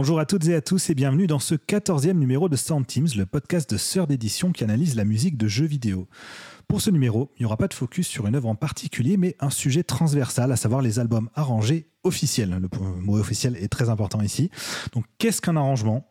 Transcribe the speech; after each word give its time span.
Bonjour 0.00 0.18
à 0.18 0.24
toutes 0.24 0.48
et 0.48 0.54
à 0.54 0.62
tous 0.62 0.88
et 0.88 0.94
bienvenue 0.94 1.26
dans 1.26 1.38
ce 1.38 1.54
14e 1.54 2.14
numéro 2.14 2.48
de 2.48 2.56
Sound 2.56 2.86
Teams, 2.86 3.08
le 3.18 3.26
podcast 3.26 3.68
de 3.68 3.76
Sœur 3.76 4.06
d'édition 4.06 4.50
qui 4.50 4.64
analyse 4.64 4.96
la 4.96 5.04
musique 5.04 5.36
de 5.36 5.46
jeux 5.46 5.66
vidéo. 5.66 6.08
Pour 6.68 6.80
ce 6.80 6.88
numéro, 6.88 7.30
il 7.36 7.42
n'y 7.42 7.44
aura 7.44 7.58
pas 7.58 7.68
de 7.68 7.74
focus 7.74 8.08
sur 8.08 8.26
une 8.26 8.34
œuvre 8.34 8.48
en 8.48 8.54
particulier, 8.54 9.18
mais 9.18 9.36
un 9.40 9.50
sujet 9.50 9.82
transversal, 9.82 10.52
à 10.52 10.56
savoir 10.56 10.80
les 10.80 11.00
albums 11.00 11.28
arrangés 11.34 11.90
officiels. 12.02 12.48
Le 12.48 13.00
mot 13.02 13.18
officiel 13.18 13.56
est 13.56 13.68
très 13.68 13.90
important 13.90 14.22
ici. 14.22 14.50
Donc, 14.94 15.04
qu'est-ce 15.18 15.42
qu'un 15.42 15.56
arrangement? 15.56 16.10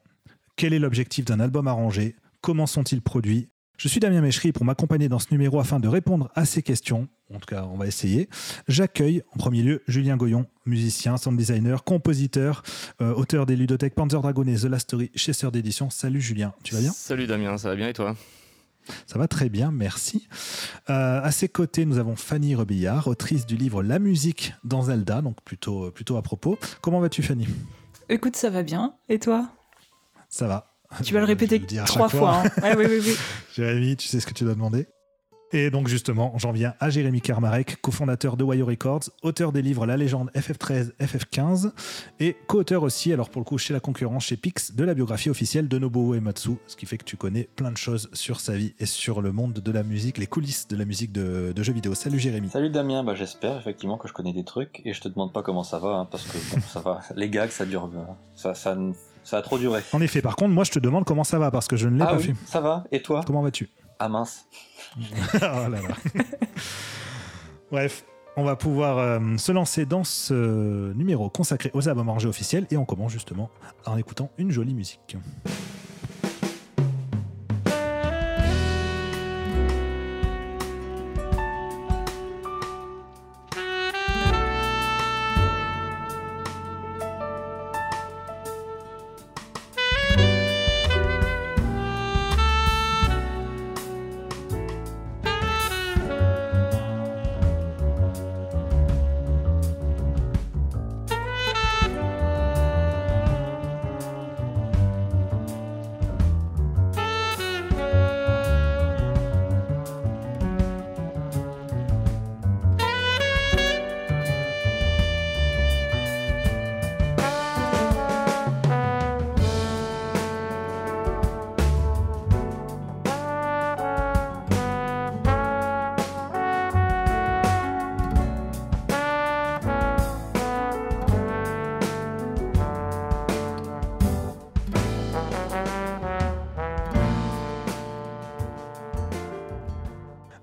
Quel 0.55 0.73
est 0.73 0.79
l'objectif 0.79 1.25
d'un 1.25 1.39
album 1.39 1.67
arrangé? 1.67 2.15
Comment 2.41 2.67
sont-ils 2.67 3.01
produits? 3.01 3.49
Je 3.79 3.87
suis 3.87 4.01
Damien 4.01 4.19
Méchery 4.19 4.51
pour 4.51 4.65
m'accompagner 4.65 5.07
dans 5.07 5.19
ce 5.19 5.27
numéro 5.31 5.57
afin 5.57 5.79
de 5.79 5.87
répondre 5.87 6.29
à 6.35 6.43
ces 6.43 6.61
questions. 6.61 7.07
En 7.33 7.39
tout 7.39 7.45
cas, 7.47 7.63
on 7.63 7.77
va 7.77 7.87
essayer. 7.87 8.27
J'accueille 8.67 9.23
en 9.33 9.37
premier 9.37 9.63
lieu 9.63 9.81
Julien 9.87 10.17
Goyon, 10.17 10.47
musicien, 10.65 11.15
sound 11.15 11.37
designer, 11.37 11.85
compositeur, 11.85 12.61
euh, 13.01 13.13
auteur 13.13 13.45
des 13.45 13.55
ludothèques 13.55 13.95
Panzer 13.95 14.21
Dragon 14.21 14.43
et 14.43 14.55
The 14.55 14.65
Last 14.65 14.89
Story 14.89 15.11
chez 15.15 15.31
Sœur 15.31 15.53
d'édition. 15.53 15.89
Salut 15.89 16.19
Julien, 16.19 16.53
tu 16.63 16.75
vas 16.75 16.81
bien? 16.81 16.91
Salut 16.91 17.25
Damien, 17.25 17.57
ça 17.57 17.69
va 17.69 17.75
bien 17.77 17.87
et 17.87 17.93
toi? 17.93 18.17
Ça 19.07 19.17
va 19.17 19.29
très 19.29 19.47
bien, 19.47 19.71
merci. 19.71 20.27
Euh, 20.89 21.21
à 21.23 21.31
ses 21.31 21.47
côtés, 21.47 21.85
nous 21.85 21.99
avons 21.99 22.17
Fanny 22.17 22.55
Rebillard, 22.55 23.07
autrice 23.07 23.45
du 23.45 23.55
livre 23.55 23.81
La 23.81 23.99
musique 23.99 24.55
dans 24.65 24.81
Zelda, 24.83 25.21
donc 25.21 25.41
plutôt, 25.45 25.89
plutôt 25.91 26.17
à 26.17 26.21
propos. 26.21 26.59
Comment 26.81 26.99
vas-tu, 26.99 27.23
Fanny? 27.23 27.47
Écoute, 28.09 28.35
ça 28.35 28.49
va 28.49 28.61
bien. 28.61 28.95
Et 29.07 29.19
toi? 29.19 29.49
Ça 30.27 30.47
va. 30.47 30.78
Tu 31.03 31.13
vas 31.13 31.19
le 31.19 31.25
répéter 31.25 31.61
trois 31.85 32.09
fois. 32.09 32.43
Hein. 32.43 32.75
oui, 32.77 32.85
oui, 32.89 32.99
oui. 33.05 33.15
Jérémy, 33.55 33.95
tu 33.95 34.07
sais 34.07 34.19
ce 34.19 34.25
que 34.25 34.33
tu 34.33 34.43
dois 34.43 34.53
demander 34.53 34.87
et 35.51 35.71
donc 35.71 35.87
justement, 35.87 36.33
j'en 36.37 36.51
viens 36.51 36.75
à 36.79 36.91
Jérémy 36.91 37.21
Karmarek, 37.21 37.81
cofondateur 37.81 38.37
de 38.37 38.43
Wayo 38.43 38.67
Records, 38.67 39.09
auteur 39.23 39.51
des 39.51 39.63
livres 39.63 39.87
La 39.87 39.97
légende 39.97 40.29
FF13, 40.35 40.91
FF15 40.99 41.71
et 42.19 42.37
co-auteur 42.47 42.83
aussi, 42.83 43.11
alors 43.11 43.29
pour 43.29 43.39
le 43.39 43.45
coup 43.45 43.57
chez 43.57 43.73
la 43.73 43.79
concurrence, 43.79 44.25
chez 44.25 44.37
Pix, 44.37 44.75
de 44.75 44.83
la 44.83 44.93
biographie 44.93 45.29
officielle 45.29 45.67
de 45.67 45.79
Nobuo 45.79 46.13
Ematsu, 46.13 46.51
ce 46.67 46.75
qui 46.75 46.85
fait 46.85 46.99
que 46.99 47.03
tu 47.03 47.17
connais 47.17 47.49
plein 47.55 47.71
de 47.71 47.77
choses 47.77 48.09
sur 48.13 48.39
sa 48.39 48.55
vie 48.55 48.75
et 48.77 48.85
sur 48.85 49.21
le 49.21 49.31
monde 49.31 49.53
de 49.53 49.71
la 49.71 49.81
musique, 49.81 50.19
les 50.19 50.27
coulisses 50.27 50.67
de 50.67 50.75
la 50.75 50.85
musique 50.85 51.11
de, 51.11 51.51
jeux 51.63 51.73
vidéo. 51.73 51.95
Salut 51.95 52.19
Jérémy. 52.19 52.49
Salut 52.49 52.69
Damien, 52.69 53.03
bah, 53.03 53.15
j'espère 53.15 53.57
effectivement 53.57 53.97
que 53.97 54.07
je 54.07 54.13
connais 54.13 54.33
des 54.33 54.43
trucs 54.43 54.81
et 54.85 54.93
je 54.93 55.01
te 55.01 55.07
demande 55.07 55.33
pas 55.33 55.41
comment 55.41 55.63
ça 55.63 55.79
va, 55.79 55.95
hein, 55.95 56.05
parce 56.05 56.25
que 56.27 56.37
bon, 56.53 56.61
ça 56.61 56.79
va, 56.79 56.99
les 57.15 57.29
gags 57.29 57.49
ça 57.49 57.65
dure, 57.65 57.89
ça, 58.35 58.53
ça, 58.53 58.77
ça 59.29 59.37
a 59.37 59.41
trop 59.43 59.59
duré. 59.59 59.81
En 59.93 60.01
effet, 60.01 60.21
par 60.21 60.35
contre, 60.35 60.51
moi 60.51 60.63
je 60.63 60.71
te 60.71 60.79
demande 60.79 61.05
comment 61.05 61.23
ça 61.23 61.37
va 61.37 61.51
parce 61.51 61.67
que 61.67 61.77
je 61.77 61.87
ne 61.87 61.97
l'ai 61.97 62.03
ah 62.03 62.07
pas 62.07 62.17
oui, 62.17 62.23
fait. 62.23 62.33
Ça 62.45 62.61
va, 62.61 62.83
et 62.91 63.01
toi? 63.01 63.21
Comment 63.25 63.43
vas-tu? 63.43 63.69
Ah 63.99 64.09
mince. 64.09 64.47
oh 64.99 65.37
là 65.41 65.69
là. 65.69 65.79
Bref, 67.71 68.05
on 68.35 68.43
va 68.43 68.55
pouvoir 68.55 68.97
euh, 68.97 69.37
se 69.37 69.51
lancer 69.51 69.85
dans 69.85 70.03
ce 70.03 70.93
numéro 70.93 71.29
consacré 71.29 71.69
aux 71.75 71.87
albums 71.87 72.09
arrangés 72.09 72.27
officiels 72.27 72.65
et 72.71 72.77
on 72.77 72.85
commence 72.85 73.11
justement 73.11 73.51
en 73.85 73.97
écoutant 73.97 74.31
une 74.39 74.49
jolie 74.49 74.73
musique. 74.73 75.15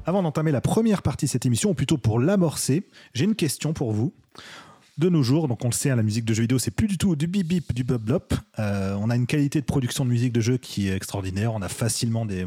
Avant 0.09 0.23
d'entamer 0.23 0.53
la 0.53 0.61
première 0.61 1.03
partie 1.03 1.27
de 1.27 1.31
cette 1.31 1.47
émission, 1.47 1.71
ou 1.71 1.75
plutôt 1.75 1.99
pour 1.99 2.21
l'amorcer, 2.21 2.89
j'ai 3.13 3.25
une 3.25 3.35
question 3.35 3.73
pour 3.73 3.91
vous. 3.91 4.15
De 4.99 5.09
nos 5.09 5.25
jours, 5.25 5.49
donc 5.49 5.65
on 5.65 5.69
le 5.69 5.75
sait, 5.75 5.91
hein, 5.91 5.97
la 5.97 6.05
musique 6.05 6.25
de 6.25 6.33
jeux 6.33 6.43
vidéo, 6.43 6.61
c'est 6.61 6.71
plus 6.71 6.87
du 6.87 6.97
tout 6.97 7.17
du 7.17 7.27
bip 7.27 7.47
bip, 7.47 7.75
du 7.75 7.83
bop. 7.83 8.33
Euh, 8.61 8.97
on 9.01 9.11
a 9.11 9.17
une 9.17 9.27
qualité 9.27 9.61
de 9.61 9.67
production 9.67 10.05
de 10.05 10.11
musique 10.11 10.33
de 10.33 10.41
jeu 10.41 10.59
qui 10.59 10.89
est 10.89 10.95
extraordinaire. 10.95 11.53
On 11.53 11.61
a 11.61 11.69
facilement 11.69 12.25
des, 12.25 12.47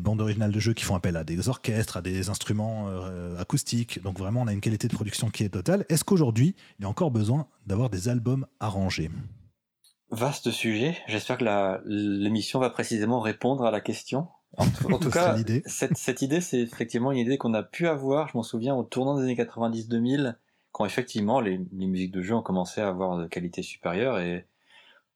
bandes 0.00 0.20
originales 0.20 0.52
de 0.52 0.60
jeux 0.60 0.74
qui 0.74 0.84
font 0.84 0.94
appel 0.94 1.16
à 1.16 1.24
des 1.24 1.48
orchestres, 1.48 1.96
à 1.96 2.02
des 2.02 2.30
instruments 2.30 2.86
euh, 2.88 3.36
acoustiques. 3.38 4.00
Donc 4.02 4.18
vraiment, 4.18 4.42
on 4.42 4.46
a 4.46 4.52
une 4.52 4.60
qualité 4.60 4.86
de 4.86 4.94
production 4.94 5.28
qui 5.28 5.42
est 5.42 5.50
totale. 5.50 5.84
Est-ce 5.88 6.04
qu'aujourd'hui, 6.04 6.54
il 6.78 6.84
y 6.84 6.86
a 6.86 6.88
encore 6.88 7.10
besoin 7.10 7.48
d'avoir 7.66 7.90
des 7.90 8.08
albums 8.08 8.46
arrangés 8.60 9.10
Vaste 10.12 10.52
sujet. 10.52 10.96
J'espère 11.08 11.36
que 11.36 11.80
l'émission 11.84 12.60
va 12.60 12.70
précisément 12.70 13.20
répondre 13.20 13.64
à 13.64 13.72
la 13.72 13.80
question. 13.80 14.28
En, 14.58 14.98
tout 14.98 15.10
cas, 15.10 15.36
cette, 15.66 16.22
idée, 16.22 16.40
c'est 16.40 16.60
effectivement 16.60 17.12
une 17.12 17.18
idée 17.18 17.38
qu'on 17.38 17.54
a 17.54 17.62
pu 17.62 17.86
avoir, 17.86 18.28
je 18.28 18.36
m'en 18.36 18.42
souviens, 18.42 18.74
au 18.74 18.82
tournant 18.82 19.16
des 19.16 19.22
années 19.22 19.34
90-2000, 19.34 20.36
quand 20.72 20.84
effectivement 20.84 21.40
les, 21.40 21.58
musiques 21.72 22.12
de 22.12 22.22
jeu 22.22 22.34
ont 22.34 22.42
commencé 22.42 22.80
à 22.80 22.88
avoir 22.88 23.18
de 23.18 23.26
qualité 23.26 23.62
supérieure. 23.62 24.18
Et 24.18 24.46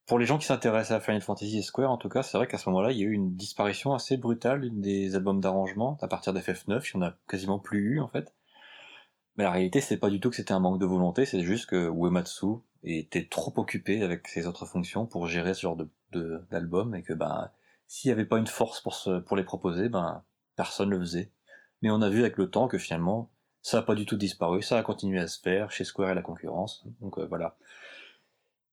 pour 0.06 0.19
les 0.19 0.27
gens 0.27 0.39
qui 0.39 0.47
s'intéressent 0.47 0.97
à 0.97 1.00
Final 1.00 1.23
Fantasy 1.23 1.59
et 1.59 1.62
Square, 1.62 1.91
en 1.91 1.97
tout 1.97 2.09
cas, 2.09 2.23
c'est 2.23 2.37
vrai 2.37 2.47
qu'à 2.47 2.59
ce 2.59 2.69
moment-là, 2.69 2.93
il 2.93 2.99
y 2.99 3.03
a 3.03 3.06
eu 3.06 3.12
une 3.12 3.34
disparition 3.34 3.95
assez 3.95 4.17
brutale 4.17 4.69
des 4.73 5.15
albums 5.17 5.41
d'arrangement. 5.41 5.99
À 6.03 6.09
partir 6.09 6.34
d'FF9, 6.34 6.91
il 6.95 6.99
n'y 6.99 7.05
en 7.05 7.09
a 7.09 7.15
quasiment 7.29 7.59
plus 7.59 7.81
eu, 7.81 8.00
en 8.00 8.09
fait. 8.09 8.34
Mais 9.37 9.45
la 9.45 9.50
réalité, 9.50 9.81
c'est 9.81 9.97
pas 9.97 10.11
du 10.11 10.21
tout 10.21 10.31
que 10.31 10.37
c'était 10.37 10.53
un 10.53 10.61
manque 10.61 10.81
de 10.81 10.87
volonté, 10.87 11.25
c'est 11.25 11.41
juste 11.41 11.67
que 11.67 11.91
Uematsu 11.91 12.47
était 12.83 13.27
trop 13.27 13.53
occupé 13.56 14.03
avec 14.03 14.29
ses 14.29 14.47
autres 14.47 14.67
fonctions 14.67 15.06
pour 15.06 15.27
gérer 15.27 15.55
ce 15.55 15.62
genre 15.62 15.77
de 15.77 15.89
d'album 16.50 16.97
et 16.97 17.03
que 17.03 17.12
ben 17.12 17.50
s'il 17.91 18.09
n'y 18.09 18.12
avait 18.12 18.25
pas 18.25 18.39
une 18.39 18.47
force 18.47 18.81
pour, 18.81 18.97
pour 19.27 19.37
les 19.37 19.43
proposer, 19.43 19.89
ben, 19.89 20.23
personne 20.55 20.91
ne 20.91 20.95
le 20.95 21.01
faisait. 21.01 21.33
Mais 21.83 21.91
on 21.91 22.01
a 22.03 22.09
vu 22.09 22.21
avec 22.21 22.37
le 22.37 22.49
temps 22.49 22.69
que 22.69 22.78
finalement, 22.78 23.33
ça 23.62 23.78
n'a 23.78 23.83
pas 23.83 23.97
du 23.97 24.06
tout 24.06 24.17
disparu, 24.17 24.62
ça 24.62 24.78
a 24.78 24.83
continué 24.84 25.19
à 25.19 25.27
se 25.27 25.41
faire 25.41 25.73
chez 25.73 25.83
Square 25.83 26.11
et 26.11 26.15
la 26.15 26.23
concurrence. 26.23 26.84
Donc 27.00 27.19
euh, 27.19 27.27
voilà. 27.27 27.56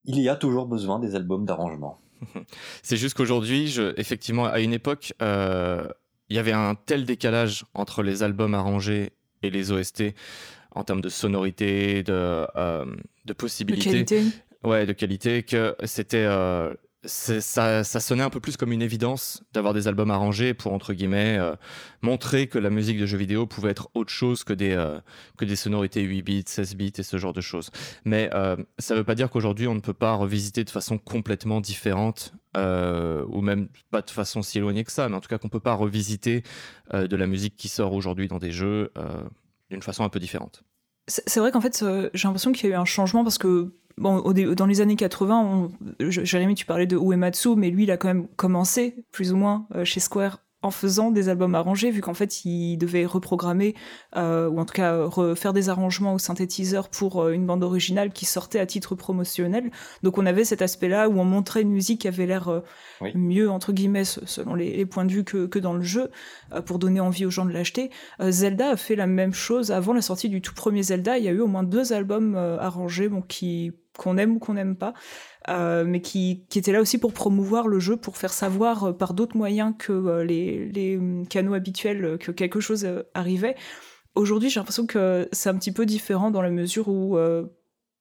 Il 0.04 0.20
y 0.20 0.28
a 0.28 0.36
toujours 0.36 0.66
besoin 0.66 1.00
des 1.00 1.16
albums 1.16 1.44
d'arrangement. 1.44 2.00
C'est 2.84 2.96
juste 2.96 3.16
qu'aujourd'hui, 3.16 3.76
effectivement, 3.96 4.44
à 4.44 4.60
une 4.60 4.72
époque, 4.72 5.12
euh, 5.20 5.88
il 6.28 6.36
y 6.36 6.38
avait 6.38 6.52
un 6.52 6.76
tel 6.76 7.04
décalage 7.04 7.64
entre 7.74 8.04
les 8.04 8.22
albums 8.22 8.54
arrangés 8.54 9.14
et 9.42 9.50
les 9.50 9.72
OST 9.72 10.14
en 10.76 10.84
termes 10.84 11.00
de 11.00 11.08
sonorité, 11.08 12.04
de, 12.04 12.46
euh, 12.54 12.84
de 13.24 13.32
possibilités. 13.32 13.88
De 13.90 13.94
qualité. 13.94 14.22
Ouais, 14.62 14.86
de 14.86 14.92
qualité, 14.92 15.42
que 15.42 15.74
c'était 15.84 16.26
ça, 17.04 17.84
sonnait 17.84 18.22
un 18.22 18.30
peu 18.30 18.40
plus 18.40 18.56
comme 18.56 18.72
une 18.72 18.82
évidence 18.82 19.42
d'avoir 19.52 19.72
des 19.72 19.86
albums 19.86 20.10
arrangés 20.10 20.52
pour, 20.52 20.72
entre 20.72 20.92
guillemets, 20.92 21.38
euh, 21.38 21.54
montrer 22.02 22.48
que 22.48 22.58
la 22.58 22.70
musique 22.70 22.98
de 22.98 23.06
jeux 23.06 23.18
vidéo 23.18 23.46
pouvait 23.46 23.70
être 23.70 23.88
autre 23.94 24.10
chose 24.10 24.42
que 24.42 24.52
des, 24.52 24.72
euh, 24.72 24.98
que 25.36 25.44
des 25.44 25.54
sonorités 25.54 26.02
8 26.02 26.22
bits, 26.22 26.44
16 26.46 26.74
bits 26.74 26.92
et 26.98 27.02
ce 27.04 27.16
genre 27.16 27.32
de 27.32 27.40
choses. 27.40 27.70
Mais 28.04 28.30
euh, 28.34 28.56
ça 28.78 28.94
ne 28.94 28.98
veut 28.98 29.04
pas 29.04 29.14
dire 29.14 29.30
qu'aujourd'hui 29.30 29.68
on 29.68 29.74
ne 29.74 29.80
peut 29.80 29.94
pas 29.94 30.14
revisiter 30.14 30.64
de 30.64 30.70
façon 30.70 30.98
complètement 30.98 31.60
différente, 31.60 32.32
ou 32.56 33.40
même 33.40 33.68
pas 33.92 34.02
de 34.02 34.10
façon 34.10 34.42
si 34.42 34.58
éloignée 34.58 34.82
que 34.82 34.90
ça, 34.90 35.08
mais 35.08 35.14
en 35.14 35.20
tout 35.20 35.28
cas 35.28 35.38
qu'on 35.38 35.46
ne 35.46 35.52
peut 35.52 35.60
pas 35.60 35.74
revisiter 35.74 36.42
de 36.92 37.16
la 37.16 37.28
musique 37.28 37.54
qui 37.54 37.68
sort 37.68 37.92
aujourd'hui 37.92 38.26
dans 38.26 38.40
des 38.40 38.50
jeux 38.50 38.90
d'une 39.70 39.82
façon 39.82 40.02
un 40.02 40.08
peu 40.08 40.18
différente. 40.18 40.64
C'est 41.06 41.38
vrai 41.38 41.52
qu'en 41.52 41.60
fait, 41.60 41.84
j'ai 42.14 42.26
l'impression 42.26 42.50
qu'il 42.50 42.68
y 42.68 42.72
a 42.72 42.74
eu 42.74 42.78
un 42.78 42.84
changement 42.84 43.22
parce 43.22 43.38
que 43.38 43.70
bon, 43.98 44.32
dans 44.54 44.66
les 44.66 44.80
années 44.80 44.96
80, 44.96 45.70
Jérémy, 46.00 46.54
tu 46.54 46.66
parlais 46.66 46.86
de 46.86 46.96
Uematsu, 46.96 47.56
mais 47.56 47.70
lui, 47.70 47.84
il 47.84 47.90
a 47.90 47.96
quand 47.96 48.08
même 48.08 48.28
commencé, 48.36 49.04
plus 49.12 49.32
ou 49.32 49.36
moins, 49.36 49.66
chez 49.84 50.00
Square 50.00 50.38
en 50.60 50.70
faisant 50.72 51.12
des 51.12 51.28
albums 51.28 51.54
arrangés, 51.54 51.90
vu 51.90 52.00
qu'en 52.00 52.14
fait 52.14 52.44
il 52.44 52.78
devait 52.78 53.06
reprogrammer 53.06 53.76
euh, 54.16 54.48
ou 54.48 54.58
en 54.58 54.64
tout 54.64 54.74
cas 54.74 55.04
refaire 55.04 55.52
des 55.52 55.68
arrangements 55.68 56.14
au 56.14 56.18
synthétiseur 56.18 56.88
pour 56.88 57.22
euh, 57.22 57.32
une 57.32 57.46
bande 57.46 57.62
originale 57.62 58.12
qui 58.12 58.24
sortait 58.24 58.58
à 58.58 58.66
titre 58.66 58.96
promotionnel. 58.96 59.70
Donc 60.02 60.18
on 60.18 60.26
avait 60.26 60.44
cet 60.44 60.60
aspect-là 60.60 61.08
où 61.08 61.20
on 61.20 61.24
montrait 61.24 61.62
une 61.62 61.70
musique 61.70 62.00
qui 62.00 62.08
avait 62.08 62.26
l'air 62.26 62.48
euh, 62.48 62.60
mieux 63.14 63.48
entre 63.48 63.72
guillemets 63.72 64.04
selon 64.04 64.54
les, 64.54 64.84
points 64.84 65.04
de 65.04 65.12
vue 65.12 65.24
que, 65.24 65.46
que 65.46 65.60
dans 65.60 65.74
le 65.74 65.82
jeu 65.82 66.10
pour 66.64 66.78
donner 66.78 67.00
envie 67.00 67.26
aux 67.26 67.30
gens 67.30 67.44
de 67.44 67.52
l'acheter. 67.52 67.90
Zelda 68.20 68.70
a 68.70 68.76
fait 68.76 68.96
la 68.96 69.06
même 69.06 69.34
chose 69.34 69.70
avant 69.70 69.92
la 69.92 70.00
sortie 70.00 70.28
du 70.28 70.40
tout 70.40 70.54
premier 70.54 70.82
Zelda. 70.82 71.18
Il 71.18 71.24
y 71.24 71.28
a 71.28 71.32
eu 71.32 71.40
au 71.40 71.46
moins 71.46 71.62
deux 71.62 71.92
albums 71.92 72.36
arrangés, 72.36 73.08
bon 73.08 73.20
qui 73.20 73.72
qu'on 73.98 74.16
aime 74.16 74.36
ou 74.36 74.38
qu'on 74.38 74.54
n'aime 74.54 74.76
pas. 74.76 74.94
Euh, 75.50 75.84
mais 75.86 76.00
qui, 76.00 76.46
était 76.54 76.72
là 76.72 76.80
aussi 76.80 76.98
pour 76.98 77.12
promouvoir 77.12 77.68
le 77.68 77.78
jeu, 77.80 77.96
pour 77.96 78.16
faire 78.16 78.32
savoir 78.32 78.84
euh, 78.84 78.92
par 78.92 79.12
d'autres 79.12 79.36
moyens 79.36 79.74
que 79.78 79.92
euh, 79.92 80.24
les, 80.24 80.66
les, 80.66 81.00
canaux 81.28 81.54
habituels 81.54 82.16
que 82.18 82.30
quelque 82.30 82.60
chose 82.60 82.88
arrivait. 83.14 83.56
Aujourd'hui, 84.14 84.48
j'ai 84.48 84.60
l'impression 84.60 84.86
que 84.86 85.28
c'est 85.32 85.48
un 85.48 85.56
petit 85.56 85.72
peu 85.72 85.84
différent 85.84 86.30
dans 86.30 86.42
la 86.42 86.50
mesure 86.50 86.88
où 86.88 87.18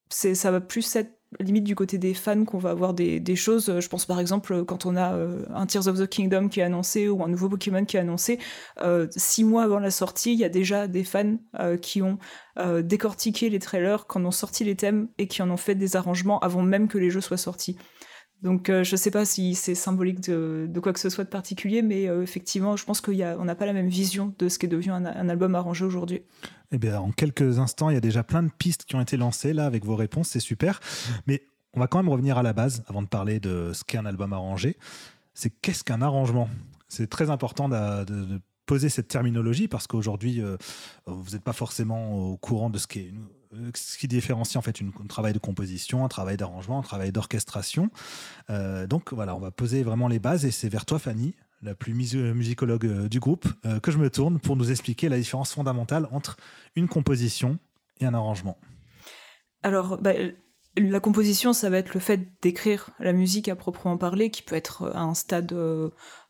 ça 0.10 0.52
va 0.52 0.62
plus 0.62 0.96
être 0.96 1.17
limite 1.40 1.64
du 1.64 1.76
côté 1.76 1.98
des 1.98 2.14
fans 2.14 2.46
qu'on 2.46 2.58
va 2.58 2.70
avoir 2.70 2.94
des, 2.94 3.36
choses. 3.36 3.80
Je 3.80 3.88
pense 3.90 4.06
par 4.06 4.20
exemple 4.20 4.64
quand 4.66 4.86
on 4.86 4.96
a 4.96 5.14
un 5.54 5.66
Tears 5.66 5.88
of 5.88 6.00
the 6.00 6.08
Kingdom 6.08 6.48
qui 6.48 6.62
est 6.62 6.64
annoncé 6.64 7.10
ou 7.10 7.24
un 7.24 7.28
nouveau 7.28 7.50
Pokémon 7.50 7.86
qui 7.86 7.98
est 7.98 8.00
annoncé, 8.00 8.40
six 9.12 9.44
mois 9.44 9.64
avant 9.64 9.80
la 9.80 9.92
sortie, 9.92 10.34
il 10.34 10.40
y 10.40 10.46
a 10.46 10.50
déjà 10.50 10.88
des 10.88 11.04
fans 11.04 11.38
qui 11.82 12.02
ont 12.02 12.18
euh, 12.60 12.82
décortiqué 12.82 13.50
les 13.50 13.60
trailers, 13.60 14.08
quand 14.08 14.20
on 14.22 14.26
ont 14.26 14.32
sorti 14.32 14.64
les 14.64 14.76
thèmes 14.76 15.10
et 15.20 15.28
qui 15.28 15.44
en 15.44 15.52
ont 15.52 15.58
fait 15.58 15.76
des 15.76 15.96
arrangements 15.96 16.40
avant 16.40 16.64
même 16.64 16.88
que 16.88 16.98
les 16.98 17.12
jeux 17.12 17.22
soient 17.22 17.38
sortis. 17.38 17.78
Donc 18.44 18.70
euh, 18.70 18.84
je 18.84 18.96
sais 18.96 19.10
pas 19.10 19.26
si 19.26 19.56
c'est 19.56 19.76
symbolique 19.76 20.22
de, 20.22 20.80
quoi 20.80 20.94
que 20.94 21.00
ce 21.00 21.10
soit 21.10 21.24
de 21.24 21.30
particulier, 21.30 21.82
mais 21.82 22.08
euh, 22.08 22.22
effectivement, 22.22 22.78
je 22.78 22.86
pense 22.86 23.02
qu'on 23.02 23.46
n'a 23.46 23.56
pas 23.56 23.66
la 23.66 23.74
même 23.74 23.88
vision 23.88 24.34
de 24.38 24.48
ce 24.48 24.60
qui 24.60 24.68
est 24.68 24.70
devenu 24.70 24.92
un, 24.92 25.30
album 25.30 25.56
arrangé 25.56 25.86
aujourd'hui. 25.86 26.22
Eh 26.72 26.78
bien, 26.78 27.00
en 27.00 27.12
quelques 27.12 27.60
instants, 27.60 27.90
il 27.90 27.96
y 27.96 27.98
a 27.98 28.02
déjà 28.02 28.24
plein 28.24 28.44
de 28.44 28.52
pistes 28.52 28.86
qui 28.86 28.96
ont 28.96 29.02
été 29.02 29.18
lancées 29.18 29.54
là 29.54 29.66
avec 29.66 29.86
vos 29.86 29.96
réponses, 29.96 30.30
c'est 30.30 30.40
super. 30.40 30.80
Mais 31.26 31.44
on 31.74 31.80
va 31.80 31.88
quand 31.88 31.98
même 31.98 32.10
revenir 32.10 32.38
à 32.38 32.44
la 32.44 32.54
base 32.54 32.84
avant 32.88 33.02
de 33.02 33.08
parler 33.08 33.40
de 33.40 33.72
ce 33.74 33.84
qu'est 33.84 33.98
un 33.98 34.06
album 34.06 34.34
arrangé. 34.34 34.78
C'est 35.34 35.50
qu'est-ce 35.50 35.84
qu'un 35.84 36.02
arrangement? 36.02 36.50
C'est 36.90 37.10
très 37.10 37.30
important 37.30 37.70
de, 37.70 38.40
poser 38.66 38.90
cette 38.90 39.08
terminologie 39.08 39.70
parce 39.70 39.88
qu'aujourd'hui, 39.88 40.42
euh, 40.42 40.58
vous 41.06 41.32
n'êtes 41.32 41.44
pas 41.44 41.54
forcément 41.54 42.32
au 42.32 42.38
courant 42.38 42.70
de 42.70 42.78
ce 42.78 42.86
qui, 42.86 43.00
est, 43.00 43.14
euh, 43.14 43.37
ce 43.76 43.98
qui 43.98 44.08
différencie 44.08 44.58
en 44.58 44.62
fait 44.62 44.82
un 44.82 45.08
travail 45.08 45.34
de 45.34 45.40
composition, 45.40 46.04
un 46.06 46.08
travail 46.08 46.38
d'arrangement, 46.38 46.80
un 46.80 46.84
travail 46.84 47.12
d'orchestration. 47.12 47.90
Euh, 48.50 48.88
donc 48.88 49.14
voilà, 49.14 49.36
on 49.36 49.40
va 49.40 49.52
poser 49.52 49.84
vraiment 49.84 50.08
les 50.08 50.20
bases 50.20 50.46
et 50.46 50.52
c'est 50.52 50.70
vers 50.70 50.86
toi, 50.86 51.00
Fanny, 51.00 51.36
la 51.62 51.76
plus 51.76 51.94
musicologue 51.94 53.08
du 53.08 53.20
groupe, 53.20 53.48
que 53.82 53.92
je 53.92 53.98
me 53.98 54.10
tourne 54.10 54.40
pour 54.40 54.56
nous 54.56 54.70
expliquer 54.70 55.10
la 55.10 55.18
différence 55.18 55.54
fondamentale 55.54 56.08
entre 56.12 56.38
une 56.76 56.88
composition 56.88 57.58
et 58.00 58.06
un 58.06 58.14
arrangement. 58.14 58.60
Alors, 59.64 59.98
bah, 59.98 60.14
la 60.78 61.00
composition, 61.00 61.54
ça 61.54 61.72
va 61.72 61.80
être 61.80 61.96
le 61.96 62.00
fait 62.00 62.30
d'écrire 62.44 62.92
la 63.00 63.12
musique 63.12 63.50
à 63.50 63.56
proprement 63.56 63.98
parler, 63.98 64.30
qui 64.30 64.44
peut 64.44 64.56
être 64.56 64.92
à 64.94 65.02
un 65.02 65.16
stade 65.16 65.52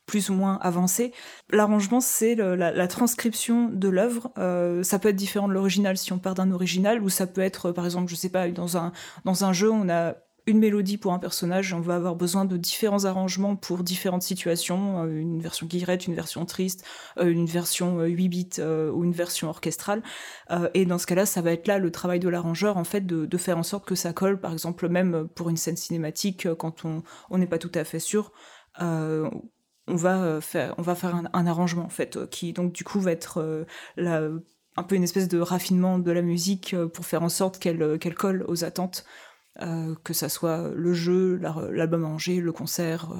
plus 0.08 0.30
ou 0.30 0.34
moins 0.34 0.58
avancé. 0.62 1.12
L'arrangement, 1.52 2.00
c'est 2.00 2.34
la, 2.34 2.88
transcription 2.88 3.70
de 3.70 3.90
l'œuvre. 3.90 4.32
Euh, 4.40 4.82
ça 4.82 4.98
peut 4.98 5.10
être 5.10 5.16
différent 5.16 5.48
de 5.48 5.54
l'original 5.54 5.98
si 5.98 6.14
on 6.14 6.18
part 6.18 6.34
d'un 6.34 6.52
original, 6.52 7.04
ou 7.04 7.10
ça 7.10 7.28
peut 7.28 7.42
être, 7.42 7.72
par 7.72 7.86
exemple, 7.86 8.10
je 8.10 8.16
sais 8.16 8.30
pas, 8.30 8.48
dans 8.48 8.78
un, 8.78 8.94
dans 9.26 9.44
un 9.44 9.54
jeu, 9.54 9.70
on 9.70 9.90
a 9.90 10.16
une 10.46 10.60
mélodie 10.60 10.98
pour 10.98 11.12
un 11.12 11.20
personnage, 11.20 11.74
on 11.74 11.82
va 11.82 11.96
avoir 11.96 12.16
besoin 12.16 12.46
de 12.46 12.56
différents 12.56 13.04
arrangements 13.04 13.58
pour 13.58 13.84
différentes 13.84 14.22
situations, 14.22 15.04
euh, 15.04 15.20
une 15.20 15.42
version 15.42 15.68
guillerette, 15.68 16.08
une 16.08 16.16
version 16.16 16.46
triste, 16.46 16.86
euh, 17.18 17.30
une 17.30 17.48
version 17.48 18.02
8 18.02 18.30
bits 18.30 18.62
ou 18.94 19.04
une 19.04 19.12
version 19.12 19.50
orchestrale. 19.50 20.02
et 20.74 20.86
dans 20.86 20.98
ce 20.98 21.06
cas-là, 21.06 21.26
ça 21.26 21.42
va 21.42 21.52
être 21.52 21.68
là 21.68 21.80
le 21.80 21.92
travail 21.92 22.22
de 22.22 22.30
l'arrangeur, 22.30 22.78
en 22.78 22.86
fait, 22.86 23.06
de, 23.06 23.38
faire 23.38 23.58
en 23.58 23.64
sorte 23.64 23.86
que 23.86 23.96
ça 23.96 24.14
colle, 24.14 24.40
par 24.40 24.54
exemple, 24.54 24.88
même 24.88 25.28
pour 25.36 25.50
une 25.50 25.58
scène 25.58 25.76
cinématique, 25.76 26.48
quand 26.56 26.86
on 26.86 27.38
n'est 27.38 27.46
pas 27.46 27.58
tout 27.58 27.72
à 27.76 27.84
fait 27.84 28.00
sûr 28.00 28.32
on 29.88 29.96
va 29.96 30.22
euh, 30.22 30.42
faire, 30.42 30.76
on 30.78 30.82
va 30.82 30.96
faire 30.96 31.16
un, 31.16 31.48
arrangement 31.48 31.86
en 31.86 31.90
fait, 31.90 32.18
euh, 32.18 32.28
qui 32.28 32.54
donc 32.54 32.74
du 32.74 32.84
coup 32.84 33.00
va 33.00 33.12
être 33.12 33.42
euh, 33.98 34.40
un 34.76 34.84
peu 34.84 34.96
une 34.96 35.04
espèce 35.04 35.28
de 35.28 35.40
raffinement 35.40 35.98
de 35.98 36.12
la 36.12 36.22
musique 36.22 36.76
pour 36.94 37.06
faire 37.06 37.24
en 37.24 37.30
sorte 37.30 37.58
qu'elle 37.58 37.98
qu'elle 38.00 38.14
colle 38.14 38.46
aux 38.48 38.64
attentes, 38.64 39.06
que 39.60 40.14
ça 40.14 40.30
soit 40.30 40.70
le 40.76 40.94
jeu, 40.94 41.42
l'album 41.72 42.04
arrangé, 42.04 42.40
le 42.40 42.52
concert 42.52 43.12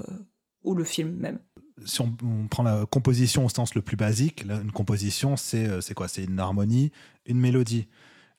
ou 0.64 0.76
le 0.76 0.84
film 0.84 1.16
même. 1.16 1.40
Si 1.84 2.00
on, 2.02 2.16
prend 2.48 2.62
la 2.62 2.86
composition 2.86 3.44
au 3.44 3.50
sens 3.50 3.74
le 3.74 3.82
plus 3.82 3.98
basique, 3.98 4.44
une 4.44 4.72
composition 4.72 5.36
c'est 5.36 5.94
quoi? 5.96 6.08
C'est 6.08 6.26
une 6.26 6.40
harmonie, 6.40 6.92
une 7.26 7.40
mélodie. 7.40 7.88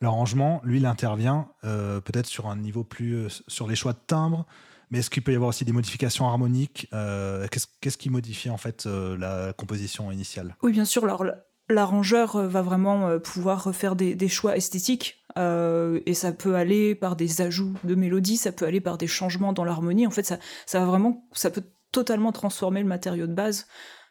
L'arrangement, 0.00 0.60
lui, 0.62 0.78
il 0.78 0.86
intervient 0.86 1.48
peut-être 1.62 2.26
sur 2.26 2.46
un 2.46 2.56
niveau 2.56 2.84
plus 2.84 3.42
sur 3.48 3.66
les 3.66 3.74
choix 3.74 3.94
de 3.94 4.00
timbre, 4.06 4.46
mais 4.90 4.98
est-ce 4.98 5.10
qu'il 5.10 5.22
peut 5.22 5.32
y 5.32 5.34
avoir 5.34 5.48
aussi 5.48 5.64
des 5.64 5.72
modifications 5.72 6.26
harmoniques 6.26 6.88
euh, 6.92 7.46
Qu'est-ce 7.80 7.98
qui 7.98 8.10
modifie 8.10 8.50
en 8.50 8.56
fait 8.56 8.86
euh, 8.86 9.16
la 9.16 9.52
composition 9.52 10.10
initiale? 10.10 10.56
Oui, 10.62 10.72
bien 10.72 10.84
sûr. 10.84 11.04
Alors, 11.04 11.24
l'arrangeur 11.68 12.36
euh, 12.36 12.48
va 12.48 12.62
vraiment 12.62 13.18
pouvoir 13.18 13.74
faire 13.74 13.96
des, 13.96 14.28
choix 14.28 14.56
esthétiques 14.56 15.24
et 15.36 16.14
ça 16.14 16.32
peut 16.32 16.56
aller 16.56 16.96
par 16.96 17.14
des 17.14 17.42
ajouts 17.42 17.74
de 17.84 17.94
mélodie, 17.94 18.36
ça 18.36 18.50
peut 18.50 18.66
aller 18.66 18.80
par 18.80 18.98
des 18.98 19.06
changements 19.06 19.52
dans 19.52 19.64
l'harmonie. 19.64 20.06
En 20.06 20.10
fait, 20.10 20.24
ça, 20.24 20.78
va 20.80 20.84
vraiment, 20.84 21.28
ça 21.32 21.50
peut 21.50 21.62
totalement 21.92 22.32
transformer 22.32 22.82
le 22.82 22.88
matériau 22.88 23.26
de 23.26 23.34
base. 23.34 23.66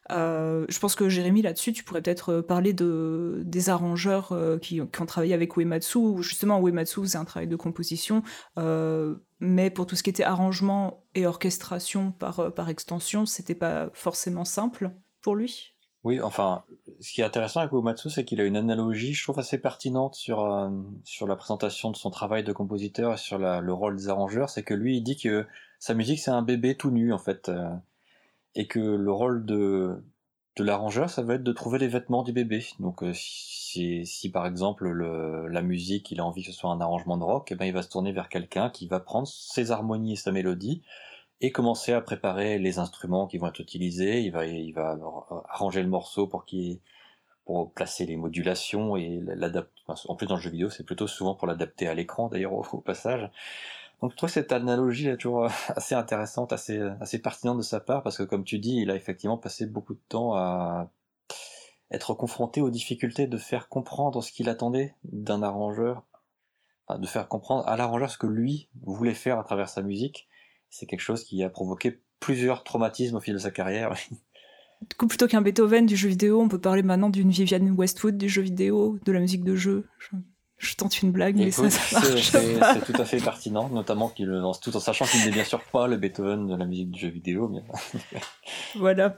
Je 0.09 0.79
pense 0.79 0.95
que 0.95 1.09
Jérémy, 1.09 1.41
là-dessus, 1.41 1.73
tu 1.73 1.83
pourrais 1.83 2.01
peut-être 2.01 2.41
parler 2.41 2.73
de, 2.73 3.41
des 3.45 3.69
arrangeurs 3.69 4.37
qui, 4.61 4.81
qui, 4.91 5.01
ont 5.01 5.05
travaillé 5.05 5.33
avec 5.33 5.57
Uematsu. 5.57 6.21
Justement, 6.21 6.59
Uematsu, 6.59 7.05
c'est 7.07 7.17
un 7.17 7.25
travail 7.25 7.47
de 7.47 7.55
composition 7.55 8.23
mais 9.39 9.69
pour 9.69 9.85
tout 9.85 9.95
ce 9.95 10.03
qui 10.03 10.09
était 10.09 10.23
arrangement 10.23 11.03
et 11.15 11.25
orchestration 11.25 12.11
par, 12.11 12.39
euh, 12.39 12.49
par 12.49 12.69
extension, 12.69 13.25
c'était 13.25 13.55
pas 13.55 13.89
forcément 13.93 14.45
simple 14.45 14.91
pour 15.21 15.35
lui? 15.35 15.73
Oui, 16.03 16.21
enfin, 16.21 16.63
ce 17.01 17.11
qui 17.11 17.21
est 17.21 17.23
intéressant 17.23 17.59
avec 17.59 17.73
Uematsu, 17.73 18.09
c'est 18.09 18.23
qu'il 18.23 18.39
a 18.39 18.45
une 18.45 18.55
analogie, 18.55 19.13
je 19.13 19.23
trouve, 19.23 19.39
assez 19.39 19.57
pertinente 19.57 20.15
sur, 20.15 20.45
euh, 20.45 20.69
sur 21.03 21.27
la 21.27 21.35
présentation 21.35 21.91
de 21.91 21.97
son 21.97 22.09
travail 22.09 22.43
de 22.43 22.53
compositeur 22.53 23.13
et 23.13 23.17
sur 23.17 23.37
le 23.37 23.73
rôle 23.73 23.97
des 23.97 24.07
arrangeurs. 24.07 24.49
C'est 24.49 24.63
que 24.63 24.73
lui, 24.73 24.97
il 24.97 25.01
dit 25.01 25.17
que 25.17 25.45
sa 25.79 25.93
musique, 25.93 26.19
c'est 26.19 26.31
un 26.31 26.43
bébé 26.43 26.75
tout 26.75 26.91
nu, 26.91 27.11
en 27.11 27.17
fait. 27.17 27.51
Euh, 28.57 28.61
et 28.61 28.67
que 28.67 28.79
le 28.79 29.11
rôle 29.11 29.45
de, 29.45 30.03
de 30.57 30.63
l'arrangeur, 30.63 31.09
ça 31.09 31.21
va 31.21 31.35
être 31.35 31.43
de 31.43 31.51
trouver 31.51 31.79
les 31.79 31.87
vêtements 31.87 32.23
du 32.23 32.33
bébé. 32.33 32.65
Donc, 32.79 33.03
si, 33.13 34.31
par 34.33 34.45
exemple 34.45 34.89
la 34.89 35.61
musique, 35.61 36.11
il 36.11 36.19
a 36.19 36.25
envie 36.25 36.43
que 36.43 36.51
ce 36.51 36.57
soit 36.57 36.71
un 36.71 36.81
arrangement 36.81 37.17
de 37.17 37.23
rock, 37.23 37.51
eh 37.51 37.55
ben, 37.55 37.65
il 37.65 37.73
va 37.73 37.81
se 37.81 37.89
tourner 37.89 38.11
vers 38.11 38.29
quelqu'un 38.29 38.69
qui 38.69 38.87
va 38.87 38.99
prendre 38.99 39.27
ses 39.27 39.71
harmonies 39.71 40.13
et 40.13 40.15
sa 40.15 40.31
mélodie 40.31 40.81
et 41.39 41.51
commencer 41.51 41.93
à 41.93 42.01
préparer 42.01 42.57
les 42.57 42.79
instruments 42.79 43.27
qui 43.27 43.37
vont 43.37 43.47
être 43.47 43.59
utilisés. 43.59 44.21
Il 44.21 44.31
va, 44.31 44.45
il 44.45 44.73
va 44.73 44.97
arranger 45.49 45.83
le 45.83 45.89
morceau 45.89 46.27
pour 46.27 46.45
qu'il 46.45 46.79
pour 47.47 47.71
placer 47.71 48.05
les 48.05 48.17
modulations 48.17 48.97
et 48.97 49.21
l'adapter. 49.23 49.81
En 50.09 50.15
plus, 50.15 50.27
dans 50.27 50.35
le 50.35 50.41
jeu 50.41 50.49
vidéo, 50.49 50.69
c'est 50.69 50.83
plutôt 50.83 51.07
souvent 51.07 51.33
pour 51.33 51.47
l'adapter 51.47 51.87
à 51.87 51.93
l'écran, 51.93 52.27
d'ailleurs, 52.27 52.51
au, 52.53 52.81
passage. 52.81 53.29
Donc, 54.01 54.11
je 54.11 54.17
trouve 54.17 54.29
cette 54.29 54.51
analogie 54.51 55.07
est 55.07 55.17
toujours 55.17 55.47
assez 55.69 55.95
intéressante, 55.95 56.53
assez, 56.53 56.79
assez 57.01 57.19
pertinente 57.19 57.57
de 57.57 57.63
sa 57.63 57.79
part, 57.79 58.03
parce 58.03 58.17
que, 58.17 58.23
comme 58.23 58.43
tu 58.43 58.59
dis, 58.59 58.77
il 58.77 58.91
a 58.91 58.95
effectivement 58.95 59.37
passé 59.37 59.65
beaucoup 59.65 59.93
de 59.93 60.01
temps 60.09 60.35
à 60.35 60.89
être 61.91 62.13
confronté 62.13 62.61
aux 62.61 62.69
difficultés 62.69 63.27
de 63.27 63.37
faire 63.37 63.69
comprendre 63.69 64.21
ce 64.21 64.31
qu'il 64.31 64.49
attendait 64.49 64.95
d'un 65.05 65.41
arrangeur, 65.41 66.03
de 66.89 67.07
faire 67.07 67.27
comprendre 67.27 67.67
à 67.67 67.77
l'arrangeur 67.77 68.09
ce 68.09 68.17
que 68.17 68.27
lui 68.27 68.69
voulait 68.81 69.13
faire 69.13 69.39
à 69.39 69.43
travers 69.43 69.69
sa 69.69 69.81
musique. 69.81 70.27
C'est 70.69 70.85
quelque 70.85 71.01
chose 71.01 71.23
qui 71.23 71.43
a 71.43 71.49
provoqué 71.49 72.01
plusieurs 72.19 72.63
traumatismes 72.63 73.15
au 73.15 73.19
fil 73.19 73.33
de 73.33 73.39
sa 73.39 73.51
carrière. 73.51 73.95
Du 74.81 74.95
coup, 74.95 75.07
plutôt 75.07 75.27
qu'un 75.27 75.41
Beethoven 75.41 75.85
du 75.85 75.95
jeu 75.95 76.09
vidéo, 76.09 76.41
on 76.41 76.49
peut 76.49 76.59
parler 76.59 76.83
maintenant 76.83 77.09
d'une 77.09 77.29
Viviane 77.29 77.71
Westwood 77.71 78.17
du 78.17 78.29
jeu 78.29 78.41
vidéo, 78.41 78.99
de 79.05 79.11
la 79.11 79.19
musique 79.19 79.43
de 79.43 79.55
jeu. 79.55 79.87
Je, 79.97 80.15
tente 80.75 81.01
une 81.01 81.11
blague, 81.11 81.35
mais 81.35 81.51
ça, 81.51 81.69
ça 81.69 81.99
marche 81.99 82.31
C'est 82.31 82.91
tout 82.91 82.99
à 83.01 83.05
fait 83.05 83.17
pertinent, 83.17 83.69
notamment 83.69 84.09
qu'il, 84.09 84.27
tout 84.61 84.75
en 84.75 84.79
sachant 84.79 85.05
qu'il 85.05 85.23
n'est 85.23 85.31
bien 85.31 85.43
sûr 85.43 85.61
pas 85.71 85.87
le 85.87 85.97
Beethoven 85.97 86.47
de 86.47 86.55
la 86.55 86.65
musique 86.65 86.91
du 86.91 86.99
jeu 86.99 87.09
vidéo. 87.09 87.51
voilà. 88.75 89.17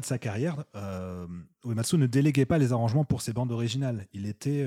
De 0.00 0.06
sa 0.06 0.18
carrière, 0.18 0.64
Uematsu 1.64 1.96
ne 1.96 2.06
déléguait 2.06 2.44
pas 2.44 2.58
les 2.58 2.72
arrangements 2.72 3.04
pour 3.04 3.22
ses 3.22 3.32
bandes 3.32 3.52
originales. 3.52 4.06
Il 4.12 4.26
était 4.26 4.66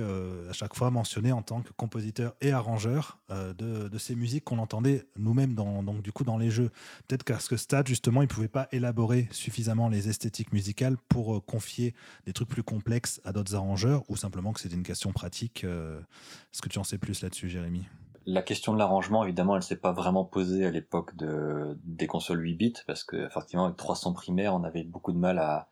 à 0.50 0.53
chaque 0.53 0.75
fois 0.75 0.91
mentionné 0.91 1.31
en 1.31 1.41
tant 1.41 1.62
que 1.62 1.72
compositeur 1.74 2.34
et 2.41 2.51
arrangeur 2.51 3.19
de, 3.29 3.88
de, 3.88 3.98
ces 3.98 4.15
musiques 4.15 4.43
qu'on 4.43 4.60
entendait 4.60 5.05
nous-mêmes 5.17 5.53
dans, 5.53 5.84
donc, 5.84 6.01
du 6.01 6.12
coup, 6.12 6.24
dans 6.24 6.38
les 6.38 6.50
jeux. 6.50 6.72
Peut-être 7.07 7.24
qu'à 7.24 7.39
ce 7.39 7.57
stade, 7.57 7.88
justement, 7.88 8.22
il 8.22 8.25
ne 8.25 8.34
pouvait 8.34 8.48
pas 8.48 8.67
élaborer 8.72 9.27
suffisamment 9.31 9.89
les 9.89 10.10
esthétiques 10.10 10.53
musicales 10.53 10.98
pour 11.10 11.43
confier 11.46 11.93
des 12.25 12.34
trucs 12.34 12.50
plus 12.50 12.63
complexes 12.63 13.22
à 13.24 13.31
d'autres 13.31 13.55
arrangeurs 13.55 14.03
ou 14.10 14.15
simplement 14.15 14.53
que 14.53 14.60
c'était 14.60 14.75
une 14.75 14.84
question 14.84 15.12
pratique. 15.12 15.63
Est-ce 15.63 16.62
que 16.62 16.69
tu 16.69 16.79
en 16.79 16.84
sais 16.84 16.98
plus 16.98 17.22
là-dessus, 17.22 17.50
Jérémy? 17.50 17.86
La 18.27 18.41
question 18.41 18.74
de 18.74 18.77
l'arrangement, 18.77 19.24
évidemment, 19.24 19.55
elle 19.55 19.63
s'est 19.63 19.77
pas 19.77 19.93
vraiment 19.93 20.25
posée 20.25 20.65
à 20.65 20.69
l'époque 20.69 21.15
de, 21.15 21.79
des 21.86 22.07
consoles 22.07 22.41
8 22.41 22.53
bits, 22.55 22.74
parce 22.86 23.05
que, 23.05 23.25
effectivement, 23.25 23.65
avec 23.65 23.77
300 23.77 24.12
primaires, 24.12 24.53
on 24.53 24.65
avait 24.65 24.84
beaucoup 24.84 25.13
de 25.13 25.17
mal 25.17 25.39
à, 25.39 25.69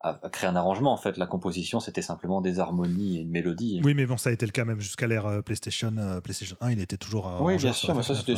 à, 0.00 0.12
créer 0.30 0.50
un 0.50 0.54
arrangement. 0.54 0.92
En 0.92 0.98
fait, 0.98 1.16
la 1.16 1.26
composition, 1.26 1.80
c'était 1.80 2.02
simplement 2.02 2.42
des 2.42 2.60
harmonies 2.60 3.16
et 3.16 3.20
une 3.22 3.30
mélodie. 3.30 3.80
Oui, 3.82 3.94
mais 3.94 4.04
bon, 4.04 4.18
ça 4.18 4.28
a 4.28 4.34
été 4.34 4.44
le 4.44 4.52
cas 4.52 4.66
même 4.66 4.80
jusqu'à 4.80 5.06
l'ère 5.06 5.24
euh, 5.24 5.40
PlayStation, 5.40 5.94
euh, 5.96 6.20
PlayStation 6.20 6.58
1, 6.60 6.72
il 6.72 6.80
était 6.80 6.98
toujours. 6.98 7.38
oui, 7.40 7.56
bien 7.56 7.72
sûr, 7.72 7.94
mais 7.94 8.02
ça, 8.02 8.14
c'était 8.14 8.34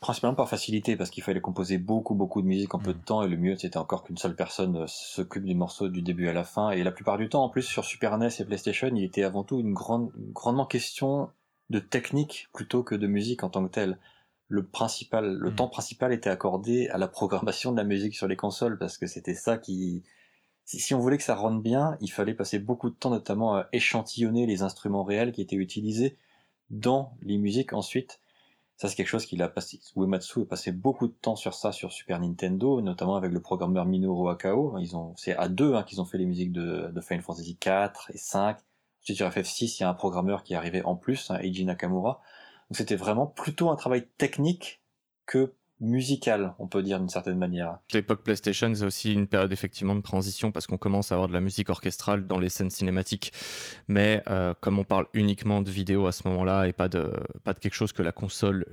principalement 0.00 0.36
par 0.36 0.48
facilité, 0.48 0.94
parce 0.94 1.10
qu'il 1.10 1.24
fallait 1.24 1.40
composer 1.40 1.78
beaucoup, 1.78 2.14
beaucoup 2.14 2.40
de 2.40 2.46
musique 2.46 2.72
en 2.72 2.78
peu 2.78 2.92
de 2.92 2.98
mm. 2.98 3.04
temps, 3.04 3.24
et 3.24 3.28
le 3.28 3.36
mieux, 3.36 3.56
c'était 3.56 3.78
encore 3.78 4.04
qu'une 4.04 4.16
seule 4.16 4.36
personne 4.36 4.76
euh, 4.76 4.86
s'occupe 4.86 5.44
du 5.44 5.56
morceau 5.56 5.88
du 5.88 6.02
début 6.02 6.28
à 6.28 6.32
la 6.32 6.44
fin. 6.44 6.70
Et 6.70 6.84
la 6.84 6.92
plupart 6.92 7.18
du 7.18 7.28
temps, 7.28 7.42
en 7.42 7.48
plus, 7.48 7.62
sur 7.62 7.84
Super 7.84 8.16
NES 8.16 8.28
et 8.38 8.44
PlayStation, 8.44 8.92
il 8.94 9.02
était 9.02 9.24
avant 9.24 9.42
tout 9.42 9.58
une 9.58 9.72
grande, 9.72 10.12
grandement 10.32 10.66
question 10.66 11.30
de 11.70 11.78
technique 11.78 12.48
plutôt 12.52 12.82
que 12.82 12.94
de 12.94 13.06
musique 13.06 13.42
en 13.44 13.50
tant 13.50 13.64
que 13.64 13.70
telle. 13.72 13.98
Le 14.48 14.66
principal, 14.66 15.34
le 15.34 15.50
hmm. 15.50 15.54
temps 15.56 15.68
principal 15.68 16.12
était 16.12 16.30
accordé 16.30 16.88
à 16.88 16.98
la 16.98 17.08
programmation 17.08 17.72
de 17.72 17.76
la 17.76 17.84
musique 17.84 18.14
sur 18.14 18.28
les 18.28 18.36
consoles 18.36 18.78
parce 18.78 18.98
que 18.98 19.06
c'était 19.06 19.34
ça 19.34 19.56
qui, 19.56 20.02
si, 20.64 20.94
on 20.94 20.98
voulait 20.98 21.18
que 21.18 21.22
ça 21.22 21.34
rentre 21.34 21.60
bien, 21.62 21.96
il 22.00 22.10
fallait 22.10 22.34
passer 22.34 22.58
beaucoup 22.58 22.90
de 22.90 22.94
temps 22.94 23.10
notamment 23.10 23.56
à 23.56 23.68
échantillonner 23.72 24.46
les 24.46 24.62
instruments 24.62 25.04
réels 25.04 25.32
qui 25.32 25.40
étaient 25.40 25.56
utilisés 25.56 26.16
dans 26.70 27.14
les 27.22 27.38
musiques 27.38 27.72
ensuite. 27.72 28.20
Ça, 28.76 28.88
c'est 28.88 28.96
quelque 28.96 29.08
chose 29.08 29.26
qu'il 29.26 29.42
a 29.42 29.48
passé. 29.48 29.80
Uematsu 29.96 30.42
a 30.42 30.44
passé 30.44 30.72
beaucoup 30.72 31.06
de 31.06 31.12
temps 31.12 31.36
sur 31.36 31.54
ça 31.54 31.72
sur 31.72 31.92
Super 31.92 32.18
Nintendo, 32.20 32.80
notamment 32.80 33.16
avec 33.16 33.32
le 33.32 33.40
programmeur 33.40 33.84
Minoru 33.84 34.30
Akao. 34.30 34.76
Ils 34.78 34.96
ont, 34.96 35.14
c'est 35.16 35.36
à 35.36 35.48
deux 35.48 35.74
hein, 35.74 35.82
qu'ils 35.84 36.00
ont 36.00 36.04
fait 36.04 36.18
les 36.18 36.26
musiques 36.26 36.52
de, 36.52 36.90
de 36.90 37.00
Final 37.00 37.22
Fantasy 37.22 37.56
4 37.56 38.10
et 38.14 38.18
5 38.18 38.58
Ensuite, 39.02 39.16
sur 39.16 39.28
FF6, 39.28 39.78
il 39.78 39.82
y 39.82 39.84
a 39.84 39.88
un 39.88 39.94
programmeur 39.94 40.44
qui 40.44 40.52
est 40.52 40.56
arrivé 40.56 40.82
en 40.84 40.94
plus, 40.94 41.30
hein, 41.30 41.38
Eiji 41.40 41.64
Nakamura. 41.64 42.20
Donc 42.70 42.76
c'était 42.76 42.96
vraiment 42.96 43.26
plutôt 43.26 43.70
un 43.70 43.76
travail 43.76 44.06
technique 44.16 44.80
que 45.26 45.54
musical, 45.80 46.54
on 46.60 46.68
peut 46.68 46.82
dire 46.82 47.00
d'une 47.00 47.08
certaine 47.08 47.36
manière. 47.36 47.78
L'époque 47.92 48.22
PlayStation, 48.22 48.72
c'est 48.72 48.84
aussi 48.84 49.12
une 49.12 49.26
période 49.26 49.52
effectivement 49.52 49.96
de 49.96 50.00
transition 50.00 50.52
parce 50.52 50.68
qu'on 50.68 50.78
commence 50.78 51.10
à 51.10 51.16
avoir 51.16 51.28
de 51.28 51.32
la 51.32 51.40
musique 51.40 51.68
orchestrale 51.68 52.28
dans 52.28 52.38
les 52.38 52.48
scènes 52.48 52.70
cinématiques. 52.70 53.32
Mais 53.88 54.22
euh, 54.28 54.54
comme 54.60 54.78
on 54.78 54.84
parle 54.84 55.06
uniquement 55.12 55.60
de 55.60 55.70
vidéo 55.70 56.06
à 56.06 56.12
ce 56.12 56.28
moment-là 56.28 56.68
et 56.68 56.72
pas 56.72 56.88
de, 56.88 57.12
pas 57.42 57.52
de 57.52 57.58
quelque 57.58 57.74
chose 57.74 57.92
que 57.92 58.02
la 58.02 58.12
console 58.12 58.64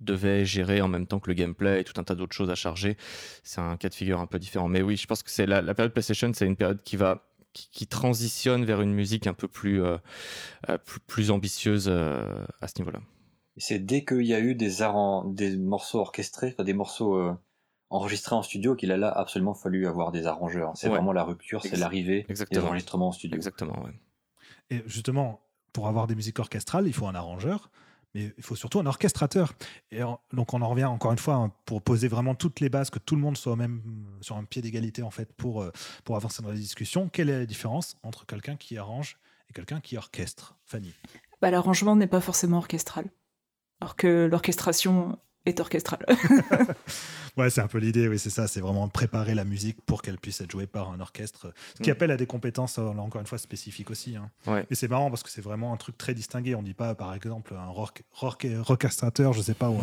devait 0.00 0.46
gérer 0.46 0.80
en 0.80 0.88
même 0.88 1.06
temps 1.06 1.20
que 1.20 1.28
le 1.28 1.34
gameplay 1.34 1.82
et 1.82 1.84
tout 1.84 2.00
un 2.00 2.04
tas 2.04 2.14
d'autres 2.14 2.34
choses 2.34 2.50
à 2.50 2.54
charger, 2.54 2.96
c'est 3.42 3.60
un 3.60 3.76
cas 3.76 3.90
de 3.90 3.94
figure 3.94 4.20
un 4.20 4.26
peu 4.26 4.38
différent. 4.38 4.68
Mais 4.68 4.80
oui, 4.80 4.96
je 4.96 5.06
pense 5.06 5.22
que 5.22 5.30
c'est 5.30 5.46
la 5.46 5.62
période 5.74 5.92
PlayStation, 5.92 6.30
c'est 6.34 6.46
une 6.46 6.56
période 6.56 6.82
qui 6.82 6.96
va 6.96 7.26
qui, 7.56 7.86
transitionne 7.86 8.64
vers 8.64 8.80
une 8.80 8.92
musique 8.92 9.26
un 9.26 9.34
peu 9.34 9.48
plus, 9.48 9.82
euh, 9.82 9.98
euh, 10.68 10.78
plus, 11.06 11.30
ambitieuse 11.30 11.86
euh, 11.88 12.44
à 12.60 12.68
ce 12.68 12.74
niveau-là. 12.78 13.00
C'est 13.56 13.78
dès 13.78 14.04
qu'il 14.04 14.26
y 14.26 14.34
a 14.34 14.40
eu 14.40 14.54
des, 14.54 14.76
des 15.26 15.56
morceaux 15.56 16.00
orchestrés, 16.00 16.54
des 16.58 16.74
morceaux 16.74 17.34
enregistrés 17.88 18.34
en 18.34 18.42
studio 18.42 18.76
qu'il 18.76 18.92
a 18.92 18.98
là 18.98 19.10
absolument 19.10 19.54
fallu 19.54 19.86
avoir 19.86 20.12
des 20.12 20.26
arrangeurs. 20.26 20.72
C'est 20.74 20.88
vraiment 20.88 21.12
la 21.12 21.24
rupture, 21.24 21.62
c'est 21.62 21.76
l'arrivée 21.76 22.26
des 22.28 22.58
enregistrements 22.58 23.08
en 23.08 23.12
studio. 23.12 23.36
Exactement, 23.36 23.82
ouais. 23.82 23.92
Et 24.68 24.82
justement, 24.86 25.40
pour 25.72 25.88
avoir 25.88 26.06
des 26.06 26.14
musiques 26.14 26.38
orchestrales, 26.38 26.86
il 26.86 26.92
faut 26.92 27.06
un 27.06 27.14
arrangeur 27.14 27.70
mais 28.16 28.32
il 28.36 28.42
faut 28.42 28.56
surtout 28.56 28.80
un 28.80 28.86
orchestrateur. 28.86 29.52
Et 29.90 30.00
donc 30.32 30.54
on 30.54 30.62
en 30.62 30.68
revient 30.68 30.86
encore 30.86 31.12
une 31.12 31.18
fois 31.18 31.34
hein, 31.34 31.52
pour 31.66 31.82
poser 31.82 32.08
vraiment 32.08 32.34
toutes 32.34 32.60
les 32.60 32.68
bases, 32.68 32.88
que 32.88 32.98
tout 32.98 33.14
le 33.14 33.20
monde 33.20 33.36
soit 33.36 33.56
même 33.56 33.82
sur 34.22 34.36
un 34.36 34.44
pied 34.44 34.62
d'égalité 34.62 35.02
en 35.02 35.10
fait 35.10 35.32
pour, 35.34 35.62
euh, 35.62 35.70
pour 36.04 36.16
avancer 36.16 36.42
dans 36.42 36.48
la 36.48 36.54
discussion. 36.54 37.08
Quelle 37.08 37.28
est 37.28 37.38
la 37.38 37.46
différence 37.46 37.96
entre 38.02 38.24
quelqu'un 38.24 38.56
qui 38.56 38.78
arrange 38.78 39.18
et 39.50 39.52
quelqu'un 39.52 39.80
qui 39.80 39.98
orchestre? 39.98 40.56
Fanny 40.64 40.94
bah, 41.42 41.50
L'arrangement 41.50 41.94
n'est 41.94 42.06
pas 42.06 42.22
forcément 42.22 42.56
orchestral. 42.56 43.10
Alors 43.80 43.96
que 43.96 44.26
l'orchestration 44.30 45.18
est 45.46 45.60
orchestral. 45.60 46.04
ouais, 47.36 47.50
c'est 47.50 47.60
un 47.60 47.68
peu 47.68 47.78
l'idée, 47.78 48.08
oui, 48.08 48.18
c'est 48.18 48.30
ça. 48.30 48.46
C'est 48.46 48.60
vraiment 48.60 48.88
préparer 48.88 49.34
la 49.34 49.44
musique 49.44 49.80
pour 49.86 50.02
qu'elle 50.02 50.18
puisse 50.18 50.40
être 50.40 50.50
jouée 50.50 50.66
par 50.66 50.90
un 50.90 51.00
orchestre, 51.00 51.52
ce 51.76 51.82
qui 51.82 51.90
mm. 51.90 51.92
appelle 51.92 52.10
à 52.10 52.16
des 52.16 52.26
compétences, 52.26 52.78
euh, 52.78 52.82
encore 52.82 53.20
une 53.20 53.26
fois, 53.26 53.38
spécifiques 53.38 53.90
aussi. 53.90 54.16
Hein. 54.16 54.30
Ouais. 54.46 54.66
Et 54.70 54.74
c'est 54.74 54.88
marrant 54.88 55.10
parce 55.10 55.22
que 55.22 55.30
c'est 55.30 55.40
vraiment 55.40 55.72
un 55.72 55.76
truc 55.76 55.96
très 55.96 56.14
distingué. 56.14 56.54
On 56.54 56.62
dit 56.62 56.74
pas, 56.74 56.94
par 56.94 57.14
exemple, 57.14 57.54
un 57.54 57.68
rock, 57.68 58.02
rock, 58.12 58.46
orchestrateur, 58.68 59.32
je 59.32 59.42
sais 59.42 59.54
pas, 59.54 59.70
ou 59.70 59.78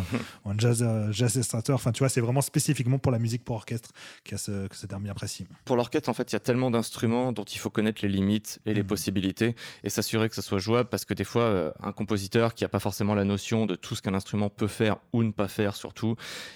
un, 0.46 0.58
jazz, 0.58 0.84
euh, 0.84 1.12
jazzestrateur. 1.12 1.76
Enfin, 1.76 1.92
tu 1.92 2.00
vois, 2.00 2.10
c'est 2.10 2.22
vraiment 2.22 2.42
spécifiquement 2.42 3.00
pour 3.00 3.12
la 3.12 3.20
musique 3.20 3.44
pour 3.44 3.56
orchestre 3.56 3.92
qui 4.24 4.36
a 4.36 4.38
ce, 4.38 4.68
que 4.68 4.76
ce 4.76 4.86
terme 4.86 5.04
bien 5.04 5.14
précis. 5.14 5.48
Pour 5.66 5.76
l'orchestre, 5.76 6.10
en 6.10 6.14
fait, 6.14 6.32
il 6.32 6.36
y 6.36 6.38
a 6.38 6.42
tellement 6.42 6.72
d'instruments 6.72 7.32
dont 7.32 7.44
il 7.44 7.58
faut 7.58 7.70
connaître 7.70 8.02
les 8.04 8.10
limites 8.10 8.60
et 8.66 8.74
les 8.74 8.84
mm. 8.84 8.88
possibilités 8.88 9.56
et 9.84 9.90
s'assurer 9.90 10.30
que 10.30 10.36
ça 10.36 10.42
soit 10.42 10.60
jouable 10.60 10.90
parce 10.90 11.06
que 11.06 11.14
des 11.14 11.24
fois, 11.24 11.44
euh, 11.44 11.72
un 11.82 11.92
compositeur 11.92 12.54
qui 12.54 12.66
a 12.66 12.70
pas 12.70 12.80
forcément 12.80 13.16
la 13.16 13.24
notion 13.24 13.66
de 13.66 13.76
tout 13.76 13.96
ce 13.96 14.02
qu'un 14.02 14.14
instrument 14.14 14.50
peut 14.50 14.68
faire 14.68 14.98
ou 15.14 15.24
ne 15.24 15.32
pas 15.32 15.48
faire, 15.48 15.53
surtout, 15.72 16.16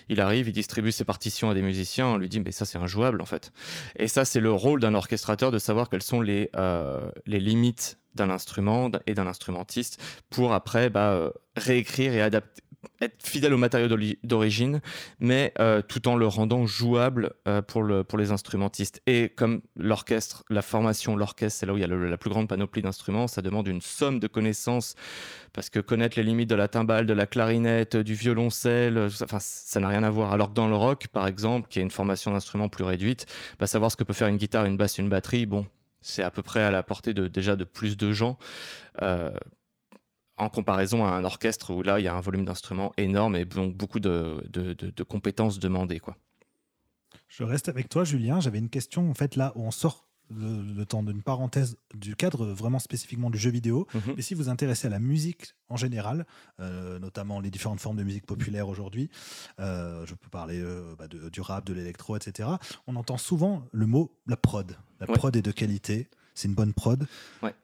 il 0.10 0.22
arrive, 0.22 0.48
il 0.48 0.54
distribue 0.54 0.92
ses 0.92 1.06
partitions 1.06 1.50
à 1.50 1.54
des 1.54 1.62
musiciens, 1.62 2.08
on 2.08 2.18
lui 2.18 2.30
dit 2.30 2.39
mais 2.39 2.51
ça 2.51 2.66
c'est 2.66 2.77
injouable 2.77 3.22
en 3.22 3.25
fait. 3.25 3.51
Et 3.98 4.08
ça 4.08 4.25
c'est 4.25 4.39
le 4.39 4.51
rôle 4.51 4.80
d'un 4.80 4.94
orchestrateur 4.94 5.51
de 5.51 5.60
savoir 5.60 5.89
quelles 5.89 6.04
sont 6.04 6.22
les, 6.22 6.50
euh, 6.56 7.10
limites 7.25 7.98
d'un 8.16 8.30
instrument 8.30 8.89
et 9.06 9.13
d'un 9.13 9.27
instrumentiste 9.27 10.01
pour 10.30 10.54
après 10.54 10.89
bah, 10.89 11.12
euh, 11.12 11.30
réécrire 11.56 12.13
et 12.13 12.22
adapter, 12.22 12.62
être 13.02 13.26
fidèle 13.26 13.54
au 13.54 13.58
matériau 13.58 13.88
d'origine, 14.24 14.82
mais 15.20 15.54
euh, 15.60 15.82
tout 15.82 16.08
en 16.08 16.16
le 16.16 16.28
rendant 16.28 16.66
jouable 16.66 17.34
euh, 17.48 17.62
pour, 17.62 17.84
le, 17.84 18.04
pour 18.04 18.18
les 18.18 18.32
instrumentistes. 18.32 19.02
Et 19.08 19.30
comme 19.30 19.62
l'orchestre, 19.76 20.44
la 20.50 20.62
formation, 20.62 21.16
l'orchestre, 21.16 21.60
c'est 21.60 21.66
là 21.66 21.74
où 21.74 21.78
il 21.78 21.82
y 21.82 21.84
a 21.84 21.88
la 21.88 22.18
plus 22.18 22.30
grande 22.30 22.48
panoplie 22.48 22.82
d'instruments, 22.82 23.28
ça 23.28 23.42
demande 23.42 23.68
une 23.68 23.82
somme 23.82 24.20
de 24.20 24.28
connaissances, 24.28 24.96
parce 25.54 25.70
que 25.70 25.80
connaître 25.80 26.18
les 26.18 26.24
limites 26.24 26.50
de 26.50 26.56
la 26.56 26.68
timbale, 26.68 27.06
de 27.06 27.14
la 27.14 27.26
clarinette, 27.26 27.98
du 27.98 28.14
violoncelle, 28.14 28.98
euh, 28.98 29.10
enfin, 29.22 29.40
ça 29.40 29.80
n'a 29.80 29.88
rien 29.88 30.04
à 30.04 30.10
voir. 30.10 30.32
Alors 30.32 30.50
que 30.50 30.54
dans 30.54 30.68
le 30.68 30.76
rock, 30.76 31.08
par 31.08 31.28
exemple, 31.28 31.68
qui 31.70 31.80
est 31.80 31.84
une 31.84 31.92
formation 31.92 32.32
d'instruments 32.32 32.70
plus 32.70 32.84
réduite, 32.84 33.26
bah, 33.60 33.68
savoir 33.68 33.92
ce 33.92 33.98
que 33.98 34.04
peut 34.04 34.14
faire 34.14 34.28
une 34.28 34.38
guitare, 34.38 34.66
une 34.66 34.78
basse, 34.78 34.98
une 34.98 35.10
batterie, 35.10 35.46
bon, 35.46 35.66
c'est 36.02 36.24
à 36.24 36.32
peu 36.32 36.42
près 36.42 36.62
à 36.62 36.72
la 36.72 36.84
portée 36.84 37.14
de, 37.14 37.28
déjà 37.28 37.56
de 37.56 37.64
plus 37.64 37.98
de 37.98 38.14
gens 38.14 38.38
en 40.38 40.50
comparaison 40.50 41.06
à 41.06 41.10
un 41.10 41.24
orchestre 41.24 41.74
où 41.74 41.82
là, 41.82 42.00
il 42.00 42.03
y 42.03 42.08
a 42.08 42.15
un 42.15 42.22
volume 42.22 42.46
d'instruments 42.46 42.94
énorme 42.98 43.36
et 43.36 43.46
donc 43.46 43.75
beaucoup 43.75 44.00
de, 44.00 44.44
compétences 45.08 45.60
demandées. 45.60 46.00
Quoi. 46.00 46.17
Je 47.27 47.44
reste 47.44 47.70
avec 47.70 47.89
toi, 47.89 48.03
Julien. 48.03 48.39
J'avais 48.39 48.60
une 48.60 48.70
question, 48.70 49.10
en 49.10 49.13
fait, 49.13 49.36
là 49.36 49.51
où 49.56 49.63
on 49.63 49.72
sort 49.72 50.08
le, 50.29 50.84
temps 50.86 51.03
d'une 51.03 51.22
parenthèse 51.22 51.77
du 51.94 52.15
cadre 52.15 52.46
vraiment 52.46 52.79
spécifiquement 52.79 53.29
du 53.29 53.38
jeu 53.38 53.50
vidéo. 53.50 53.88
Mhm. 53.94 54.13
Mais 54.15 54.22
si 54.22 54.34
vous 54.34 54.44
vous 54.44 54.50
intéressez 54.50 54.88
à 54.88 54.89
la 54.89 55.00
musique 55.00 55.56
en 55.70 55.77
général, 55.77 56.25
euh, 56.60 57.00
notamment 57.00 57.39
les 57.39 57.50
différentes 57.50 57.79
formes 57.79 57.98
de 57.98 58.03
musique 58.03 58.25
populaire 58.25 58.67
aujourd'hui, 58.67 59.10
euh, 59.60 60.06
je 60.06 60.15
peux 60.15 60.29
parler 60.29 60.60
euh, 60.60 60.96
bah, 60.98 61.08
du 61.08 61.41
rap, 61.41 61.65
de 61.65 61.74
l'électro, 61.74 62.15
etc. 62.15 62.50
On 62.88 62.96
entend 62.96 63.17
souvent 63.17 63.63
le 63.72 63.86
mot 63.86 64.12
la 64.27 64.38
prod. 64.38 64.77
La 65.00 65.08
prod 65.08 65.36
est 65.36 65.41
de 65.41 65.51
qualité, 65.51 66.10
c'est 66.34 66.48
une 66.48 66.56
bonne 66.56 66.74
prod. 66.74 67.08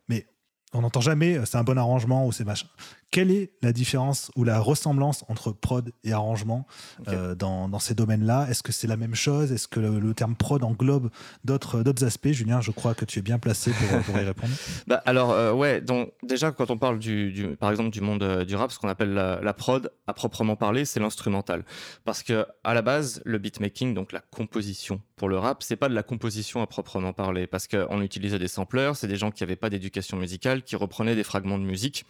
Mais 0.08 0.26
on 0.74 0.82
n'entend 0.82 1.02
jamais 1.02 1.38
euh, 1.38 1.46
c'est 1.46 1.58
un 1.58 1.64
bon 1.64 1.78
arrangement 1.78 2.26
ou 2.26 2.32
c'est 2.32 2.44
machin. 2.44 2.68
Quelle 3.12 3.30
est 3.30 3.52
la 3.62 3.74
différence 3.74 4.32
ou 4.36 4.44
la 4.44 4.60
ressemblance 4.60 5.24
entre 5.28 5.52
prod 5.52 5.92
et 6.04 6.14
arrangement 6.14 6.66
euh, 7.08 7.36
dans, 7.36 7.78
ces 7.78 7.94
domaines-là? 7.94 8.48
Est-ce 8.50 8.64
que 8.64 8.72
c'est 8.72 8.88
la 8.88 8.98
même 8.98 9.14
chose? 9.14 9.52
Est-ce 9.52 9.68
que 9.68 9.80
le, 9.80 10.14
terme 10.16 10.36
prod 10.36 10.64
englobe 10.64 11.12
d'autres 11.44 11.84
aspects? 12.04 12.32
Julien, 12.32 12.60
je 12.60 12.72
crois 12.72 12.96
que 12.96 13.06
tu 13.06 13.20
es 13.20 13.22
bien 13.22 13.38
placé 13.38 13.72
pour, 13.72 14.18
y 14.18 14.24
répondre. 14.24 14.52
bah, 14.88 15.04
alors, 15.06 15.30
euh, 15.30 15.54
ouais, 15.54 15.80
donc 15.80 16.12
déjà, 16.24 16.52
quand 16.52 16.72
on 16.72 16.78
parle 16.80 16.98
du, 16.98 17.56
par 17.60 17.70
exemple 17.70 17.92
du 17.92 18.02
monde 18.02 18.44
du 18.46 18.56
rap, 18.56 18.72
ce 18.72 18.80
qu'on 18.80 18.90
appelle 18.90 19.14
la, 19.14 19.54
prod, 19.54 19.92
à 20.08 20.14
proprement 20.14 20.56
parler, 20.56 20.84
c'est 20.84 21.00
l'instrumental. 21.00 21.66
Parce 22.06 22.24
que 22.24 22.48
à 22.64 22.74
la 22.74 22.82
base, 22.82 23.22
le 23.26 23.38
beatmaking, 23.38 23.94
donc 23.94 24.12
la 24.12 24.22
composition 24.22 25.00
pour 25.18 25.30
le 25.30 25.38
rap, 25.38 25.62
c'est 25.62 25.76
pas 25.76 25.88
de 25.88 25.94
la 25.94 26.04
composition 26.04 26.64
à 26.64 26.68
proprement 26.68 27.14
parler. 27.14 27.46
Parce 27.46 27.68
qu'on 27.68 28.02
utilisait 28.02 28.40
des 28.40 28.48
sampleurs, 28.48 28.96
c'est 28.96 29.08
des 29.08 29.18
gens 29.18 29.30
qui 29.30 29.44
n'avaient 29.44 29.56
pas 29.56 29.70
d'éducation 29.70 30.18
musicale, 30.18 30.63
qui 30.64 30.76
reprenaient 30.76 31.16
des 31.16 31.24
fragments 31.24 31.58
de 31.58 31.64
musique 31.64 32.06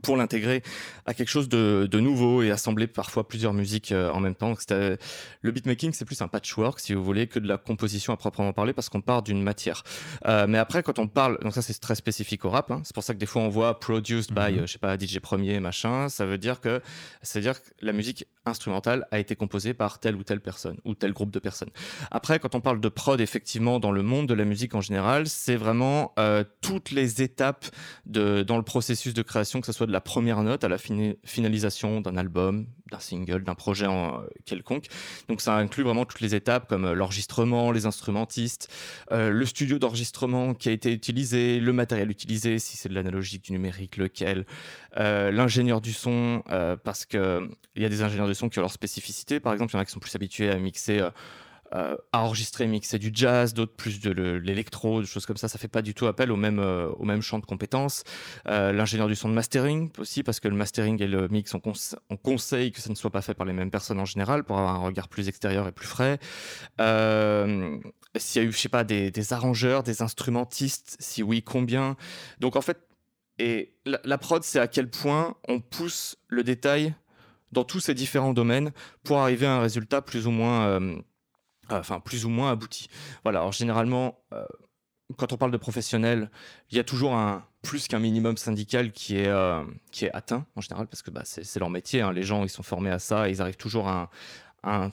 pour 0.00 0.16
l'intégrer 0.16 0.62
à 1.04 1.12
quelque 1.12 1.28
chose 1.28 1.48
de, 1.48 1.86
de, 1.90 2.00
nouveau 2.00 2.42
et 2.42 2.50
assembler 2.50 2.86
parfois 2.86 3.28
plusieurs 3.28 3.52
musiques 3.52 3.92
euh, 3.92 4.10
en 4.10 4.20
même 4.20 4.34
temps. 4.34 4.54
Le 4.70 5.50
beatmaking, 5.50 5.92
c'est 5.92 6.04
plus 6.04 6.22
un 6.22 6.28
patchwork, 6.28 6.80
si 6.80 6.94
vous 6.94 7.04
voulez, 7.04 7.26
que 7.26 7.38
de 7.38 7.46
la 7.46 7.58
composition 7.58 8.12
à 8.12 8.16
proprement 8.16 8.52
parler, 8.52 8.72
parce 8.72 8.88
qu'on 8.88 9.02
part 9.02 9.22
d'une 9.22 9.42
matière. 9.42 9.82
Euh, 10.26 10.46
mais 10.48 10.58
après, 10.58 10.82
quand 10.82 10.98
on 10.98 11.08
parle, 11.08 11.38
donc 11.42 11.52
ça 11.52 11.62
c'est 11.62 11.78
très 11.78 11.94
spécifique 11.94 12.44
au 12.44 12.50
rap, 12.50 12.70
hein, 12.70 12.80
c'est 12.84 12.94
pour 12.94 13.04
ça 13.04 13.12
que 13.12 13.18
des 13.18 13.26
fois 13.26 13.42
on 13.42 13.48
voit 13.48 13.78
produced 13.80 14.32
by, 14.32 14.52
mhm. 14.52 14.58
euh, 14.60 14.66
je 14.66 14.72
sais 14.72 14.78
pas, 14.78 14.98
DJ 14.98 15.18
Premier, 15.18 15.60
machin, 15.60 16.08
ça 16.08 16.24
veut 16.24 16.38
dire 16.38 16.60
que, 16.60 16.80
c'est 17.20 17.40
à 17.40 17.42
dire 17.42 17.62
que 17.62 17.68
la 17.80 17.92
musique 17.92 18.26
instrumentale 18.46 19.06
a 19.10 19.18
été 19.18 19.36
composée 19.36 19.74
par 19.74 19.98
telle 19.98 20.16
ou 20.16 20.24
telle 20.24 20.40
personne, 20.40 20.78
ou 20.84 20.94
tel 20.94 21.12
groupe 21.12 21.30
de 21.30 21.38
personnes. 21.38 21.70
Après, 22.10 22.38
quand 22.38 22.54
on 22.54 22.60
parle 22.60 22.80
de 22.80 22.88
prod, 22.88 23.20
effectivement, 23.20 23.78
dans 23.78 23.92
le 23.92 24.02
monde 24.02 24.26
de 24.26 24.34
la 24.34 24.44
musique 24.44 24.74
en 24.74 24.80
général, 24.80 25.28
c'est 25.28 25.56
vraiment 25.56 26.14
toutes 26.60 26.90
les 26.90 27.22
étapes 27.22 27.66
de, 28.06 28.42
dans 28.42 28.56
le 28.56 28.62
processus 28.62 29.14
de 29.14 29.22
création, 29.22 29.60
que 29.60 29.66
ce 29.66 29.72
soit 29.72 29.81
de 29.86 29.92
la 29.92 30.00
première 30.00 30.42
note 30.42 30.64
à 30.64 30.68
la 30.68 30.78
finalisation 30.78 32.00
d'un 32.00 32.16
album, 32.16 32.66
d'un 32.90 33.00
single, 33.00 33.42
d'un 33.42 33.54
projet 33.54 33.86
euh, 33.88 34.20
quelconque. 34.44 34.86
Donc 35.28 35.40
ça 35.40 35.56
inclut 35.56 35.82
vraiment 35.82 36.04
toutes 36.04 36.20
les 36.20 36.34
étapes 36.34 36.68
comme 36.68 36.84
euh, 36.84 36.94
l'enregistrement, 36.94 37.72
les 37.72 37.86
instrumentistes, 37.86 38.68
euh, 39.10 39.30
le 39.30 39.46
studio 39.46 39.78
d'enregistrement 39.78 40.54
qui 40.54 40.68
a 40.68 40.72
été 40.72 40.92
utilisé, 40.92 41.58
le 41.60 41.72
matériel 41.72 42.10
utilisé, 42.10 42.58
si 42.58 42.76
c'est 42.76 42.88
de 42.88 42.94
l'analogique, 42.94 43.44
du 43.44 43.52
numérique, 43.52 43.96
lequel, 43.96 44.46
l'ingénieur 44.96 45.80
du 45.80 45.92
son, 45.92 46.42
parce 46.84 47.06
qu'il 47.06 47.48
y 47.76 47.84
a 47.84 47.88
des 47.88 48.02
ingénieurs 48.02 48.28
du 48.28 48.34
son 48.34 48.48
qui 48.48 48.58
ont 48.58 48.62
leur 48.62 48.72
spécificité. 48.72 49.40
Par 49.40 49.52
exemple, 49.52 49.72
il 49.72 49.76
y 49.76 49.78
en 49.78 49.82
a 49.82 49.84
qui 49.84 49.92
sont 49.92 50.00
plus 50.00 50.14
habitués 50.14 50.50
à 50.50 50.58
mixer 50.58 51.00
euh, 51.74 51.96
à 52.12 52.22
enregistrer, 52.22 52.66
mixer 52.66 52.98
du 52.98 53.10
jazz, 53.14 53.54
d'autres 53.54 53.74
plus 53.74 54.00
de 54.00 54.10
l'électro, 54.10 55.00
des 55.00 55.06
choses 55.06 55.26
comme 55.26 55.36
ça. 55.36 55.48
Ça 55.48 55.58
fait 55.58 55.68
pas 55.68 55.82
du 55.82 55.94
tout 55.94 56.06
appel 56.06 56.30
au 56.30 56.36
même, 56.36 56.58
euh, 56.58 57.20
champ 57.20 57.38
de 57.38 57.46
compétences. 57.46 58.04
Euh, 58.46 58.72
l'ingénieur 58.72 59.08
du 59.08 59.14
son 59.14 59.28
de 59.28 59.34
mastering 59.34 59.90
aussi, 59.98 60.22
parce 60.22 60.40
que 60.40 60.48
le 60.48 60.56
mastering 60.56 61.02
et 61.02 61.06
le 61.06 61.28
mix, 61.28 61.54
on, 61.54 61.62
on, 62.10 62.16
conseille 62.16 62.72
que 62.72 62.80
ça 62.80 62.90
ne 62.90 62.94
soit 62.94 63.10
pas 63.10 63.22
fait 63.22 63.34
par 63.34 63.46
les 63.46 63.52
mêmes 63.52 63.70
personnes 63.70 64.00
en 64.00 64.04
général 64.04 64.44
pour 64.44 64.58
avoir 64.58 64.74
un 64.74 64.84
regard 64.84 65.08
plus 65.08 65.28
extérieur 65.28 65.66
et 65.66 65.72
plus 65.72 65.86
frais. 65.86 66.18
S'il 68.16 68.42
y 68.42 68.44
a 68.44 68.48
eu, 68.48 68.52
je 68.52 68.58
sais 68.58 68.68
pas, 68.68 68.84
des, 68.84 69.32
arrangeurs, 69.32 69.82
des 69.82 70.02
instrumentistes, 70.02 70.96
si 71.00 71.22
oui, 71.22 71.42
combien. 71.42 71.96
Donc 72.40 72.56
en 72.56 72.60
fait, 72.60 72.78
et 73.38 73.74
la, 73.86 74.18
prod, 74.18 74.42
c'est 74.42 74.60
à 74.60 74.68
quel 74.68 74.90
point 74.90 75.36
on 75.48 75.60
pousse 75.60 76.16
le 76.28 76.44
détail 76.44 76.94
dans 77.50 77.64
tous 77.64 77.80
ces 77.80 77.94
différents 77.94 78.34
domaines 78.34 78.72
pour 79.04 79.18
arriver 79.18 79.46
à 79.46 79.54
un 79.54 79.60
résultat 79.60 80.02
plus 80.02 80.26
ou 80.26 80.30
moins 80.30 80.66
euh, 80.66 80.96
enfin 81.78 82.00
plus 82.00 82.24
ou 82.24 82.28
moins 82.28 82.52
abouti. 82.52 82.88
Voilà, 83.22 83.40
alors 83.40 83.52
généralement, 83.52 84.18
euh, 84.32 84.44
quand 85.16 85.32
on 85.32 85.36
parle 85.36 85.52
de 85.52 85.56
professionnels, 85.56 86.30
il 86.70 86.76
y 86.76 86.80
a 86.80 86.84
toujours 86.84 87.14
un 87.14 87.44
plus 87.62 87.86
qu'un 87.86 87.98
minimum 87.98 88.36
syndical 88.36 88.92
qui 88.92 89.18
est, 89.18 89.28
euh, 89.28 89.62
qui 89.92 90.06
est 90.06 90.12
atteint 90.12 90.46
en 90.56 90.60
général, 90.60 90.86
parce 90.88 91.02
que 91.02 91.10
bah, 91.10 91.22
c'est 91.24 91.58
leur 91.58 91.70
métier, 91.70 92.00
hein. 92.00 92.12
les 92.12 92.22
gens 92.22 92.42
ils 92.42 92.48
sont 92.48 92.62
formés 92.62 92.90
à 92.90 92.98
ça, 92.98 93.28
et 93.28 93.32
ils 93.32 93.42
arrivent 93.42 93.56
toujours 93.56 93.88
à 93.88 94.02
un 94.02 94.08
un 94.64 94.90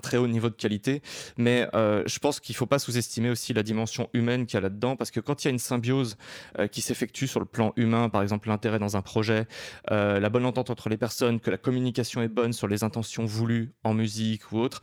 très 0.00 0.16
haut 0.16 0.26
niveau 0.26 0.48
de 0.48 0.54
qualité. 0.54 1.02
Mais 1.36 1.68
euh, 1.74 2.02
je 2.06 2.18
pense 2.18 2.40
qu'il 2.40 2.54
ne 2.54 2.58
faut 2.58 2.66
pas 2.66 2.78
sous-estimer 2.78 3.30
aussi 3.30 3.52
la 3.52 3.62
dimension 3.62 4.08
humaine 4.12 4.46
qu'il 4.46 4.54
y 4.54 4.58
a 4.58 4.60
là-dedans, 4.60 4.96
parce 4.96 5.10
que 5.10 5.20
quand 5.20 5.44
il 5.44 5.48
y 5.48 5.48
a 5.48 5.50
une 5.52 5.58
symbiose 5.58 6.16
euh, 6.58 6.66
qui 6.66 6.80
s'effectue 6.80 7.26
sur 7.26 7.40
le 7.40 7.46
plan 7.46 7.72
humain, 7.76 8.08
par 8.08 8.22
exemple 8.22 8.48
l'intérêt 8.48 8.78
dans 8.78 8.96
un 8.96 9.02
projet, 9.02 9.46
euh, 9.90 10.20
la 10.20 10.28
bonne 10.28 10.44
entente 10.44 10.70
entre 10.70 10.88
les 10.88 10.96
personnes, 10.96 11.40
que 11.40 11.50
la 11.50 11.58
communication 11.58 12.22
est 12.22 12.28
bonne 12.28 12.52
sur 12.52 12.68
les 12.68 12.84
intentions 12.84 13.24
voulues 13.24 13.72
en 13.84 13.94
musique 13.94 14.52
ou 14.52 14.58
autre, 14.58 14.80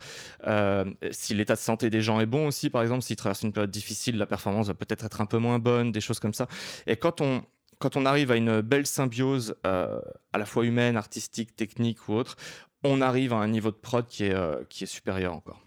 si 1.10 1.34
l'état 1.34 1.54
de 1.54 1.60
santé 1.60 1.90
des 1.90 2.00
gens 2.00 2.20
est 2.20 2.26
bon 2.26 2.46
aussi, 2.46 2.70
par 2.70 2.82
exemple, 2.82 3.02
s'ils 3.02 3.16
traversent 3.16 3.42
une 3.42 3.52
période 3.52 3.70
difficile, 3.70 4.16
la 4.18 4.26
performance 4.26 4.66
va 4.66 4.74
peut-être 4.74 5.04
être 5.04 5.20
un 5.20 5.26
peu 5.26 5.38
moins 5.38 5.58
bonne, 5.58 5.92
des 5.92 6.00
choses 6.00 6.20
comme 6.20 6.34
ça. 6.34 6.46
Et 6.86 6.96
quand 6.96 7.20
on 7.20 7.42
quand 7.78 7.96
on 7.96 8.04
arrive 8.04 8.30
à 8.30 8.36
une 8.36 8.60
belle 8.60 8.86
symbiose 8.86 9.56
à 9.64 10.38
la 10.38 10.44
fois 10.44 10.66
humaine, 10.66 10.98
artistique, 10.98 11.56
technique 11.56 12.08
ou 12.08 12.12
autre, 12.12 12.36
on 12.84 13.00
arrive 13.00 13.32
à 13.32 13.36
un 13.36 13.48
niveau 13.48 13.70
de 13.70 13.76
prod 13.76 14.06
qui 14.06 14.24
est, 14.24 14.34
euh, 14.34 14.62
qui 14.68 14.84
est 14.84 14.86
supérieur 14.86 15.34
encore. 15.34 15.60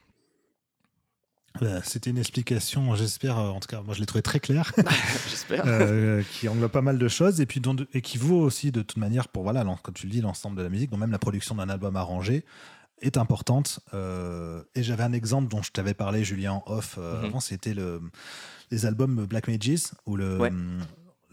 Bah, 1.62 1.84
c'était 1.84 2.10
une 2.10 2.17
explication, 2.17 2.95
j'espère, 2.95 3.38
euh, 3.38 3.49
en 3.49 3.60
tout 3.60 3.67
cas, 3.67 3.82
moi 3.82 3.93
je 3.93 3.99
l'ai 3.99 4.08
trouvé 4.08 4.23
très 4.23 4.39
claire. 4.39 4.73
j'espère. 5.30 5.63
Euh, 5.67 6.23
qui 6.32 6.49
englobe 6.49 6.71
pas 6.71 6.82
mal 6.82 6.97
de 6.97 7.08
choses 7.08 7.41
et, 7.41 7.45
puis 7.45 7.62
et 7.93 8.02
qui 8.02 8.17
vaut 8.17 8.41
aussi 8.41 8.71
de 8.71 8.82
toute 8.82 8.97
manière 8.97 9.28
pour, 9.28 9.43
voilà, 9.43 9.63
comme 9.84 9.93
tu 9.93 10.08
le 10.08 10.12
dis, 10.12 10.21
l'ensemble 10.21 10.58
de 10.58 10.63
la 10.63 10.69
musique, 10.69 10.89
donc 10.89 10.99
même 10.99 11.12
la 11.12 11.19
production 11.19 11.54
d'un 11.56 11.69
album 11.69 11.95
arrangé 11.95 12.43
est 13.02 13.17
importante. 13.17 13.82
et 13.93 14.82
j'avais 14.84 15.04
un 15.04 15.13
exemple 15.13 15.49
dont 15.49 15.62
je 15.62 15.71
t'avais 15.71 15.93
parlé, 15.93 16.23
Julien, 16.23 16.54
en 16.54 16.63
off 16.65 16.97
mhm. 16.97 17.26
avant, 17.26 17.39
c'était 17.39 17.76
le, 17.76 18.02
les 18.71 18.86
albums 18.88 19.26
Black 19.26 19.47
Mages, 19.47 19.91
où 20.08 20.15
le, 20.15 20.39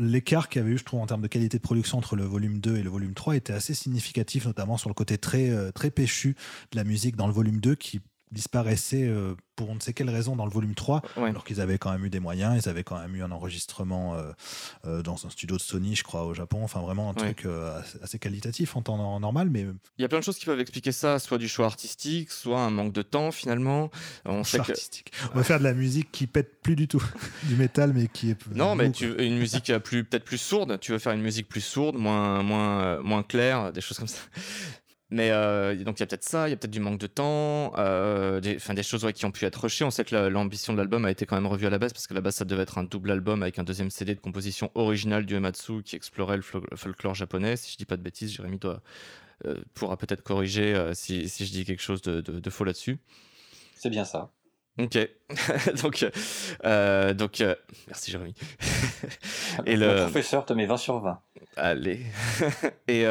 l'écart 0.00 0.48
qu'il 0.48 0.60
y 0.60 0.64
avait 0.64 0.72
eu, 0.72 0.78
je 0.78 0.84
trouve, 0.84 1.00
en 1.00 1.06
termes 1.06 1.22
de 1.22 1.28
qualité 1.28 1.58
de 1.58 1.62
production 1.62 1.98
entre 1.98 2.16
le 2.16 2.24
volume 2.24 2.58
2 2.58 2.76
et 2.78 2.82
le 2.82 2.90
volume 2.90 3.14
3 3.14 3.36
était 3.36 3.52
assez 3.52 3.74
significatif, 3.74 4.46
notamment 4.46 4.78
sur 4.78 4.88
le 4.88 4.94
côté 4.94 5.18
très, 5.18 5.50
euh, 5.50 5.70
très 5.70 5.90
péchu 5.90 6.36
de 6.72 6.76
la 6.76 6.84
musique 6.84 7.16
dans 7.16 7.26
le 7.26 7.32
volume 7.32 7.60
2 7.60 7.74
qui 7.74 8.00
disparaissait 8.32 9.06
euh, 9.06 9.34
pour 9.56 9.70
on 9.70 9.74
ne 9.74 9.80
sait 9.80 9.92
quelle 9.92 10.08
raison 10.08 10.36
dans 10.36 10.46
le 10.46 10.50
volume 10.50 10.74
3, 10.74 11.02
alors 11.16 11.44
qu'ils 11.44 11.60
avaient 11.60 11.78
quand 11.78 11.90
même 11.90 12.04
eu 12.04 12.10
des 12.10 12.20
moyens, 12.20 12.64
ils 12.64 12.68
avaient 12.68 12.84
quand 12.84 12.98
même 12.98 13.14
eu 13.14 13.22
un 13.22 13.30
enregistrement 13.30 14.14
euh, 14.14 14.32
euh, 14.86 15.02
dans 15.02 15.26
un 15.26 15.30
studio 15.30 15.56
de 15.56 15.60
Sony, 15.60 15.96
je 15.96 16.04
crois, 16.04 16.24
au 16.24 16.32
Japon, 16.32 16.60
enfin 16.62 16.80
vraiment 16.80 17.10
un 17.10 17.14
truc 17.14 17.46
assez 18.02 18.18
qualitatif 18.18 18.76
en 18.76 18.82
temps 18.82 19.20
normal. 19.20 19.50
Mais... 19.50 19.66
Il 19.98 20.02
y 20.02 20.04
a 20.04 20.08
plein 20.08 20.18
de 20.18 20.24
choses 20.24 20.38
qui 20.38 20.46
peuvent 20.46 20.60
expliquer 20.60 20.92
ça, 20.92 21.18
soit 21.18 21.38
du 21.38 21.48
choix 21.48 21.66
artistique, 21.66 22.30
soit 22.30 22.60
un 22.60 22.70
manque 22.70 22.92
de 22.92 23.02
temps 23.02 23.32
finalement. 23.32 23.90
On 24.24 24.44
choix 24.44 24.60
artistique. 24.60 25.12
On 25.34 25.38
va 25.38 25.44
faire 25.44 25.58
de 25.58 25.64
la 25.64 25.74
musique 25.74 26.10
qui 26.10 26.26
pète 26.26 26.62
plus 26.62 26.76
du 26.76 26.88
tout, 26.88 27.02
du 27.44 27.56
métal, 27.56 27.92
mais 27.92 28.06
qui 28.06 28.30
est... 28.30 28.46
Non, 28.54 28.74
mais 28.74 28.90
tu, 28.92 29.12
une 29.22 29.38
musique 29.38 29.76
plus 29.78 30.04
peut-être 30.04 30.24
plus 30.24 30.38
sourde, 30.38 30.78
tu 30.80 30.92
veux 30.92 30.98
faire 30.98 31.12
une 31.12 31.22
musique 31.22 31.48
plus 31.48 31.60
sourde, 31.60 31.96
moins, 31.96 32.42
moins, 32.42 33.00
moins 33.00 33.22
claire, 33.22 33.72
des 33.72 33.80
choses 33.80 33.98
comme 33.98 34.08
ça. 34.08 34.20
Mais 35.12 35.30
euh, 35.32 35.74
donc 35.82 35.98
il 35.98 36.00
y 36.00 36.02
a 36.04 36.06
peut-être 36.06 36.24
ça, 36.24 36.46
il 36.46 36.52
y 36.52 36.54
a 36.54 36.56
peut-être 36.56 36.70
du 36.70 36.78
manque 36.78 37.00
de 37.00 37.08
temps, 37.08 37.72
euh, 37.78 38.40
des, 38.40 38.56
des 38.56 38.82
choses 38.84 39.04
qui 39.12 39.24
ont 39.24 39.32
pu 39.32 39.44
être 39.44 39.56
rushées. 39.56 39.84
On 39.84 39.90
sait 39.90 40.04
que 40.04 40.14
l'ambition 40.14 40.72
de 40.72 40.78
l'album 40.78 41.04
a 41.04 41.10
été 41.10 41.26
quand 41.26 41.34
même 41.34 41.48
revue 41.48 41.66
à 41.66 41.70
la 41.70 41.78
base 41.78 41.92
parce 41.92 42.06
que 42.06 42.14
la 42.14 42.20
base 42.20 42.36
ça 42.36 42.44
devait 42.44 42.62
être 42.62 42.78
un 42.78 42.84
double 42.84 43.10
album 43.10 43.42
avec 43.42 43.58
un 43.58 43.64
deuxième 43.64 43.90
CD 43.90 44.14
de 44.14 44.20
composition 44.20 44.70
originale 44.76 45.26
du 45.26 45.34
Ematsu 45.34 45.82
qui 45.82 45.96
explorait 45.96 46.36
le, 46.36 46.42
folklore 46.42 47.16
japonais. 47.16 47.56
Si 47.56 47.72
je 47.72 47.76
dis 47.76 47.86
pas 47.86 47.96
de 47.96 48.02
bêtises, 48.02 48.32
Jérémy 48.32 48.58
doit, 48.58 48.82
euh, 49.46 49.56
pourra 49.74 49.96
peut-être 49.96 50.22
corriger 50.22 50.74
euh, 50.74 50.94
si, 50.94 51.28
si, 51.28 51.44
je 51.44 51.50
dis 51.50 51.64
quelque 51.64 51.82
chose 51.82 52.02
de, 52.02 52.20
de, 52.20 52.50
faux 52.50 52.64
là-dessus. 52.64 52.98
C'est 53.74 53.90
bien 53.90 54.04
ça. 54.04 54.30
Ok, 54.78 54.96
donc, 55.82 56.06
euh, 56.64 57.14
donc 57.14 57.42
merci 57.88 58.12
Jérémy. 58.12 58.34
et 59.66 59.76
le... 59.76 60.02
professeur 60.02 60.46
te 60.46 60.52
met 60.52 60.66
20 60.66 60.76
sur 60.76 61.00
20. 61.00 61.20
Allez. 61.56 62.00
et, 62.86 63.02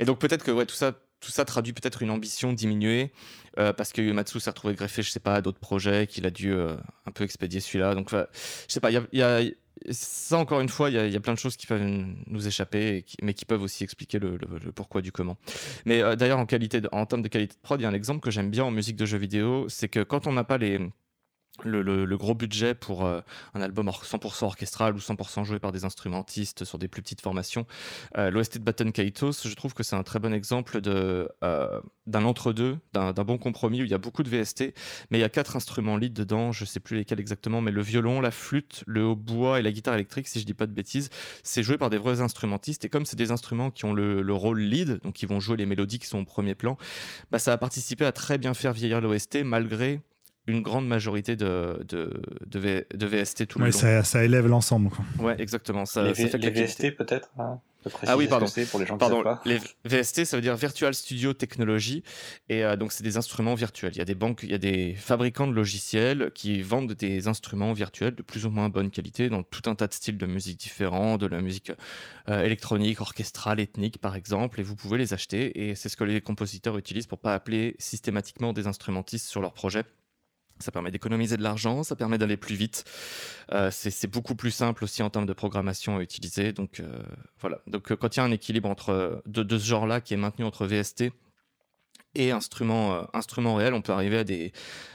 et 0.00 0.04
donc 0.04 0.18
peut-être 0.18 0.42
que 0.42 0.50
ouais, 0.50 0.66
tout 0.66 0.74
ça 0.74 0.92
tout 1.20 1.30
ça 1.30 1.44
traduit 1.44 1.72
peut-être 1.72 2.02
une 2.02 2.10
ambition 2.10 2.52
diminuée 2.52 3.12
euh, 3.58 3.72
parce 3.72 3.92
que 3.92 4.12
Matsu 4.12 4.40
s'est 4.40 4.50
retrouvé 4.50 4.74
greffé, 4.74 5.02
je 5.02 5.10
sais 5.10 5.20
pas, 5.20 5.34
à 5.34 5.40
d'autres 5.40 5.58
projets 5.58 6.06
qu'il 6.06 6.26
a 6.26 6.30
dû 6.30 6.52
euh, 6.52 6.76
un 7.06 7.10
peu 7.10 7.24
expédier 7.24 7.60
celui-là. 7.60 7.94
Donc, 7.94 8.10
je 8.10 8.24
sais 8.68 8.80
pas, 8.80 8.90
il 8.90 9.04
y 9.12 9.22
a, 9.22 9.40
ça 9.90 10.38
encore 10.38 10.60
une 10.60 10.68
fois, 10.68 10.90
il 10.90 11.12
y, 11.12 11.16
a 11.16 11.20
plein 11.20 11.34
de 11.34 11.38
choses 11.38 11.56
qui 11.56 11.66
peuvent 11.66 11.82
nous 12.26 12.46
échapper, 12.46 13.04
mais 13.22 13.34
qui 13.34 13.44
peuvent 13.44 13.62
aussi 13.62 13.84
expliquer 13.84 14.18
le, 14.18 14.38
pourquoi 14.74 15.02
du 15.02 15.12
comment. 15.12 15.36
Mais 15.84 16.02
euh, 16.02 16.16
d'ailleurs, 16.16 16.38
en 16.38 16.46
qualité, 16.46 16.82
en 16.92 17.06
termes 17.06 17.22
de 17.22 17.28
qualité 17.28 17.54
de 17.54 17.60
prod, 17.60 17.80
il 17.80 17.84
y 17.84 17.86
a 17.86 17.88
un 17.88 17.94
exemple 17.94 18.20
que 18.20 18.30
j'aime 18.30 18.50
bien 18.50 18.64
en 18.64 18.70
musique 18.70 18.96
de 18.96 19.06
jeux 19.06 19.18
vidéo, 19.18 19.66
c'est 19.68 19.88
que 19.88 20.00
quand 20.00 20.26
on 20.26 20.32
n'a 20.32 20.44
pas 20.44 20.58
les 20.58 20.80
le, 21.64 22.16
gros 22.16 22.34
budget 22.34 22.74
pour 22.74 23.04
euh, 23.04 23.20
un 23.54 23.60
album 23.60 23.88
100% 23.88 24.44
orchestral 24.44 24.94
ou 24.94 24.98
100% 24.98 25.44
joué 25.44 25.58
par 25.58 25.72
des 25.72 25.84
instrumentistes 25.84 26.64
sur 26.64 26.78
des 26.78 26.88
plus 26.88 27.02
petites 27.02 27.20
formations. 27.20 27.66
Euh, 28.16 28.30
L'OST 28.30 28.58
de 28.58 28.64
Baton 28.64 28.90
Kaitos, 28.90 29.32
je 29.44 29.54
trouve 29.54 29.74
que 29.74 29.82
c'est 29.82 29.96
un 29.96 30.02
très 30.02 30.18
bon 30.18 30.32
exemple 30.32 30.80
euh, 30.86 31.80
d'un 32.06 32.24
entre-deux, 32.24 32.78
d'un, 32.92 33.12
bon 33.12 33.38
compromis 33.38 33.82
où 33.82 33.84
il 33.84 33.90
y 33.90 33.94
a 33.94 33.98
beaucoup 33.98 34.22
de 34.22 34.28
VST, 34.28 34.74
mais 35.10 35.18
il 35.18 35.20
y 35.20 35.24
a 35.24 35.28
quatre 35.28 35.56
instruments 35.56 35.96
lead 35.96 36.12
dedans, 36.12 36.52
je 36.52 36.64
sais 36.64 36.80
plus 36.80 36.96
lesquels 36.96 37.20
exactement, 37.20 37.60
mais 37.60 37.70
le 37.70 37.82
violon, 37.82 38.20
la 38.20 38.30
flûte, 38.30 38.82
le 38.86 39.04
hautbois 39.04 39.60
et 39.60 39.62
la 39.62 39.72
guitare 39.72 39.94
électrique, 39.94 40.28
si 40.28 40.40
je 40.40 40.46
dis 40.46 40.54
pas 40.54 40.66
de 40.66 40.72
bêtises, 40.72 41.10
c'est 41.42 41.62
joué 41.62 41.78
par 41.78 41.90
des 41.90 41.98
vrais 41.98 42.20
instrumentistes, 42.20 42.84
et 42.84 42.88
comme 42.88 43.04
c'est 43.04 43.16
des 43.16 43.30
instruments 43.30 43.70
qui 43.70 43.84
ont 43.84 43.92
le, 43.92 44.22
le, 44.22 44.34
rôle 44.34 44.60
lead, 44.60 45.00
donc 45.02 45.14
qui 45.14 45.26
vont 45.26 45.40
jouer 45.40 45.56
les 45.56 45.66
mélodies 45.66 45.98
qui 45.98 46.06
sont 46.06 46.20
au 46.20 46.24
premier 46.24 46.54
plan, 46.54 46.76
bah 47.30 47.38
ça 47.38 47.52
a 47.52 47.58
participé 47.58 48.04
à 48.04 48.12
très 48.12 48.38
bien 48.38 48.54
faire 48.54 48.72
vieillir 48.72 49.00
l'OST 49.00 49.42
malgré 49.44 50.00
une 50.48 50.62
grande 50.62 50.88
majorité 50.88 51.36
de, 51.36 51.84
de, 51.86 52.22
de, 52.46 53.06
VST 53.06 53.46
tout 53.46 53.58
le 53.58 53.66
long. 53.66 53.72
Ça, 53.72 54.02
ça 54.02 54.24
élève 54.24 54.46
l'ensemble. 54.46 54.90
Ouais, 55.18 55.36
exactement. 55.38 55.84
Ça, 55.84 56.02
les, 56.02 56.12
VST 56.12 56.96
peut-être 56.96 57.30
hein, 57.38 57.60
ah 58.06 58.16
oui, 58.16 58.26
pardon. 58.26 58.46
Pour 58.70 58.80
les, 58.80 58.86
gens 58.86 58.98
pardon. 58.98 59.22
les 59.44 59.58
VST, 59.84 60.24
ça 60.24 60.36
veut 60.36 60.42
dire 60.42 60.56
Virtual 60.56 60.92
Studio 60.92 61.32
Technology, 61.32 62.02
et 62.48 62.64
euh, 62.64 62.76
donc 62.76 62.92
c'est 62.92 63.04
des 63.04 63.16
instruments 63.16 63.54
virtuels. 63.54 63.92
Il 63.94 63.98
y 63.98 64.02
a 64.02 64.04
des 64.04 64.16
banques, 64.16 64.40
il 64.42 64.50
y 64.50 64.54
a 64.54 64.58
des 64.58 64.94
fabricants 64.94 65.46
de 65.46 65.52
logiciels 65.52 66.32
qui 66.34 66.60
vendent 66.60 66.92
des 66.92 67.28
instruments 67.28 67.72
virtuels 67.72 68.14
de 68.14 68.22
plus 68.22 68.46
ou 68.46 68.50
moins 68.50 68.68
bonne 68.68 68.90
qualité 68.90 69.28
dans 69.28 69.42
tout 69.44 69.70
un 69.70 69.74
tas 69.74 69.86
de 69.86 69.94
styles 69.94 70.18
de 70.18 70.26
musique 70.26 70.58
différents, 70.58 71.18
de 71.18 71.26
la 71.26 71.40
musique 71.40 71.72
euh, 72.28 72.42
électronique, 72.42 73.00
orchestrale, 73.00 73.60
ethnique 73.60 73.98
par 73.98 74.16
exemple, 74.16 74.60
et 74.60 74.62
vous 74.64 74.74
pouvez 74.74 74.98
les 74.98 75.14
acheter. 75.14 75.68
Et 75.68 75.74
c'est 75.74 75.88
ce 75.88 75.96
que 75.96 76.04
les 76.04 76.20
compositeurs 76.20 76.76
utilisent 76.78 77.06
pour 77.06 77.20
pas 77.20 77.34
appeler 77.34 77.76
systématiquement 77.78 78.52
des 78.52 78.66
instrumentistes 78.66 79.26
sur 79.26 79.40
leur 79.40 79.52
projet 79.52 79.84
Ça 80.60 80.72
permet 80.72 80.90
d'économiser 80.90 81.36
de 81.36 81.42
l'argent, 81.42 81.82
ça 81.82 81.96
permet 81.96 82.18
d'aller 82.18 82.36
plus 82.36 82.54
vite. 82.54 82.84
Euh, 83.52 83.70
c'est 83.70 84.10
beaucoup 84.10 84.34
plus 84.34 84.50
simple 84.50 84.84
aussi 84.84 85.02
en 85.02 85.10
termes 85.10 85.26
de 85.26 85.32
programmation 85.32 85.98
à 85.98 86.02
utiliser. 86.02 86.52
Donc 86.52 86.80
euh, 86.80 87.02
voilà. 87.40 87.60
Donc 87.66 87.94
quand 87.94 88.16
il 88.16 88.18
y 88.18 88.22
a 88.22 88.24
un 88.24 88.32
équilibre 88.32 88.68
entre 88.68 89.22
de, 89.26 89.58
ce 89.58 89.64
genre-là 89.64 90.00
qui 90.00 90.14
est 90.14 90.18
maintenu 90.18 90.44
entre 90.44 90.66
VST 90.66 91.12
et 92.14 92.32
instruments, 92.32 92.94
euh, 92.94 93.02
instruments 93.12 93.54
réels, 93.54 93.74
on 93.74 93.82
peut 93.82 93.92
arriver 93.92 94.18
à 94.18 94.24
des, 94.24 94.52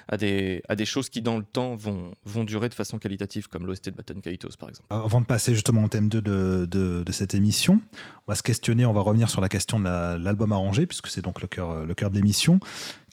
à, 0.07 0.17
des, 0.17 0.61
à 0.67 0.75
des 0.75 0.85
choses 0.85 1.09
qui, 1.09 1.21
dans 1.21 1.37
le 1.37 1.43
temps, 1.43 1.75
vont, 1.75 2.13
vont 2.25 2.43
durer 2.43 2.69
de 2.69 2.73
façon 2.73 2.97
qualitative, 2.97 3.47
comme 3.47 3.65
l'OST 3.65 3.89
de 3.89 3.95
Baton 3.95 4.19
Kaitos, 4.19 4.57
par 4.59 4.69
exemple. 4.69 4.87
Avant 4.89 5.21
de 5.21 5.25
passer 5.25 5.53
justement 5.53 5.83
au 5.83 5.87
thème 5.87 6.09
2 6.09 6.21
de, 6.21 6.65
de, 6.65 7.11
cette 7.11 7.35
émission, 7.35 7.81
on 8.27 8.31
va 8.31 8.35
se 8.35 8.43
questionner, 8.43 8.85
on 8.85 8.93
va 8.93 9.01
revenir 9.01 9.29
sur 9.29 9.41
la 9.41 9.49
question 9.49 9.79
de 9.79 9.85
l'album 10.17 10.51
arrangé, 10.51 10.85
puisque 10.85 11.07
c'est 11.07 11.21
donc 11.21 11.41
le 11.41 11.47
cœur, 11.47 11.85
le 11.85 11.93
cœur 11.93 12.09
de 12.09 12.15
l'émission. 12.15 12.59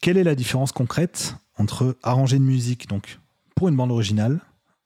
Quelle 0.00 0.16
est 0.16 0.24
la 0.24 0.34
différence 0.34 0.72
concrète 0.72 1.34
entre 1.60 1.96
arranger 2.02 2.38
une 2.38 2.44
musique 2.44 2.88
donc, 2.88 3.18
pour 3.54 3.68
une 3.68 3.76
bande 3.76 3.92
originale 3.92 4.40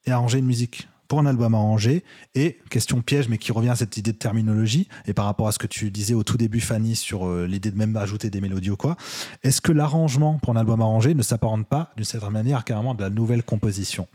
et 0.06 0.10
arranger 0.10 0.38
une 0.38 0.46
musique 0.46 0.88
pour 1.08 1.18
un 1.18 1.26
album 1.26 1.54
arrangé 1.54 2.02
et 2.34 2.58
question 2.70 3.02
piège 3.02 3.28
mais 3.28 3.38
qui 3.38 3.52
revient 3.52 3.68
à 3.68 3.76
cette 3.76 3.96
idée 3.96 4.12
de 4.12 4.18
terminologie 4.18 4.88
et 5.06 5.12
par 5.12 5.26
rapport 5.26 5.46
à 5.46 5.52
ce 5.52 5.58
que 5.58 5.66
tu 5.66 5.90
disais 5.90 6.14
au 6.14 6.24
tout 6.24 6.36
début 6.36 6.60
Fanny 6.60 6.96
sur 6.96 7.26
euh, 7.26 7.46
l'idée 7.46 7.70
de 7.70 7.76
même 7.76 7.94
ajouter 7.96 8.30
des 8.30 8.40
mélodies 8.40 8.70
ou 8.70 8.76
quoi 8.76 8.96
est-ce 9.42 9.60
que 9.60 9.72
l'arrangement 9.72 10.38
pour 10.42 10.52
un 10.52 10.56
album 10.56 10.80
arrangé 10.80 11.14
ne 11.14 11.22
s'apparente 11.22 11.66
pas 11.68 11.92
d'une 11.96 12.04
certaine 12.04 12.30
manière 12.30 12.64
carrément 12.64 12.94
de 12.94 13.02
la 13.02 13.10
nouvelle 13.10 13.42
composition? 13.42 14.08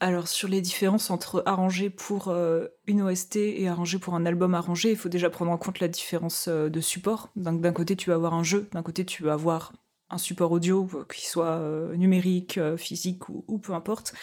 Alors 0.00 0.28
sur 0.28 0.48
les 0.48 0.60
différences 0.60 1.10
entre 1.10 1.42
arranger 1.44 1.90
pour 1.90 2.28
euh, 2.28 2.68
une 2.86 3.02
OST 3.02 3.36
et 3.36 3.68
arranger 3.68 3.98
pour 3.98 4.14
un 4.14 4.26
album 4.26 4.54
arrangé, 4.54 4.92
il 4.92 4.96
faut 4.96 5.08
déjà 5.08 5.28
prendre 5.28 5.50
en 5.50 5.58
compte 5.58 5.80
la 5.80 5.88
différence 5.88 6.46
euh, 6.46 6.68
de 6.68 6.80
support. 6.80 7.30
Donc 7.34 7.60
d'un 7.60 7.72
côté 7.72 7.96
tu 7.96 8.10
vas 8.10 8.14
avoir 8.14 8.34
un 8.34 8.44
jeu, 8.44 8.68
d'un 8.72 8.82
côté 8.82 9.04
tu 9.04 9.24
vas 9.24 9.32
avoir 9.32 9.72
un 10.10 10.18
support 10.18 10.52
audio, 10.52 10.88
qui 11.12 11.26
soit 11.26 11.60
numérique, 11.96 12.58
physique 12.76 13.28
ou, 13.28 13.58
peu 13.58 13.74
importe. 13.74 14.14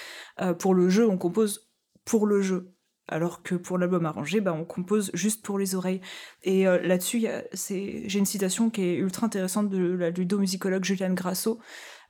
pour 0.60 0.74
le 0.74 0.90
jeu, 0.90 1.08
on 1.08 1.18
compose 1.18 1.70
pour 2.06 2.28
le 2.28 2.42
jeu. 2.42 2.76
Alors 3.08 3.44
que 3.44 3.54
pour 3.54 3.78
l'album 3.78 4.06
arrangé, 4.06 4.42
bah, 4.42 4.54
on 4.54 4.66
compose 4.66 5.12
juste 5.14 5.46
pour 5.46 5.60
les 5.60 5.76
oreilles. 5.76 6.02
Et 6.44 6.68
euh, 6.68 6.82
là-dessus, 6.82 7.28
j'ai 7.54 8.18
une 8.20 8.26
citation 8.26 8.72
qui 8.72 8.82
est 8.82 8.96
ultra 8.96 9.28
intéressante 9.28 9.70
de 9.70 9.94
la 9.94 10.10
ludomusicologue 10.10 10.84
Juliane 10.84 11.14
Grasso, 11.14 11.60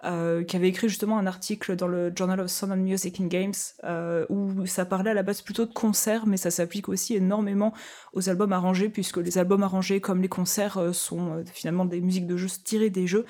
euh, 0.06 0.46
qui 0.46 0.56
avait 0.56 0.70
écrit 0.70 0.88
justement 0.88 1.18
un 1.18 1.28
article 1.28 1.76
dans 1.76 1.88
le 1.88 2.14
Journal 2.16 2.40
of 2.40 2.48
Sound 2.50 2.72
and 2.72 2.78
Music 2.78 3.20
in 3.20 3.28
Games, 3.28 3.54
euh, 3.84 4.26
où 4.30 4.66
ça 4.68 4.86
parlait 4.86 5.12
à 5.12 5.14
la 5.14 5.24
base 5.24 5.42
plutôt 5.42 5.66
de 5.66 5.74
concerts, 5.74 6.28
mais 6.28 6.38
ça 6.38 6.50
s'applique 6.50 6.88
aussi 6.88 7.16
énormément 7.16 7.74
aux 8.14 8.30
albums 8.30 8.54
arrangés, 8.54 8.88
puisque 8.88 9.18
les 9.18 9.38
albums 9.38 9.64
arrangés, 9.64 10.00
comme 10.00 10.22
les 10.22 10.30
concerts, 10.30 10.80
sont 10.94 11.44
finalement 11.54 11.84
des 11.84 12.00
musiques 12.00 12.28
de 12.28 12.38
jeux 12.38 12.48
tirées 12.64 12.90
des 12.90 13.06
jeux. 13.08 13.26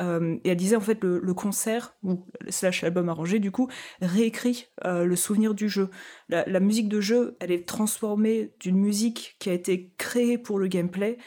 Euh, 0.00 0.36
et 0.44 0.50
elle 0.50 0.56
disait 0.56 0.76
en 0.76 0.80
fait 0.80 1.02
le, 1.04 1.20
le, 1.20 1.34
concert 1.34 1.94
ou 2.02 2.26
slash 2.48 2.82
album 2.82 3.08
arrangé 3.08 3.38
du 3.38 3.52
coup 3.52 3.68
réécrit 4.00 4.66
euh, 4.84 5.04
le 5.04 5.14
souvenir 5.14 5.54
du 5.54 5.68
jeu. 5.68 5.88
La, 6.28 6.60
musique 6.60 6.88
de 6.88 7.00
jeu, 7.00 7.36
elle 7.40 7.52
est 7.52 7.66
transformée 7.66 8.52
d'une 8.58 8.76
musique 8.76 9.36
qui 9.38 9.50
a 9.50 9.52
été 9.52 9.92
créée 9.96 10.36
pour 10.36 10.58
le 10.58 10.66
gameplay 10.66 11.18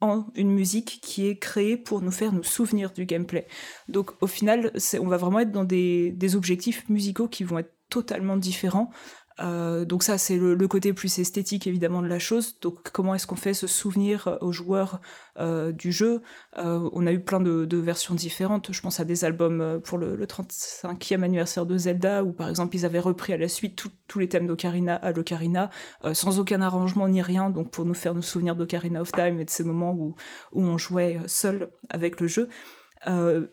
en 0.00 0.26
une 0.36 0.52
musique 0.52 1.00
qui 1.02 1.26
est 1.26 1.38
créée 1.38 1.76
pour 1.76 2.02
nous 2.02 2.12
faire 2.12 2.32
nous 2.32 2.44
souvenir 2.44 2.92
du 2.92 3.04
gameplay. 3.04 3.46
Donc 3.88 4.12
au 4.20 4.26
final, 4.26 4.72
on 5.00 5.06
va 5.06 5.16
vraiment 5.16 5.40
être 5.40 5.52
dans 5.52 5.64
des 5.64 6.36
objectifs 6.36 6.88
musicaux 6.88 7.26
qui 7.26 7.42
vont 7.42 7.58
être 7.58 7.74
totalement 7.88 8.36
différents 8.36 8.90
euh, 9.40 9.84
donc 9.84 10.02
ça, 10.04 10.16
c'est 10.16 10.36
le, 10.36 10.68
côté 10.68 10.92
plus 10.92 11.18
esthétique 11.18 11.66
évidemment 11.66 12.02
de 12.02 12.06
la 12.06 12.18
chose. 12.18 12.58
Donc 12.60 12.90
comment 12.92 13.14
est-ce 13.14 13.26
qu'on 13.26 13.36
fait 13.36 13.54
se 13.54 13.66
souvenir 13.66 14.28
euh, 14.28 14.36
aux 14.40 14.52
joueurs 14.52 15.00
euh, 15.38 15.72
du 15.72 15.92
jeu? 15.92 16.22
On 16.56 17.06
a 17.06 17.12
eu 17.12 17.20
plein 17.20 17.40
de, 17.40 17.76
versions 17.76 18.14
différentes. 18.14 18.72
Je 18.72 18.80
pense 18.80 19.00
à 19.00 19.04
des 19.04 19.24
albums 19.24 19.80
pour 19.84 19.98
le, 19.98 20.24
35e 20.24 21.22
anniversaire 21.22 21.66
de 21.66 21.76
Zelda, 21.76 22.24
où 22.24 22.32
par 22.32 22.48
exemple 22.48 22.76
ils 22.76 22.86
avaient 22.86 23.00
repris 23.00 23.32
à 23.32 23.36
la 23.36 23.48
suite 23.48 23.84
tous 24.06 24.18
les 24.18 24.28
thèmes 24.28 24.46
d'Ocarina 24.46 24.94
à 24.94 25.12
l'Ocarina, 25.12 25.70
sans 26.12 26.38
aucun 26.38 26.62
arrangement 26.62 27.08
ni 27.08 27.20
rien, 27.20 27.50
donc 27.50 27.70
pour 27.70 27.84
nous 27.84 27.94
faire 27.94 28.14
nous 28.14 28.22
souvenir 28.22 28.56
d'Ocarina 28.56 29.00
of 29.00 29.12
Time 29.12 29.40
et 29.40 29.44
de 29.44 29.50
ces 29.50 29.64
moments 29.64 29.92
où 29.92 30.14
on 30.52 30.78
jouait 30.78 31.18
seul 31.26 31.70
avec 31.90 32.20
le 32.20 32.28
jeu. 32.28 32.48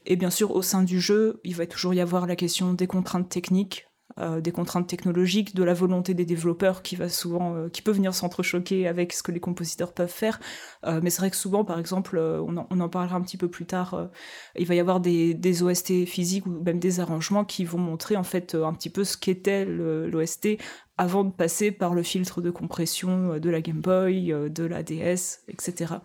et 0.06 0.16
bien 0.16 0.30
sûr, 0.30 0.52
au 0.56 0.62
sein 0.62 0.84
du 0.84 1.02
jeu, 1.02 1.42
il 1.44 1.56
va 1.56 1.66
toujours 1.66 1.94
y 1.94 2.00
avoir 2.00 2.28
la 2.28 2.36
question 2.36 2.74
des 2.74 2.88
contraintes 2.88 3.30
techniques, 3.30 3.91
euh, 4.20 4.42
des 4.42 4.52
contraintes 4.52 4.88
technologiques, 4.88 5.56
de 5.56 5.64
la 5.64 5.74
volonté 5.74 6.14
des 6.14 6.26
développeurs 6.26 6.82
qui 6.82 6.96
va 6.96 7.10
souvent, 7.10 7.56
euh, 7.56 7.70
qui 7.70 7.82
peut 7.82 7.92
venir 7.92 8.14
s'entrechoquer 8.14 8.88
avec 8.88 9.14
ce 9.14 9.24
que 9.24 9.32
les 9.32 9.40
compositeurs 9.40 9.94
peuvent 9.94 10.10
faire. 10.12 10.40
Euh, 10.86 11.00
mais 11.02 11.10
c'est 11.10 11.20
vrai 11.22 11.30
que 11.30 11.36
souvent, 11.36 11.64
par 11.64 11.80
exemple, 11.80 12.18
on 12.20 12.58
en, 12.58 12.90
parlera 12.90 13.16
un 13.16 13.22
petit 13.22 13.38
peu 13.38 13.48
plus 13.48 13.66
tard, 13.66 14.10
il 14.58 14.66
va 14.66 14.76
y 14.76 14.80
avoir 14.80 15.00
des, 15.00 15.34
des, 15.34 15.64
OST 15.64 16.06
physiques 16.06 16.46
ou 16.46 16.62
même 16.62 16.80
des 16.80 17.00
arrangements 17.00 17.46
qui 17.46 17.64
vont 17.64 17.78
montrer 17.78 18.18
en 18.18 18.24
fait 18.24 18.56
un 18.56 18.74
petit 18.74 18.90
peu 18.90 19.04
ce 19.04 19.16
qu'était 19.16 19.66
l'OST 19.66 20.58
avant 20.98 21.24
de 21.24 21.32
passer 21.32 21.72
par 21.72 21.94
le 21.94 22.04
filtre 22.04 22.42
de 22.42 22.52
compression 22.52 23.38
de 23.38 23.50
la 23.50 23.62
Game 23.62 23.82
Boy, 23.82 24.34
de 24.50 24.64
la 24.66 24.84
DS, 24.84 25.42
etc. 25.48 25.96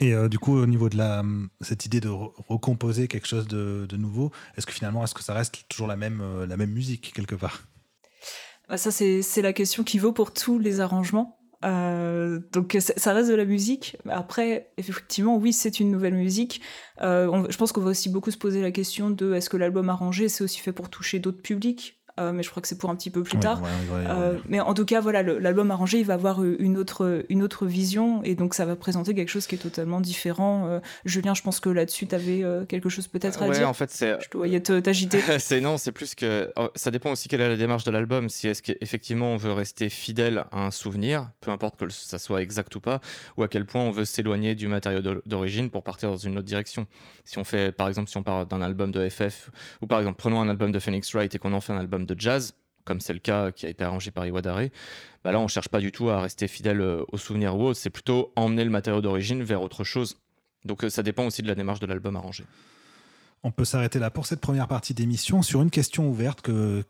Et 0.00 0.14
euh, 0.14 0.28
du 0.28 0.38
coup, 0.38 0.56
au 0.56 0.66
niveau 0.66 0.88
de 0.88 0.96
la, 0.96 1.24
cette 1.60 1.84
idée 1.86 2.00
de 2.00 2.08
recomposer 2.08 3.08
quelque 3.08 3.26
chose 3.26 3.48
de, 3.48 3.96
nouveau, 3.96 4.30
est-ce 4.56 4.66
que 4.66 4.72
finalement, 4.72 5.02
est-ce 5.02 5.14
que 5.14 5.24
ça 5.24 5.34
reste 5.34 5.64
toujours 5.68 5.88
la 5.88 5.96
même, 5.96 6.20
euh, 6.20 6.66
musique 6.66 7.12
quelque 7.14 7.34
part? 7.34 7.64
Bah 8.68 8.76
Ça, 8.76 8.90
c'est 8.90 9.42
la 9.42 9.52
question 9.52 9.82
qui 9.82 9.98
vaut 9.98 10.12
pour 10.12 10.32
tous 10.32 10.58
les 10.58 10.80
arrangements. 10.80 11.34
Euh, 11.64 12.38
donc 12.52 12.76
ça 12.78 13.12
reste 13.12 13.28
de 13.28 13.34
la 13.34 13.44
musique. 13.44 13.96
Après, 14.08 14.70
effectivement, 14.76 15.36
oui, 15.36 15.52
c'est 15.52 15.80
une 15.80 15.90
nouvelle 15.90 16.14
musique. 16.14 16.60
je 17.00 17.56
pense 17.56 17.72
qu'on 17.72 17.80
va 17.80 17.90
aussi 17.90 18.08
beaucoup 18.08 18.30
se 18.30 18.38
poser 18.38 18.62
la 18.62 18.70
question 18.70 19.10
de 19.10 19.34
est-ce 19.34 19.50
que 19.50 19.56
l'album 19.56 19.88
arrangé, 19.88 20.28
c'est 20.28 20.44
aussi 20.44 20.60
fait 20.60 20.72
pour 20.72 20.90
toucher 20.90 21.18
d'autres 21.18 21.42
publics? 21.42 21.97
Euh, 22.18 22.32
mais 22.32 22.42
je 22.42 22.50
crois 22.50 22.60
que 22.60 22.68
c'est 22.68 22.78
pour 22.78 22.90
un 22.90 22.96
petit 22.96 23.10
peu 23.10 23.22
plus 23.22 23.38
tard. 23.38 23.62
Euh, 23.92 24.38
mais 24.48 24.60
en 24.60 24.74
tout 24.74 24.84
cas, 24.84 25.00
voilà, 25.00 25.22
l'album 25.22 25.70
arrangé, 25.70 25.98
il 25.98 26.04
va 26.04 26.14
avoir 26.14 26.42
une 26.42 26.76
autre, 26.76 27.24
une 27.28 27.42
autre 27.42 27.66
vision, 27.66 28.22
et 28.24 28.34
donc 28.34 28.54
ça 28.54 28.64
va 28.64 28.76
présenter 28.76 29.14
quelque 29.14 29.28
chose 29.28 29.46
qui 29.46 29.54
est 29.54 29.58
totalement 29.58 30.00
différent. 30.00 30.66
Euh, 30.68 30.80
Julien, 31.04 31.34
je 31.34 31.42
pense 31.42 31.60
que 31.60 31.68
là-dessus, 31.68 32.06
tu 32.06 32.14
avais 32.14 32.44
quelque 32.68 32.88
chose 32.88 33.08
peut-être 33.08 33.42
à 33.42 33.48
dire. 33.50 33.68
en 33.68 33.72
fait, 33.72 33.90
c'est. 33.90 34.20
Je 34.20 34.28
te 34.28 34.36
voyais 34.36 34.60
t'agiter. 34.60 35.20
c'est 35.38 35.60
non, 35.60 35.78
c'est 35.78 35.92
plus 35.92 36.14
que. 36.14 36.50
Oh, 36.56 36.68
ça 36.74 36.90
dépend 36.90 37.12
aussi 37.12 37.28
quelle 37.28 37.40
est 37.40 37.48
la 37.48 37.56
démarche 37.56 37.84
de 37.84 37.90
l'album. 37.90 38.28
Si 38.28 38.48
est-ce 38.48 38.62
qu'effectivement 38.62 39.32
on 39.32 39.36
veut 39.36 39.52
rester 39.52 39.88
fidèle 39.88 40.44
à 40.52 40.64
un 40.64 40.70
souvenir, 40.70 41.30
peu 41.40 41.50
importe 41.50 41.78
que 41.78 41.88
ça 41.90 42.18
soit 42.18 42.42
exact 42.42 42.74
ou 42.76 42.80
pas, 42.80 43.00
ou 43.36 43.42
à 43.42 43.48
quel 43.48 43.64
point 43.64 43.82
on 43.82 43.90
veut 43.90 44.04
s'éloigner 44.04 44.54
du 44.54 44.68
matériau 44.68 45.00
d'origine 45.26 45.70
pour 45.70 45.82
partir 45.82 46.10
dans 46.10 46.16
une 46.16 46.38
autre 46.38 46.46
direction. 46.46 46.86
Si 47.24 47.38
on 47.38 47.44
fait, 47.44 47.72
par 47.72 47.88
exemple, 47.88 48.08
si 48.08 48.16
on 48.16 48.22
part 48.22 48.46
d'un 48.46 48.62
album 48.62 48.90
de 48.90 49.08
FF, 49.08 49.50
ou 49.82 49.86
par 49.86 49.98
exemple, 49.98 50.16
prenons 50.16 50.40
un 50.40 50.48
album 50.48 50.72
de 50.72 50.78
Phoenix 50.78 51.12
Wright 51.14 51.34
et 51.34 51.38
qu'on 51.38 51.52
en 51.52 51.60
fait 51.60 51.72
un 51.72 51.78
album 51.78 52.06
de 52.08 52.20
jazz, 52.20 52.54
comme 52.84 53.00
c'est 53.00 53.12
le 53.12 53.18
cas 53.18 53.52
qui 53.52 53.66
a 53.66 53.68
été 53.68 53.84
arrangé 53.84 54.10
par 54.10 54.26
Iwadare, 54.26 54.68
bah 55.22 55.32
là 55.32 55.40
on 55.40 55.46
cherche 55.46 55.68
pas 55.68 55.80
du 55.80 55.92
tout 55.92 56.08
à 56.08 56.20
rester 56.22 56.48
fidèle 56.48 56.80
euh, 56.80 57.04
au 57.12 57.18
souvenir 57.18 57.56
ou 57.56 57.66
autre, 57.66 57.78
c'est 57.78 57.90
plutôt 57.90 58.32
emmener 58.34 58.64
le 58.64 58.70
matériau 58.70 59.00
d'origine 59.00 59.42
vers 59.42 59.62
autre 59.62 59.84
chose. 59.84 60.16
Donc 60.64 60.84
euh, 60.84 60.90
ça 60.90 61.02
dépend 61.02 61.26
aussi 61.26 61.42
de 61.42 61.48
la 61.48 61.54
démarche 61.54 61.80
de 61.80 61.86
l'album 61.86 62.16
arrangé. 62.16 62.44
On 63.42 63.50
peut 63.50 63.64
s'arrêter 63.64 63.98
là 63.98 64.10
pour 64.10 64.26
cette 64.26 64.40
première 64.40 64.66
partie 64.66 64.94
d'émission 64.94 65.42
sur 65.42 65.62
une 65.62 65.70
question 65.70 66.08
ouverte 66.08 66.40
que, 66.40 66.82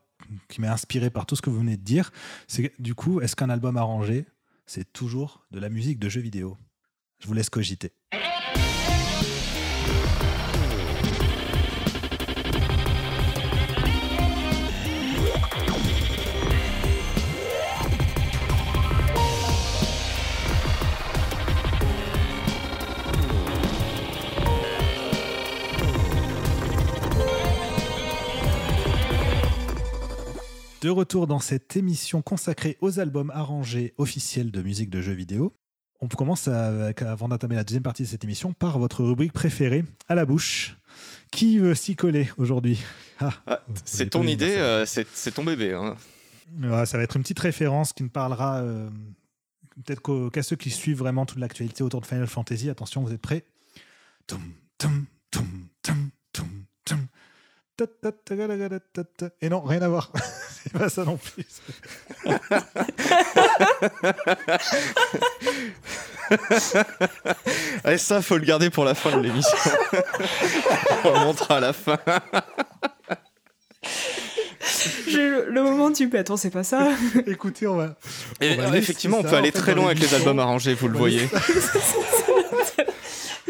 qui 0.49 0.61
m'est 0.61 0.69
inspirée 0.69 1.11
par 1.11 1.27
tout 1.27 1.37
ce 1.37 1.43
que 1.43 1.51
vous 1.51 1.59
venez 1.59 1.77
de 1.77 1.83
dire. 1.83 2.11
C'est 2.47 2.73
du 2.81 2.95
coup, 2.95 3.21
est-ce 3.21 3.37
qu'un 3.37 3.51
album 3.51 3.77
arrangé, 3.77 4.25
c'est 4.67 4.91
toujours 4.93 5.45
de 5.51 5.59
la 5.59 5.69
musique 5.69 5.99
de 5.99 6.09
jeu 6.09 6.21
vidéo? 6.21 6.57
Je 7.19 7.27
vous 7.27 7.35
laisse 7.35 7.51
cogiter. 7.51 7.93
De 30.81 30.91
retour 30.91 31.27
dans 31.27 31.41
cette 31.41 31.77
émission 31.77 32.23
consacrée 32.23 32.77
aux 32.81 33.01
albums 33.01 33.33
arrangés 33.35 33.95
officiels 33.99 34.53
de 34.53 34.63
musique 34.63 34.91
de 34.91 35.03
jeux 35.03 35.13
vidéo. 35.13 35.53
On 36.01 36.07
commence, 36.07 36.47
avant 36.47 37.29
d'entamer 37.29 37.57
la 37.57 37.65
deuxième 37.65 37.83
partie 37.83 38.05
de 38.05 38.07
cette 38.07 38.23
émission, 38.23 38.53
par 38.53 38.79
votre 38.79 39.03
rubrique 39.03 39.33
préférée, 39.33 39.85
à 40.07 40.15
la 40.15 40.25
bouche. 40.25 40.77
Qui 41.33 41.59
veut 41.59 41.75
s'y 41.75 41.97
coller 41.97 42.29
aujourd'hui? 42.39 42.81
Ah, 43.19 43.33
ah, 43.49 43.61
C'est 43.85 44.11
ton 44.11 44.23
idée, 44.23 44.55
euh, 44.57 44.87
c'est 44.87 45.33
ton 45.33 45.43
bébé. 45.43 45.73
Hein. 45.73 45.97
ça 46.87 46.97
va 46.97 47.03
être 47.03 47.17
une 47.17 47.23
petite 47.23 47.41
référence 47.41 47.93
qui 47.93 48.05
ne 48.05 48.09
parlera 48.09 48.61
euh, 48.61 48.89
peut-être 49.85 50.31
qu'à 50.31 50.45
ceux 50.45 50.55
qui 50.55 50.71
suivent 50.71 50.99
vraiment 50.99 51.27
toute 51.27 51.41
l'actualité 51.41 51.83
autour 51.83 52.01
de 52.01 52.07
Final 52.07 52.29
Fantasy. 52.29 52.71
Attention, 52.71 53.03
vous 53.03 53.13
êtes 53.13 53.21
prêts? 53.21 53.45
Et 59.41 59.49
non, 59.49 59.61
rien 59.61 59.83
à 59.83 59.89
voir. 59.89 60.13
c'est 60.63 60.73
pas 60.73 60.89
ça 60.89 61.05
non 61.05 61.17
plus. 61.17 61.47
Et 67.89 67.99
ça, 67.99 68.21
faut 68.21 68.37
le 68.37 68.45
garder 68.45 68.71
pour 68.71 68.85
la 68.85 68.95
fin 68.95 69.17
de 69.17 69.23
l'émission. 69.23 69.57
On 71.05 71.13
le 71.13 71.21
montrera 71.21 71.59
à 71.59 71.61
la 71.61 71.73
fin. 71.73 71.99
J'ai 75.09 75.31
le, 75.47 75.63
moment 75.63 75.93
tu 75.93 76.09
peux 76.09 76.19
attends, 76.19 76.37
c'est 76.37 76.51
pas 76.51 76.65
ça. 76.65 76.89
Écoutez, 77.27 77.67
on 77.67 77.77
va. 77.77 77.97
effectivement, 78.41 79.19
on 79.19 79.23
peut 79.23 79.37
aller 79.37 79.53
très 79.53 79.75
loin 79.75 79.87
avec 79.87 80.01
les 80.01 80.15
albums 80.15 80.39
arrangés, 80.39 80.75
vous 80.75 80.89
le 80.89 80.99
voyez. 80.99 81.29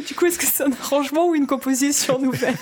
du 0.06 0.14
coup, 0.14 0.26
est-ce 0.26 0.38
que 0.38 0.46
c'est 0.46 0.64
un 0.64 0.72
arrangement 0.72 1.28
ou 1.28 1.34
une 1.34 1.46
composition 1.46 2.20
nouvelle? 2.20 2.54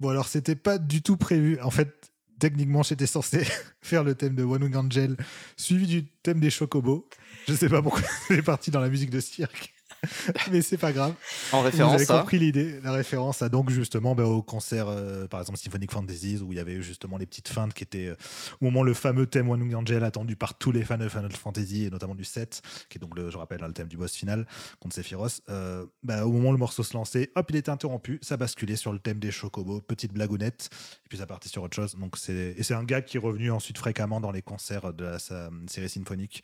Bon, 0.00 0.10
alors, 0.10 0.28
c'était 0.28 0.56
pas 0.56 0.78
du 0.78 1.02
tout 1.02 1.16
prévu. 1.16 1.60
En 1.60 1.70
fait, 1.70 2.12
techniquement, 2.38 2.82
j'étais 2.82 3.06
censé 3.06 3.46
faire 3.80 4.04
le 4.04 4.14
thème 4.14 4.34
de 4.34 4.44
One 4.44 4.74
Angel, 4.76 5.16
suivi 5.56 5.86
du 5.86 6.06
thème 6.22 6.40
des 6.40 6.50
Chocobos. 6.50 7.08
Je 7.48 7.54
sais 7.54 7.68
pas 7.68 7.82
pourquoi 7.82 8.02
c'est 8.28 8.42
parti 8.42 8.70
dans 8.70 8.80
la 8.80 8.88
musique 8.88 9.10
de 9.10 9.20
cirque. 9.20 9.74
mais 10.52 10.62
c'est 10.62 10.78
pas 10.78 10.92
grave. 10.92 11.14
En 11.52 11.62
référence 11.62 12.02
Vous 12.02 12.10
avez 12.10 12.20
compris 12.20 12.38
l'idée, 12.38 12.80
la 12.82 12.92
référence 12.92 13.42
à 13.42 13.48
donc 13.48 13.70
justement 13.70 14.14
bah, 14.14 14.24
au 14.24 14.42
concert, 14.42 14.86
euh, 14.88 15.26
par 15.26 15.40
exemple 15.40 15.58
Symphonic 15.58 15.90
Fantasies, 15.90 16.40
où 16.42 16.52
il 16.52 16.56
y 16.56 16.60
avait 16.60 16.82
justement 16.82 17.16
les 17.18 17.26
petites 17.26 17.48
feintes 17.48 17.74
qui 17.74 17.82
étaient 17.84 18.08
euh, 18.08 18.16
au 18.60 18.66
moment 18.66 18.82
le 18.82 18.94
fameux 18.94 19.26
thème 19.26 19.50
One 19.50 19.62
Wing 19.62 19.74
Angel 19.74 20.04
attendu 20.04 20.36
par 20.36 20.54
tous 20.54 20.72
les 20.72 20.84
fans 20.84 20.98
de 20.98 21.08
Final 21.08 21.32
Fantasy 21.32 21.84
et 21.84 21.90
notamment 21.90 22.14
du 22.14 22.24
7, 22.24 22.62
qui 22.88 22.98
est 22.98 23.00
donc 23.00 23.16
le, 23.16 23.30
je 23.30 23.38
rappelle, 23.38 23.60
le 23.60 23.72
thème 23.72 23.88
du 23.88 23.96
boss 23.96 24.14
final 24.14 24.46
contre 24.80 24.94
Sephiroth. 24.94 25.40
Euh, 25.48 25.84
bah, 26.02 26.26
au 26.26 26.32
moment 26.32 26.50
où 26.50 26.52
le 26.52 26.58
morceau 26.58 26.82
se 26.82 26.94
lançait, 26.94 27.30
hop, 27.34 27.46
il 27.50 27.56
était 27.56 27.70
interrompu, 27.70 28.18
ça 28.22 28.36
basculait 28.36 28.76
sur 28.76 28.92
le 28.92 28.98
thème 28.98 29.18
des 29.18 29.30
Chocobos, 29.30 29.80
petite 29.80 30.12
blagounette, 30.12 30.70
et 31.04 31.08
puis 31.08 31.18
ça 31.18 31.26
partait 31.26 31.48
sur 31.48 31.62
autre 31.62 31.74
chose. 31.74 31.96
Donc 31.96 32.16
c'est 32.16 32.54
et 32.56 32.62
c'est 32.62 32.74
un 32.74 32.84
gars 32.84 33.02
qui 33.02 33.16
est 33.16 33.20
revenu 33.20 33.50
ensuite 33.50 33.78
fréquemment 33.78 34.20
dans 34.20 34.30
les 34.30 34.42
concerts 34.42 34.92
de 34.92 35.04
la 35.04 35.18
série 35.18 35.88
symphonique. 35.88 36.42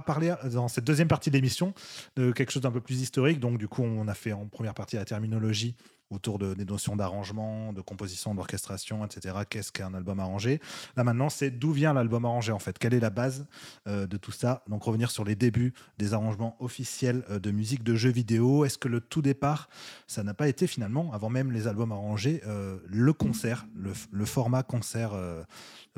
Parler 0.00 0.34
dans 0.52 0.68
cette 0.68 0.84
deuxième 0.84 1.08
partie 1.08 1.30
de 1.30 1.36
l'émission 1.36 1.74
de 2.16 2.32
quelque 2.32 2.52
chose 2.52 2.62
d'un 2.62 2.70
peu 2.70 2.80
plus 2.80 3.00
historique. 3.00 3.40
Donc, 3.40 3.58
du 3.58 3.68
coup, 3.68 3.82
on 3.82 4.08
a 4.08 4.14
fait 4.14 4.32
en 4.32 4.46
première 4.46 4.74
partie 4.74 4.96
la 4.96 5.04
terminologie 5.04 5.74
autour 6.10 6.38
de, 6.38 6.54
des 6.54 6.64
notions 6.64 6.96
d'arrangement, 6.96 7.72
de 7.72 7.80
composition, 7.80 8.34
d'orchestration, 8.34 9.04
etc. 9.04 9.36
Qu'est-ce 9.48 9.72
qu'un 9.72 9.94
album 9.94 10.20
arrangé? 10.20 10.60
Là, 10.96 11.04
maintenant, 11.04 11.28
c'est 11.28 11.50
d'où 11.50 11.72
vient 11.72 11.92
l'album 11.92 12.24
arrangé, 12.24 12.52
en 12.52 12.58
fait? 12.58 12.78
Quelle 12.78 12.94
est 12.94 13.00
la 13.00 13.10
base 13.10 13.46
euh, 13.86 14.06
de 14.06 14.16
tout 14.16 14.32
ça? 14.32 14.62
Donc, 14.68 14.82
revenir 14.84 15.10
sur 15.10 15.24
les 15.24 15.34
débuts 15.34 15.74
des 15.98 16.14
arrangements 16.14 16.56
officiels 16.60 17.24
euh, 17.30 17.38
de 17.38 17.50
musique 17.50 17.82
de 17.82 17.94
jeux 17.94 18.10
vidéo. 18.10 18.64
Est-ce 18.64 18.78
que 18.78 18.88
le 18.88 19.00
tout 19.00 19.22
départ, 19.22 19.68
ça 20.06 20.22
n'a 20.22 20.34
pas 20.34 20.48
été 20.48 20.66
finalement, 20.66 21.12
avant 21.12 21.28
même 21.28 21.52
les 21.52 21.66
albums 21.66 21.92
arrangés, 21.92 22.40
euh, 22.46 22.78
le 22.86 23.12
concert, 23.12 23.66
le 23.74 24.24
format 24.24 24.62
concert 24.62 25.12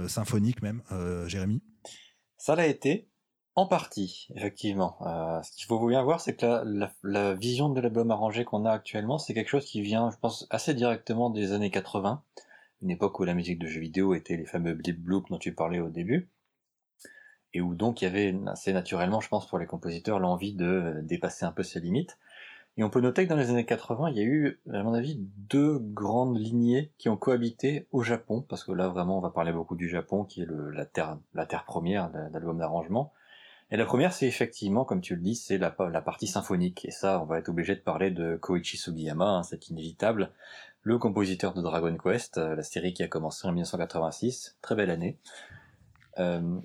symphonique 0.07 0.63
même, 0.63 0.83
Jérémy? 1.27 1.63
Ça 2.37 2.55
l'a 2.55 2.67
été, 2.67 3.10
en 3.57 3.67
partie, 3.67 4.29
effectivement. 4.35 4.97
Euh, 5.03 5.43
ce 5.43 5.53
qu'il 5.53 5.67
faut 5.67 5.85
bien 5.87 6.03
voir, 6.03 6.21
c'est 6.21 6.37
que 6.37 6.63
la, 7.03 7.35
vision 7.35 7.69
de 7.69 7.81
l'album 7.81 8.11
arrangé 8.11 8.45
qu'on 8.45 8.65
a 8.65 8.71
actuellement, 8.71 9.19
c'est 9.19 9.35
quelque 9.35 9.49
chose 9.49 9.65
qui 9.65 9.83
vient, 9.83 10.11
je 10.11 10.17
pense, 10.19 10.47
assez 10.51 10.75
directement 10.75 11.31
des 11.31 11.53
années 11.53 11.71
80, 11.71 12.23
une 12.83 12.91
époque 12.91 13.19
où 13.19 13.25
la 13.25 13.35
musique 13.35 13.59
de 13.59 13.67
jeux 13.67 13.81
vidéo 13.81 14.15
était 14.15 14.37
les 14.37 14.47
fameux 14.47 14.75
blip 14.75 15.01
bloop 15.03 15.29
dont 15.31 15.39
tu 15.39 15.53
parlais 15.53 15.81
au 15.81 15.89
début, 15.89 16.31
et 17.53 17.61
où 17.61 17.75
donc 17.75 18.01
il 18.01 18.05
y 18.05 18.09
avait 18.09 18.35
assez 18.47 18.73
naturellement, 18.73 19.21
je 19.21 19.29
pense, 19.29 19.47
pour 19.49 19.59
les 19.59 19.67
compositeurs, 19.67 20.21
l'envie 20.21 20.55
de 20.55 21.01
dépasser 21.03 21.45
un 21.45 21.53
peu 21.53 21.63
ses 21.65 21.81
limites. 21.81 22.19
Et 22.77 22.85
on 22.85 22.89
peut 22.89 23.01
noter 23.01 23.25
que 23.25 23.31
dans 23.31 23.37
les 23.37 23.51
années 23.51 23.67
80, 23.67 24.11
il 24.11 24.17
y 24.17 24.21
a 24.21 24.25
eu, 24.25 24.61
à 24.73 24.83
mon 24.85 24.95
avis, 24.95 25.17
deux 25.19 25.79
grandes 25.81 26.39
lignées 26.39 26.93
qui 26.99 27.09
ont 27.09 27.17
cohabité 27.17 27.89
au 27.91 28.03
Japon, 28.03 28.43
parce 28.49 28.63
que 28.63 28.73
là 28.73 28.89
vraiment 28.89 29.19
on 29.19 29.21
va 29.21 29.31
parler 29.31 29.53
beaucoup 29.53 29.75
du 29.75 29.89
Japon, 29.89 30.25
qui 30.25 30.43
est 30.43 30.47
la 30.49 30.87
terre, 30.87 31.19
la 31.35 31.47
terre 31.47 31.65
première 31.65 32.11
d'album 32.11 32.59
d'arrangement 32.59 33.13
et 33.73 33.77
la 33.77 33.85
première, 33.85 34.13
c'est 34.13 34.27
effectivement, 34.27 34.85
comme 34.85 35.01
tu 35.01 35.15
le 35.15 35.21
dis, 35.21 35.37
c'est 35.37 35.59
la, 35.59 35.71
partie 35.71 36.27
symphonique. 36.27 36.85
Et 36.85 36.91
ça, 36.91 37.21
on 37.23 37.25
va 37.25 37.39
être 37.39 37.49
obligé 37.49 37.77
de 37.77 37.81
parler 37.81 38.11
de 38.11 38.37
Koichi 38.37 38.77
Sugiyama, 38.77 39.27
hein, 39.27 39.43
c'est 39.45 39.69
inévitable, 39.69 40.33
le 40.83 40.99
compositeur 40.99 41.55
de 41.55 41.63
Dragon 41.63 41.97
Quest, 41.97 42.39
euh, 42.39 42.57
la 42.57 42.63
série 42.65 42.95
qui 42.95 43.03
a 43.03 43.09
commencé 43.09 43.47
en 43.47 43.53
1986, 43.53 44.57
très 44.61 44.75
belle 44.75 44.91
année. 44.91 45.19
Euh, 46.19 46.59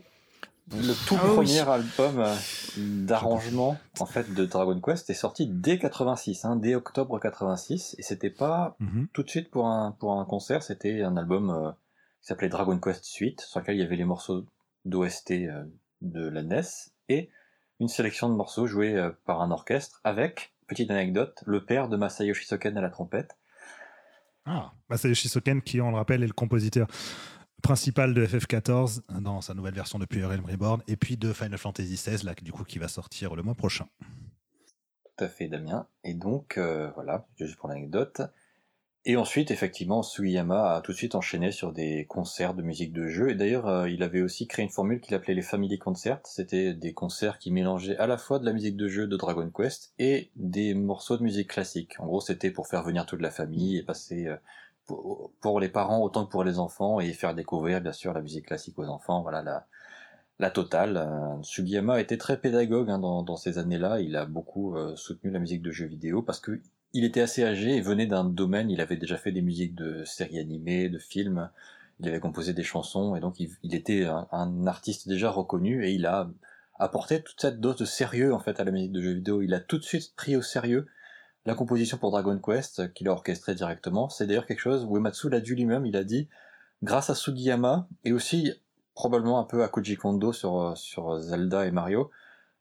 le 0.72 1.08
tout 1.08 1.18
ah 1.22 1.28
premier 1.28 1.60
album 1.60 2.20
euh, 2.22 2.36
d'arrangement 2.78 3.78
en 4.00 4.08
fait 4.08 4.34
de 4.34 4.46
Dragon 4.46 4.82
Quest 4.82 5.08
est 5.12 5.14
sorti 5.14 5.46
dès 5.46 5.78
86, 5.78 6.44
hein, 6.44 6.56
dès 6.56 6.74
octobre 6.74 7.20
86, 7.20 7.96
et 8.00 8.02
c'était 8.02 8.32
pas 8.32 8.76
mhm. 8.80 9.08
tout 9.14 9.22
de 9.22 9.30
suite 9.30 9.52
pour 9.52 9.68
un 9.68 9.92
pour 9.92 10.20
un 10.20 10.26
concert, 10.26 10.64
c'était 10.64 11.04
un 11.04 11.18
album 11.18 11.76
qui 12.22 12.28
s'appelait 12.28 12.50
Dragon 12.50 12.80
Quest 12.80 13.06
Suite, 13.06 13.42
sur 13.42 13.60
lequel 13.60 13.76
il 13.76 13.82
y 13.82 13.84
avait 13.84 13.96
les 13.96 14.06
morceaux 14.06 14.44
d'OST 14.86 15.34
de 16.02 16.28
la 16.28 16.42
NES 16.42 16.64
et 17.10 17.30
une 17.80 17.88
sélection 17.88 18.30
de 18.30 18.36
morceaux 18.36 18.68
joués 18.68 18.96
euh, 18.96 19.12
par 19.26 19.42
un 19.42 19.52
orchestre 19.52 20.00
avec, 20.04 20.54
petite 20.68 20.92
anecdote, 20.92 21.44
le 21.46 21.66
père 21.66 21.90
de 21.90 21.98
Masayoshi 21.98 22.46
Soken 22.46 22.78
à 22.78 22.82
la 22.82 22.90
trompette. 22.90 23.38
Ah, 24.46 24.74
Masayoshi 24.90 25.28
Soken 25.28 25.62
qui, 25.62 25.82
on 25.82 25.92
le 25.92 25.98
rappelle, 25.98 26.24
est 26.24 26.28
le 26.28 26.34
compositeur 26.34 26.88
principal 27.62 28.14
de 28.14 28.26
FF14 28.26 29.02
dans 29.22 29.42
sa 29.42 29.54
nouvelle 29.54 29.74
version 29.74 29.98
de 29.98 30.06
Pure 30.06 30.30
Realm 30.30 30.46
Reborn 30.46 30.84
et 30.88 30.96
puis 30.96 31.18
de 31.18 31.34
Final 31.34 31.58
Fantasy 31.58 31.96
XVI, 31.96 32.24
là, 32.24 32.34
du 32.36 32.52
coup, 32.52 32.64
qui 32.64 32.78
va 32.78 32.88
sortir 32.88 33.36
le 33.36 33.42
mois 33.42 33.56
prochain. 33.56 33.88
Tout 35.18 35.24
à 35.24 35.28
fait, 35.28 35.48
Damien. 35.48 35.88
Et 36.04 36.14
donc, 36.14 36.58
euh, 36.58 36.92
voilà, 36.96 37.26
juste 37.38 37.56
pour 37.56 37.70
l'anecdote. 37.70 38.22
Et 39.08 39.18
ensuite, 39.18 39.52
effectivement, 39.52 40.02
Sugiyama 40.02 40.74
a 40.74 40.82
tout 40.82 40.92
de 40.92 40.98
suite 40.98 41.14
enchaîné 41.14 41.52
sur 41.52 41.72
des 41.72 42.06
concerts 42.06 42.56
de 42.56 42.64
musique 42.64 42.92
de 42.92 43.08
jeu. 43.08 43.30
Et 43.30 43.36
d'ailleurs, 43.36 43.68
euh, 43.68 43.88
il 43.88 44.02
avait 44.02 44.22
aussi 44.22 44.48
créé 44.48 44.66
une 44.66 44.72
formule 44.72 45.00
qu'il 45.00 45.14
appelait 45.14 45.36
les 45.36 45.44
Family 45.44 45.78
Concerts. 45.78 46.22
C'était 46.24 46.74
des 46.74 46.94
concerts 46.94 47.38
qui 47.38 47.52
mélangeaient 47.52 47.98
à 47.98 48.08
la 48.08 48.18
fois 48.18 48.40
de 48.40 48.46
la 48.46 48.54
musique 48.54 48.76
de 48.76 48.88
jeu 48.88 49.06
de 49.06 49.16
Dragon 49.16 49.48
Quest 49.56 49.94
et 50.00 50.32
des 50.36 50.74
morceaux 50.74 51.18
de 51.18 51.24
musique 51.24 51.52
classique. 51.52 52.00
En 52.00 52.08
gros, 52.08 52.20
c'était 52.20 52.50
pour 52.50 52.66
faire 52.68 52.82
venir 52.82 53.06
toute 53.06 53.22
la 53.22 53.30
famille 53.30 53.78
et 53.78 53.84
passer 53.84 54.26
euh, 54.26 54.38
pour, 55.40 55.60
les 55.60 55.70
parents 55.70 56.02
autant 56.02 56.26
que 56.26 56.32
pour 56.32 56.44
les 56.44 56.58
enfants 56.58 57.00
et 57.00 57.14
faire 57.14 57.36
découvrir, 57.36 57.82
bien 57.82 57.94
sûr, 57.94 58.12
la 58.12 58.22
musique 58.22 58.48
classique 58.48 58.80
aux 58.80 58.88
enfants. 58.88 59.22
Voilà 59.22 59.44
la, 59.44 59.68
la 60.40 60.50
totale. 60.50 60.98
Euh, 60.98 61.44
Sugiyama 61.44 62.02
était 62.02 62.18
très 62.18 62.42
pédagogue 62.42 62.90
hein, 62.90 62.98
dans, 62.98 63.36
ces 63.36 63.60
années-là. 63.60 64.00
Il 64.00 64.16
a 64.16 64.26
beaucoup 64.26 64.76
soutenu 64.96 65.30
la 65.30 65.38
musique 65.38 65.62
de 65.62 65.70
jeux 65.70 65.86
vidéo 65.86 66.24
parce 66.24 66.40
que 66.40 66.60
il 66.96 67.04
était 67.04 67.20
assez 67.20 67.44
âgé 67.44 67.76
et 67.76 67.82
venait 67.82 68.06
d'un 68.06 68.24
domaine, 68.24 68.72
il 68.72 68.80
avait 68.80 68.96
déjà 68.96 69.18
fait 69.18 69.34
des 69.34 69.42
musiques 69.42 69.76
de 69.76 70.06
séries 70.06 70.40
animées, 70.40 70.88
de 70.88 70.98
films, 70.98 71.50
il 72.00 72.08
avait 72.08 72.22
composé 72.22 72.54
des 72.54 72.64
chansons, 72.64 73.18
et 73.18 73.20
donc 73.20 73.38
il, 73.38 73.76
était 73.76 74.06
un, 74.06 74.66
artiste 74.66 75.10
déjà 75.10 75.30
reconnu, 75.30 75.86
et 75.86 75.92
il 75.92 76.06
a 76.06 76.32
apporté 76.80 77.22
toute 77.22 77.42
cette 77.42 77.60
dose 77.60 77.76
de 77.76 77.84
sérieux 77.84 78.34
en 78.34 78.40
fait 78.40 78.62
à 78.62 78.64
la 78.64 78.72
musique 78.72 78.94
de 78.94 79.02
jeux 79.02 79.12
vidéo. 79.12 79.42
Il 79.42 79.54
a 79.54 79.60
tout 79.60 79.78
de 79.78 79.84
suite 79.84 80.14
pris 80.16 80.38
au 80.38 80.42
sérieux 80.42 80.88
la 81.46 81.54
composition 81.54 81.98
pour 81.98 82.12
Dragon 82.12 82.40
Quest, 82.40 82.94
qu'il 82.94 83.10
a 83.10 83.12
orchestré 83.12 83.56
directement. 83.56 84.08
C'est 84.08 84.26
d'ailleurs 84.26 84.46
quelque 84.46 84.62
chose 84.62 84.88
Uematsu 84.90 85.30
l'a 85.30 85.42
dit 85.42 85.54
lui-même, 85.54 85.86
il 85.86 85.98
a 85.98 86.06
dit, 86.06 86.30
grâce 86.82 87.10
à 87.10 87.16
Sugiyama, 87.16 87.90
et 88.06 88.14
aussi 88.14 88.54
probablement 88.94 89.42
un 89.42 89.44
peu 89.44 89.64
à 89.64 89.68
Koji 89.68 89.98
Kondo 89.98 90.32
sur 90.32 91.20
Zelda 91.20 91.66
et 91.66 91.72
Mario, 91.72 92.10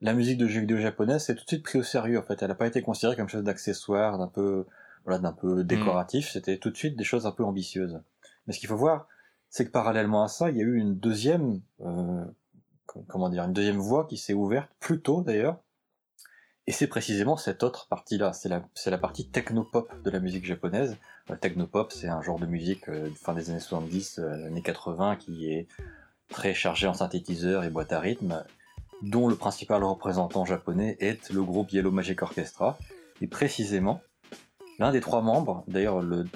la 0.05 0.13
musique 0.13 0.37
de 0.37 0.47
jeux 0.47 0.61
vidéo 0.61 0.77
japonaise 0.77 1.25
s'est 1.25 1.35
tout 1.35 1.45
de 1.45 1.49
suite 1.49 1.63
pris 1.63 1.79
au 1.79 1.83
sérieux 1.83 2.19
en 2.19 2.23
fait. 2.23 2.43
Elle 2.43 2.49
n'a 2.49 2.55
pas 2.55 2.67
été 2.67 2.83
considérée 2.83 3.17
comme 3.17 3.31
chose 3.31 3.43
d'accessoire, 3.43 4.19
d'un 4.19 4.29
peu, 4.29 4.67
voilà, 5.07 5.19
d'un 5.19 5.33
peu 5.33 5.61
mm. 5.61 5.63
décoratif. 5.63 6.31
C'était 6.31 6.59
tout 6.59 6.69
de 6.69 6.77
suite 6.77 6.95
des 6.95 7.05
choses 7.05 7.25
un 7.27 7.33
peu 7.33 7.43
ambitieuses. 7.43 8.03
Mais 8.47 8.53
ce 8.53 8.61
qu'il 8.61 8.69
faut 8.69 8.77
voir, 8.77 9.09
c'est 9.49 9.65
que 9.65 9.71
parallèlement 9.71 10.23
à 10.23 10.29
ça, 10.29 10.51
il 10.51 10.59
y 10.59 10.61
a 10.61 10.65
eu 10.65 10.77
une 10.77 10.99
deuxième, 10.99 11.63
euh, 11.81 12.23
comment 13.09 13.31
dire, 13.31 13.45
une 13.45 13.55
deuxième 13.55 13.79
voie 13.79 14.07
qui 14.07 14.19
s'est 14.19 14.35
ouverte 14.35 14.69
plus 14.79 15.01
tôt 15.01 15.23
d'ailleurs. 15.23 15.59
Et 16.67 16.73
c'est 16.73 16.87
précisément 16.87 17.39
cette 17.39 17.63
autre 17.63 17.89
partie-là. 17.89 18.35
C'est 18.35 18.51
la, 18.51 18.63
c'est 18.75 18.91
la 18.91 18.99
partie 18.99 19.31
technopop 19.31 19.91
de 20.03 20.11
la 20.11 20.21
musique 20.21 20.45
japonaise. 20.45 20.99
Le 21.31 21.39
technopop, 21.39 21.93
c'est 21.93 22.09
un 22.09 22.21
genre 22.21 22.39
de 22.39 22.47
musique 22.47 22.91
euh, 22.91 23.09
fin 23.15 23.33
des 23.33 23.49
années 23.49 23.61
70, 23.61 24.19
euh, 24.19 24.49
années 24.49 24.63
80 24.63 25.17
qui 25.17 25.51
est 25.51 25.67
très 26.29 26.53
chargé 26.53 26.87
en 26.87 26.95
synthétiseurs 26.95 27.65
et 27.65 27.71
boîte 27.71 27.93
à 27.95 28.01
rythme 28.01 28.45
dont 29.03 29.29
le 29.29 29.35
principal 29.37 29.85
représentant 29.85 30.45
japonais 30.45 30.97
est 31.01 31.31
le 31.31 31.43
groupe 31.43 31.71
Yellow 31.73 31.91
Magic 31.91 32.23
Orchestra. 32.23 32.79
Et 33.21 33.27
précisément, 33.27 34.01
l'un 34.79 34.93
des 34.93 35.01
trois 35.01 35.23
membres, 35.23 35.65
d'ailleurs 35.69 36.01
le 36.01 36.27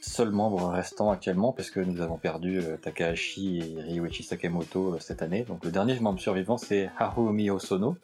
seul 0.00 0.30
membre 0.30 0.68
restant 0.68 1.10
actuellement, 1.10 1.52
parce 1.52 1.70
que 1.70 1.80
nous 1.80 2.00
avons 2.00 2.18
perdu 2.18 2.58
euh, 2.58 2.76
Takahashi 2.76 3.58
et 3.58 3.82
Ryuichi 3.82 4.22
Sakamoto 4.22 4.94
euh, 4.94 4.98
cette 5.00 5.22
année, 5.22 5.42
donc 5.42 5.64
le 5.64 5.70
dernier 5.70 5.98
membre 5.98 6.20
survivant 6.20 6.56
c'est 6.56 6.90
Harumi 6.98 7.50
Hosono. 7.50 7.96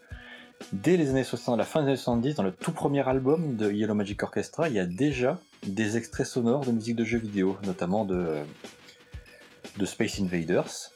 Dès 0.73 0.97
les 0.97 1.11
années 1.11 1.25
60, 1.25 1.59
la 1.59 1.65
fin 1.65 1.81
des 1.83 1.89
années 1.89 1.97
70, 1.97 2.35
dans 2.37 2.43
le 2.43 2.53
tout 2.53 2.73
premier 2.73 3.07
album 3.07 3.57
de 3.57 3.71
Yellow 3.71 3.95
Magic 3.95 4.23
Orchestra, 4.23 4.69
il 4.69 4.75
y 4.75 4.79
a 4.79 4.87
déjà 4.87 5.39
des 5.67 5.97
extraits 5.97 6.27
sonores 6.27 6.65
de 6.65 6.73
musique 6.73 6.97
de 6.97 7.05
jeux 7.05 7.19
vidéo, 7.19 7.57
notamment 7.65 8.05
de, 8.05 8.17
euh, 8.17 8.45
de 9.77 9.85
Space 9.85 10.21
Invaders. 10.21 10.91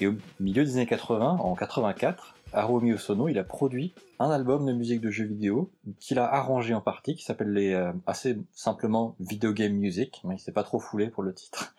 Et 0.00 0.06
au 0.06 0.14
milieu 0.40 0.64
des 0.64 0.76
années 0.76 0.86
80, 0.86 1.38
en 1.40 1.54
84, 1.54 2.34
Haruomi 2.52 2.92
Osono, 2.92 3.28
il 3.28 3.38
a 3.38 3.44
produit 3.44 3.94
un 4.18 4.30
album 4.30 4.66
de 4.66 4.72
musique 4.72 5.00
de 5.00 5.10
jeux 5.10 5.24
vidéo 5.24 5.70
qu'il 6.00 6.18
a 6.18 6.26
arrangé 6.26 6.74
en 6.74 6.80
partie, 6.80 7.14
qui 7.14 7.24
s'appelle 7.24 7.52
les 7.52 7.72
euh, 7.72 7.92
assez 8.06 8.38
simplement 8.52 9.16
Video 9.20 9.52
Game 9.52 9.72
Music, 9.72 10.20
mais 10.24 10.36
il 10.36 10.38
s'est 10.38 10.52
pas 10.52 10.64
trop 10.64 10.78
foulé 10.78 11.08
pour 11.08 11.22
le 11.22 11.34
titre. 11.34 11.74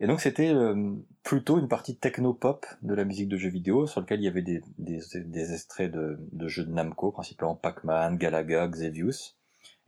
Et 0.00 0.06
donc 0.06 0.20
c'était 0.20 0.48
euh, 0.48 0.94
plutôt 1.22 1.60
une 1.60 1.68
partie 1.68 1.96
techno-pop 1.96 2.66
de 2.82 2.94
la 2.94 3.04
musique 3.04 3.28
de 3.28 3.36
jeux 3.36 3.50
vidéo, 3.50 3.86
sur 3.86 4.00
lequel 4.00 4.20
il 4.20 4.24
y 4.24 4.28
avait 4.28 4.42
des, 4.42 4.62
des, 4.78 5.54
extraits 5.54 5.92
de, 5.92 6.18
de, 6.32 6.48
jeux 6.48 6.64
de 6.64 6.72
Namco, 6.72 7.12
principalement 7.12 7.54
Pac-Man, 7.54 8.16
Galaga, 8.16 8.66
Xevious. 8.66 9.36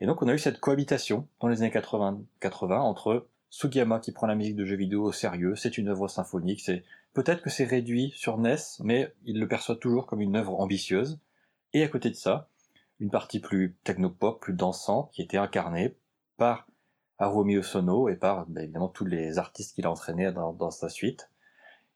Et 0.00 0.06
donc 0.06 0.22
on 0.22 0.28
a 0.28 0.34
eu 0.34 0.38
cette 0.38 0.60
cohabitation 0.60 1.26
dans 1.40 1.48
les 1.48 1.62
années 1.62 1.72
80, 1.72 2.20
80 2.40 2.80
entre 2.80 3.26
Sugiyama 3.54 4.00
qui 4.00 4.10
prend 4.10 4.26
la 4.26 4.34
musique 4.34 4.56
de 4.56 4.64
jeux 4.64 4.74
vidéo 4.74 5.04
au 5.04 5.12
sérieux, 5.12 5.54
c'est 5.54 5.78
une 5.78 5.86
œuvre 5.86 6.08
symphonique, 6.08 6.60
c'est 6.60 6.82
peut-être 7.12 7.40
que 7.40 7.50
c'est 7.50 7.64
réduit 7.64 8.12
sur 8.16 8.36
NES, 8.36 8.56
mais 8.80 9.14
il 9.26 9.38
le 9.38 9.46
perçoit 9.46 9.76
toujours 9.76 10.06
comme 10.06 10.20
une 10.20 10.34
œuvre 10.34 10.58
ambitieuse. 10.58 11.20
Et 11.72 11.84
à 11.84 11.88
côté 11.88 12.10
de 12.10 12.16
ça, 12.16 12.48
une 12.98 13.12
partie 13.12 13.38
plus 13.38 13.76
techno-pop, 13.84 14.42
plus 14.42 14.54
dansante, 14.54 15.12
qui 15.12 15.22
était 15.22 15.36
incarnée 15.36 15.94
par 16.36 16.66
Haruomi 17.18 17.56
Osono 17.56 18.08
et 18.08 18.16
par 18.16 18.44
bah, 18.46 18.64
évidemment 18.64 18.88
tous 18.88 19.04
les 19.04 19.38
artistes 19.38 19.76
qu'il 19.76 19.86
a 19.86 19.90
entraînés 19.92 20.32
dans, 20.32 20.70
sa 20.72 20.88
suite. 20.88 21.30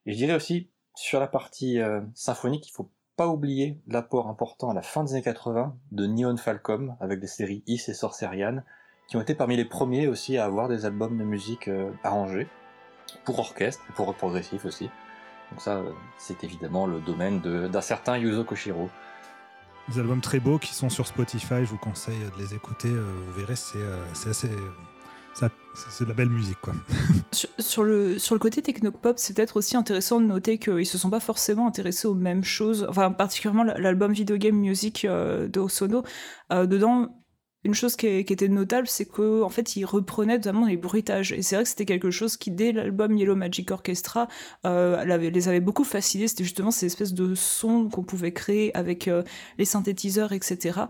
Et 0.07 0.12
je 0.12 0.16
dirais 0.16 0.37
aussi, 0.37 0.71
sur 0.94 1.18
la 1.18 1.27
partie 1.27 1.81
euh, 1.81 2.01
symphonique, 2.14 2.68
il 2.68 2.73
faut 2.73 2.88
pas 3.16 3.27
oublier 3.27 3.81
l'apport 3.88 4.29
important 4.29 4.71
à 4.71 4.75
la 4.75 4.83
fin 4.83 5.03
des 5.03 5.14
années 5.14 5.23
80 5.23 5.77
de 5.90 6.07
Neon 6.07 6.37
Falcom 6.37 6.97
avec 7.01 7.18
des 7.18 7.27
séries 7.27 7.64
Is 7.66 7.83
et 7.88 7.94
Sorcerian, 7.94 8.62
qui 9.09 9.16
ont 9.16 9.21
été 9.21 9.35
parmi 9.35 9.57
les 9.57 9.64
premiers 9.64 10.07
aussi 10.07 10.38
à 10.38 10.44
avoir 10.44 10.68
des 10.68 10.87
albums 10.87 11.18
de 11.18 11.25
musique 11.25 11.68
euh, 11.68 11.90
arrangés, 12.05 12.47
pour 13.25 13.38
orchestre, 13.40 13.83
pour 13.94 14.07
rock 14.07 14.16
progressif 14.16 14.64
aussi. 14.64 14.85
Donc 15.51 15.61
ça, 15.61 15.79
euh, 15.79 15.90
c'est 16.18 16.44
évidemment 16.44 16.87
le 16.87 17.01
domaine 17.01 17.40
d'un 17.40 17.81
certain 17.81 18.16
Yuzo 18.16 18.44
Koshiro. 18.44 18.88
Des 19.88 19.99
albums 19.99 20.21
très 20.21 20.38
beaux 20.38 20.59
qui 20.59 20.75
sont 20.75 20.90
sur 20.90 21.07
Spotify, 21.07 21.61
je 21.61 21.71
vous 21.71 21.79
conseille 21.79 22.18
de 22.18 22.42
les 22.42 22.55
écouter, 22.55 22.90
vous 22.90 23.33
verrez, 23.33 23.57
c'est 23.57 24.29
assez 24.29 24.51
c'est 25.90 26.05
de 26.05 26.09
la 26.09 26.14
belle 26.14 26.31
musique, 26.31 26.61
quoi. 26.61 26.75
sur, 27.59 27.85
le, 27.85 28.18
sur 28.18 28.35
le 28.35 28.38
côté 28.38 28.62
technopop, 28.62 29.18
c'est 29.18 29.35
peut-être 29.35 29.57
aussi 29.57 29.77
intéressant 29.77 30.21
de 30.21 30.27
noter 30.27 30.59
qu'ils 30.59 30.87
se 30.87 30.99
sont 30.99 31.11
pas 31.11 31.21
forcément 31.21 31.66
intéressés 31.66 32.09
aux 32.09 32.14
mêmes 32.14 32.44
choses. 32.44 32.87
Enfin, 32.88 33.11
particulièrement 33.12 33.64
l'album 33.64 34.12
Video 34.12 34.37
Game 34.37 34.57
Music 34.57 35.05
euh, 35.05 35.49
de 35.49 35.61
Osono. 35.61 36.03
Euh, 36.53 36.66
dedans, 36.66 37.23
une 37.64 37.75
chose 37.75 37.97
qui, 37.97 38.07
était 38.07 38.47
notable, 38.47 38.87
c'est 38.87 39.05
qu'en 39.05 39.42
en 39.42 39.49
fait, 39.49 39.75
il 39.75 39.85
reprenait 39.85 40.37
notamment 40.37 40.66
les 40.66 40.77
bruitages. 40.77 41.33
Et 41.33 41.42
c'est 41.42 41.57
vrai 41.57 41.64
que 41.64 41.68
c'était 41.68 41.87
quelque 41.87 42.11
chose 42.11 42.37
qui, 42.37 42.53
dès 42.53 42.71
l'album 42.71 43.16
Yellow 43.16 43.35
Magic 43.35 43.73
Orchestra, 43.73 44.29
euh, 44.64 45.05
les 45.18 45.49
avait 45.49 45.59
beaucoup 45.59 45.83
fascinés. 45.83 46.29
C'était 46.29 46.44
justement 46.44 46.71
ces 46.71 46.87
espèces 46.87 47.14
de 47.14 47.35
sons 47.35 47.88
qu'on 47.88 48.05
pouvait 48.05 48.33
créer 48.33 48.75
avec 48.77 49.09
euh, 49.09 49.25
les 49.59 49.64
synthétiseurs, 49.64 50.33
etc. 50.33 50.83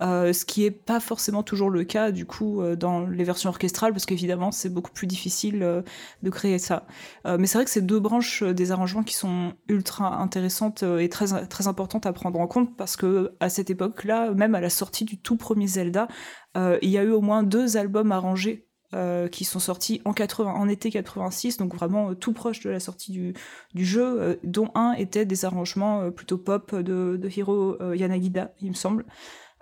Euh, 0.00 0.32
ce 0.32 0.46
qui 0.46 0.64
est 0.64 0.70
pas 0.70 0.98
forcément 0.98 1.42
toujours 1.42 1.68
le 1.68 1.84
cas, 1.84 2.10
du 2.10 2.24
coup, 2.24 2.62
dans 2.74 3.06
les 3.06 3.24
versions 3.24 3.50
orchestrales, 3.50 3.92
parce 3.92 4.06
qu'évidemment, 4.06 4.50
c'est 4.50 4.70
beaucoup 4.70 4.92
plus 4.92 5.06
difficile 5.06 5.84
de 6.22 6.30
créer 6.30 6.58
ça. 6.58 6.86
mais 7.26 7.46
c'est 7.46 7.58
vrai 7.58 7.64
que 7.64 7.70
c'est 7.70 7.84
deux 7.84 8.00
branches 8.00 8.42
des 8.42 8.72
arrangements 8.72 9.02
qui 9.02 9.14
sont 9.14 9.52
ultra 9.68 10.16
intéressantes 10.20 10.82
et 10.82 11.08
très, 11.08 11.46
très 11.46 11.68
importantes 11.68 12.06
à 12.06 12.12
prendre 12.12 12.40
en 12.40 12.46
compte, 12.46 12.76
parce 12.76 12.96
que 12.96 13.32
à 13.40 13.48
cette 13.48 13.70
époque-là, 13.70 14.30
même 14.32 14.54
à 14.54 14.60
la 14.60 14.70
sortie 14.70 15.04
du 15.04 15.18
tout 15.18 15.36
premier 15.36 15.66
Zelda, 15.66 16.08
il 16.56 16.88
y 16.88 16.98
a 16.98 17.02
eu 17.02 17.10
au 17.10 17.20
moins 17.20 17.42
deux 17.42 17.76
albums 17.76 18.12
arrangés 18.12 18.68
euh, 18.94 19.26
qui 19.26 19.44
sont 19.44 19.58
sortis 19.58 20.00
en, 20.04 20.12
80, 20.12 20.52
en 20.52 20.68
été 20.68 20.88
86, 20.88 21.56
donc 21.56 21.74
vraiment 21.74 22.10
euh, 22.10 22.14
tout 22.14 22.32
proche 22.32 22.60
de 22.60 22.70
la 22.70 22.78
sortie 22.78 23.10
du, 23.10 23.84
jeu, 23.84 24.38
dont 24.44 24.70
un 24.76 24.92
était 24.92 25.24
des 25.24 25.44
arrangements 25.44 26.12
plutôt 26.12 26.38
pop 26.38 26.76
de, 26.76 27.18
Hiro 27.28 27.76
Yanagida, 27.92 28.52
il 28.60 28.68
me 28.68 28.74
semble. 28.74 29.04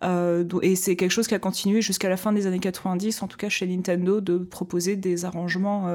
et 0.03 0.77
c'est 0.77 0.97
quelque 0.97 1.11
chose 1.11 1.29
qui 1.29 1.35
a 1.35 1.39
continué 1.39 1.81
jusqu'à 1.81 2.11
la 2.11 2.19
fin 2.19 2.33
des 2.33 2.47
années 2.47 2.59
90, 2.59 3.23
en 3.23 3.29
tout 3.29 3.39
cas 3.39 3.49
chez 3.49 3.67
Nintendo, 3.67 4.21
de 4.21 4.37
proposer 4.37 4.97
des 4.97 5.25
arrangements, 5.25 5.89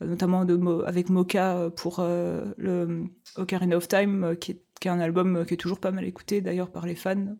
notamment 0.00 0.46
avec 0.86 1.10
Mocha 1.10 1.68
pour 1.76 2.00
le 2.00 3.04
Ocarina 3.36 3.76
of 3.76 3.88
Time, 3.88 4.36
qui 4.40 4.52
est, 4.52 4.88
un 4.88 5.00
album 5.00 5.44
qui 5.46 5.54
est 5.54 5.58
toujours 5.58 5.78
pas 5.78 5.90
mal 5.90 6.04
écouté 6.04 6.40
d'ailleurs 6.40 6.70
par 6.70 6.86
les 6.86 6.94
fans 6.96 7.36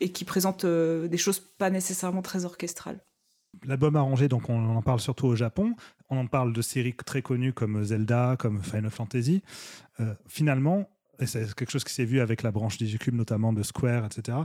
et 0.00 0.12
qui 0.12 0.24
présente 0.24 0.64
euh, 0.64 1.08
des 1.08 1.18
choses 1.18 1.40
pas 1.40 1.70
nécessairement 1.70 2.22
très 2.22 2.44
orchestrales. 2.44 3.00
L'album 3.64 3.96
arrangé, 3.96 4.28
donc 4.28 4.50
on 4.50 4.76
en 4.76 4.82
parle 4.82 5.00
surtout 5.00 5.26
au 5.26 5.36
Japon. 5.36 5.74
On 6.10 6.18
en 6.18 6.26
parle 6.26 6.52
de 6.52 6.60
séries 6.60 6.94
très 6.94 7.22
connues 7.22 7.54
comme 7.54 7.82
Zelda, 7.84 8.36
comme 8.38 8.62
Final 8.62 8.90
Fantasy. 8.90 9.42
Euh, 10.00 10.14
finalement, 10.26 10.90
et 11.18 11.26
c'est 11.26 11.54
quelque 11.54 11.70
chose 11.70 11.84
qui 11.84 11.94
s'est 11.94 12.04
vu 12.04 12.20
avec 12.20 12.42
la 12.42 12.50
branche 12.50 12.76
Digicube, 12.76 13.14
notamment 13.14 13.54
de 13.54 13.62
Square, 13.62 14.04
etc. 14.04 14.38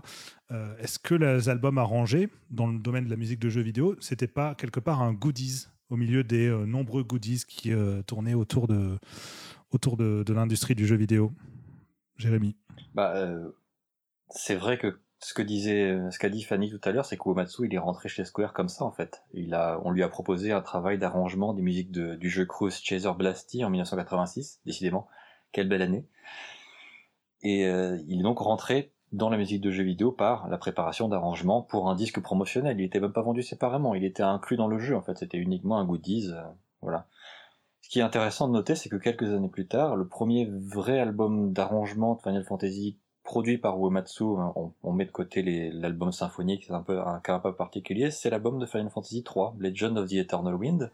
Euh, 0.52 0.74
est-ce 0.78 0.98
que 0.98 1.16
les 1.16 1.50
albums 1.50 1.78
arrangés 1.78 2.30
dans 2.50 2.68
le 2.68 2.80
domaine 2.80 3.04
de 3.04 3.10
la 3.10 3.18
musique 3.18 3.40
de 3.40 3.50
jeux 3.50 3.62
vidéo, 3.62 3.98
c'était 4.00 4.28
pas 4.28 4.56
quelque 4.56 4.80
part 4.80 5.02
un 5.02 5.12
goodies 5.12 5.68
au 5.90 5.98
milieu 5.98 6.24
des 6.24 6.50
nombreux 6.66 7.04
goodies 7.04 7.44
qui 7.46 7.74
tournaient 8.08 8.34
autour 8.34 8.70
de, 8.70 8.98
autour 9.72 9.98
de, 9.98 10.24
de 10.26 10.34
l'industrie 10.34 10.74
du 10.74 10.88
jeu 10.88 10.96
vidéo? 10.96 11.34
Jérémy 12.16 12.56
bah, 12.94 13.14
C'est 14.30 14.56
vrai 14.56 14.78
que 14.78 14.98
ce 15.24 15.34
que 15.34 15.42
disait, 15.42 16.00
ce 16.10 16.18
qu'a 16.18 16.30
dit 16.30 16.42
Fanny 16.42 16.70
tout 16.70 16.82
à 16.84 16.92
l'heure, 16.92 17.06
c'est 17.06 17.18
qu'Uematsu, 17.18 17.68
il 17.68 17.74
est 17.74 17.80
rentré 17.80 18.10
chez 18.10 18.26
Square 18.26 18.54
comme 18.54 18.70
ça, 18.70 18.84
en 18.84 18.92
fait. 18.92 19.24
Il 19.34 19.54
a, 19.54 19.80
on 19.84 19.92
lui 19.92 20.04
a 20.04 20.10
proposé 20.10 20.52
un 20.52 20.62
travail 20.62 20.98
d'arrangement 20.98 21.54
des 21.54 21.62
musiques 21.62 21.92
de, 21.92 22.16
du 22.16 22.30
jeu 22.30 22.46
Cruise 22.46 22.80
Chaser 22.82 23.12
Blasty 23.16 23.64
en 23.64 23.70
1986, 23.70 24.62
décidément. 24.66 25.08
Quelle 25.52 25.70
belle 25.70 25.84
année. 25.84 26.06
Et 27.44 27.68
euh, 27.68 28.00
il 28.08 28.20
est 28.20 28.24
donc 28.24 28.40
rentré 28.40 28.94
dans 29.12 29.30
la 29.30 29.38
musique 29.38 29.62
de 29.62 29.72
jeux 29.72 29.84
vidéo 29.84 30.12
par 30.12 30.48
la 30.48 30.58
préparation 30.58 31.10
d'arrangements 31.10 31.62
pour 31.62 31.90
un 31.90 31.96
disque 31.96 32.22
promotionnel. 32.22 32.80
Il 32.80 32.84
était 32.84 33.00
même 33.00 33.14
pas 33.14 33.22
vendu 33.22 33.44
séparément, 33.44 33.94
il 33.94 34.06
était 34.06 34.24
inclus 34.24 34.58
dans 34.58 34.68
le 34.68 34.80
jeu, 34.80 34.96
en 34.96 35.02
fait. 35.02 35.18
C'était 35.18 35.38
uniquement 35.38 35.78
un 35.78 35.86
goodies, 35.86 36.32
euh, 36.32 36.42
voilà. 36.82 37.08
Ce 37.82 37.90
qui 37.90 38.00
est 38.00 38.04
intéressant 38.04 38.48
de 38.48 38.54
noter, 38.54 38.76
c'est 38.76 38.90
que 38.90 38.96
quelques 38.96 39.34
années 39.34 39.50
plus 39.50 39.68
tard, 39.68 39.96
le 39.96 40.08
premier 40.08 40.50
vrai 40.50 41.00
album 41.00 41.52
d'arrangement 41.52 42.16
de 42.16 42.22
Final 42.22 42.44
Fantasy 42.44 42.98
produit 43.24 43.58
par 43.58 43.78
Uematsu, 43.78 44.24
hein, 44.38 44.54
on, 44.84 44.92
met 44.94 45.06
de 45.06 45.12
côté 45.12 45.72
l'album 45.72 46.12
symphonique, 46.12 46.66
c'est 46.68 46.74
un 46.74 46.82
peu 46.82 47.00
un 47.00 47.20
cas 47.20 47.36
un 47.36 47.40
peu 47.40 47.54
particulier, 47.54 48.12
c'est 48.12 48.30
l'album 48.30 48.60
de 48.60 48.66
Final 48.66 48.90
Fantasy 48.90 49.24
III, 49.24 49.48
Legend 49.60 49.98
of 49.98 50.10
the 50.10 50.14
Eternal 50.14 50.56
Wind. 50.56 50.92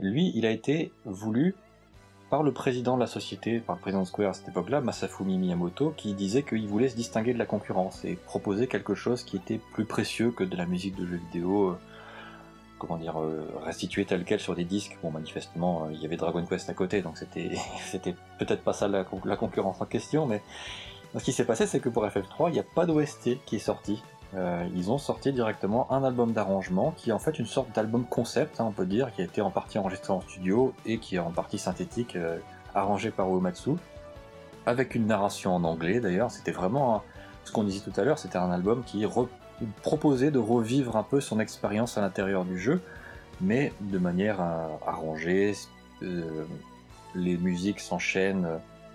Lui, 0.00 0.32
il 0.34 0.46
a 0.46 0.50
été 0.50 0.92
voulu 1.04 1.54
par 2.30 2.42
le 2.42 2.52
président 2.52 2.96
de 2.96 3.00
la 3.00 3.06
société, 3.06 3.60
par 3.60 3.76
le 3.76 3.80
président 3.80 4.02
de 4.02 4.06
Square 4.06 4.30
à 4.30 4.32
cette 4.34 4.48
époque-là, 4.48 4.80
Masafumi 4.80 5.38
Miyamoto, 5.38 5.94
qui 5.96 6.12
disait 6.12 6.42
qu'il 6.42 6.66
voulait 6.66 6.88
se 6.88 6.96
distinguer 6.96 7.32
de 7.32 7.38
la 7.38 7.46
concurrence 7.46 8.04
et 8.04 8.16
proposer 8.16 8.66
quelque 8.66 8.94
chose 8.94 9.22
qui 9.22 9.36
était 9.36 9.60
plus 9.72 9.86
précieux 9.86 10.30
que 10.30 10.44
de 10.44 10.56
la 10.56 10.66
musique 10.66 10.94
de 10.96 11.06
jeux 11.06 11.20
vidéo, 11.32 11.70
euh, 11.70 11.78
comment 12.78 12.98
dire, 12.98 13.18
euh, 13.18 13.48
restituée 13.64 14.04
telle 14.04 14.24
quelle 14.24 14.40
sur 14.40 14.54
des 14.54 14.64
disques. 14.64 14.98
Bon, 15.02 15.10
manifestement, 15.10 15.84
euh, 15.84 15.92
il 15.92 16.02
y 16.02 16.04
avait 16.04 16.16
Dragon 16.16 16.44
Quest 16.44 16.68
à 16.68 16.74
côté, 16.74 17.00
donc 17.00 17.16
c'était, 17.16 17.50
peut-être 18.38 18.62
pas 18.62 18.74
ça 18.74 18.88
la 18.88 19.04
concurrence 19.04 19.80
en 19.80 19.86
question, 19.86 20.26
mais 20.26 20.42
ce 21.16 21.24
qui 21.24 21.32
s'est 21.32 21.44
passé, 21.44 21.66
c'est 21.66 21.80
que 21.80 21.88
pour 21.88 22.06
FF3, 22.06 22.48
il 22.48 22.52
n'y 22.52 22.58
a 22.58 22.64
pas 22.64 22.86
d'OST 22.86 23.38
qui 23.44 23.56
est 23.56 23.60
sorti. 23.60 24.02
Euh, 24.34 24.68
ils 24.74 24.90
ont 24.90 24.98
sorti 24.98 25.32
directement 25.32 25.90
un 25.90 26.04
album 26.04 26.32
d'arrangement 26.32 26.92
qui 26.96 27.10
est 27.10 27.12
en 27.14 27.18
fait 27.18 27.38
une 27.38 27.46
sorte 27.46 27.74
d'album 27.74 28.04
concept, 28.04 28.60
hein, 28.60 28.66
on 28.68 28.72
peut 28.72 28.84
dire, 28.84 29.10
qui 29.12 29.22
a 29.22 29.24
été 29.24 29.40
en 29.40 29.50
partie 29.50 29.78
enregistré 29.78 30.12
en 30.12 30.20
studio 30.20 30.74
et 30.84 30.98
qui 30.98 31.16
est 31.16 31.20
en 31.20 31.30
partie 31.30 31.58
synthétique, 31.58 32.14
euh, 32.14 32.38
arrangé 32.74 33.10
par 33.10 33.34
Uematsu, 33.34 33.70
avec 34.66 34.94
une 34.94 35.06
narration 35.06 35.54
en 35.54 35.64
anglais 35.64 36.00
d'ailleurs. 36.00 36.30
C'était 36.30 36.52
vraiment 36.52 37.02
ce 37.44 37.52
qu'on 37.52 37.64
disait 37.64 37.90
tout 37.90 37.98
à 37.98 38.04
l'heure, 38.04 38.18
c'était 38.18 38.36
un 38.36 38.50
album 38.50 38.84
qui 38.84 39.06
proposait 39.82 40.30
de 40.30 40.38
revivre 40.38 40.96
un 40.96 41.02
peu 41.02 41.22
son 41.22 41.40
expérience 41.40 41.96
à 41.96 42.02
l'intérieur 42.02 42.44
du 42.44 42.58
jeu, 42.58 42.82
mais 43.40 43.72
de 43.80 43.98
manière 43.98 44.42
euh, 44.42 44.66
arrangée. 44.86 45.54
les 46.02 47.38
musiques 47.38 47.80
s'enchaînent 47.80 48.46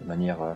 de 0.01 0.07
manière 0.07 0.55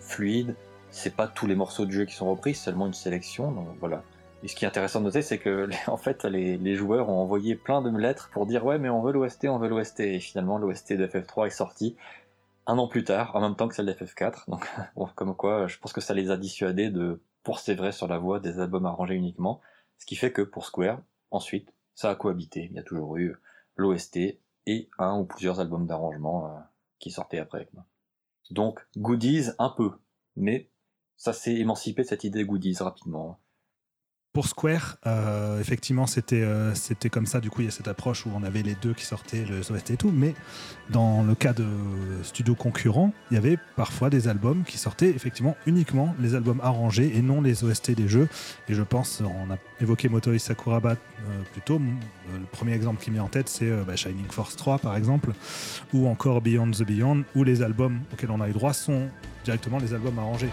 fluide. 0.00 0.56
C'est 0.90 1.16
pas 1.16 1.26
tous 1.26 1.46
les 1.46 1.54
morceaux 1.54 1.86
de 1.86 1.90
jeu 1.90 2.04
qui 2.04 2.14
sont 2.14 2.30
repris, 2.30 2.54
c'est 2.54 2.64
seulement 2.64 2.86
une 2.86 2.94
sélection. 2.94 3.50
Donc 3.50 3.68
voilà. 3.80 4.02
Et 4.42 4.48
ce 4.48 4.56
qui 4.56 4.64
est 4.64 4.68
intéressant 4.68 5.00
de 5.00 5.06
noter, 5.06 5.22
c'est 5.22 5.38
que 5.38 5.68
en 5.90 5.96
fait, 5.96 6.24
les, 6.24 6.74
joueurs 6.74 7.08
ont 7.08 7.20
envoyé 7.20 7.54
plein 7.54 7.82
de 7.82 7.96
lettres 7.96 8.30
pour 8.32 8.46
dire 8.46 8.64
ouais, 8.64 8.78
mais 8.78 8.88
on 8.88 9.00
veut 9.00 9.12
l'OST, 9.12 9.46
on 9.46 9.58
veut 9.58 9.68
l'OST. 9.68 10.00
Et 10.00 10.20
finalement, 10.20 10.58
l'OST 10.58 10.94
de 10.94 11.06
FF3 11.06 11.46
est 11.46 11.50
sorti 11.50 11.96
un 12.66 12.78
an 12.78 12.86
plus 12.86 13.04
tard, 13.04 13.34
en 13.34 13.40
même 13.40 13.56
temps 13.56 13.68
que 13.68 13.74
celle 13.74 13.86
de 13.86 13.92
FF4. 13.92 14.44
Donc, 14.96 15.14
comme 15.14 15.34
quoi, 15.34 15.66
je 15.66 15.78
pense 15.78 15.92
que 15.92 16.00
ça 16.00 16.14
les 16.14 16.30
a 16.30 16.36
dissuadés 16.36 16.90
de 16.90 17.20
poursévérer 17.42 17.92
sur 17.92 18.06
la 18.06 18.18
voie 18.18 18.40
des 18.40 18.60
albums 18.60 18.86
arrangés 18.86 19.14
uniquement. 19.14 19.60
Ce 19.98 20.06
qui 20.06 20.16
fait 20.16 20.32
que 20.32 20.42
pour 20.42 20.66
Square, 20.66 21.00
ensuite, 21.30 21.72
ça 21.94 22.10
a 22.10 22.14
cohabité. 22.14 22.68
Il 22.70 22.76
y 22.76 22.78
a 22.78 22.82
toujours 22.82 23.16
eu 23.16 23.36
l'OST 23.76 24.38
et 24.66 24.88
un 24.98 25.18
ou 25.18 25.24
plusieurs 25.24 25.60
albums 25.60 25.86
d'arrangement 25.86 26.46
euh, 26.46 26.58
qui 26.98 27.10
sortaient 27.10 27.38
après. 27.38 27.68
Donc, 28.52 28.86
goodies 28.98 29.46
un 29.58 29.70
peu, 29.70 29.92
mais 30.36 30.68
ça 31.16 31.32
s'est 31.32 31.54
émancipé 31.54 32.04
cette 32.04 32.24
idée 32.24 32.44
goodies 32.44 32.76
rapidement. 32.80 33.40
Pour 34.32 34.48
Square, 34.48 34.96
euh, 35.06 35.60
effectivement, 35.60 36.06
c'était 36.06 36.42
euh, 36.42 36.74
c'était 36.74 37.10
comme 37.10 37.26
ça. 37.26 37.40
Du 37.40 37.50
coup, 37.50 37.60
il 37.60 37.66
y 37.66 37.68
a 37.68 37.70
cette 37.70 37.88
approche 37.88 38.24
où 38.24 38.30
on 38.34 38.42
avait 38.42 38.62
les 38.62 38.74
deux 38.74 38.94
qui 38.94 39.04
sortaient, 39.04 39.44
le 39.44 39.60
OST 39.60 39.90
et 39.90 39.96
tout. 39.96 40.10
Mais 40.10 40.34
dans 40.88 41.22
le 41.22 41.34
cas 41.34 41.52
de 41.52 41.66
studios 42.22 42.54
concurrents, 42.54 43.12
il 43.30 43.34
y 43.34 43.36
avait 43.36 43.58
parfois 43.76 44.08
des 44.08 44.28
albums 44.28 44.64
qui 44.64 44.78
sortaient 44.78 45.10
effectivement 45.10 45.56
uniquement 45.66 46.14
les 46.18 46.34
albums 46.34 46.60
arrangés 46.62 47.12
et 47.14 47.20
non 47.20 47.42
les 47.42 47.62
OST 47.62 47.90
des 47.90 48.08
jeux. 48.08 48.28
Et 48.68 48.74
je 48.74 48.82
pense, 48.82 49.20
on 49.20 49.52
a 49.52 49.58
évoqué 49.80 50.08
Motoi 50.08 50.38
Sakuraba 50.38 50.92
euh, 50.92 51.42
plus 51.52 51.60
tôt. 51.60 51.80
Le 52.32 52.46
premier 52.50 52.72
exemple 52.72 53.02
qui 53.02 53.10
m'est 53.10 53.20
en 53.20 53.28
tête, 53.28 53.50
c'est 53.50 53.70
bah, 53.86 53.96
Shining 53.96 54.28
Force 54.30 54.56
3 54.56 54.78
par 54.78 54.96
exemple, 54.96 55.32
ou 55.92 56.08
encore 56.08 56.40
Beyond 56.40 56.70
the 56.70 56.84
Beyond, 56.84 57.24
où 57.34 57.44
les 57.44 57.60
albums 57.60 58.00
auxquels 58.12 58.30
on 58.30 58.40
a 58.40 58.48
eu 58.48 58.52
droit 58.52 58.72
sont 58.72 59.08
directement 59.44 59.78
les 59.78 59.92
albums 59.92 60.18
arrangés. 60.18 60.50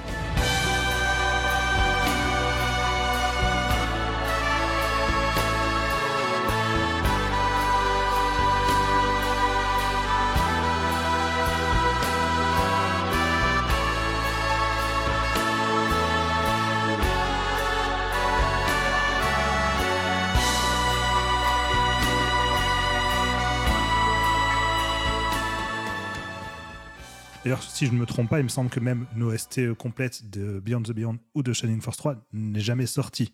Si 27.62 27.86
je 27.86 27.92
ne 27.92 27.98
me 27.98 28.06
trompe 28.06 28.30
pas, 28.30 28.40
il 28.40 28.44
me 28.44 28.50
semble 28.50 28.70
que 28.70 28.80
même 28.80 29.08
une 29.16 29.24
OST 29.24 29.74
complète 29.74 30.30
de 30.30 30.60
Beyond 30.60 30.84
the 30.84 30.92
Beyond 30.92 31.20
ou 31.34 31.44
de 31.44 31.54
Shining 31.54 31.82
Force 31.82 31.98
3 31.98 32.16
n'est 32.34 32.60
jamais 32.60 32.86
sortie. 32.86 33.34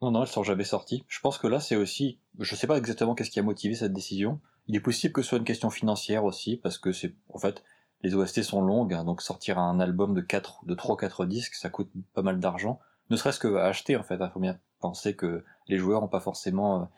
Non, 0.00 0.12
non, 0.12 0.22
elles 0.22 0.28
sont 0.28 0.44
jamais 0.44 0.64
sorties. 0.64 1.04
Je 1.08 1.20
pense 1.20 1.38
que 1.38 1.46
là, 1.46 1.58
c'est 1.58 1.76
aussi, 1.76 2.20
je 2.38 2.54
sais 2.54 2.66
pas 2.66 2.78
exactement 2.78 3.14
qu'est-ce 3.14 3.30
qui 3.30 3.40
a 3.40 3.42
motivé 3.42 3.74
cette 3.74 3.92
décision. 3.92 4.40
Il 4.68 4.76
est 4.76 4.80
possible 4.80 5.12
que 5.12 5.22
ce 5.22 5.30
soit 5.30 5.38
une 5.38 5.44
question 5.44 5.70
financière 5.70 6.24
aussi, 6.24 6.56
parce 6.56 6.78
que 6.78 6.92
c'est, 6.92 7.14
en 7.32 7.38
fait, 7.38 7.64
les 8.02 8.14
OST 8.14 8.42
sont 8.42 8.62
longues, 8.62 8.94
hein, 8.94 9.04
donc 9.04 9.22
sortir 9.22 9.58
un 9.58 9.80
album 9.80 10.14
de 10.14 10.20
4, 10.20 10.66
de 10.66 10.74
3 10.74 10.96
4 10.96 11.26
disques, 11.26 11.54
ça 11.54 11.68
coûte 11.68 11.90
pas 12.14 12.22
mal 12.22 12.38
d'argent. 12.38 12.78
Ne 13.10 13.16
serait-ce 13.16 13.40
que 13.40 13.56
à 13.56 13.64
acheter, 13.64 13.96
en 13.96 14.04
fait. 14.04 14.18
Il 14.20 14.30
faut 14.32 14.40
bien 14.40 14.58
penser 14.80 15.16
que 15.16 15.44
les 15.66 15.78
joueurs 15.78 16.00
n'ont 16.00 16.08
pas 16.08 16.20
forcément 16.20 16.90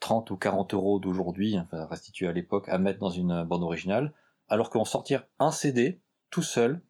30 0.00 0.30
euh, 0.30 0.34
ou 0.34 0.36
40 0.36 0.74
euros 0.74 0.98
d'aujourd'hui, 0.98 1.56
restitués 1.72 2.28
à 2.28 2.32
l'époque, 2.32 2.68
à 2.68 2.76
mettre 2.76 2.98
dans 2.98 3.10
une 3.10 3.44
bande 3.44 3.62
originale 3.62 4.12
alors 4.52 4.68
qu'en 4.68 4.84
sortir 4.84 5.24
un 5.38 5.50
CD 5.50 6.02
tout 6.28 6.42
seul, 6.42 6.82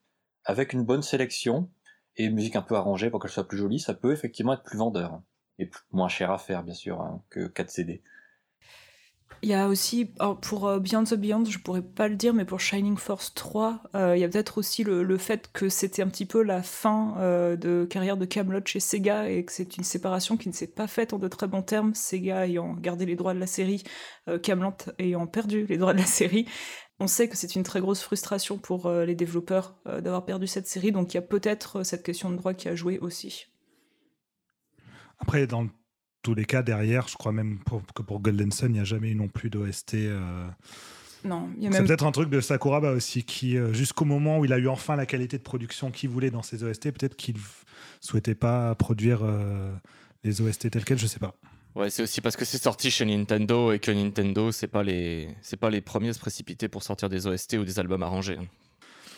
avec 0.44 0.72
une 0.72 0.82
bonne 0.82 1.02
sélection 1.02 1.70
et 2.16 2.24
une 2.24 2.34
musique 2.34 2.56
un 2.56 2.62
peu 2.62 2.74
arrangée 2.74 3.08
pour 3.08 3.20
qu'elle 3.20 3.30
soit 3.30 3.46
plus 3.46 3.56
jolie, 3.56 3.78
ça 3.78 3.94
peut 3.94 4.12
effectivement 4.12 4.54
être 4.54 4.64
plus 4.64 4.78
vendeur 4.78 5.22
et 5.60 5.70
moins 5.92 6.08
cher 6.08 6.32
à 6.32 6.38
faire 6.38 6.64
bien 6.64 6.74
sûr 6.74 7.00
hein, 7.00 7.22
que 7.30 7.46
4 7.46 7.70
CD. 7.70 8.02
Il 9.44 9.48
y 9.48 9.54
a 9.54 9.66
aussi, 9.66 10.12
pour 10.42 10.68
euh, 10.68 10.78
Beyond 10.78 11.02
the 11.02 11.14
Beyond, 11.14 11.44
je 11.46 11.58
pourrais 11.58 11.82
pas 11.82 12.06
le 12.06 12.14
dire, 12.14 12.32
mais 12.32 12.44
pour 12.44 12.60
Shining 12.60 12.96
Force 12.96 13.34
3, 13.34 13.82
euh, 13.96 14.16
il 14.16 14.20
y 14.20 14.24
a 14.24 14.28
peut-être 14.28 14.58
aussi 14.58 14.84
le, 14.84 15.16
fait 15.16 15.50
que 15.52 15.68
c'était 15.68 16.02
un 16.02 16.06
petit 16.06 16.26
peu 16.26 16.42
la 16.42 16.62
fin 16.62 17.16
euh, 17.18 17.56
de 17.56 17.84
carrière 17.84 18.16
de 18.16 18.24
Camelot 18.24 18.60
chez 18.64 18.78
Sega 18.78 19.28
et 19.28 19.44
que 19.44 19.50
c'est 19.50 19.76
une 19.76 19.82
séparation 19.82 20.36
qui 20.36 20.48
ne 20.48 20.54
s'est 20.54 20.68
pas 20.68 20.86
faite 20.86 21.12
en 21.12 21.18
de 21.18 21.26
très 21.26 21.48
bons 21.48 21.62
termes, 21.62 21.92
Sega 21.94 22.46
ayant 22.46 22.74
gardé 22.74 23.04
les 23.04 23.16
droits 23.16 23.34
de 23.34 23.40
la 23.40 23.48
série, 23.48 23.82
Camelot 24.44 24.76
ayant 25.00 25.26
perdu 25.26 25.66
les 25.66 25.76
droits 25.76 25.92
de 25.92 25.98
la 25.98 26.06
série. 26.06 26.46
On 27.00 27.06
sait 27.06 27.28
que 27.28 27.36
c'est 27.36 27.56
une 27.56 27.62
très 27.62 27.80
grosse 27.80 28.02
frustration 28.02 28.58
pour 28.58 28.86
euh, 28.86 29.04
les 29.04 29.14
développeurs 29.14 29.74
euh, 29.86 30.00
d'avoir 30.00 30.24
perdu 30.24 30.46
cette 30.46 30.68
série, 30.68 30.92
donc 30.92 31.12
il 31.12 31.16
y 31.16 31.18
a 31.18 31.22
peut-être 31.22 31.80
euh, 31.80 31.84
cette 31.84 32.04
question 32.04 32.30
de 32.30 32.36
droit 32.36 32.54
qui 32.54 32.68
a 32.68 32.74
joué 32.74 32.98
aussi. 32.98 33.46
Après, 35.18 35.46
dans 35.46 35.66
tous 36.22 36.34
les 36.34 36.44
cas, 36.44 36.62
derrière, 36.62 37.08
je 37.08 37.16
crois 37.16 37.32
même 37.32 37.58
que 37.94 38.02
pour 38.02 38.20
Golden 38.20 38.52
Sun, 38.52 38.68
il 38.70 38.74
n'y 38.74 38.80
a 38.80 38.84
jamais 38.84 39.10
eu 39.10 39.14
non 39.14 39.28
plus 39.28 39.50
d'OST. 39.50 39.96
Non, 41.24 41.50
il 41.56 41.62
y 41.62 41.66
a 41.66 41.70
même... 41.70 41.72
C'est 41.72 41.86
peut-être 41.86 42.04
un 42.04 42.12
truc 42.12 42.28
de 42.28 42.40
Sakuraba 42.40 42.92
aussi, 42.92 43.24
qui, 43.24 43.56
jusqu'au 43.72 44.04
moment 44.04 44.38
où 44.38 44.44
il 44.44 44.52
a 44.52 44.58
eu 44.58 44.68
enfin 44.68 44.96
la 44.96 45.06
qualité 45.06 45.38
de 45.38 45.42
production 45.42 45.90
qu'il 45.90 46.10
voulait 46.10 46.30
dans 46.30 46.42
ses 46.42 46.64
OST, 46.64 46.90
peut-être 46.92 47.16
qu'il 47.16 47.36
souhaitait 48.00 48.34
pas 48.34 48.74
produire 48.74 49.22
les 50.24 50.40
OST 50.40 50.70
tels 50.70 50.84
quels, 50.84 50.98
je 50.98 51.06
sais 51.06 51.20
pas. 51.20 51.36
Ouais, 51.74 51.88
c'est 51.88 52.02
aussi 52.02 52.20
parce 52.20 52.36
que 52.36 52.44
c'est 52.44 52.62
sorti 52.62 52.90
chez 52.90 53.04
Nintendo 53.04 53.72
et 53.72 53.78
que 53.78 53.90
Nintendo, 53.90 54.52
c'est 54.52 54.66
pas 54.66 54.82
les, 54.82 55.28
c'est 55.40 55.56
pas 55.56 55.70
les 55.70 55.80
premiers 55.80 56.10
à 56.10 56.12
se 56.12 56.20
précipiter 56.20 56.68
pour 56.68 56.82
sortir 56.82 57.08
des 57.08 57.26
OST 57.26 57.54
ou 57.54 57.64
des 57.64 57.78
albums 57.78 58.02
arrangés. 58.02 58.38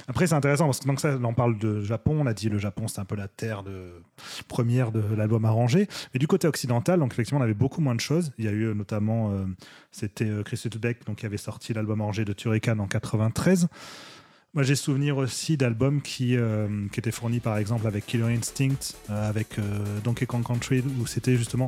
Après, 0.06 0.26
c'est 0.26 0.34
intéressant 0.34 0.66
parce 0.66 0.80
que 0.80 0.86
donc 0.86 1.00
ça, 1.00 1.18
on 1.22 1.34
parle 1.34 1.58
de 1.58 1.80
Japon. 1.82 2.16
On 2.20 2.26
a 2.26 2.34
dit 2.34 2.48
le 2.48 2.58
Japon, 2.58 2.88
c'est 2.88 3.00
un 3.00 3.04
peu 3.04 3.16
la 3.16 3.28
terre 3.28 3.62
de 3.62 4.02
première 4.48 4.92
de 4.92 5.02
l'album 5.14 5.44
arrangé. 5.44 5.88
Mais 6.12 6.18
du 6.18 6.26
côté 6.26 6.46
occidental, 6.46 7.00
donc 7.00 7.12
effectivement, 7.12 7.40
on 7.40 7.44
avait 7.44 7.54
beaucoup 7.54 7.80
moins 7.80 7.94
de 7.94 8.00
choses. 8.00 8.32
Il 8.38 8.44
y 8.44 8.48
a 8.48 8.50
eu 8.50 8.66
euh, 8.66 8.74
notamment, 8.74 9.32
euh, 9.32 9.44
c'était 9.92 10.26
euh, 10.26 10.42
Chris 10.42 10.62
Beck, 10.78 11.06
donc 11.06 11.18
qui 11.18 11.26
avait 11.26 11.36
sorti 11.36 11.72
l'album 11.72 12.00
arrangé 12.00 12.24
de 12.24 12.32
Turrican 12.32 12.78
en 12.78 12.86
93. 12.86 13.68
Moi, 14.52 14.62
j'ai 14.62 14.76
souvenir 14.76 15.16
aussi 15.16 15.56
d'albums 15.56 16.00
qui, 16.00 16.36
qui 16.92 17.00
étaient 17.00 17.10
fournis 17.10 17.40
par 17.40 17.58
exemple 17.58 17.88
avec 17.88 18.06
Killer 18.06 18.32
Instinct, 18.32 18.94
avec 19.08 19.56
Donkey 20.04 20.26
Kong 20.26 20.46
Country, 20.46 20.84
où 21.00 21.08
c'était 21.08 21.36
justement 21.36 21.66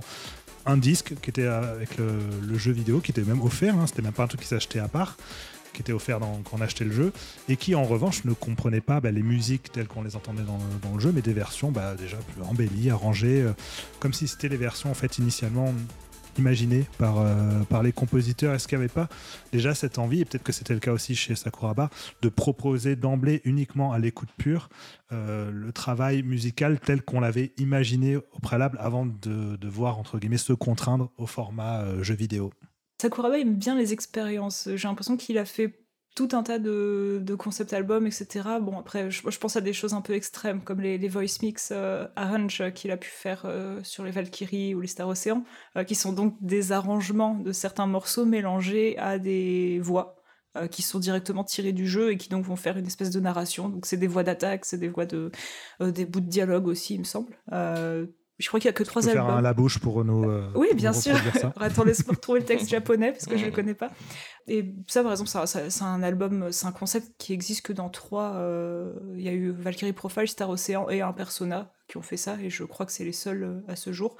un 0.66 0.76
disque 0.76 1.14
qui 1.22 1.30
était 1.30 1.46
avec 1.46 1.96
le, 1.96 2.58
jeu 2.58 2.72
vidéo, 2.72 3.00
qui 3.00 3.12
était 3.12 3.22
même 3.22 3.42
offert, 3.42 3.76
hein, 3.76 3.86
c'était 3.86 4.02
même 4.02 4.12
pas 4.12 4.24
un 4.24 4.28
truc 4.28 4.40
qui 4.40 4.48
s'achetait 4.48 4.80
à 4.80 4.88
part, 4.88 5.16
qui 5.72 5.82
était 5.82 5.92
offert 5.92 6.18
quand 6.18 6.42
on 6.52 6.60
achetait 6.60 6.84
le 6.84 6.92
jeu, 6.92 7.12
et 7.48 7.56
qui 7.56 7.74
en 7.74 7.84
revanche 7.84 8.24
ne 8.24 8.32
comprenait 8.32 8.80
pas 8.80 9.00
bah, 9.00 9.10
les 9.10 9.22
musiques 9.22 9.70
telles 9.72 9.86
qu'on 9.86 10.02
les 10.02 10.16
entendait 10.16 10.42
dans, 10.42 10.94
le 10.94 11.00
jeu, 11.00 11.12
mais 11.14 11.22
des 11.22 11.34
versions 11.34 11.70
bah, 11.70 11.94
déjà 11.94 12.16
plus 12.16 12.42
embellies, 12.42 12.90
arrangées, 12.90 13.42
euh, 13.42 13.52
comme 14.00 14.12
si 14.12 14.26
c'était 14.26 14.48
les 14.48 14.56
versions 14.56 14.90
en 14.90 14.94
fait 14.94 15.18
initialement 15.18 15.72
imaginé 16.38 16.84
par, 16.98 17.18
euh, 17.18 17.62
par 17.68 17.82
les 17.82 17.92
compositeurs 17.92 18.54
Est-ce 18.54 18.68
qu'il 18.68 18.78
n'y 18.78 18.84
avait 18.84 18.92
pas 18.92 19.08
déjà 19.52 19.74
cette 19.74 19.98
envie, 19.98 20.20
et 20.20 20.24
peut-être 20.24 20.42
que 20.42 20.52
c'était 20.52 20.74
le 20.74 20.80
cas 20.80 20.92
aussi 20.92 21.14
chez 21.14 21.34
Sakuraba, 21.34 21.90
de 22.22 22.28
proposer 22.28 22.96
d'emblée 22.96 23.40
uniquement 23.44 23.92
à 23.92 23.98
l'écoute 23.98 24.28
pure 24.36 24.68
euh, 25.12 25.50
le 25.50 25.72
travail 25.72 26.22
musical 26.22 26.80
tel 26.80 27.02
qu'on 27.02 27.20
l'avait 27.20 27.52
imaginé 27.58 28.16
au 28.16 28.38
préalable 28.42 28.78
avant 28.80 29.06
de 29.06 29.56
devoir, 29.56 29.98
entre 29.98 30.18
guillemets, 30.18 30.36
se 30.36 30.52
contraindre 30.52 31.10
au 31.16 31.26
format 31.26 31.82
euh, 31.82 32.02
jeu 32.02 32.14
vidéo? 32.14 32.52
Sakuraba 33.00 33.38
aime 33.38 33.56
bien 33.56 33.76
les 33.76 33.92
expériences. 33.92 34.68
J'ai 34.74 34.88
l'impression 34.88 35.16
qu'il 35.16 35.38
a 35.38 35.44
fait 35.44 35.85
tout 36.16 36.30
un 36.32 36.42
tas 36.42 36.58
de, 36.58 37.20
de 37.22 37.34
concept 37.34 37.74
albums, 37.74 38.06
etc. 38.06 38.48
Bon, 38.60 38.78
après, 38.78 39.10
je, 39.10 39.38
pense 39.38 39.56
à 39.56 39.60
des 39.60 39.74
choses 39.74 39.92
un 39.92 40.00
peu 40.00 40.14
extrêmes, 40.14 40.62
comme 40.62 40.80
les, 40.80 41.08
voice 41.08 41.42
mix 41.42 41.68
euh, 41.72 42.08
arrange 42.16 42.72
qu'il 42.72 42.90
a 42.90 42.96
pu 42.96 43.10
faire 43.10 43.42
euh, 43.44 43.80
sur 43.84 44.02
les 44.02 44.10
Valkyries 44.10 44.74
ou 44.74 44.80
les 44.80 44.86
Star 44.86 45.08
Ocean, 45.08 45.44
euh, 45.76 45.84
qui 45.84 45.94
sont 45.94 46.14
donc 46.14 46.34
des 46.40 46.72
arrangements 46.72 47.34
de 47.34 47.52
certains 47.52 47.86
morceaux 47.86 48.24
mélangés 48.24 48.98
à 48.98 49.18
des 49.20 49.78
voix 49.80 50.14
qui 50.70 50.80
sont 50.80 50.98
directement 50.98 51.44
tirées 51.44 51.74
du 51.74 51.86
jeu 51.86 52.12
et 52.12 52.16
qui 52.16 52.30
donc 52.30 52.46
vont 52.46 52.56
faire 52.56 52.78
une 52.78 52.86
espèce 52.86 53.10
de 53.10 53.20
narration. 53.20 53.68
Donc 53.68 53.84
c'est 53.84 53.98
des 53.98 54.06
voix 54.06 54.22
d'attaque, 54.22 54.64
c'est 54.64 54.78
des 54.78 54.88
voix 54.88 55.04
de 55.04 55.30
des 55.80 56.06
bouts 56.06 56.20
de 56.20 56.30
dialogue 56.30 56.66
aussi, 56.66 56.94
il 56.94 57.00
me 57.00 57.04
semble. 57.04 57.36
Je 58.38 58.48
crois 58.48 58.60
qu'il 58.60 58.68
y 58.68 58.70
a 58.70 58.74
que 58.74 58.82
trois 58.82 59.08
albums. 59.08 59.26
Faire 59.26 59.36
un 59.36 59.40
la 59.40 59.54
bouche 59.54 59.78
pour 59.78 60.04
nous. 60.04 60.30
oui, 60.54 60.68
bien 60.74 60.92
sûr. 60.92 61.16
Attends, 61.56 61.84
laisse-moi 61.84 62.14
retrouver 62.14 62.40
le 62.40 62.46
texte 62.46 62.68
japonais 62.68 63.12
parce 63.12 63.26
que 63.26 63.36
je 63.36 63.46
le 63.46 63.50
connais 63.50 63.74
pas. 63.74 63.90
Et 64.48 64.74
ça, 64.86 65.02
par 65.02 65.12
exemple, 65.12 65.30
c'est 65.46 65.82
un 65.82 66.02
album, 66.02 66.52
c'est 66.52 66.66
un 66.66 66.72
concept 66.72 67.14
qui 67.18 67.32
existe 67.32 67.66
que 67.66 67.72
dans 67.72 67.88
trois. 67.88 68.34
Euh, 68.36 68.94
il 69.16 69.22
y 69.22 69.28
a 69.28 69.32
eu 69.32 69.50
Valkyrie 69.50 69.92
Profile, 69.92 70.28
Star 70.28 70.48
Ocean 70.50 70.88
et 70.88 71.00
un 71.00 71.12
Persona 71.12 71.72
qui 71.88 71.96
ont 71.96 72.02
fait 72.02 72.16
ça, 72.16 72.36
et 72.40 72.50
je 72.50 72.64
crois 72.64 72.86
que 72.86 72.92
c'est 72.92 73.04
les 73.04 73.12
seuls 73.12 73.42
euh, 73.42 73.60
à 73.68 73.74
ce 73.74 73.92
jour. 73.92 74.16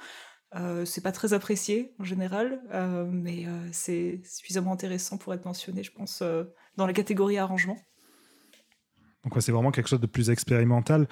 Euh, 0.55 0.85
c'est 0.85 1.01
pas 1.01 1.11
très 1.11 1.33
apprécié 1.33 1.93
en 1.99 2.03
général, 2.03 2.61
mais 3.09 3.45
c'est 3.71 4.21
suffisamment 4.23 4.73
intéressant 4.73 5.17
pour 5.17 5.33
être 5.33 5.45
mentionné, 5.45 5.83
je 5.83 5.91
pense, 5.91 6.23
dans 6.75 6.87
la 6.87 6.93
catégorie 6.93 7.37
arrangement. 7.37 7.77
Donc, 9.23 9.41
c'est 9.41 9.51
vraiment 9.51 9.71
quelque 9.71 9.89
chose 9.89 9.99
de 9.99 10.07
plus 10.07 10.29
expérimental. 10.29 11.07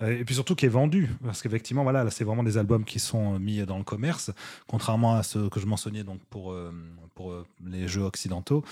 Et 0.00 0.24
puis 0.24 0.34
surtout 0.34 0.54
qui 0.54 0.66
est 0.66 0.70
vendu, 0.70 1.08
parce 1.24 1.42
qu'effectivement, 1.42 1.82
voilà, 1.82 2.04
là, 2.04 2.10
c'est 2.10 2.22
vraiment 2.22 2.44
des 2.44 2.56
albums 2.56 2.84
qui 2.84 3.00
sont 3.00 3.38
mis 3.40 3.64
dans 3.66 3.78
le 3.78 3.84
commerce, 3.84 4.30
contrairement 4.68 5.16
à 5.16 5.24
ce 5.24 5.48
que 5.48 5.58
je 5.58 5.66
mentionnais 5.66 6.04
donc 6.04 6.20
pour, 6.30 6.52
euh, 6.52 6.72
pour 7.16 7.32
euh, 7.32 7.44
les 7.66 7.88
jeux 7.88 8.02
occidentaux. 8.02 8.64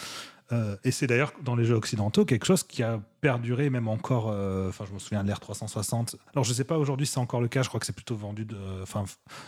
Euh, 0.53 0.77
et 0.85 0.91
c'est 0.91 1.07
d'ailleurs 1.07 1.33
dans 1.43 1.57
les 1.57 1.65
jeux 1.65 1.75
occidentaux 1.75 2.25
quelque 2.25 2.47
chose 2.47 2.63
qui 2.63 2.83
a 2.83 3.01
perduré 3.21 3.71
même 3.71 3.89
encore. 3.89 4.31
Euh, 4.31 4.69
enfin, 4.69 4.85
je 4.89 4.95
me 4.95 4.99
souviens 4.99 5.23
de 5.23 5.29
l'ère 5.29 5.41
360. 5.41 6.17
Alors, 6.33 6.45
je 6.45 6.51
ne 6.51 6.55
sais 6.55 6.65
pas 6.65 6.79
aujourd'hui 6.79 7.07
si 7.07 7.15
c'est 7.15 7.21
encore 7.21 7.41
le 7.41 7.49
cas. 7.49 7.63
Je 7.63 7.69
crois 7.69 7.81
que 7.81 7.87
c'est 7.87 7.95
plutôt 7.95 8.17
vendu, 8.17 8.47
enfin, 8.83 9.05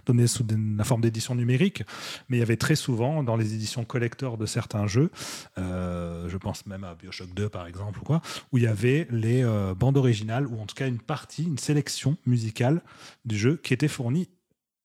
donné 0.07 0.27
sous 0.27 0.45
la 0.77 0.85
forme 0.85 1.01
d'édition 1.01 1.35
numérique. 1.35 1.85
Mais 2.29 2.39
il 2.39 2.41
y 2.41 2.43
avait 2.43 2.57
très 2.57 2.75
souvent 2.75 3.23
dans 3.23 3.37
les 3.37 3.55
éditions 3.55 3.85
collector 3.85 4.39
de 4.39 4.47
certains 4.47 4.87
jeux, 4.87 5.11
euh, 5.57 6.29
je 6.29 6.37
pense 6.37 6.67
même 6.67 6.85
à 6.85 6.95
Bioshock 6.95 7.33
2 7.35 7.49
par 7.49 7.67
exemple, 7.67 8.01
ou 8.01 8.03
quoi, 8.03 8.21
où 8.53 8.59
il 8.59 8.65
y 8.65 8.67
avait 8.67 9.07
les 9.11 9.45
bandes 9.77 9.97
originales 9.97 10.47
ou 10.47 10.61
en 10.61 10.67
tout 10.67 10.75
cas 10.75 10.89
une 10.89 11.01
partie, 11.01 11.45
une 11.45 11.59
sélection 11.59 12.17
musicale 12.27 12.83
du 13.25 13.39
jeu 13.39 13.57
qui 13.63 13.73
était 13.73 13.89
fournie 13.89 14.29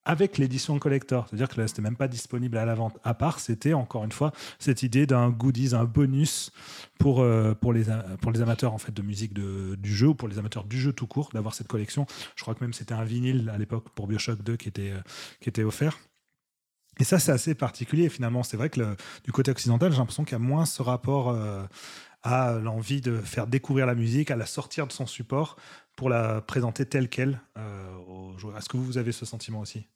avec 0.05 0.37
l'édition 0.37 0.77
collector. 0.79 1.27
C'est-à-dire 1.27 1.47
que 1.47 1.59
là, 1.59 1.67
c'était 1.67 1.81
même 1.81 1.95
pas 1.95 2.07
disponible 2.07 2.57
à 2.57 2.65
la 2.65 2.75
vente. 2.75 2.97
À 3.03 3.13
part, 3.13 3.39
c'était 3.39 3.73
encore 3.73 4.03
une 4.03 4.11
fois 4.11 4.31
cette 4.59 4.83
idée 4.83 5.05
d'un 5.05 5.29
goodies, 5.29 5.75
un 5.75 5.85
bonus 5.85 6.51
pour, 6.99 7.21
euh, 7.21 7.53
pour, 7.53 7.73
les, 7.73 7.85
pour 8.21 8.31
les 8.31 8.41
amateurs 8.41 8.73
en 8.73 8.77
fait, 8.77 8.91
de 8.91 9.01
musique 9.01 9.33
de, 9.33 9.75
du 9.75 9.93
jeu 9.93 10.09
ou 10.09 10.15
pour 10.15 10.27
les 10.27 10.39
amateurs 10.39 10.65
du 10.65 10.79
jeu 10.79 10.91
tout 10.91 11.07
court 11.07 11.29
d'avoir 11.33 11.53
cette 11.55 11.67
collection. 11.67 12.05
Je 12.35 12.41
crois 12.41 12.55
que 12.55 12.63
même 12.63 12.73
c'était 12.73 12.93
un 12.93 13.03
vinyle 13.03 13.49
à 13.53 13.57
l'époque 13.57 13.89
pour 13.95 14.07
Bioshock 14.07 14.43
2 14.43 14.57
qui 14.57 14.69
était, 14.69 14.91
euh, 14.91 15.01
qui 15.39 15.49
était 15.49 15.63
offert. 15.63 15.99
Et 16.99 17.05
ça, 17.05 17.17
c'est 17.17 17.31
assez 17.31 17.55
particulier 17.55 18.07
finalement. 18.09 18.43
C'est 18.43 18.57
vrai 18.57 18.69
que 18.69 18.95
du 19.23 19.31
côté 19.31 19.49
occidental, 19.49 19.91
j'ai 19.91 19.97
l'impression 19.97 20.25
qu'il 20.25 20.33
y 20.33 20.35
a 20.35 20.39
moins 20.39 20.65
ce 20.65 20.83
rapport 20.83 21.29
euh, 21.29 21.63
à 22.21 22.59
l'envie 22.61 23.01
de 23.01 23.17
faire 23.17 23.47
découvrir 23.47 23.87
la 23.87 23.95
musique, 23.95 24.29
à 24.29 24.35
la 24.35 24.45
sortir 24.45 24.85
de 24.85 24.91
son 24.91 25.07
support 25.07 25.55
pour 25.95 26.09
la 26.09 26.41
présenter 26.41 26.85
telle 26.85 27.09
qu'elle 27.09 27.41
aux 28.07 28.37
joueurs. 28.37 28.57
Est-ce 28.57 28.69
que 28.69 28.77
vous 28.77 28.97
avez 28.97 29.11
ce 29.11 29.25
sentiment 29.25 29.59
aussi? 29.59 29.87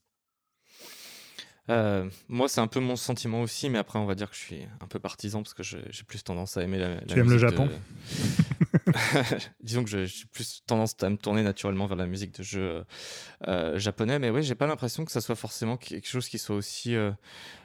Euh, 1.70 2.10
moi, 2.30 2.48
c'est 2.48 2.62
un 2.62 2.68
peu 2.68 2.80
mon 2.80 2.96
sentiment 2.96 3.42
aussi, 3.42 3.70
mais 3.70 3.78
après, 3.78 4.00
on 4.00 4.06
va 4.06 4.16
dire 4.16 4.30
que 4.30 4.36
je 4.36 4.42
suis 4.42 4.68
un 4.80 4.88
peu 4.88 5.00
partisan 5.00 5.44
parce 5.44 5.54
que 5.54 5.64
j'ai 5.64 6.04
plus 6.08 6.24
tendance 6.24 6.56
à 6.56 6.64
aimer 6.64 6.78
la, 6.78 6.96
la 6.96 7.02
tu 7.02 7.20
aimes 7.20 7.30
le 7.30 7.38
Japon 7.38 7.70
Disons 9.62 9.84
que 9.84 9.90
j'ai 9.90 10.08
plus 10.32 10.64
tendance 10.66 10.96
à 11.02 11.10
me 11.10 11.18
tourner 11.18 11.44
naturellement 11.44 11.88
vers 11.88 11.98
la 11.98 12.08
musique 12.08 12.38
de 12.38 12.44
jeu 12.44 12.84
euh, 13.48 13.78
japonais, 13.78 14.18
mais 14.18 14.30
oui, 14.30 14.44
j'ai 14.44 14.56
pas 14.56 14.68
l'impression 14.68 15.04
que 15.04 15.12
ça 15.12 15.20
soit 15.20 15.36
forcément 15.36 15.76
quelque 15.76 16.08
chose 16.08 16.30
qui 16.30 16.38
soit 16.38 16.56
aussi 16.56 16.96
euh, 16.96 17.12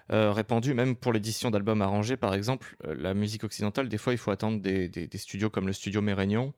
répandu, 0.08 0.74
même 0.74 0.96
pour 0.96 1.12
l'édition 1.12 1.50
d'albums 1.50 1.80
arrangés, 1.80 2.16
par 2.16 2.34
exemple. 2.34 2.76
la 2.84 3.14
musique 3.14 3.44
occidentale, 3.44 3.88
des 3.88 3.98
fois, 3.98 4.12
il 4.12 4.18
faut 4.18 4.32
attendre 4.32 4.60
des, 4.60 4.88
des, 4.88 5.06
des 5.06 5.18
studios 5.18 5.48
comme 5.48 5.68
le 5.68 5.72
studio 5.72 6.02
Mérignon 6.02 6.54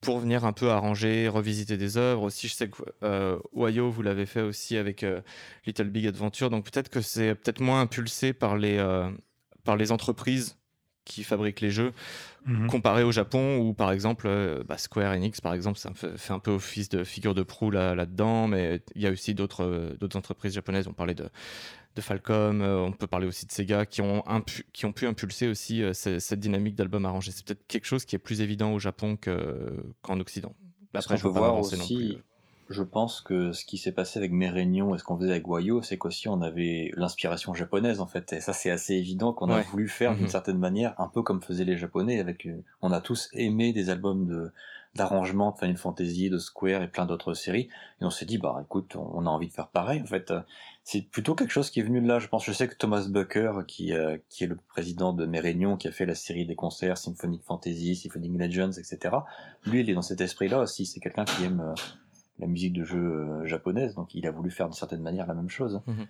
pour 0.00 0.18
venir 0.18 0.44
un 0.44 0.52
peu 0.52 0.70
arranger, 0.70 1.28
revisiter 1.28 1.76
des 1.76 1.96
œuvres. 1.96 2.22
Aussi, 2.22 2.48
je 2.48 2.54
sais 2.54 2.68
que 2.68 2.82
euh, 3.02 3.38
vous 3.52 4.02
l'avez 4.02 4.26
fait 4.26 4.40
aussi 4.40 4.76
avec 4.76 5.02
euh, 5.02 5.20
Little 5.66 5.90
Big 5.90 6.06
Adventure, 6.06 6.50
donc 6.50 6.70
peut-être 6.70 6.88
que 6.88 7.00
c'est 7.00 7.34
peut-être 7.34 7.60
moins 7.60 7.82
impulsé 7.82 8.32
par 8.32 8.56
les, 8.56 8.78
euh, 8.78 9.10
par 9.64 9.76
les 9.76 9.92
entreprises 9.92 10.59
qui 11.04 11.24
fabriquent 11.24 11.60
les 11.60 11.70
jeux, 11.70 11.92
mhm. 12.46 12.68
comparé 12.68 13.02
au 13.02 13.12
Japon 13.12 13.58
où 13.58 13.74
par 13.74 13.90
exemple 13.90 14.26
euh, 14.28 14.62
bah, 14.66 14.78
Square 14.78 15.12
Enix 15.12 15.40
par 15.40 15.54
exemple 15.54 15.78
ça 15.78 15.90
fait, 15.94 16.32
un 16.32 16.38
peu 16.38 16.52
office 16.52 16.88
de 16.88 17.04
figure 17.04 17.34
de 17.34 17.42
proue 17.42 17.70
là, 17.70 17.94
là-dedans, 17.94 18.48
mais 18.48 18.80
il 18.94 19.02
y 19.02 19.06
a 19.06 19.10
aussi 19.10 19.34
d'autres 19.34 19.96
d'autres 19.98 20.16
entreprises 20.16 20.54
japonaises. 20.54 20.86
On 20.88 20.92
parlait 20.92 21.14
de 21.14 21.28
de 21.96 22.00
Falcom, 22.00 22.62
euh, 22.62 22.78
on 22.78 22.92
peut 22.92 23.06
parler 23.06 23.26
aussi 23.26 23.46
de 23.46 23.52
Sega, 23.52 23.84
qui 23.84 24.00
ont, 24.00 24.22
qui 24.72 24.86
ont 24.86 24.92
pu 24.92 25.06
impulser 25.06 25.48
aussi 25.48 25.82
euh, 25.82 25.92
cette, 25.92 26.38
dynamique 26.38 26.76
d'album 26.76 27.04
arrangé. 27.04 27.32
C'est 27.32 27.44
peut-être 27.44 27.66
quelque 27.66 27.86
chose 27.86 28.04
qui 28.04 28.14
est 28.14 28.20
plus 28.20 28.40
évident 28.40 28.72
au 28.72 28.78
Japon 28.78 29.16
qu'en 29.16 30.20
Occident. 30.20 30.54
Après, 30.94 31.16
je 31.16 31.22
peux 31.22 31.28
voir 31.28 31.58
aussi, 31.58 32.18
je 32.70 32.84
pense 32.84 33.20
que 33.20 33.50
ce 33.50 33.64
qui 33.64 33.78
s'est 33.78 33.92
passé 33.92 34.18
avec 34.20 34.30
Mérénion 34.30 34.94
et 34.94 34.98
ce 34.98 35.02
qu'on 35.02 35.18
faisait 35.18 35.32
avec 35.32 35.46
Wayo, 35.48 35.82
c'est 35.82 35.98
qu'aussi 35.98 36.28
on 36.28 36.40
avait 36.40 36.92
l'inspiration 36.94 37.52
japonaise 37.52 38.00
en 38.00 38.06
fait. 38.06 38.32
Et 38.32 38.40
ça, 38.40 38.52
c'est 38.52 38.70
assez 38.70 38.94
évident 38.94 39.32
qu'on 39.32 39.50
a 39.50 39.60
voulu 39.60 39.88
faire 39.88 40.14
d'une 40.14 40.22
mhm. 40.22 40.30
certaine 40.30 40.58
manière, 40.58 40.94
un 40.98 41.08
peu 41.08 41.22
comme 41.22 41.42
faisaient 41.42 41.64
les 41.64 41.76
Japonais. 41.76 42.20
Avec, 42.20 42.46
euh, 42.46 42.62
on 42.80 42.92
a 42.92 43.00
tous 43.00 43.28
aimé 43.32 43.72
des 43.72 43.90
albums 43.90 44.24
de 44.26 44.52
d'arrangement 44.96 45.52
de 45.52 45.58
Final 45.58 45.76
Fantasy, 45.76 46.30
de 46.30 46.38
Square 46.38 46.82
et 46.82 46.88
plein 46.88 47.06
d'autres 47.06 47.32
séries. 47.34 47.68
Et 48.00 48.04
on 48.04 48.10
s'est 48.10 48.24
dit, 48.24 48.38
bah 48.38 48.60
écoute, 48.64 48.96
on 48.96 49.24
a 49.24 49.30
envie 49.30 49.46
de 49.46 49.52
faire 49.52 49.68
pareil. 49.68 50.02
En 50.02 50.06
fait, 50.06 50.32
c'est 50.82 51.02
plutôt 51.02 51.36
quelque 51.36 51.52
chose 51.52 51.70
qui 51.70 51.78
est 51.78 51.84
venu 51.84 52.00
de 52.00 52.08
là. 52.08 52.18
Je 52.18 52.26
pense, 52.26 52.44
je 52.44 52.52
sais 52.52 52.66
que 52.66 52.74
Thomas 52.74 53.06
Bucker, 53.08 53.52
qui, 53.68 53.92
euh, 53.92 54.18
qui 54.28 54.42
est 54.42 54.46
le 54.48 54.56
président 54.56 55.12
de 55.12 55.26
mes 55.26 55.38
réunions, 55.38 55.76
qui 55.76 55.86
a 55.86 55.92
fait 55.92 56.06
la 56.06 56.16
série 56.16 56.44
des 56.44 56.56
concerts 56.56 56.98
Symphonic 56.98 57.44
Fantasy, 57.44 57.94
Symphonic 57.94 58.32
Legends, 58.36 58.72
etc. 58.72 59.14
Lui, 59.64 59.80
il 59.80 59.90
est 59.90 59.94
dans 59.94 60.02
cet 60.02 60.20
esprit-là 60.20 60.58
aussi. 60.58 60.86
C'est 60.86 60.98
quelqu'un 60.98 61.24
qui 61.24 61.44
aime 61.44 61.60
euh, 61.60 61.74
la 62.40 62.46
musique 62.46 62.72
de 62.72 62.84
jeu 62.84 62.98
euh, 62.98 63.46
japonaise, 63.46 63.94
donc 63.94 64.14
il 64.14 64.26
a 64.26 64.30
voulu 64.30 64.50
faire 64.50 64.66
d'une 64.66 64.76
certaine 64.76 65.02
manière 65.02 65.26
la 65.26 65.34
même 65.34 65.50
chose. 65.50 65.80
Mhm. 65.86 66.06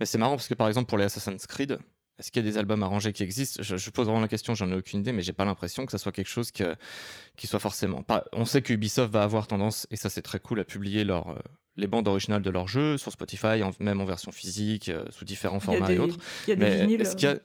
Mais 0.00 0.06
c'est 0.06 0.18
marrant 0.18 0.36
parce 0.36 0.48
que 0.48 0.54
par 0.54 0.68
exemple 0.68 0.88
pour 0.88 0.98
les 0.98 1.04
Assassin's 1.04 1.46
Creed, 1.46 1.78
est-ce 2.18 2.30
qu'il 2.30 2.44
y 2.44 2.48
a 2.48 2.50
des 2.50 2.58
albums 2.58 2.82
arrangés 2.82 3.12
qui 3.12 3.22
existent? 3.22 3.62
Je, 3.62 3.90
pose 3.90 4.06
vraiment 4.06 4.20
la 4.20 4.28
question, 4.28 4.54
j'en 4.54 4.70
ai 4.70 4.74
aucune 4.74 5.00
idée, 5.00 5.12
mais 5.12 5.22
j'ai 5.22 5.32
pas 5.32 5.46
l'impression 5.46 5.86
que 5.86 5.92
ça 5.92 5.98
soit 5.98 6.12
quelque 6.12 6.28
chose 6.28 6.50
qui 6.50 7.46
soit 7.46 7.58
forcément. 7.58 8.04
On 8.32 8.44
sait 8.44 8.60
que 8.60 8.72
Ubisoft 8.72 9.12
va 9.12 9.22
avoir 9.22 9.46
tendance, 9.46 9.86
et 9.90 9.96
ça 9.96 10.10
c'est 10.10 10.22
très 10.22 10.38
cool, 10.38 10.60
à 10.60 10.64
publier 10.64 11.04
leur, 11.04 11.42
les 11.76 11.86
bandes 11.86 12.08
originales 12.08 12.42
de 12.42 12.50
leurs 12.50 12.68
jeux 12.68 12.98
sur 12.98 13.12
Spotify, 13.12 13.62
même 13.80 14.00
en 14.00 14.04
version 14.04 14.32
physique, 14.32 14.88
euh, 14.88 15.04
sous 15.10 15.24
différents 15.24 15.60
formats 15.60 15.92
et 15.92 15.98
autres. 15.98 16.16
Il 16.46 16.50
y 16.50 16.52
a 16.52 16.56
des 16.56 16.82
vinyles. 16.82 17.00
Est-ce 17.00 17.16
qu'il 17.16 17.28
y 17.28 17.32
a... 17.32 17.38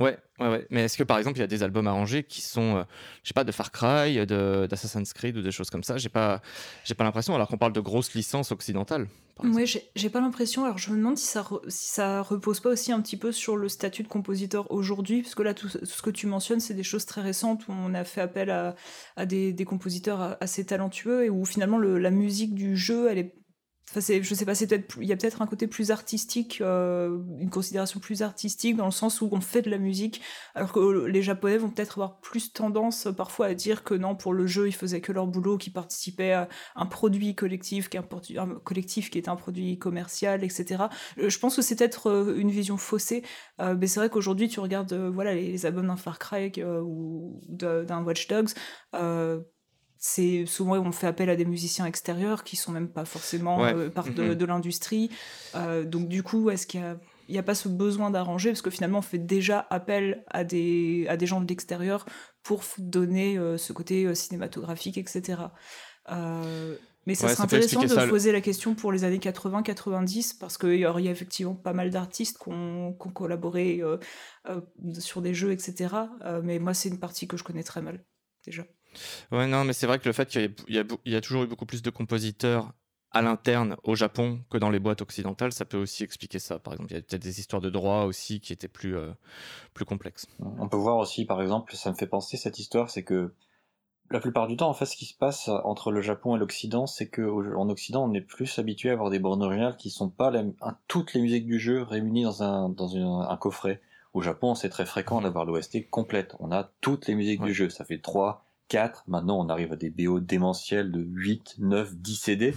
Ouais, 0.00 0.18
ouais. 0.38 0.66
Mais 0.70 0.84
est-ce 0.84 0.96
que 0.96 1.02
par 1.02 1.18
exemple 1.18 1.36
il 1.36 1.40
y 1.40 1.44
a 1.44 1.46
des 1.46 1.62
albums 1.62 1.86
arrangés 1.86 2.24
qui 2.24 2.40
sont, 2.40 2.76
euh, 2.76 2.82
je 3.22 3.28
sais 3.28 3.34
pas, 3.34 3.44
de 3.44 3.52
Far 3.52 3.70
Cry, 3.70 4.26
d'Assassin's 4.26 5.12
Creed 5.12 5.36
ou 5.36 5.42
des 5.42 5.50
choses 5.50 5.68
comme 5.68 5.84
ça? 5.84 5.98
J'ai 5.98 6.08
pas, 6.08 6.40
j'ai 6.84 6.94
pas 6.94 7.04
l'impression. 7.04 7.34
Alors 7.34 7.48
qu'on 7.48 7.58
parle 7.58 7.74
de 7.74 7.80
grosses 7.80 8.14
licences 8.14 8.52
occidentales. 8.52 9.08
Oui, 9.42 9.66
j'ai, 9.94 10.10
pas 10.10 10.20
l'impression. 10.20 10.64
Alors 10.64 10.78
je 10.78 10.90
me 10.90 10.96
demande 10.96 11.18
si 11.18 11.26
ça, 11.26 11.46
si 11.68 11.90
ça 11.90 12.22
repose 12.22 12.60
pas 12.60 12.70
aussi 12.70 12.92
un 12.92 13.00
petit 13.00 13.16
peu 13.16 13.32
sur 13.32 13.56
le 13.56 13.68
statut 13.68 14.02
de 14.02 14.08
compositeur 14.08 14.70
aujourd'hui, 14.70 15.22
parce 15.22 15.34
que 15.34 15.42
là 15.42 15.52
tout, 15.52 15.68
ce 15.68 16.02
que 16.02 16.10
tu 16.10 16.26
mentionnes, 16.26 16.60
c'est 16.60 16.74
des 16.74 16.82
choses 16.82 17.06
très 17.06 17.22
récentes 17.22 17.66
où 17.68 17.72
on 17.72 17.92
a 17.94 18.04
fait 18.04 18.20
appel 18.20 18.50
à, 18.50 19.26
des, 19.26 19.64
compositeurs 19.64 20.36
assez 20.40 20.64
talentueux 20.64 21.24
et 21.24 21.30
où 21.30 21.44
finalement 21.44 21.78
le, 21.78 21.98
la 21.98 22.10
musique 22.10 22.54
du 22.54 22.76
jeu, 22.76 23.08
elle 23.10 23.18
est 23.18 23.41
Enfin, 23.90 24.00
je 24.22 24.34
sais 24.34 24.46
pas, 24.46 24.58
il 24.58 25.06
y 25.06 25.12
a 25.12 25.16
peut-être 25.16 25.42
un 25.42 25.46
côté 25.46 25.66
plus 25.66 25.90
artistique, 25.90 26.62
euh, 26.62 27.18
une 27.38 27.50
considération 27.50 28.00
plus 28.00 28.22
artistique 28.22 28.76
dans 28.76 28.86
le 28.86 28.90
sens 28.90 29.20
où 29.20 29.28
on 29.32 29.42
fait 29.42 29.60
de 29.60 29.68
la 29.68 29.76
musique, 29.76 30.22
alors 30.54 30.72
que 30.72 31.04
les 31.04 31.20
Japonais 31.22 31.58
vont 31.58 31.68
peut-être 31.68 31.98
avoir 31.98 32.20
plus 32.20 32.54
tendance 32.54 33.06
euh, 33.06 33.12
parfois 33.12 33.46
à 33.46 33.54
dire 33.54 33.84
que 33.84 33.92
non, 33.92 34.16
pour 34.16 34.32
le 34.32 34.46
jeu, 34.46 34.66
ils 34.66 34.74
faisaient 34.74 35.02
que 35.02 35.12
leur 35.12 35.26
boulot, 35.26 35.58
qu'ils 35.58 35.74
participaient 35.74 36.32
à 36.32 36.48
un 36.74 36.86
produit 36.86 37.34
collectif, 37.34 37.90
qui 37.90 37.98
un, 37.98 38.06
un 38.38 38.54
collectif 38.64 39.10
qui 39.10 39.18
est 39.18 39.28
un 39.28 39.36
produit 39.36 39.78
commercial, 39.78 40.42
etc. 40.42 40.84
Euh, 41.18 41.28
je 41.28 41.38
pense 41.38 41.56
que 41.56 41.62
c'est 41.62 41.76
peut-être 41.76 42.34
une 42.36 42.50
vision 42.50 42.78
faussée, 42.78 43.22
mais 43.58 43.86
c'est 43.86 44.00
vrai 44.00 44.08
qu'aujourd'hui, 44.08 44.48
tu 44.48 44.60
regardes, 44.60 44.94
voilà, 44.94 45.34
les, 45.34 45.66
albums 45.66 45.86
d'un 45.86 45.96
Far 45.96 46.18
Cry 46.18 46.50
ou 46.64 47.40
d'un 47.48 48.02
Watch 48.04 48.26
Dogs 48.26 48.54
c'est 50.04 50.46
souvent 50.46 50.76
on 50.78 50.90
fait 50.90 51.06
appel 51.06 51.30
à 51.30 51.36
des 51.36 51.44
musiciens 51.44 51.86
extérieurs 51.86 52.42
qui 52.42 52.56
sont 52.56 52.72
même 52.72 52.88
pas 52.88 53.04
forcément 53.04 53.64
euh, 53.64 53.88
part 53.88 54.08
mm-hmm. 54.08 54.34
de, 54.34 54.44
l'industrie. 54.44 55.10
Euh, 55.54 55.84
donc 55.84 56.08
du 56.08 56.24
coup, 56.24 56.50
est-ce 56.50 56.66
qu'il 56.66 56.98
n'y 57.28 57.38
a, 57.38 57.42
pas 57.44 57.54
ce 57.54 57.68
besoin 57.68 58.10
d'arranger? 58.10 58.50
Parce 58.50 58.62
que 58.62 58.70
finalement 58.70 58.98
on 58.98 59.02
fait 59.02 59.18
déjà 59.18 59.64
appel 59.70 60.24
à 60.26 60.42
des, 60.42 61.06
à 61.08 61.16
des 61.16 61.26
gens 61.26 61.40
de 61.40 61.46
l'extérieur 61.46 62.04
pour 62.42 62.64
donner 62.78 63.38
euh, 63.38 63.56
ce 63.56 63.72
côté 63.72 64.12
cinématographique, 64.12 64.98
etc. 64.98 65.42
mais 66.08 67.14
ça 67.14 67.28
serait 67.28 67.44
intéressant 67.44 67.84
de 67.84 68.08
poser 68.08 68.32
la 68.32 68.40
question 68.40 68.74
pour 68.74 68.90
les 68.90 69.04
années 69.04 69.18
80-90 69.18 70.36
parce 70.40 70.58
qu'il 70.58 70.80
y 70.80 70.84
a 70.84 70.98
effectivement 70.98 71.54
pas 71.54 71.74
mal 71.74 71.90
d'artistes 71.90 72.38
qui 72.42 72.48
ont, 72.48 72.92
collaboré 73.14 73.80
sur 74.98 75.22
des 75.22 75.32
jeux, 75.32 75.52
etc. 75.52 75.94
mais 76.42 76.58
moi 76.58 76.74
c'est 76.74 76.88
une 76.88 76.98
partie 76.98 77.28
que 77.28 77.36
je 77.36 77.44
connais 77.44 77.62
très 77.62 77.82
mal 77.82 78.04
déjà. 78.44 78.64
Ouais, 79.30 79.46
non, 79.46 79.64
mais 79.64 79.72
c'est 79.72 79.86
vrai 79.86 79.98
que 79.98 80.08
le 80.08 80.12
fait 80.12 80.28
qu'il 80.28 80.54
y, 80.68 81.10
y, 81.10 81.16
a 81.16 81.20
toujours 81.20 81.44
eu 81.44 81.46
beaucoup 81.46 81.66
plus 81.66 81.82
de 81.82 81.90
compositeurs 81.90 82.72
à 83.12 83.22
l'interne 83.22 83.76
au 83.84 83.94
Japon 83.94 84.40
que 84.50 84.58
dans 84.58 84.70
les 84.70 84.78
boîtes 84.78 85.02
occidentales, 85.02 85.52
ça 85.52 85.64
peut 85.64 85.76
aussi 85.76 86.02
expliquer 86.02 86.38
ça. 86.38 86.58
Par 86.58 86.72
exemple, 86.72 86.92
il 86.92 86.94
y 86.94 86.98
a 86.98 87.02
peut-être 87.02 87.22
des 87.22 87.40
histoires 87.40 87.60
de 87.60 87.70
droit 87.70 88.04
aussi 88.04 88.40
qui 88.40 88.52
étaient 88.52 88.68
plus, 88.68 88.96
euh, 88.96 89.12
plus 89.74 89.84
complexes. 89.84 90.26
On 90.40 90.68
peut 90.68 90.76
voir 90.76 90.96
aussi, 90.96 91.24
par 91.24 91.42
exemple, 91.42 91.74
ça 91.76 91.90
me 91.90 91.94
fait 91.94 92.06
penser 92.06 92.36
cette 92.36 92.58
histoire, 92.58 92.90
c'est 92.90 93.02
que 93.02 93.34
la 94.10 94.20
plupart 94.20 94.46
du 94.46 94.56
temps, 94.56 94.68
en 94.68 94.74
fait, 94.74 94.84
ce 94.84 94.96
qui 94.96 95.06
se 95.06 95.16
passe 95.16 95.48
entre 95.48 95.90
le 95.90 96.02
Japon 96.02 96.36
et 96.36 96.38
l'Occident, 96.38 96.86
c'est 96.86 97.08
qu'en 97.08 97.68
Occident, 97.68 98.04
on 98.04 98.12
est 98.12 98.20
plus 98.20 98.58
habitué 98.58 98.90
à 98.90 98.92
avoir 98.92 99.10
des 99.10 99.18
bandes 99.18 99.42
originales 99.42 99.76
qui 99.76 99.90
sont 99.90 100.10
pas 100.10 100.30
toutes 100.86 101.14
les 101.14 101.20
musiques 101.20 101.46
du 101.46 101.58
jeu 101.58 101.82
réunies 101.82 102.24
dans 102.24 102.42
un, 102.42 102.68
dans 102.68 102.94
un 102.96 103.36
coffret. 103.38 103.80
Au 104.12 104.20
Japon, 104.20 104.54
c'est 104.54 104.68
très 104.68 104.84
fréquent 104.84 105.22
d'avoir 105.22 105.46
l'OST 105.46 105.88
complète. 105.88 106.36
On 106.40 106.52
a 106.52 106.70
toutes 106.82 107.06
les 107.06 107.14
musiques 107.14 107.42
du 107.42 107.54
jeu. 107.54 107.70
Ça 107.70 107.86
fait 107.86 107.98
3, 107.98 108.44
4, 108.72 109.04
maintenant 109.06 109.38
on 109.38 109.50
arrive 109.50 109.74
à 109.74 109.76
des 109.76 109.90
BO 109.90 110.18
démentiels 110.18 110.90
de 110.90 111.00
8, 111.00 111.56
9, 111.58 111.94
10 111.94 112.16
CD. 112.16 112.54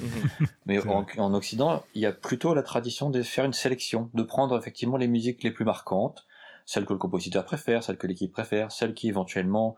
Mais 0.66 0.80
en, 0.88 1.34
Occident, 1.34 1.84
il 1.94 2.02
y 2.02 2.06
a 2.06 2.14
plutôt 2.14 2.54
la 2.54 2.64
tradition 2.64 3.10
de 3.10 3.22
faire 3.22 3.44
une 3.44 3.52
sélection, 3.52 4.10
de 4.14 4.24
prendre 4.24 4.58
effectivement 4.58 4.96
les 4.96 5.10
musiques 5.10 5.44
les 5.44 5.52
plus 5.52 5.66
marquantes, 5.66 6.26
celles 6.66 6.86
que 6.86 6.94
le 6.94 7.00
compositeur 7.00 7.44
préfère, 7.44 7.84
celles 7.84 7.98
que 7.98 8.08
l'équipe 8.08 8.32
préfère, 8.32 8.72
celles 8.72 8.94
qui 8.94 9.10
éventuellement 9.10 9.76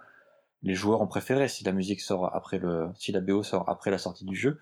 les 0.62 0.76
joueurs 0.76 1.02
ont 1.02 1.08
préféré 1.08 1.48
si 1.48 1.64
la 1.64 1.72
musique 1.72 2.02
sort 2.02 2.36
après 2.36 2.60
le, 2.60 2.90
si 2.94 3.12
la 3.12 3.20
BO 3.20 3.42
sort 3.42 3.68
après 3.68 3.90
la 3.90 3.98
sortie 3.98 4.26
du 4.26 4.36
jeu. 4.36 4.62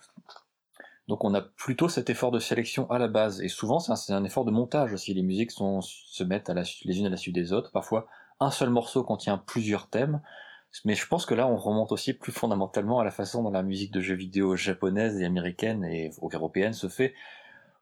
Donc 1.10 1.26
on 1.26 1.34
a 1.34 1.42
plutôt 1.42 1.90
cet 1.90 2.10
effort 2.10 2.32
de 2.32 2.40
sélection 2.40 2.90
à 2.90 3.00
la 3.00 3.10
base, 3.10 3.42
et 3.42 3.50
souvent 3.50 3.80
c'est 3.80 4.14
un, 4.14 4.24
effort 4.24 4.46
de 4.46 4.52
montage 4.52 4.94
aussi. 4.94 5.14
Les 5.14 5.24
musiques 5.24 5.52
sont, 5.52 5.82
se 5.82 6.24
mettent 6.24 6.50
à 6.50 6.54
les 6.54 7.00
unes 7.00 7.08
à 7.08 7.10
la 7.10 7.18
suite 7.18 7.36
des 7.36 7.52
autres. 7.52 7.72
Parfois, 7.74 8.08
un 8.40 8.50
seul 8.50 8.70
morceau 8.70 9.04
contient 9.04 9.38
plusieurs 9.38 9.90
thèmes. 9.90 10.22
Mais 10.84 10.96
je 10.96 11.08
pense 11.08 11.26
que 11.26 11.34
là, 11.34 11.48
on 11.48 11.56
remonte 11.56 11.92
aussi 11.92 12.14
plus 12.14 12.32
fondamentalement 12.32 13.00
à 13.00 13.04
la 13.04 13.12
façon 13.12 13.44
dont 13.44 13.52
la 13.52 13.64
musique 13.64 13.92
de 13.92 14.02
jeux 14.02 14.16
vidéo 14.16 14.56
japonaise 14.56 15.22
et 15.22 15.26
américaine 15.26 15.86
et 15.86 16.12
européenne 16.22 16.74
se 16.74 16.88
fait. 16.88 17.14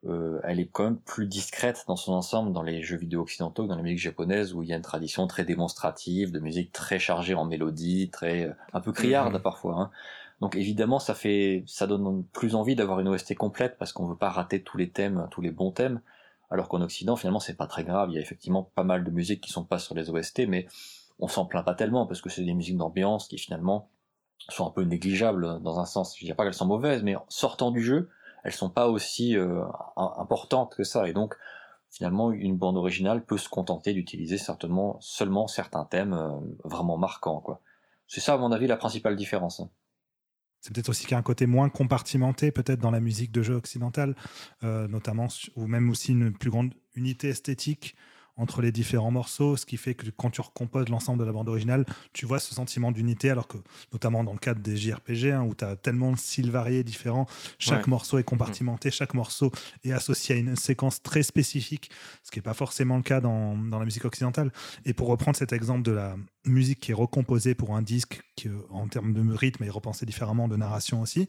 Euh, 0.06 0.40
elle 0.44 0.60
est 0.60 0.66
quand 0.66 0.84
même 0.84 0.98
plus 0.98 1.26
discrète 1.26 1.84
dans 1.88 1.96
son 1.96 2.12
ensemble 2.12 2.52
dans 2.52 2.62
les 2.62 2.82
jeux 2.82 2.98
vidéo 2.98 3.22
occidentaux 3.22 3.64
que 3.64 3.68
dans 3.68 3.76
la 3.76 3.82
musique 3.82 4.00
japonaise 4.00 4.52
où 4.52 4.62
il 4.62 4.68
y 4.68 4.74
a 4.74 4.76
une 4.76 4.82
tradition 4.82 5.26
très 5.26 5.44
démonstrative, 5.44 6.30
de 6.30 6.40
musique 6.40 6.72
très 6.72 6.98
chargée 6.98 7.34
en 7.34 7.46
mélodie, 7.46 8.10
très 8.10 8.54
un 8.74 8.80
peu 8.80 8.92
criarde 8.92 9.34
mhm. 9.34 9.40
parfois. 9.40 9.80
Hein. 9.80 9.90
Donc 10.40 10.56
évidemment, 10.56 10.98
ça 10.98 11.14
fait, 11.14 11.64
ça 11.66 11.86
donne 11.86 12.24
plus 12.32 12.54
envie 12.54 12.76
d'avoir 12.76 13.00
une 13.00 13.08
OST 13.08 13.34
complète 13.34 13.78
parce 13.78 13.92
qu'on 13.92 14.06
veut 14.06 14.16
pas 14.16 14.28
rater 14.28 14.62
tous 14.62 14.76
les 14.76 14.90
thèmes, 14.90 15.26
tous 15.30 15.40
les 15.40 15.50
bons 15.50 15.70
thèmes. 15.70 16.00
Alors 16.50 16.68
qu'en 16.68 16.82
Occident, 16.82 17.16
finalement, 17.16 17.40
c'est 17.40 17.56
pas 17.56 17.66
très 17.66 17.84
grave. 17.84 18.10
Il 18.10 18.16
y 18.16 18.18
a 18.18 18.20
effectivement 18.20 18.62
pas 18.62 18.84
mal 18.84 19.04
de 19.04 19.10
musiques 19.10 19.40
qui 19.40 19.50
sont 19.50 19.64
pas 19.64 19.78
sur 19.78 19.94
les 19.94 20.10
OST, 20.10 20.46
mais 20.46 20.66
on 21.18 21.28
s'en 21.28 21.46
plaint 21.46 21.64
pas 21.64 21.74
tellement 21.74 22.06
parce 22.06 22.20
que 22.20 22.30
c'est 22.30 22.44
des 22.44 22.54
musiques 22.54 22.76
d'ambiance 22.76 23.28
qui 23.28 23.38
finalement 23.38 23.90
sont 24.48 24.66
un 24.66 24.70
peu 24.70 24.82
négligeables 24.82 25.62
dans 25.62 25.78
un 25.78 25.86
sens. 25.86 26.18
Je 26.18 26.24
dis 26.24 26.34
pas 26.34 26.44
qu'elles 26.44 26.54
sont 26.54 26.66
mauvaises, 26.66 27.02
mais 27.02 27.16
sortant 27.28 27.70
du 27.70 27.82
jeu, 27.82 28.10
elles 28.42 28.52
sont 28.52 28.70
pas 28.70 28.88
aussi 28.88 29.36
euh, 29.36 29.64
importantes 29.96 30.74
que 30.76 30.84
ça. 30.84 31.08
Et 31.08 31.12
donc, 31.12 31.34
finalement, 31.90 32.30
une 32.30 32.56
bande 32.56 32.76
originale 32.76 33.24
peut 33.24 33.38
se 33.38 33.48
contenter 33.48 33.94
d'utiliser 33.94 34.36
certainement 34.36 34.98
seulement 35.00 35.46
certains 35.46 35.84
thèmes 35.84 36.12
euh, 36.12 36.30
vraiment 36.64 36.98
marquants. 36.98 37.42
C'est 38.06 38.20
ça, 38.20 38.34
à 38.34 38.38
mon 38.38 38.52
avis, 38.52 38.66
la 38.66 38.76
principale 38.76 39.16
différence. 39.16 39.60
Hein. 39.60 39.70
C'est 40.60 40.74
peut-être 40.74 40.88
aussi 40.88 41.02
qu'il 41.02 41.12
y 41.12 41.14
a 41.14 41.18
un 41.18 41.22
côté 41.22 41.46
moins 41.46 41.68
compartimenté, 41.68 42.50
peut-être 42.50 42.80
dans 42.80 42.90
la 42.90 43.00
musique 43.00 43.32
de 43.32 43.42
jeu 43.42 43.54
occidentale, 43.54 44.14
euh, 44.62 44.88
notamment, 44.88 45.28
ou 45.56 45.66
même 45.66 45.90
aussi 45.90 46.12
une 46.12 46.32
plus 46.32 46.50
grande 46.50 46.74
unité 46.94 47.28
esthétique 47.28 47.96
entre 48.36 48.62
les 48.62 48.72
différents 48.72 49.10
morceaux, 49.10 49.56
ce 49.56 49.66
qui 49.66 49.76
fait 49.76 49.94
que 49.94 50.06
quand 50.10 50.30
tu 50.30 50.40
recomposes 50.40 50.88
l'ensemble 50.88 51.20
de 51.20 51.24
la 51.24 51.32
bande 51.32 51.48
originale, 51.48 51.84
tu 52.12 52.26
vois 52.26 52.40
ce 52.40 52.54
sentiment 52.54 52.90
d'unité, 52.92 53.30
alors 53.30 53.46
que 53.46 53.58
notamment 53.92 54.24
dans 54.24 54.32
le 54.32 54.38
cadre 54.38 54.60
des 54.60 54.76
JRPG, 54.76 55.26
hein, 55.26 55.42
où 55.42 55.54
tu 55.54 55.64
as 55.64 55.76
tellement 55.76 56.12
de 56.12 56.18
styles 56.18 56.50
variés 56.50 56.82
différents, 56.82 57.26
chaque 57.58 57.86
morceau 57.86 58.18
est 58.18 58.24
compartimenté, 58.24 58.90
chaque 58.90 59.14
morceau 59.14 59.52
est 59.84 59.92
associé 59.92 60.34
à 60.34 60.38
une 60.38 60.56
séquence 60.56 61.02
très 61.02 61.22
spécifique, 61.22 61.90
ce 62.22 62.30
qui 62.30 62.38
n'est 62.38 62.42
pas 62.42 62.54
forcément 62.54 62.96
le 62.96 63.02
cas 63.02 63.20
dans, 63.20 63.56
dans, 63.56 63.78
la 63.78 63.84
musique 63.84 64.04
occidentale. 64.04 64.52
Et 64.84 64.94
pour 64.94 65.08
reprendre 65.08 65.36
cet 65.36 65.52
exemple 65.52 65.82
de 65.82 65.92
la 65.92 66.16
musique 66.44 66.80
qui 66.80 66.90
est 66.90 66.94
recomposée 66.94 67.54
pour 67.54 67.76
un 67.76 67.82
disque, 67.82 68.22
qui, 68.36 68.48
en 68.70 68.88
termes 68.88 69.12
de 69.12 69.34
rythme 69.34 69.64
est 69.64 69.70
repensée 69.70 70.06
différemment, 70.06 70.48
de 70.48 70.56
narration 70.56 71.00
aussi, 71.00 71.28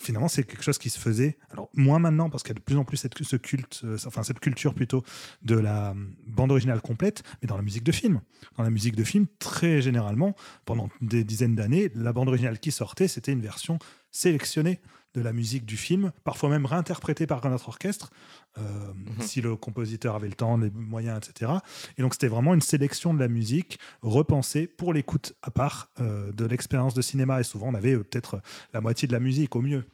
finalement, 0.00 0.28
c'est 0.28 0.44
quelque 0.44 0.62
chose 0.62 0.78
qui 0.78 0.90
se 0.90 0.98
faisait. 0.98 1.36
Alors, 1.50 1.70
moins 1.74 1.98
maintenant, 1.98 2.30
parce 2.30 2.42
qu'il 2.42 2.50
y 2.50 2.56
a 2.56 2.58
de 2.58 2.64
plus 2.64 2.76
en 2.76 2.84
plus 2.84 2.96
cette, 2.96 3.22
ce 3.22 3.36
culte, 3.36 3.82
euh, 3.84 3.96
enfin, 4.06 4.22
cette 4.22 4.40
culture 4.40 4.74
plutôt 4.74 5.04
de 5.42 5.56
la 5.56 5.90
euh, 5.90 5.94
bande 6.26 6.50
originale 6.50 6.80
complète, 6.80 7.22
mais 7.40 7.46
dans 7.46 7.56
la 7.56 7.62
musique 7.62 7.84
de 7.84 7.92
film. 7.92 8.20
Dans 8.56 8.64
la 8.64 8.70
musique 8.70 8.96
de 8.96 9.04
film, 9.04 9.26
très 9.38 9.82
généralement, 9.82 10.34
pendant 10.64 10.88
des 11.00 11.22
dizaines 11.22 11.54
d'années, 11.54 11.90
la 11.94 12.12
bande 12.12 12.28
originale 12.28 12.58
qui 12.58 12.72
sortait, 12.72 13.08
c'était 13.08 13.32
une 13.32 13.42
version 13.42 13.78
sélectionnée 14.10 14.80
de 15.14 15.20
la 15.20 15.32
musique 15.32 15.64
du 15.64 15.76
film, 15.76 16.12
parfois 16.24 16.48
même 16.48 16.66
réinterprétée 16.66 17.26
par 17.26 17.44
un 17.44 17.52
autre 17.54 17.68
orchestre, 17.68 18.10
euh, 18.58 18.62
mhm. 18.94 19.20
si 19.20 19.40
le 19.40 19.56
compositeur 19.56 20.14
avait 20.14 20.28
le 20.28 20.34
temps, 20.34 20.56
les 20.56 20.70
moyens, 20.70 21.18
etc. 21.18 21.52
Et 21.98 22.02
donc 22.02 22.14
c'était 22.14 22.28
vraiment 22.28 22.54
une 22.54 22.60
sélection 22.60 23.14
de 23.14 23.20
la 23.20 23.28
musique 23.28 23.78
repensée 24.02 24.66
pour 24.66 24.92
l'écoute 24.92 25.34
à 25.42 25.50
part 25.50 25.90
de 25.98 26.44
l'expérience 26.44 26.94
de 26.94 27.02
cinéma. 27.02 27.40
Et 27.40 27.44
souvent 27.44 27.68
on 27.68 27.74
avait 27.74 27.96
peut-être 27.96 28.40
la 28.72 28.80
moitié 28.80 29.08
de 29.08 29.12
la 29.12 29.20
musique 29.20 29.56
au 29.56 29.60
mieux. 29.60 29.84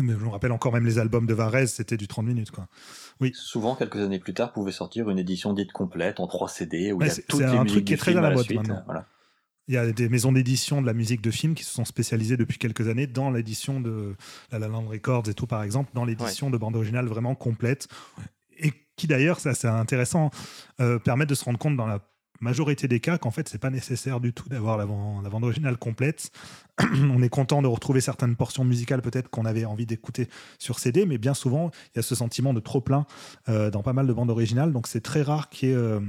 Mais 0.00 0.12
je 0.12 0.18
me 0.18 0.28
rappelle 0.28 0.52
encore 0.52 0.72
même 0.72 0.86
les 0.86 0.98
albums 0.98 1.26
de 1.26 1.34
Varese, 1.34 1.72
c'était 1.72 1.96
du 1.96 2.06
30 2.06 2.26
minutes. 2.26 2.50
Quoi. 2.50 2.68
Oui. 3.20 3.32
Souvent, 3.34 3.74
quelques 3.74 3.96
années 3.96 4.18
plus 4.18 4.34
tard, 4.34 4.52
pouvait 4.52 4.72
sortir 4.72 5.10
une 5.10 5.18
édition 5.18 5.52
dite 5.52 5.72
complète 5.72 6.20
en 6.20 6.26
3 6.26 6.48
CD 6.48 6.92
où 6.92 7.02
il 7.02 7.08
y 7.08 7.10
a 7.10 7.14
toutes 7.28 7.40
les 7.40 7.46
un 7.46 7.64
truc 7.64 7.84
qui 7.84 7.94
est 7.94 7.96
très 7.96 8.16
à 8.16 8.20
la 8.20 8.30
mode 8.30 8.50
maintenant. 8.52 8.84
Il 9.68 9.74
y 9.74 9.76
a 9.76 9.92
des 9.92 10.08
maisons 10.08 10.32
d'édition 10.32 10.80
de 10.80 10.86
la 10.86 10.94
musique 10.94 11.20
de 11.20 11.30
film 11.30 11.54
qui 11.54 11.62
se 11.62 11.72
sont 11.72 11.84
spécialisées 11.84 12.36
depuis 12.36 12.58
quelques 12.58 12.88
années 12.88 13.06
dans 13.06 13.30
l'édition 13.30 13.80
de 13.80 14.16
La 14.50 14.58
La 14.58 14.68
Land 14.68 14.86
Records 14.88 15.28
et 15.28 15.34
tout, 15.34 15.46
par 15.46 15.62
exemple, 15.62 15.90
dans 15.94 16.04
l'édition 16.04 16.50
de 16.50 16.56
bande 16.56 16.74
originale 16.74 17.06
vraiment 17.06 17.34
complète. 17.34 17.86
Et 18.58 18.72
qui 18.96 19.06
d'ailleurs, 19.06 19.40
c'est 19.40 19.50
assez 19.50 19.68
intéressant, 19.68 20.30
euh, 20.80 20.98
permet 20.98 21.26
de 21.26 21.34
se 21.34 21.44
rendre 21.44 21.58
compte 21.58 21.76
dans 21.76 21.86
la 21.86 22.00
majorité 22.40 22.88
des 22.88 23.00
cas 23.00 23.18
qu'en 23.18 23.30
fait 23.30 23.48
c'est 23.48 23.58
pas 23.58 23.70
nécessaire 23.70 24.20
du 24.20 24.32
tout 24.32 24.48
d'avoir 24.48 24.76
la, 24.76 24.84
la, 24.84 25.30
bande 25.30 25.44
originale 25.44 25.76
complète. 25.76 26.30
on 26.80 27.22
est 27.22 27.28
content 27.28 27.62
de 27.62 27.66
retrouver 27.66 28.00
certaines 28.00 28.36
portions 28.36 28.64
musicales 28.64 29.02
peut-être 29.02 29.28
qu'on 29.28 29.44
avait 29.44 29.64
envie 29.64 29.86
d'écouter 29.86 30.28
sur 30.58 30.78
CD, 30.78 31.04
mais 31.04 31.18
bien 31.18 31.34
souvent 31.34 31.70
il 31.86 31.96
y 31.96 31.98
a 31.98 32.02
ce 32.02 32.14
sentiment 32.14 32.54
de 32.54 32.60
trop 32.60 32.80
plein 32.80 33.06
euh, 33.48 33.70
dans 33.70 33.82
pas 33.82 33.92
mal 33.92 34.06
de 34.06 34.12
bandes 34.12 34.30
originales, 34.30 34.72
donc 34.72 34.86
c'est 34.86 35.00
très 35.00 35.22
rare 35.22 35.48
qu'il 35.48 35.70
y 35.70 35.72
ait 35.72 35.76
euh, 35.76 36.00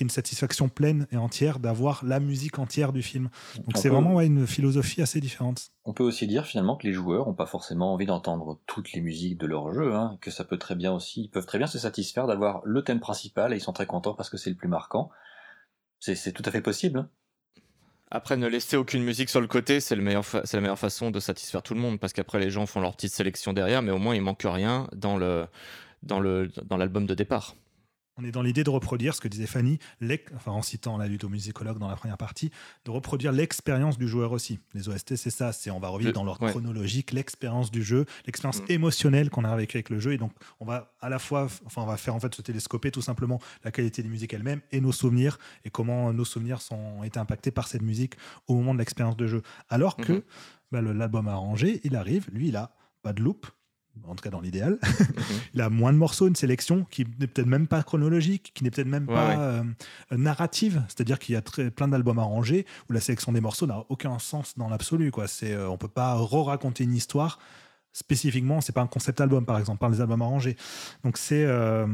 une 0.00 0.10
satisfaction 0.10 0.68
pleine 0.68 1.06
et 1.12 1.16
entière 1.16 1.58
d'avoir 1.58 2.04
la 2.04 2.20
musique 2.20 2.58
entière 2.58 2.92
du 2.92 3.02
film. 3.02 3.30
Donc 3.56 3.76
c'est 3.76 3.88
vraiment 3.88 4.20
une 4.20 4.46
philosophie 4.46 5.02
assez 5.02 5.20
différente. 5.20 5.70
On 5.84 5.92
peut 5.92 6.04
aussi 6.04 6.26
dire 6.26 6.46
finalement 6.46 6.76
que 6.76 6.86
les 6.86 6.92
joueurs 6.92 7.26
n'ont 7.26 7.34
pas 7.34 7.46
forcément 7.46 7.92
envie 7.92 8.06
d'entendre 8.06 8.60
toutes 8.66 8.92
les 8.92 9.00
musiques 9.00 9.38
de 9.38 9.46
leur 9.46 9.72
jeu, 9.72 9.94
hein, 9.94 10.18
que 10.20 10.30
ça 10.30 10.44
peut 10.44 10.58
très 10.58 10.74
bien 10.74 10.92
aussi, 10.92 11.22
ils 11.22 11.30
peuvent 11.30 11.46
très 11.46 11.58
bien 11.58 11.66
se 11.66 11.78
satisfaire 11.78 12.26
d'avoir 12.26 12.60
le 12.64 12.82
thème 12.82 13.00
principal 13.00 13.52
et 13.52 13.56
ils 13.56 13.60
sont 13.60 13.72
très 13.72 13.86
contents 13.86 14.14
parce 14.14 14.30
que 14.30 14.36
c'est 14.36 14.50
le 14.50 14.56
plus 14.56 14.68
marquant. 14.68 15.10
C'est 16.00 16.32
tout 16.32 16.42
à 16.46 16.50
fait 16.50 16.62
possible. 16.62 17.00
Hein. 17.00 17.08
Après, 18.10 18.36
ne 18.36 18.46
laisser 18.46 18.76
aucune 18.76 19.02
musique 19.02 19.28
sur 19.28 19.40
le 19.40 19.46
côté, 19.46 19.80
c'est 19.80 19.94
la 19.94 20.02
meilleure 20.02 20.78
façon 20.78 21.10
de 21.10 21.20
satisfaire 21.20 21.62
tout 21.62 21.74
le 21.74 21.80
monde, 21.80 22.00
parce 22.00 22.14
qu'après, 22.14 22.38
les 22.40 22.50
gens 22.50 22.64
font 22.64 22.80
leur 22.80 22.96
petite 22.96 23.12
sélection 23.12 23.52
derrière, 23.52 23.82
mais 23.82 23.92
au 23.92 23.98
moins, 23.98 24.14
il 24.14 24.22
manque 24.22 24.44
rien 24.44 24.88
dans 24.94 25.18
l'album 25.18 25.46
dans 26.00 27.00
de 27.00 27.14
départ. 27.14 27.54
On 28.18 28.24
est 28.24 28.32
dans 28.32 28.42
l'idée 28.42 28.64
de 28.64 28.70
reproduire 28.70 29.14
ce 29.14 29.20
que 29.20 29.28
disait 29.28 29.46
Fanny, 29.46 29.78
enfin, 30.34 30.50
en 30.50 30.62
citant 30.62 30.98
la 30.98 31.06
ludomusicologue 31.06 31.78
dans 31.78 31.88
la 31.88 31.94
première 31.94 32.18
partie, 32.18 32.50
de 32.84 32.90
reproduire 32.90 33.30
l'expérience 33.30 33.96
du 33.96 34.08
joueur 34.08 34.32
aussi. 34.32 34.58
Les 34.74 34.88
OST, 34.88 35.14
c'est 35.14 35.30
ça, 35.30 35.52
c'est 35.52 35.70
on 35.70 35.78
va 35.78 35.88
revivre 35.88 36.12
dans 36.12 36.24
l'ordre 36.24 36.48
chronologique 36.48 37.12
l'expérience 37.12 37.70
du 37.70 37.84
jeu, 37.84 38.06
l'expérience 38.26 38.60
mm. 38.62 38.70
émotionnelle 38.70 39.30
qu'on 39.30 39.44
a 39.44 39.50
avec, 39.50 39.72
avec 39.76 39.88
le 39.88 40.00
jeu. 40.00 40.14
Et 40.14 40.18
donc, 40.18 40.32
on 40.58 40.64
va 40.64 40.92
à 41.00 41.08
la 41.08 41.20
fois, 41.20 41.46
enfin, 41.64 41.82
on 41.82 41.86
va 41.86 41.96
faire 41.96 42.14
en 42.14 42.20
fait 42.20 42.34
se 42.34 42.42
télescoper 42.42 42.90
tout 42.90 43.02
simplement 43.02 43.40
la 43.62 43.70
qualité 43.70 44.02
des 44.02 44.08
musiques 44.08 44.34
elle-même 44.34 44.62
et 44.72 44.80
nos 44.80 44.92
souvenirs 44.92 45.38
et 45.64 45.70
comment 45.70 46.12
nos 46.12 46.24
souvenirs 46.24 46.60
sont 46.60 47.04
été 47.04 47.20
impactés 47.20 47.52
par 47.52 47.68
cette 47.68 47.82
musique 47.82 48.14
au 48.48 48.54
moment 48.54 48.74
de 48.74 48.80
l'expérience 48.80 49.16
de 49.16 49.28
jeu. 49.28 49.42
Alors 49.68 49.96
que 49.96 50.14
mm-hmm. 50.14 50.22
bah, 50.72 50.82
l'album 50.82 51.28
arrangé, 51.28 51.80
il 51.84 51.94
arrive, 51.94 52.26
lui, 52.32 52.48
il 52.48 52.56
a 52.56 52.72
pas 53.02 53.12
de 53.12 53.22
loop, 53.22 53.46
en 54.06 54.14
tout 54.14 54.22
cas 54.22 54.30
dans 54.30 54.40
l'idéal. 54.40 54.78
Mhm. 54.82 55.16
il 55.54 55.60
a 55.60 55.70
moins 55.70 55.92
de 55.92 55.98
morceaux, 55.98 56.28
une 56.28 56.36
sélection 56.36 56.86
qui 56.90 57.04
n'est 57.18 57.26
peut-être 57.26 57.46
même 57.46 57.66
pas 57.66 57.82
chronologique, 57.82 58.52
qui 58.54 58.64
n'est 58.64 58.70
peut-être 58.70 58.88
même 58.88 59.06
pas 59.06 59.38
euh, 59.38 59.62
narrative. 60.12 60.82
C'est-à-dire 60.88 61.18
qu'il 61.18 61.34
y 61.34 61.36
a 61.36 61.42
très, 61.42 61.70
plein 61.70 61.88
d'albums 61.88 62.18
arrangés 62.18 62.66
où 62.88 62.92
la 62.92 63.00
sélection 63.00 63.32
des 63.32 63.40
morceaux 63.40 63.66
n'a 63.66 63.84
aucun 63.88 64.18
sens 64.18 64.56
dans 64.56 64.68
l'absolu. 64.68 65.10
Quoi. 65.10 65.26
C'est, 65.26 65.52
euh, 65.52 65.68
on 65.68 65.76
peut 65.76 65.88
pas 65.88 66.14
re-raconter 66.14 66.84
une 66.84 66.94
histoire 66.94 67.38
spécifiquement. 67.92 68.60
C'est 68.60 68.72
pas 68.72 68.82
un 68.82 68.86
concept 68.86 69.20
album, 69.20 69.44
par 69.44 69.58
exemple, 69.58 69.78
par 69.78 69.90
les 69.90 70.00
albums 70.00 70.22
arrangés. 70.22 70.56
Donc 71.04 71.18
c'est, 71.18 71.44
euh, 71.44 71.86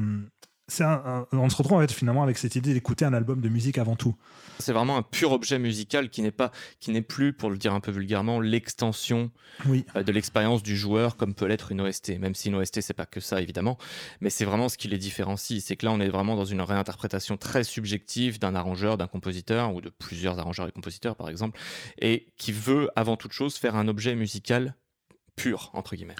on 0.71 1.49
se 1.51 1.57
retrouve 1.57 1.77
en 1.77 1.81
fait, 1.81 1.93
finalement 1.93 2.23
avec 2.23 2.39
cette 2.39 2.57
idée 2.57 2.73
d'écouter 2.73 3.05
un 3.05 3.13
album 3.13 3.41
de 3.41 3.49
musique 3.49 3.79
avant 3.79 3.97
tout. 3.97 4.15
C'est 4.59 4.73
vraiment 4.73 4.97
un 4.97 5.03
pur 5.03 5.33
objet 5.33 5.59
musical 5.59 6.09
qui 6.09 6.23
n'est 6.23 6.31
pas, 6.31 6.53
qui 6.81 6.91
n'est 6.91 7.03
plus, 7.03 7.33
pour 7.33 7.51
le 7.51 7.59
dire 7.59 7.75
un 7.75 7.81
peu 7.81 7.91
vulgairement, 7.91 8.41
l'extension 8.41 9.31
euh, 9.69 10.03
de 10.03 10.13
l'expérience 10.13 10.63
du 10.63 10.77
joueur 10.77 11.17
comme 11.17 11.35
peut 11.35 11.47
l'être 11.47 11.73
une 11.73 11.81
OST. 11.81 12.19
Même 12.19 12.35
si 12.35 12.49
une 12.49 12.55
OST 12.57 12.81
c'est 12.81 12.95
pas 12.95 13.07
que 13.07 13.21
ça 13.21 13.41
évidemment, 13.41 13.79
mais 14.21 14.31
c'est 14.31 14.45
vraiment 14.45 14.69
ce 14.69 14.79
qui 14.79 14.89
les 14.89 14.99
différencie. 14.99 15.63
C'est 15.63 15.77
que 15.77 15.87
là 15.87 15.93
on 15.93 16.01
est 16.01 16.09
vraiment 16.09 16.37
dans 16.37 16.45
une 16.45 16.63
réinterprétation 16.63 17.37
très 17.37 17.65
subjective 17.65 18.39
d'un 18.39 18.55
arrangeur, 18.55 18.97
d'un 18.97 19.07
compositeur 19.07 19.75
ou 19.75 19.81
de 19.81 19.91
plusieurs 19.91 20.39
arrangeurs 20.39 20.69
et 20.69 20.73
compositeurs 20.73 21.17
par 21.17 21.29
exemple, 21.29 21.61
et 22.01 22.33
qui 22.39 22.53
veut 22.53 22.89
avant 22.97 23.17
toute 23.17 23.33
chose 23.33 23.57
faire 23.57 23.77
un 23.77 23.89
objet 23.89 24.15
musical 24.15 24.77
pur 25.37 25.71
entre 25.75 25.97
guillemets. 25.97 26.17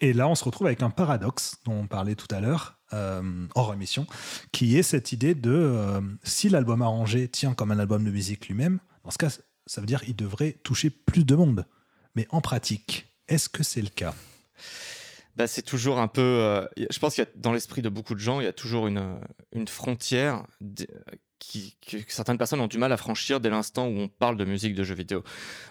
Et 0.00 0.12
là, 0.12 0.28
on 0.28 0.34
se 0.34 0.44
retrouve 0.44 0.66
avec 0.66 0.82
un 0.82 0.90
paradoxe 0.90 1.56
dont 1.64 1.80
on 1.80 1.86
parlait 1.86 2.14
tout 2.14 2.32
à 2.32 2.40
l'heure, 2.40 2.78
euh, 2.92 3.46
hors 3.54 3.72
émission, 3.74 4.06
qui 4.52 4.76
est 4.76 4.82
cette 4.82 5.12
idée 5.12 5.34
de 5.34 5.50
euh, 5.50 6.00
si 6.22 6.48
l'album 6.48 6.82
arrangé 6.82 7.28
tient 7.28 7.54
comme 7.54 7.72
un 7.72 7.78
album 7.78 8.04
de 8.04 8.10
musique 8.10 8.46
lui-même, 8.48 8.78
dans 9.04 9.10
ce 9.10 9.18
cas, 9.18 9.30
ça 9.66 9.80
veut 9.80 9.86
dire 9.86 10.02
qu'il 10.02 10.16
devrait 10.16 10.52
toucher 10.62 10.90
plus 10.90 11.24
de 11.24 11.34
monde. 11.34 11.66
Mais 12.14 12.26
en 12.30 12.40
pratique, 12.40 13.12
est-ce 13.26 13.48
que 13.48 13.62
c'est 13.62 13.82
le 13.82 13.88
cas? 13.88 14.14
Bah, 15.36 15.46
c'est 15.46 15.62
toujours 15.62 15.98
un 16.00 16.08
peu. 16.08 16.20
Euh, 16.20 16.66
je 16.90 16.98
pense 16.98 17.14
qu'il 17.14 17.24
y 17.24 17.26
a 17.26 17.30
dans 17.36 17.52
l'esprit 17.52 17.82
de 17.82 17.88
beaucoup 17.88 18.14
de 18.14 18.20
gens, 18.20 18.40
il 18.40 18.44
y 18.44 18.48
a 18.48 18.52
toujours 18.52 18.86
une, 18.86 19.20
une 19.52 19.68
frontière 19.68 20.44
qui, 21.38 21.76
que 21.86 21.96
certaines 22.08 22.38
personnes 22.38 22.60
ont 22.60 22.66
du 22.66 22.78
mal 22.78 22.92
à 22.92 22.96
franchir 22.96 23.40
dès 23.40 23.50
l'instant 23.50 23.86
où 23.86 23.98
on 23.98 24.08
parle 24.08 24.36
de 24.36 24.44
musique 24.44 24.74
de 24.74 24.82
jeux 24.84 24.94
vidéo. 24.94 25.22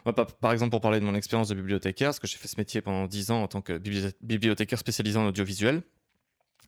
Moi, 0.06 0.14
par 0.14 0.52
exemple, 0.52 0.72
pour 0.72 0.82
parler 0.82 1.00
de 1.00 1.06
mon 1.06 1.16
expérience 1.16 1.50
de 1.50 1.56
bibliothécaire, 1.56 2.08
parce 2.10 2.20
que 2.20 2.28
j'ai 2.28 2.38
fait 2.38 2.48
ce 2.48 2.58
métier 2.58 2.82
pendant 2.82 3.06
10 3.06 3.32
ans 3.32 3.44
en 3.44 3.48
tant 3.48 3.62
que 3.62 3.78
bibliothécaire 4.22 4.80
spécialisé 4.80 5.18
en 5.18 5.28
audiovisuel, 5.28 5.84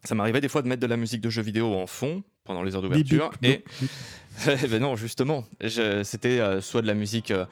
ça 0.03 0.15
m'arrivait 0.15 0.41
des 0.41 0.47
fois 0.47 0.61
de 0.61 0.67
mettre 0.67 0.81
de 0.81 0.87
la 0.87 0.97
musique 0.97 1.21
de 1.21 1.29
jeux 1.29 1.41
vidéo 1.41 1.73
en 1.75 1.87
fond 1.87 2.23
pendant 2.45 2.63
les 2.63 2.75
heures 2.75 2.81
d'ouverture. 2.81 3.31
Et 3.43 3.63
ben 4.45 4.79
non, 4.79 4.95
justement, 4.95 5.45
c'était 6.03 6.39
euh, 6.39 6.61
soit 6.61 6.81
de 6.81 6.87
la 6.87 6.93
musique 6.93 7.31
euh, 7.31 7.41
euh, 7.41 7.45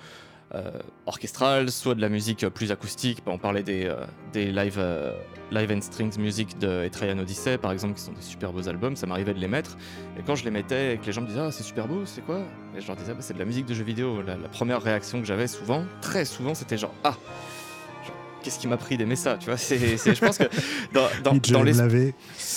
orchestrale, 1.05 1.71
soit 1.71 1.95
de 1.95 2.01
la 2.01 2.09
musique 2.09 2.47
plus 2.49 2.71
acoustique. 2.71 3.21
On 3.25 3.37
parlait 3.37 3.63
des, 3.63 3.85
euh, 3.85 3.95
des 4.33 4.51
live, 4.51 4.77
euh, 4.77 5.13
live 5.51 5.71
and 5.71 5.81
strings 5.81 6.17
music 6.17 6.57
de 6.59 6.83
Etrian 6.83 7.17
Odyssey, 7.17 7.57
par 7.57 7.71
exemple, 7.71 7.95
qui 7.95 8.01
sont 8.01 8.13
des 8.13 8.21
super 8.21 8.53
beaux 8.53 8.67
albums. 8.67 8.95
Ça 8.95 9.07
m'arrivait 9.07 9.33
de 9.33 9.39
les 9.39 9.47
mettre. 9.47 9.77
Et 10.17 10.23
quand 10.23 10.35
je 10.35 10.45
les 10.45 10.51
mettais 10.51 10.95
et 10.95 10.97
que 10.97 11.05
les 11.05 11.11
gens 11.11 11.21
me 11.21 11.27
disaient 11.27 11.41
Ah, 11.41 11.51
c'est 11.51 11.63
super 11.63 11.87
beau, 11.87 12.05
c'est 12.05 12.21
quoi? 12.21 12.41
Et 12.75 12.81
je 12.81 12.87
leur 12.87 12.95
disais 12.95 13.13
bah, 13.13 13.21
C'est 13.21 13.33
de 13.33 13.39
la 13.39 13.45
musique 13.45 13.65
de 13.65 13.73
jeux 13.73 13.83
vidéo. 13.83 14.21
La, 14.21 14.35
première 14.49 14.81
réaction 14.81 15.19
que 15.19 15.25
j'avais 15.25 15.47
souvent, 15.47 15.83
très 16.01 16.25
souvent, 16.25 16.53
c'était 16.53 16.77
genre 16.77 16.93
Ah 17.03 17.15
qu'est-ce 18.47 18.59
qui 18.59 18.67
m'a 18.67 18.77
pris 18.77 18.95
d'aimer 18.95 19.17
ça, 19.17 19.37
tu 19.37 19.47
vois 19.47 19.57
c'est, 19.57 19.97
Je 19.97 20.19
pense 20.25 20.37
que 20.37 20.45
dans, 20.93 21.05
dans, 21.21 21.35
dans 21.35 21.63
l'esprit... 21.63 22.13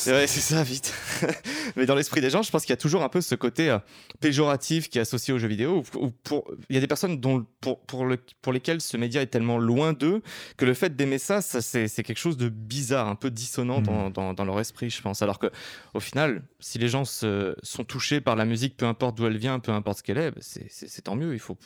Ouais, 0.07 0.27
c'est 0.29 0.41
ça, 0.41 0.63
vite. 0.63 0.95
Mais 1.77 1.85
dans 1.85 1.97
l'esprit 1.97 2.21
des 2.21 2.31
gens, 2.31 2.43
je 2.43 2.51
pense 2.53 2.63
qu'il 2.63 2.71
y 2.71 2.75
a 2.75 2.77
toujours 2.77 3.03
un 3.03 3.09
peu 3.09 3.21
ce 3.21 3.35
côté 3.35 3.71
euh, 3.71 3.81
péjoratif 4.21 4.89
qui 4.89 4.99
est 4.99 5.01
associé 5.01 5.35
aux 5.35 5.39
jeux 5.39 5.49
vidéo. 5.49 5.83
pour, 6.23 6.49
il 6.69 6.77
y 6.77 6.79
a 6.79 6.81
des 6.81 6.87
personnes 6.87 7.19
dont, 7.19 7.45
pour, 7.61 7.81
pour, 7.81 8.05
le, 8.05 8.19
pour 8.41 8.53
lesquelles 8.53 8.81
ce 8.81 8.97
média 8.97 9.21
est 9.21 9.27
tellement 9.27 9.59
loin 9.59 9.93
d'eux 9.93 10.23
que 10.57 10.65
le 10.65 10.75
fait 10.75 10.95
d'aimer 10.95 11.19
ça, 11.19 11.43
ça 11.43 11.61
c'est, 11.61 11.89
quelque 11.89 12.19
chose 12.19 12.37
de 12.37 12.49
bizarre, 12.49 13.09
un 13.09 13.17
peu 13.17 13.33
dissonant 13.33 13.81
dans, 13.81 14.11
hmm. 14.11 14.13
dans, 14.13 14.33
dans, 14.33 14.45
leur 14.45 14.61
esprit, 14.61 14.91
je 14.91 15.03
pense. 15.03 15.23
Alors 15.23 15.41
que 15.41 15.51
au 15.95 16.01
final, 16.01 16.45
si 16.61 16.79
les 16.79 16.87
gens 16.87 17.05
se, 17.05 17.57
sont 17.65 17.83
touchés 17.83 18.21
par 18.21 18.37
la 18.37 18.45
musique, 18.45 18.77
peu 18.77 18.87
importe 18.87 19.17
d'où 19.17 19.27
elle 19.27 19.39
vient, 19.39 19.59
peu 19.59 19.73
importe 19.73 19.99
ce 19.99 20.03
qu'elle 20.05 20.19
est, 20.19 20.31
bah, 20.31 20.41
c'est, 20.41 21.03
tant 21.03 21.17
mieux. 21.17 21.35
Il 21.35 21.41
faut 21.41 21.59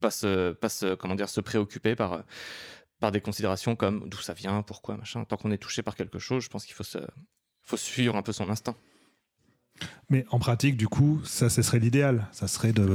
pas 0.00 0.10
se, 0.10 0.52
pas 0.52 0.68
se, 0.68 0.94
comment 0.94 1.14
dire, 1.14 1.30
se 1.30 1.40
préoccuper 1.40 1.94
par 1.94 2.24
par 3.00 3.10
des 3.10 3.20
considérations 3.20 3.74
comme 3.76 4.08
d'où 4.08 4.18
ça 4.18 4.34
vient, 4.34 4.62
pourquoi, 4.62 4.96
machin. 4.96 5.24
Tant 5.24 5.36
qu'on 5.36 5.50
est 5.50 5.58
touché 5.58 5.82
par 5.82 5.96
quelque 5.96 6.18
chose, 6.18 6.44
je 6.44 6.48
pense 6.48 6.64
qu'il 6.64 6.74
faut, 6.74 6.84
se, 6.84 6.98
faut 7.62 7.76
suivre 7.76 8.16
un 8.16 8.22
peu 8.22 8.32
son 8.32 8.48
instinct. 8.50 8.76
Mais 10.10 10.26
en 10.30 10.38
pratique, 10.38 10.76
du 10.76 10.88
coup, 10.88 11.20
ça, 11.24 11.48
ce 11.48 11.62
serait 11.62 11.78
l'idéal. 11.78 12.28
Ça 12.32 12.46
serait 12.46 12.72
de 12.72 12.86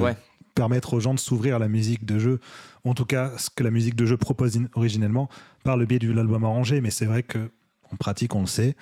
permettre 0.54 0.94
aux 0.94 1.00
gens 1.00 1.14
de 1.14 1.20
s'ouvrir 1.20 1.58
à 1.58 1.60
la 1.60 1.68
musique 1.68 2.06
de 2.06 2.18
jeu, 2.18 2.40
en 2.86 2.94
tout 2.94 3.06
cas 3.06 3.38
ce 3.38 3.50
que 3.50 3.62
la 3.62 3.72
musique 3.72 3.96
de 3.96 4.06
jeu 4.06 4.16
propose 4.16 4.58
originellement, 4.76 5.28
par 5.64 5.76
le 5.76 5.86
biais 5.86 6.00
de 6.00 6.12
l'album 6.12 6.46
arrangé. 6.46 6.80
Mais 6.80 6.92
c'est 6.92 7.06
vrai 7.06 7.24
que 7.24 7.52
en 7.92 7.98
pratique, 7.98 8.34
on 8.36 8.42
le 8.42 8.48
sait, 8.48 8.76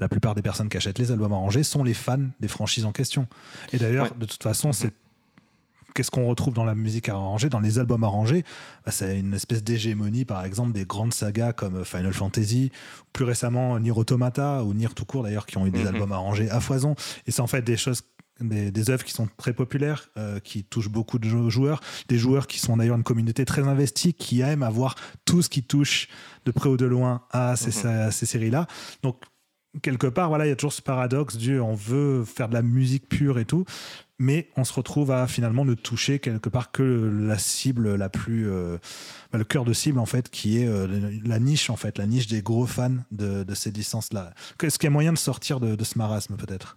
la 0.00 0.08
plupart 0.08 0.34
des 0.34 0.42
personnes 0.42 0.68
qui 0.68 0.76
achètent 0.76 0.98
les 0.98 1.12
albums 1.12 1.32
arrangés 1.32 1.62
sont 1.62 1.84
les 1.84 1.94
fans 1.94 2.28
des 2.40 2.48
franchises 2.48 2.84
en 2.84 2.92
question. 2.92 3.28
Et 3.72 3.78
d'ailleurs, 3.78 4.14
de 4.14 4.26
toute 4.26 4.42
façon, 4.42 4.72
c'est 4.72 4.92
qu'est-ce 5.94 6.10
qu'on 6.10 6.26
retrouve 6.26 6.54
dans 6.54 6.64
la 6.64 6.74
musique 6.74 7.08
arrangée, 7.08 7.48
dans 7.48 7.60
les 7.60 7.78
albums 7.78 8.04
arrangés 8.04 8.44
bah, 8.84 8.92
C'est 8.92 9.18
une 9.18 9.34
espèce 9.34 9.62
d'hégémonie, 9.62 10.24
par 10.24 10.44
exemple, 10.44 10.72
des 10.72 10.84
grandes 10.84 11.14
sagas 11.14 11.52
comme 11.52 11.84
Final 11.84 12.12
Fantasy, 12.12 12.70
plus 13.12 13.24
récemment 13.24 13.78
Nier 13.78 13.92
Automata 13.92 14.64
ou 14.64 14.74
Nier 14.74 14.88
tout 14.94 15.04
court 15.04 15.22
d'ailleurs, 15.22 15.46
qui 15.46 15.58
ont 15.58 15.66
eu 15.66 15.70
des 15.70 15.80
mhm. 15.80 15.88
albums 15.88 16.12
arrangés 16.12 16.50
à 16.50 16.60
foison. 16.60 16.94
Et 17.26 17.30
c'est 17.30 17.42
en 17.42 17.46
fait 17.46 17.62
des 17.62 17.76
choses 17.76 18.02
des, 18.40 18.90
œuvres 18.90 19.04
qui 19.04 19.12
sont 19.12 19.28
très 19.36 19.52
populaires, 19.52 20.08
euh, 20.16 20.40
qui 20.40 20.64
touchent 20.64 20.88
beaucoup 20.88 21.18
de 21.18 21.28
joueurs, 21.50 21.80
des 22.08 22.16
joueurs 22.18 22.46
qui 22.46 22.58
sont 22.58 22.78
d'ailleurs 22.78 22.96
une 22.96 23.02
communauté 23.02 23.44
très 23.44 23.68
investie, 23.68 24.14
qui 24.14 24.40
aiment 24.40 24.62
avoir 24.62 24.94
tout 25.24 25.42
ce 25.42 25.50
qui 25.50 25.62
touche 25.62 26.08
de 26.46 26.50
près 26.50 26.68
ou 26.68 26.78
de 26.78 26.86
loin 26.86 27.22
à 27.30 27.56
ces, 27.56 27.86
mhm. 27.86 28.10
ces 28.10 28.26
séries-là. 28.26 28.66
Donc 29.02 29.22
quelque 29.82 30.06
part, 30.06 30.28
voilà, 30.28 30.46
il 30.46 30.48
y 30.48 30.52
a 30.52 30.56
toujours 30.56 30.72
ce 30.72 30.82
paradoxe 30.82 31.36
du 31.36 31.60
on 31.60 31.74
veut 31.74 32.24
faire 32.24 32.48
de 32.48 32.54
la 32.54 32.62
musique 32.62 33.08
pure 33.08 33.38
et 33.38 33.44
tout, 33.44 33.64
mais 34.20 34.48
on 34.56 34.64
se 34.64 34.74
retrouve 34.74 35.10
à 35.10 35.26
finalement 35.26 35.64
ne 35.64 35.72
toucher 35.72 36.18
quelque 36.18 36.50
part 36.50 36.70
que 36.70 36.82
la 36.82 37.38
cible 37.38 37.96
la 37.96 38.10
plus, 38.10 38.50
euh, 38.50 38.76
bah, 39.32 39.38
le 39.38 39.44
cœur 39.44 39.64
de 39.64 39.72
cible 39.72 39.98
en 39.98 40.04
fait, 40.04 40.28
qui 40.28 40.58
est 40.58 40.68
euh, 40.68 40.86
la 41.24 41.38
niche 41.38 41.70
en 41.70 41.76
fait, 41.76 41.96
la 41.96 42.06
niche 42.06 42.26
des 42.26 42.42
gros 42.42 42.66
fans 42.66 42.98
de, 43.10 43.46
ces 43.54 43.70
licences-là. 43.70 44.34
Est-ce 44.62 44.78
qu'il 44.78 44.88
y 44.88 44.88
a 44.88 44.90
moyen 44.92 45.14
de 45.14 45.18
sortir 45.18 45.58
de, 45.58 45.82
ce 45.82 45.96
marasme 45.96 46.36
peut-être? 46.36 46.76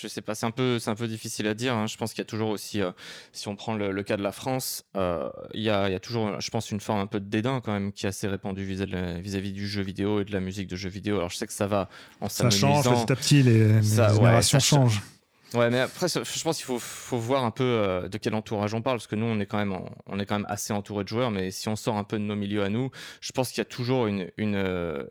Je 0.00 0.06
sais 0.06 0.20
pas, 0.20 0.36
c'est 0.36 0.46
un 0.46 0.52
peu, 0.52 0.78
c'est 0.78 0.90
un 0.90 0.94
peu 0.94 1.08
difficile 1.08 1.48
à 1.48 1.54
dire. 1.54 1.74
Hein. 1.74 1.88
Je 1.88 1.96
pense 1.96 2.12
qu'il 2.12 2.20
y 2.20 2.22
a 2.22 2.26
toujours 2.26 2.50
aussi, 2.50 2.80
euh, 2.80 2.92
si 3.32 3.48
on 3.48 3.56
prend 3.56 3.74
le, 3.74 4.02
cas 4.04 4.16
de 4.16 4.22
la 4.22 4.30
France, 4.30 4.84
il 4.94 5.60
y, 5.60 5.70
a, 5.70 5.98
toujours, 5.98 6.40
je 6.40 6.50
pense, 6.50 6.70
une 6.70 6.78
forme 6.78 7.00
un 7.00 7.08
peu 7.08 7.18
de 7.18 7.28
dédain 7.28 7.60
quand 7.60 7.72
même 7.72 7.92
qui 7.92 8.06
est 8.06 8.08
assez 8.08 8.28
répandue 8.28 8.62
vis-à-vis 8.62 9.52
du 9.52 9.66
jeu 9.66 9.82
vidéo 9.82 10.20
et 10.20 10.24
de 10.24 10.32
la 10.32 10.38
musique 10.38 10.68
de 10.68 10.76
jeu 10.76 10.88
vidéo. 10.88 11.16
Alors 11.16 11.30
je 11.30 11.36
sais 11.38 11.48
que 11.48 11.52
ça 11.52 11.66
va 11.66 11.88
en 12.20 12.28
Ça 12.28 12.50
change 12.50 12.84
petit 12.84 13.12
à 13.12 13.16
petit, 13.16 13.42
les, 13.42 13.82
générations 13.82 14.60
changent. 14.60 15.02
Ouais, 15.54 15.70
mais 15.70 15.80
après, 15.80 16.08
je 16.08 16.42
pense 16.42 16.56
qu'il 16.58 16.66
faut, 16.66 17.18
voir 17.18 17.44
un 17.44 17.50
peu 17.50 17.64
euh, 17.64 18.08
de 18.08 18.18
quel 18.18 18.34
entourage 18.34 18.74
on 18.74 18.82
parle, 18.82 18.98
parce 18.98 19.06
que 19.06 19.16
nous, 19.16 19.24
on 19.24 19.40
est 19.40 19.46
quand 19.46 19.58
même, 19.58 20.46
assez 20.48 20.72
entouré 20.72 21.04
de 21.04 21.08
joueurs, 21.08 21.30
mais 21.30 21.50
si 21.50 21.68
on 21.68 21.76
sort 21.76 21.96
un 21.96 22.04
peu 22.04 22.18
de 22.18 22.24
nos 22.24 22.36
milieux 22.36 22.62
à 22.62 22.68
nous, 22.68 22.90
je 23.20 23.32
pense 23.32 23.48
qu'il 23.48 23.58
y 23.58 23.62
a 23.62 23.64
toujours 23.64 24.06
une, 24.06 24.30
euh, 24.38 25.04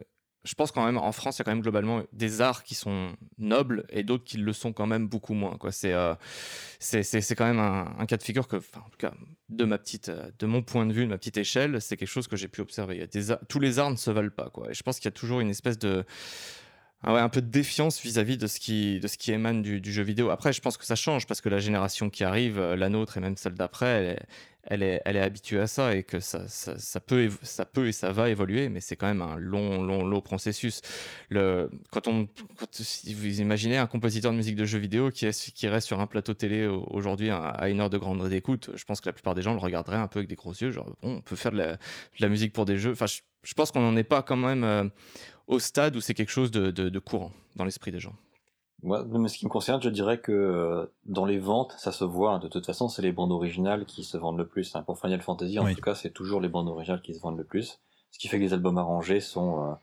je 0.44 0.54
pense 0.54 0.72
quand 0.72 0.86
même 0.86 0.98
en 0.98 1.12
France, 1.12 1.38
il 1.38 1.40
y 1.40 1.42
a 1.42 1.46
quand 1.46 1.52
même 1.52 1.62
globalement 1.62 2.04
des 2.14 2.42
arts 2.42 2.64
qui 2.64 2.76
sont 2.76 3.16
nobles 3.40 3.86
et 3.90 4.04
d'autres 4.04 4.24
qui 4.24 4.38
le 4.38 4.54
sont 4.54 4.74
quand 4.74 4.86
même 4.86 5.08
beaucoup 5.08 5.34
moins. 5.34 5.58
Euh, 5.86 6.16
c'est, 6.80 7.36
quand 7.36 7.46
même 7.46 7.60
un, 7.60 8.06
cas 8.06 8.18
de 8.18 8.24
figure 8.24 8.48
que, 8.48 8.58
en 8.58 8.90
tout 8.90 8.98
cas, 8.98 9.14
de 9.50 9.66
ma 9.66 9.80
petite, 9.80 10.12
de 10.40 10.46
mon 10.46 10.62
point 10.62 10.86
de 10.86 10.94
vue, 10.94 11.04
de 11.04 11.10
ma 11.10 11.18
petite 11.18 11.38
échelle, 11.38 11.82
c'est 11.82 11.98
quelque 11.98 12.08
chose 12.08 12.28
que 12.28 12.38
j'ai 12.38 12.48
pu 12.48 12.62
observer. 12.62 13.08
Tous 13.50 13.60
les 13.60 13.80
arts 13.80 13.92
ne 13.92 13.96
se 13.96 14.12
valent 14.12 14.30
pas. 14.30 14.52
Je 14.70 14.84
pense 14.84 15.00
qu'il 15.00 15.06
y 15.06 15.10
a 15.10 15.12
toujours 15.12 15.40
une 15.40 15.50
espèce 15.50 15.80
de 15.80 16.06
ah 17.04 17.24
un 17.24 17.30
peu 17.30 17.42
de 17.42 17.48
défiance 17.48 18.02
vis-à-vis 18.02 18.38
de 18.38 18.48
ce 18.48 18.60
qui 18.60 19.00
de 19.00 19.08
ce 19.08 19.18
qui 19.18 19.32
émane 19.32 19.62
du, 19.62 19.92
jeu 19.92 20.02
vidéo. 20.02 20.32
Après, 20.32 20.52
je 20.52 20.62
pense 20.62 20.78
que 20.78 20.86
ça 20.86 20.96
change 20.96 21.28
parce 21.28 21.42
que 21.42 21.50
la 21.50 21.60
génération 21.60 22.10
qui 22.10 22.24
arrive, 22.24 22.58
euh, 22.58 22.76
la 22.76 22.90
nôtre 22.90 23.18
et 23.18 23.20
même 23.20 23.38
celle 23.38 23.54
d'après, 23.54 24.18
elle 24.64 24.84
est, 24.84 25.02
elle 25.06 25.16
est, 25.16 25.22
habituée 25.22 25.60
à 25.60 25.68
ça 25.68 25.96
et 25.96 26.04
que 26.04 26.20
ça, 26.20 26.48
ça, 26.48 27.00
peut 27.00 27.30
ça 27.44 27.66
peut 27.66 27.88
et 27.88 27.92
ça 27.92 28.12
va 28.12 28.30
évoluer, 28.30 28.68
mais 28.68 28.82
c'est 28.82 28.96
quand 28.96 29.06
même 29.08 29.22
un 29.22 29.38
long 29.38 29.84
long 29.84 30.06
long 30.06 30.22
processus. 30.22 30.82
Le 31.30 31.70
quand 31.92 32.08
on 32.08 32.28
si 32.72 33.14
vous 33.14 33.42
imaginez 33.42 33.78
un 33.78 33.88
compositeur 33.88 34.32
de 34.32 34.38
musique 34.38 34.56
de 34.56 34.66
jeu 34.66 34.80
vidéo 34.80 35.12
qui 35.12 35.28
est 35.28 35.52
qui 35.54 35.68
reste 35.68 35.88
sur 35.88 36.00
un 36.00 36.08
plateau 36.08 36.34
télé 36.34 36.66
aujourd'hui 36.66 37.30
à 37.30 37.70
une 37.70 37.80
heure 37.80 37.92
de 37.92 37.98
grande 38.00 38.34
écoute, 38.34 38.72
je 38.76 38.84
pense 38.86 39.02
que 39.02 39.08
la 39.08 39.14
plupart 39.14 39.36
des 39.36 39.44
gens 39.44 39.54
le 39.54 39.60
regarderaient 39.60 39.98
un 39.98 40.08
peu 40.08 40.20
avec 40.20 40.30
des 40.30 40.36
gros 40.36 40.54
yeux, 40.54 40.72
genre 40.72 40.92
on 41.04 41.22
peut 41.22 41.36
faire 41.36 41.52
de 41.52 41.78
la, 42.20 42.30
musique 42.30 42.54
pour 42.54 42.66
des 42.66 42.78
jeux. 42.78 42.92
Enfin, 42.92 43.06
je, 43.06 43.54
pense 43.54 43.72
qu'on 43.72 43.82
n'en 43.82 43.96
est 43.96 44.04
pas 44.04 44.24
quand 44.24 44.36
même 44.36 44.64
euh, 44.64 44.84
au 45.48 45.60
stade 45.60 45.96
où 45.96 46.02
c'est 46.02 46.14
quelque 46.14 46.30
chose 46.32 46.52
de, 46.52 47.00
courant 47.00 47.32
dans 47.56 47.66
l'esprit 47.66 47.92
des 47.92 48.00
gens? 48.00 48.14
Moi, 48.84 49.04
mais 49.06 49.28
ce 49.28 49.40
qui 49.40 49.46
me 49.46 49.50
concerne, 49.50 49.82
je 49.82 49.90
dirais 49.90 50.20
que 50.20 50.32
euh, 50.32 50.86
dans 51.06 51.26
les 51.26 51.40
ventes, 51.40 51.74
ça 51.80 51.92
se 51.92 52.04
voit. 52.04 52.34
Hein. 52.34 52.40
De 52.40 52.48
toute 52.48 52.66
façon, 52.66 52.88
c'est 52.90 53.02
les 53.02 53.12
bandes 53.12 53.32
originales 53.32 53.86
qui 53.86 54.04
se 54.04 54.18
vendent 54.18 54.38
le 54.38 54.46
plus. 54.46 54.76
Hein. 54.76 54.84
Pour 54.84 55.00
Final 55.00 55.20
Fantasy, 55.22 55.58
en 55.58 55.74
tout 55.74 55.82
cas, 55.82 55.96
c'est 55.96 56.12
toujours 56.12 56.40
les 56.42 56.48
bandes 56.48 56.70
originales 56.70 57.02
qui 57.02 57.16
se 57.16 57.20
vendent 57.20 57.38
le 57.38 57.44
plus. 57.44 57.80
Ce 58.12 58.20
qui 58.20 58.28
fait 58.28 58.38
que 58.38 58.44
les 58.44 58.54
albums 58.54 58.78
arrangés 58.78 59.20
sont 59.20 59.64
euh, 59.64 59.74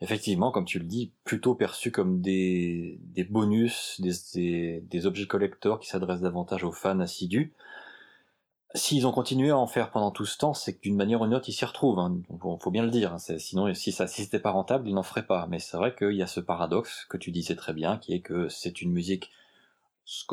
effectivement, 0.00 0.52
comme 0.52 0.64
tu 0.64 0.78
le 0.78 0.84
dis, 0.84 1.12
plutôt 1.24 1.54
perçus 1.56 1.90
comme 1.90 2.20
des, 2.20 3.00
bonus, 3.28 4.00
des, 4.00 4.80
des 4.88 5.06
objets 5.06 5.26
collectors 5.26 5.80
qui 5.80 5.88
s'adressent 5.88 6.20
davantage 6.20 6.62
aux 6.62 6.72
fans 6.72 7.00
assidus. 7.00 7.52
S'ils 8.74 9.06
ont 9.06 9.12
continué 9.12 9.50
à 9.50 9.56
en 9.56 9.66
faire 9.66 9.90
pendant 9.90 10.10
tout 10.10 10.26
ce 10.26 10.36
temps, 10.36 10.52
c'est 10.52 10.74
que 10.74 10.82
d'une 10.82 10.96
manière 10.96 11.22
ou 11.22 11.24
d'une 11.24 11.34
autre, 11.34 11.48
ils 11.48 11.54
s'y 11.54 11.64
retrouvent. 11.64 11.98
Hein. 11.98 12.20
Faut 12.60 12.70
bien 12.70 12.82
le 12.82 12.90
dire. 12.90 13.14
Hein. 13.14 13.18
Sinon, 13.38 13.72
si 13.72 13.92
ça, 13.92 14.06
si 14.06 14.24
c'était 14.24 14.38
pas 14.38 14.50
rentable, 14.50 14.86
ils 14.88 14.94
n'en 14.94 15.02
feraient 15.02 15.26
pas. 15.26 15.46
Mais 15.48 15.58
c'est 15.58 15.78
vrai 15.78 15.94
qu'il 15.94 16.12
y 16.12 16.22
a 16.22 16.26
ce 16.26 16.40
paradoxe 16.40 17.06
que 17.08 17.16
tu 17.16 17.30
disais 17.30 17.56
très 17.56 17.72
bien, 17.72 17.96
qui 17.96 18.12
est 18.12 18.20
que 18.20 18.48
c'est 18.50 18.82
une 18.82 18.92
musique, 18.92 19.30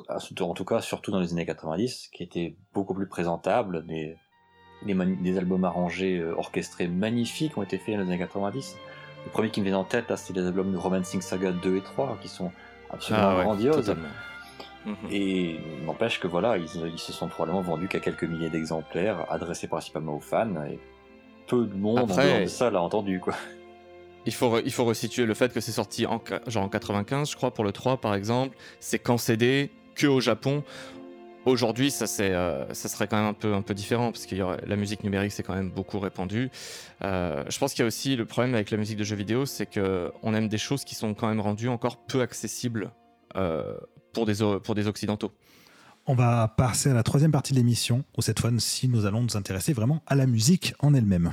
en 0.09 0.53
tout 0.53 0.65
cas, 0.65 0.81
surtout 0.81 1.11
dans 1.11 1.21
les 1.21 1.31
années 1.31 1.45
90, 1.45 2.09
qui 2.13 2.23
était 2.23 2.57
beaucoup 2.73 2.93
plus 2.93 3.07
présentable. 3.07 3.85
Des, 3.85 4.17
des, 4.85 5.37
albums 5.37 5.63
arrangés, 5.63 6.17
euh, 6.17 6.35
orchestrés 6.37 6.89
magnifiques 6.89 7.57
ont 7.57 7.63
été 7.63 7.77
faits 7.77 7.95
dans 7.95 8.01
les 8.01 8.07
années 8.09 8.19
90. 8.19 8.75
Le 9.23 9.31
premier 9.31 9.49
qui 9.49 9.61
me 9.61 9.67
vient 9.67 9.77
en 9.77 9.85
tête, 9.85 10.09
là, 10.09 10.17
c'est 10.17 10.33
les 10.33 10.45
albums 10.45 10.73
de 10.73 10.77
Romancing 10.77 11.21
Saga 11.21 11.53
2 11.53 11.77
et 11.77 11.81
3, 11.81 12.17
qui 12.21 12.27
sont 12.27 12.51
absolument 12.89 13.29
ah 13.29 13.43
grandioses. 13.43 13.95
Mhm. 14.85 14.95
Et 15.11 15.59
n'empêche 15.85 16.19
que 16.19 16.27
voilà, 16.27 16.57
ils, 16.57 16.67
se 16.67 17.11
sont 17.11 17.27
probablement 17.27 17.61
vendus 17.61 17.87
qu'à 17.87 17.99
quelques 17.99 18.23
milliers 18.23 18.49
d'exemplaires, 18.49 19.25
adressés 19.29 19.67
principalement 19.67 20.15
aux 20.15 20.21
fans, 20.21 20.63
et 20.69 20.79
peu 21.47 21.65
de 21.65 21.75
monde 21.75 21.99
Après, 22.11 22.43
en 22.43 22.47
ça 22.47 22.69
l'a 22.69 22.81
entendu, 22.81 23.19
quoi. 23.19 23.33
Il 24.27 24.33
faut, 24.33 24.59
il 24.59 24.71
faut 24.71 24.85
resituer 24.85 25.25
le 25.25 25.35
fait 25.35 25.53
que 25.53 25.59
c'est 25.59 25.71
sorti 25.71 26.07
en, 26.07 26.19
genre 26.47 26.63
en 26.63 26.69
95, 26.69 27.29
je 27.29 27.35
crois, 27.35 27.51
pour 27.51 27.63
le 27.63 27.71
3 27.71 27.97
par 27.97 28.15
exemple. 28.15 28.57
C'est 28.79 28.97
qu'en 28.97 29.17
CD, 29.17 29.69
que 29.95 30.07
au 30.07 30.19
Japon. 30.19 30.63
Aujourd'hui, 31.45 31.91
ça, 31.91 32.05
euh, 32.23 32.65
ça 32.73 32.89
serait 32.89 33.07
quand 33.07 33.17
même 33.17 33.27
un 33.27 33.33
peu, 33.33 33.53
un 33.53 33.61
peu 33.61 33.75
différent, 33.75 34.11
parce 34.11 34.25
que 34.25 34.35
la 34.35 34.75
musique 34.75 35.03
numérique, 35.03 35.31
c'est 35.31 35.43
quand 35.43 35.53
même 35.53 35.69
beaucoup 35.69 35.99
répandu. 35.99 36.49
Euh, 37.03 37.43
je 37.47 37.59
pense 37.59 37.73
qu'il 37.73 37.81
y 37.81 37.83
a 37.83 37.87
aussi 37.87 38.15
le 38.15 38.25
problème 38.25 38.55
avec 38.55 38.71
la 38.71 38.77
musique 38.77 38.97
de 38.97 39.03
jeux 39.03 39.15
vidéo, 39.15 39.45
c'est 39.45 39.67
qu'on 39.67 40.33
aime 40.33 40.47
des 40.47 40.57
choses 40.57 40.83
qui 40.83 40.95
sont 40.95 41.13
quand 41.13 41.27
même 41.27 41.39
rendues 41.39 41.69
encore 41.69 41.97
peu 41.97 42.21
accessibles 42.21 42.91
euh, 43.35 43.75
pour 44.15 44.25
des, 44.25 44.87
Occidentaux. 44.87 45.31
On 46.07 46.15
va 46.15 46.47
passer 46.47 46.89
à 46.89 46.93
la 46.93 47.03
troisième 47.03 47.31
partie 47.31 47.53
de 47.53 47.57
l'émission, 47.59 48.03
où 48.17 48.21
cette 48.21 48.39
fois-ci, 48.39 48.87
nous 48.87 49.05
allons 49.05 49.21
nous 49.21 49.37
intéresser 49.37 49.73
vraiment 49.73 50.01
à 50.07 50.15
la 50.15 50.25
musique 50.25 50.73
en 50.79 50.93
elle-même. 50.93 51.31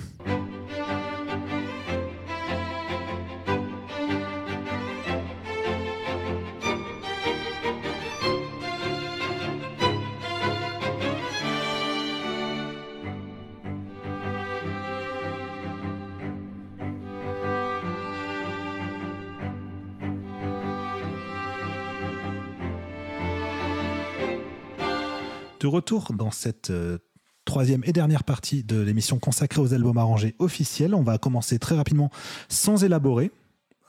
Retour 25.72 26.12
dans 26.12 26.30
cette 26.30 26.70
euh, 26.70 26.98
troisième 27.46 27.82
et 27.84 27.92
dernière 27.92 28.24
partie 28.24 28.62
de 28.62 28.78
l'émission 28.80 29.18
consacrée 29.18 29.60
aux 29.60 29.72
albums 29.72 29.96
arrangés 29.96 30.36
officiels. 30.38 30.94
On 30.94 31.02
va 31.02 31.16
commencer 31.18 31.58
très 31.58 31.74
rapidement 31.74 32.10
sans 32.48 32.84
élaborer, 32.84 33.30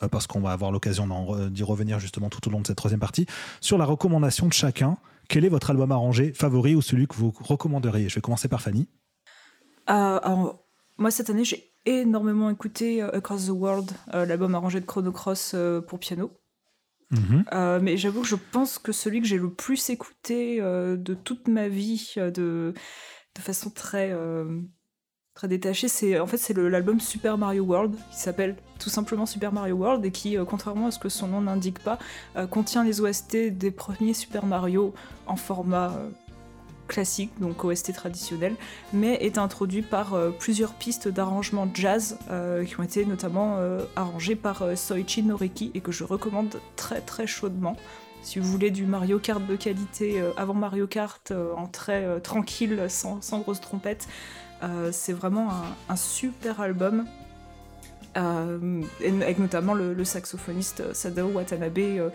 euh, 0.01 0.07
parce 0.07 0.25
qu'on 0.25 0.39
va 0.39 0.51
avoir 0.53 0.71
l'occasion 0.71 1.05
d'y 1.49 1.63
revenir 1.63 1.99
justement 1.99 2.29
tout 2.29 2.47
au 2.47 2.51
long 2.51 2.61
de 2.61 2.67
cette 2.67 2.77
troisième 2.77 3.01
partie, 3.01 3.25
sur 3.59 3.77
la 3.77 3.85
recommandation 3.85 4.47
de 4.47 4.53
chacun. 4.53 4.97
Quel 5.27 5.43
est 5.45 5.49
votre 5.49 5.69
album 5.69 5.91
arrangé 5.91 6.33
favori 6.33 6.73
ou 6.73 6.81
celui 6.81 7.05
que 7.05 7.15
vous 7.15 7.33
recommanderiez? 7.41 8.07
Je 8.09 8.15
vais 8.15 8.21
commencer 8.21 8.47
par 8.47 8.61
Fanny. 8.61 8.87
Euh, 9.89 10.19
moi, 10.97 11.11
cette 11.11 11.29
année, 11.29 11.43
j'ai 11.43 11.71
énormément 11.85 12.49
écouté 12.49 13.01
Across 13.01 13.47
the 13.47 13.49
World, 13.49 13.91
l'album 14.13 14.55
arrangé 14.55 14.79
de 14.79 14.85
Chrono 14.85 15.11
Cross 15.11 15.55
pour 15.87 15.99
piano. 15.99 16.31
Mhm. 17.13 17.81
mais 17.81 17.97
j'avoue 17.97 18.21
que 18.21 18.27
je 18.27 18.35
pense 18.51 18.77
que 18.77 18.91
celui 18.91 19.21
que 19.21 19.27
j'ai 19.27 19.37
le 19.37 19.49
plus 19.49 19.89
écouté 19.89 20.59
de 20.59 21.13
toute 21.13 21.47
ma 21.47 21.67
vie, 21.67 22.13
de, 22.17 22.73
de 23.35 23.41
façon 23.41 23.69
très 23.69 24.11
très 25.33 25.47
détaché. 25.47 25.87
C'est 25.87 26.19
en 26.19 26.27
fait 26.27 26.37
c'est 26.37 26.55
l'album 26.55 26.99
Super 26.99 27.37
Mario 27.37 27.63
World 27.63 27.95
qui 28.11 28.19
s'appelle 28.19 28.55
tout 28.79 28.89
simplement 28.89 29.25
Super 29.25 29.51
Mario 29.51 29.75
World 29.75 30.05
et 30.05 30.11
qui, 30.11 30.37
euh, 30.37 30.45
contrairement 30.45 30.87
à 30.87 30.91
ce 30.91 30.99
que 30.99 31.09
son 31.09 31.27
nom 31.27 31.41
n'indique 31.41 31.79
pas, 31.79 31.97
euh, 32.35 32.47
contient 32.47 32.83
les 32.83 33.01
OST 33.01 33.51
des 33.51 33.71
premiers 33.71 34.13
Super 34.13 34.45
Mario 34.45 34.93
en 35.25 35.35
format 35.35 35.91
euh, 35.91 36.09
classique, 36.87 37.31
donc 37.39 37.63
OST 37.63 37.93
traditionnel, 37.93 38.55
mais 38.91 39.13
est 39.21 39.37
introduit 39.37 39.81
par 39.81 40.15
plusieurs 40.39 40.73
pistes 40.73 41.07
d'arrangement 41.07 41.67
jazz 41.73 42.17
qui 42.65 42.79
ont 42.79 42.83
été 42.83 43.05
notamment 43.05 43.57
arrangées 43.95 44.35
par 44.35 44.63
Soichi 44.75 45.23
Noriki 45.23 45.71
et 45.73 45.81
que 45.81 45.91
je 45.91 46.03
recommande 46.03 46.59
très 46.75 47.01
très 47.01 47.27
chaudement. 47.27 47.77
Si 48.21 48.39
vous 48.39 48.45
voulez 48.45 48.71
du 48.71 48.85
Mario 48.85 49.19
Kart 49.19 49.45
de 49.45 49.55
qualité 49.55 50.21
avant 50.37 50.53
Mario 50.53 50.87
Kart, 50.87 51.33
en 51.55 51.67
très 51.67 52.19
tranquille, 52.21 52.85
sans, 52.89 53.19
grosse 53.39 53.61
trompette, 53.61 54.07
euh, 54.63 54.89
c'est 54.91 55.13
vraiment 55.13 55.49
un, 55.89 55.95
super 55.95 56.61
album. 56.61 57.05
Euh, 58.15 58.83
avec 59.03 59.39
notamment 59.39 59.73
le, 59.73 60.03
saxophoniste 60.05 60.93
Sadao 60.93 61.29
Watanabe 61.29 61.79
euh, 61.79 62.09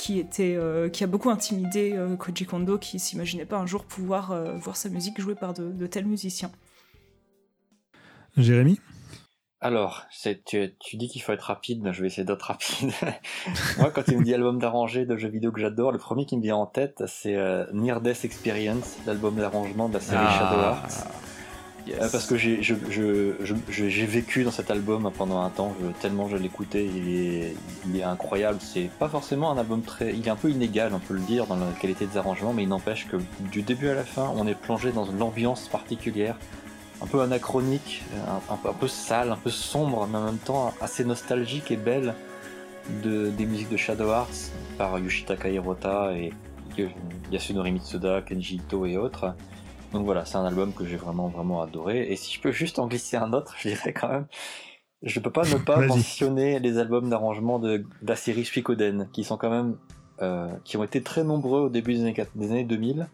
qui, 0.00 0.18
était, 0.18 0.58
qui 0.92 1.04
a 1.04 1.06
beaucoup 1.06 1.30
intimidé 1.30 1.94
Koji 2.18 2.46
Kondo 2.46 2.78
qui 2.78 2.98
s'imaginait 2.98 3.44
pas 3.44 3.58
un 3.58 3.66
jour 3.66 3.84
pouvoir 3.84 4.34
voir 4.56 4.76
sa 4.76 4.88
musique 4.88 5.20
jouée 5.20 5.34
par 5.34 5.52
de, 5.52 5.86
tels 5.86 6.06
musiciens. 6.06 6.50
Jérémy? 8.36 8.80
Alors, 9.60 10.06
tu, 10.46 10.74
tu, 10.80 10.96
dis 10.96 11.08
qu'il 11.08 11.20
faut 11.20 11.32
être 11.32 11.42
rapide, 11.42 11.86
je 11.92 12.00
vais 12.00 12.06
essayer 12.06 12.24
d'être 12.24 12.40
rapide. 12.40 12.92
Moi, 13.78 13.90
quand 13.90 14.02
tu 14.04 14.16
me 14.16 14.24
dis 14.24 14.32
album 14.32 14.58
d'arrangé 14.58 15.04
de 15.04 15.16
jeux 15.18 15.28
vidéo 15.28 15.52
que 15.52 15.60
j'adore, 15.60 15.92
le 15.92 15.98
premier 15.98 16.24
qui 16.24 16.38
me 16.38 16.42
vient 16.42 16.56
en 16.56 16.66
tête, 16.66 17.02
c'est 17.06 17.36
Near 17.74 18.00
Death 18.00 18.24
Experience, 18.24 18.96
l'album 19.06 19.36
d'arrangement 19.36 19.90
de 19.90 19.94
la 19.94 20.00
série 20.00 20.16
ah. 20.18 20.38
Shadow 20.38 20.62
Hearts. 20.62 21.29
Euh, 21.88 22.08
parce 22.10 22.26
que 22.26 22.36
j'ai 22.36 24.06
vécu 24.06 24.44
dans 24.44 24.50
cet 24.50 24.70
album 24.70 25.10
pendant 25.16 25.40
un 25.40 25.50
temps, 25.50 25.74
tellement 26.00 26.28
je 26.28 26.36
l'écoutais, 26.36 26.84
il 26.84 27.96
est, 27.96 28.02
incroyable. 28.02 28.58
C'est 28.60 28.90
pas 28.98 29.08
forcément 29.08 29.50
un 29.50 29.58
album 29.58 29.82
très. 29.82 30.14
Il 30.14 30.26
est 30.26 30.30
un 30.30 30.36
peu 30.36 30.50
inégal, 30.50 30.92
on 30.94 30.98
peut 30.98 31.14
le 31.14 31.20
dire, 31.20 31.46
dans 31.46 31.56
la 31.56 31.66
qualité 31.80 32.06
des 32.06 32.16
arrangements, 32.16 32.52
mais 32.52 32.62
il 32.62 32.68
n'empêche 32.68 33.06
que 33.08 33.16
du 33.50 33.62
début 33.62 33.88
à 33.88 33.94
la 33.94 34.04
fin, 34.04 34.32
on 34.36 34.46
est 34.46 34.54
plongé 34.54 34.92
dans 34.92 35.04
une 35.04 35.22
ambiance 35.22 35.68
particulière, 35.68 36.36
un 37.02 37.06
peu 37.06 37.20
anachronique, 37.20 38.02
un, 38.50 38.72
peu 38.72 38.88
sale, 38.88 39.32
un 39.32 39.36
peu 39.36 39.50
sombre, 39.50 40.06
mais 40.10 40.18
en 40.18 40.24
même 40.24 40.38
temps 40.38 40.72
assez 40.80 41.04
nostalgique 41.04 41.70
et 41.70 41.76
belle 41.76 42.14
de, 43.02 43.30
des 43.30 43.46
musiques 43.46 43.70
de 43.70 43.76
Shadow 43.76 44.08
Hearts 44.08 44.52
par 44.78 44.98
Yoshitaka 44.98 45.48
Hirota 45.48 46.12
et 46.12 46.32
Yasunori 47.30 47.72
Mitsuda, 47.72 48.22
Kenji 48.22 48.56
Ito 48.56 48.86
et 48.86 48.96
autres. 48.96 49.34
Donc 49.92 50.04
voilà, 50.04 50.24
c'est 50.24 50.36
un 50.36 50.44
album 50.44 50.72
que 50.72 50.84
j'ai 50.84 50.96
vraiment 50.96 51.28
vraiment 51.28 51.62
adoré. 51.62 52.10
Et 52.10 52.16
si 52.16 52.34
je 52.34 52.40
peux 52.40 52.52
juste 52.52 52.78
en 52.78 52.86
glisser 52.86 53.16
un 53.16 53.32
autre, 53.32 53.54
je 53.58 53.68
dirais 53.68 53.92
quand 53.92 54.08
même, 54.08 54.26
je 55.02 55.18
peux 55.20 55.30
pas 55.30 55.44
ne 55.44 55.56
pas 55.56 55.80
mentionner 55.80 56.58
les 56.58 56.78
albums 56.78 57.08
d'arrangement 57.08 57.58
de, 57.58 57.84
la 58.02 58.16
série 58.16 58.44
Suikoden, 58.44 59.08
qui 59.12 59.24
sont 59.24 59.36
quand 59.36 59.50
même, 59.50 59.76
euh, 60.20 60.48
qui 60.64 60.76
ont 60.76 60.84
été 60.84 61.02
très 61.02 61.24
nombreux 61.24 61.62
au 61.62 61.68
début 61.68 61.94
des 61.94 62.00
années, 62.02 62.26
des 62.34 62.50
années 62.50 62.64
2000. 62.64 63.08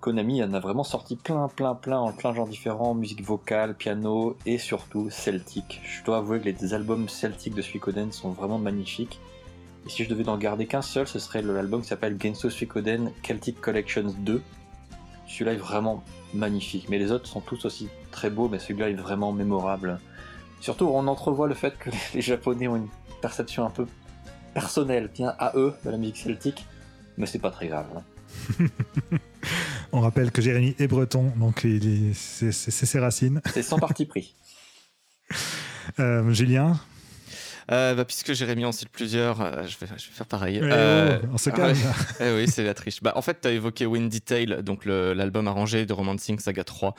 Konami 0.00 0.42
en 0.42 0.52
a 0.52 0.58
vraiment 0.58 0.82
sorti 0.82 1.14
plein, 1.14 1.46
plein, 1.48 1.76
plein, 1.76 2.00
en 2.00 2.12
plein 2.12 2.32
de 2.32 2.36
genres 2.36 2.48
différents, 2.48 2.92
musique 2.92 3.22
vocale, 3.22 3.76
piano 3.76 4.36
et 4.46 4.58
surtout 4.58 5.10
celtique. 5.10 5.80
Je 5.84 6.02
dois 6.02 6.18
avouer 6.18 6.40
que 6.40 6.48
les 6.48 6.74
albums 6.74 7.08
celtiques 7.08 7.54
de 7.54 7.62
Suikoden 7.62 8.10
sont 8.10 8.30
vraiment 8.30 8.58
magnifiques. 8.58 9.20
Et 9.86 9.90
si 9.90 10.02
je 10.04 10.08
devais 10.08 10.24
n'en 10.24 10.38
garder 10.38 10.66
qu'un 10.66 10.82
seul, 10.82 11.06
ce 11.06 11.20
serait 11.20 11.40
l'album 11.40 11.82
qui 11.82 11.88
s'appelle 11.88 12.18
Genso 12.20 12.50
Suikoden 12.50 13.12
Celtic 13.22 13.60
Collections 13.60 14.12
2, 14.18 14.42
celui-là 15.32 15.54
est 15.54 15.56
vraiment 15.56 16.04
magnifique, 16.34 16.88
mais 16.88 16.98
les 16.98 17.10
autres 17.10 17.26
sont 17.26 17.40
tous 17.40 17.64
aussi 17.64 17.88
très 18.10 18.30
beaux, 18.30 18.48
mais 18.48 18.58
celui-là 18.58 18.90
est 18.90 18.94
vraiment 18.94 19.32
mémorable. 19.32 19.98
Surtout, 20.60 20.86
on 20.86 21.06
entrevoit 21.06 21.48
le 21.48 21.54
fait 21.54 21.76
que 21.78 21.90
les 22.14 22.20
Japonais 22.20 22.68
ont 22.68 22.76
une 22.76 22.88
perception 23.20 23.64
un 23.64 23.70
peu 23.70 23.86
personnelle, 24.54 25.10
bien 25.12 25.34
à 25.38 25.52
eux, 25.56 25.74
de 25.84 25.90
la 25.90 25.96
musique 25.96 26.18
celtique, 26.18 26.66
mais 27.16 27.26
c'est 27.26 27.38
pas 27.38 27.50
très 27.50 27.68
grave. 27.68 27.86
Hein. 27.96 28.66
on 29.92 30.00
rappelle 30.00 30.30
que 30.30 30.42
Jérémy 30.42 30.74
est 30.78 30.86
breton, 30.86 31.32
donc 31.36 31.66
c'est 32.14 32.52
ses 32.52 32.98
racines. 32.98 33.40
C'est 33.52 33.62
sans 33.62 33.78
parti 33.78 34.06
pris. 34.06 34.34
Euh, 35.98 36.30
Julien, 36.32 36.78
euh, 37.72 37.94
bah, 37.94 38.04
puisque 38.04 38.34
Jérémy 38.34 38.64
en 38.66 38.72
cite 38.72 38.90
plusieurs, 38.90 39.40
euh, 39.40 39.62
je, 39.66 39.78
vais, 39.78 39.86
je, 39.86 39.92
vais, 40.08 40.14
faire 40.14 40.26
pareil. 40.26 40.60
Euh, 40.62 41.18
on 41.32 41.38
se 41.38 41.50
calme. 41.50 41.76
eh 42.20 42.32
oui, 42.32 42.46
c'est 42.46 42.64
la 42.64 42.74
triche. 42.74 43.02
Bah, 43.02 43.12
en 43.16 43.22
fait, 43.22 43.40
tu 43.40 43.48
as 43.48 43.52
évoqué 43.52 43.86
Windy 43.86 44.20
Tale, 44.20 44.62
donc 44.62 44.84
l'album 44.84 45.48
arrangé 45.48 45.86
de 45.86 45.92
Romancing 45.92 46.38
Saga 46.38 46.64
3, 46.64 46.94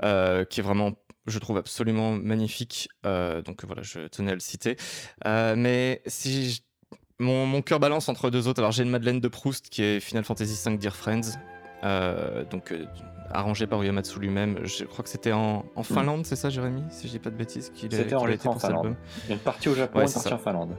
qui 0.00 0.60
est 0.60 0.62
vraiment 0.62 0.92
je 1.26 1.38
trouve 1.38 1.58
absolument 1.58 2.12
magnifique. 2.12 2.88
donc 3.04 3.64
voilà, 3.64 3.82
je 3.82 4.08
tenais 4.08 4.32
à 4.32 4.34
le 4.34 4.40
citer. 4.40 4.76
mais 5.24 6.02
si 6.06 6.62
mon, 7.20 7.46
mon 7.46 7.62
cœur 7.62 7.80
balance 7.80 8.08
entre 8.08 8.30
deux 8.30 8.48
autres, 8.48 8.60
alors 8.60 8.72
j'ai 8.72 8.82
une 8.82 8.90
Madeleine 8.90 9.20
de 9.20 9.28
Proust 9.28 9.68
qui 9.68 9.82
est 9.82 10.00
Final 10.00 10.24
Fantasy 10.24 10.58
V 10.68 10.78
Dear 10.78 10.96
Friends. 10.96 11.38
donc 12.50 12.72
arrangé 13.30 13.66
par 13.66 13.82
Uematsu 13.82 14.18
lui-même. 14.18 14.60
Je 14.64 14.84
crois 14.84 15.02
que 15.02 15.08
c'était 15.10 15.32
en, 15.32 15.64
en, 15.74 15.82
Finlande, 15.82 16.26
c'est 16.26 16.36
ça, 16.36 16.50
Jérémy 16.50 16.82
Si 16.90 17.06
je 17.06 17.12
dis 17.12 17.18
pas 17.18 17.30
de 17.30 17.36
bêtises, 17.36 17.70
qu'il 17.74 17.92
C'était 17.92 18.14
en 18.14 18.26
pour 18.36 18.60
Finlande. 18.60 18.96
Il 19.24 19.28
y 19.28 19.32
a 19.32 19.34
une 19.34 19.40
partie 19.40 19.68
au 19.68 19.74
Japon 19.74 20.00
et 20.00 20.04
une 20.04 20.12
partie 20.12 20.32
en 20.32 20.38
Finlande. 20.38 20.76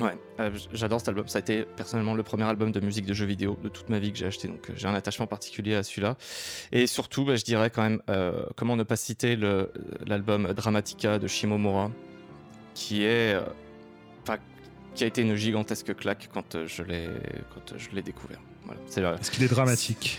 Ouais, 0.00 0.18
euh, 0.40 0.50
j'adore 0.72 1.00
cet 1.00 1.08
album. 1.08 1.26
Ça 1.26 1.38
a 1.38 1.40
été 1.40 1.64
personnellement 1.76 2.14
le 2.14 2.22
premier 2.22 2.44
album 2.44 2.70
de 2.70 2.80
musique 2.80 3.06
de 3.06 3.14
jeux 3.14 3.24
vidéo 3.24 3.56
de 3.62 3.68
toute 3.68 3.88
ma 3.88 3.98
vie 3.98 4.12
que 4.12 4.18
j'ai 4.18 4.26
acheté, 4.26 4.48
donc 4.48 4.68
euh, 4.68 4.74
j'ai 4.76 4.86
un 4.88 4.94
attachement 4.94 5.26
particulier 5.26 5.74
à 5.74 5.82
celui-là. 5.82 6.16
Et 6.72 6.86
surtout, 6.86 7.24
bah, 7.24 7.36
je 7.36 7.44
dirais 7.44 7.70
quand 7.70 7.82
même, 7.82 8.02
euh, 8.10 8.44
comment 8.56 8.76
ne 8.76 8.82
pas 8.82 8.96
citer 8.96 9.38
l'album 10.06 10.52
Dramatica 10.52 11.18
de 11.18 11.26
Shimomura, 11.26 11.90
qui 12.74 13.04
est, 13.04 13.38
qui 14.94 15.04
a 15.04 15.06
été 15.06 15.22
une 15.22 15.34
gigantesque 15.34 15.94
claque 15.96 16.28
quand 16.32 16.66
je 16.66 16.82
l'ai 16.82 17.08
quand 17.54 17.78
je 17.78 17.90
l'ai 17.90 18.02
découvert. 18.02 18.40
Voilà, 18.64 19.14
Est-ce 19.18 19.30
qu'il 19.30 19.44
est 19.44 19.48
dramatique? 19.48 20.18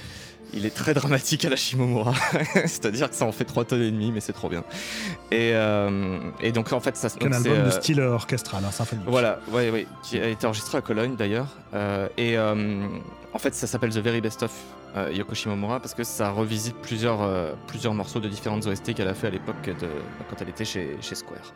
Il 0.53 0.65
est 0.65 0.73
très 0.73 0.93
dramatique 0.93 1.45
à 1.45 1.49
la 1.49 1.55
Shimomura, 1.55 2.13
c'est-à-dire 2.53 3.09
que 3.09 3.15
ça 3.15 3.25
en 3.25 3.31
fait 3.31 3.45
3 3.45 3.65
tonnes 3.65 3.81
et 3.81 3.91
demi, 3.91 4.11
mais 4.11 4.19
c'est 4.19 4.33
trop 4.33 4.49
bien. 4.49 4.63
Et, 5.31 5.51
euh, 5.53 6.19
et, 6.41 6.51
donc 6.51 6.71
en 6.73 6.79
fait, 6.79 6.95
ça 6.95 7.09
c'est 7.09 7.23
un 7.23 7.31
album 7.31 7.53
de 7.53 7.57
euh, 7.57 7.71
style 7.71 8.01
orchestral, 8.01 8.63
un 8.63 8.67
hein, 8.67 8.71
symphonique. 8.71 9.05
Voilà, 9.07 9.39
ouais, 9.51 9.69
ouais, 9.69 9.87
qui 10.03 10.19
a 10.19 10.27
été 10.27 10.47
enregistré 10.47 10.77
à 10.77 10.81
Cologne 10.81 11.15
d'ailleurs. 11.15 11.57
Euh, 11.73 12.07
et 12.17 12.37
en 12.39 13.39
fait, 13.39 13.53
ça 13.53 13.67
s'appelle 13.67 13.91
The 13.91 13.99
Very 13.99 14.21
Best 14.21 14.43
of 14.43 14.51
Yoko 15.13 15.35
Shimomura 15.35 15.79
parce 15.79 15.93
que 15.93 16.03
ça 16.03 16.31
revisite 16.31 16.75
plusieurs, 16.77 17.55
plusieurs 17.67 17.93
morceaux 17.93 18.19
de 18.19 18.27
différentes 18.27 18.65
OST 18.65 18.95
qu'elle 18.95 19.07
a 19.07 19.13
fait 19.13 19.27
à 19.27 19.31
l'époque 19.31 19.69
quand 20.29 20.35
elle 20.41 20.49
était 20.49 20.65
chez, 20.65 20.97
chez 21.01 21.15
Square. 21.15 21.53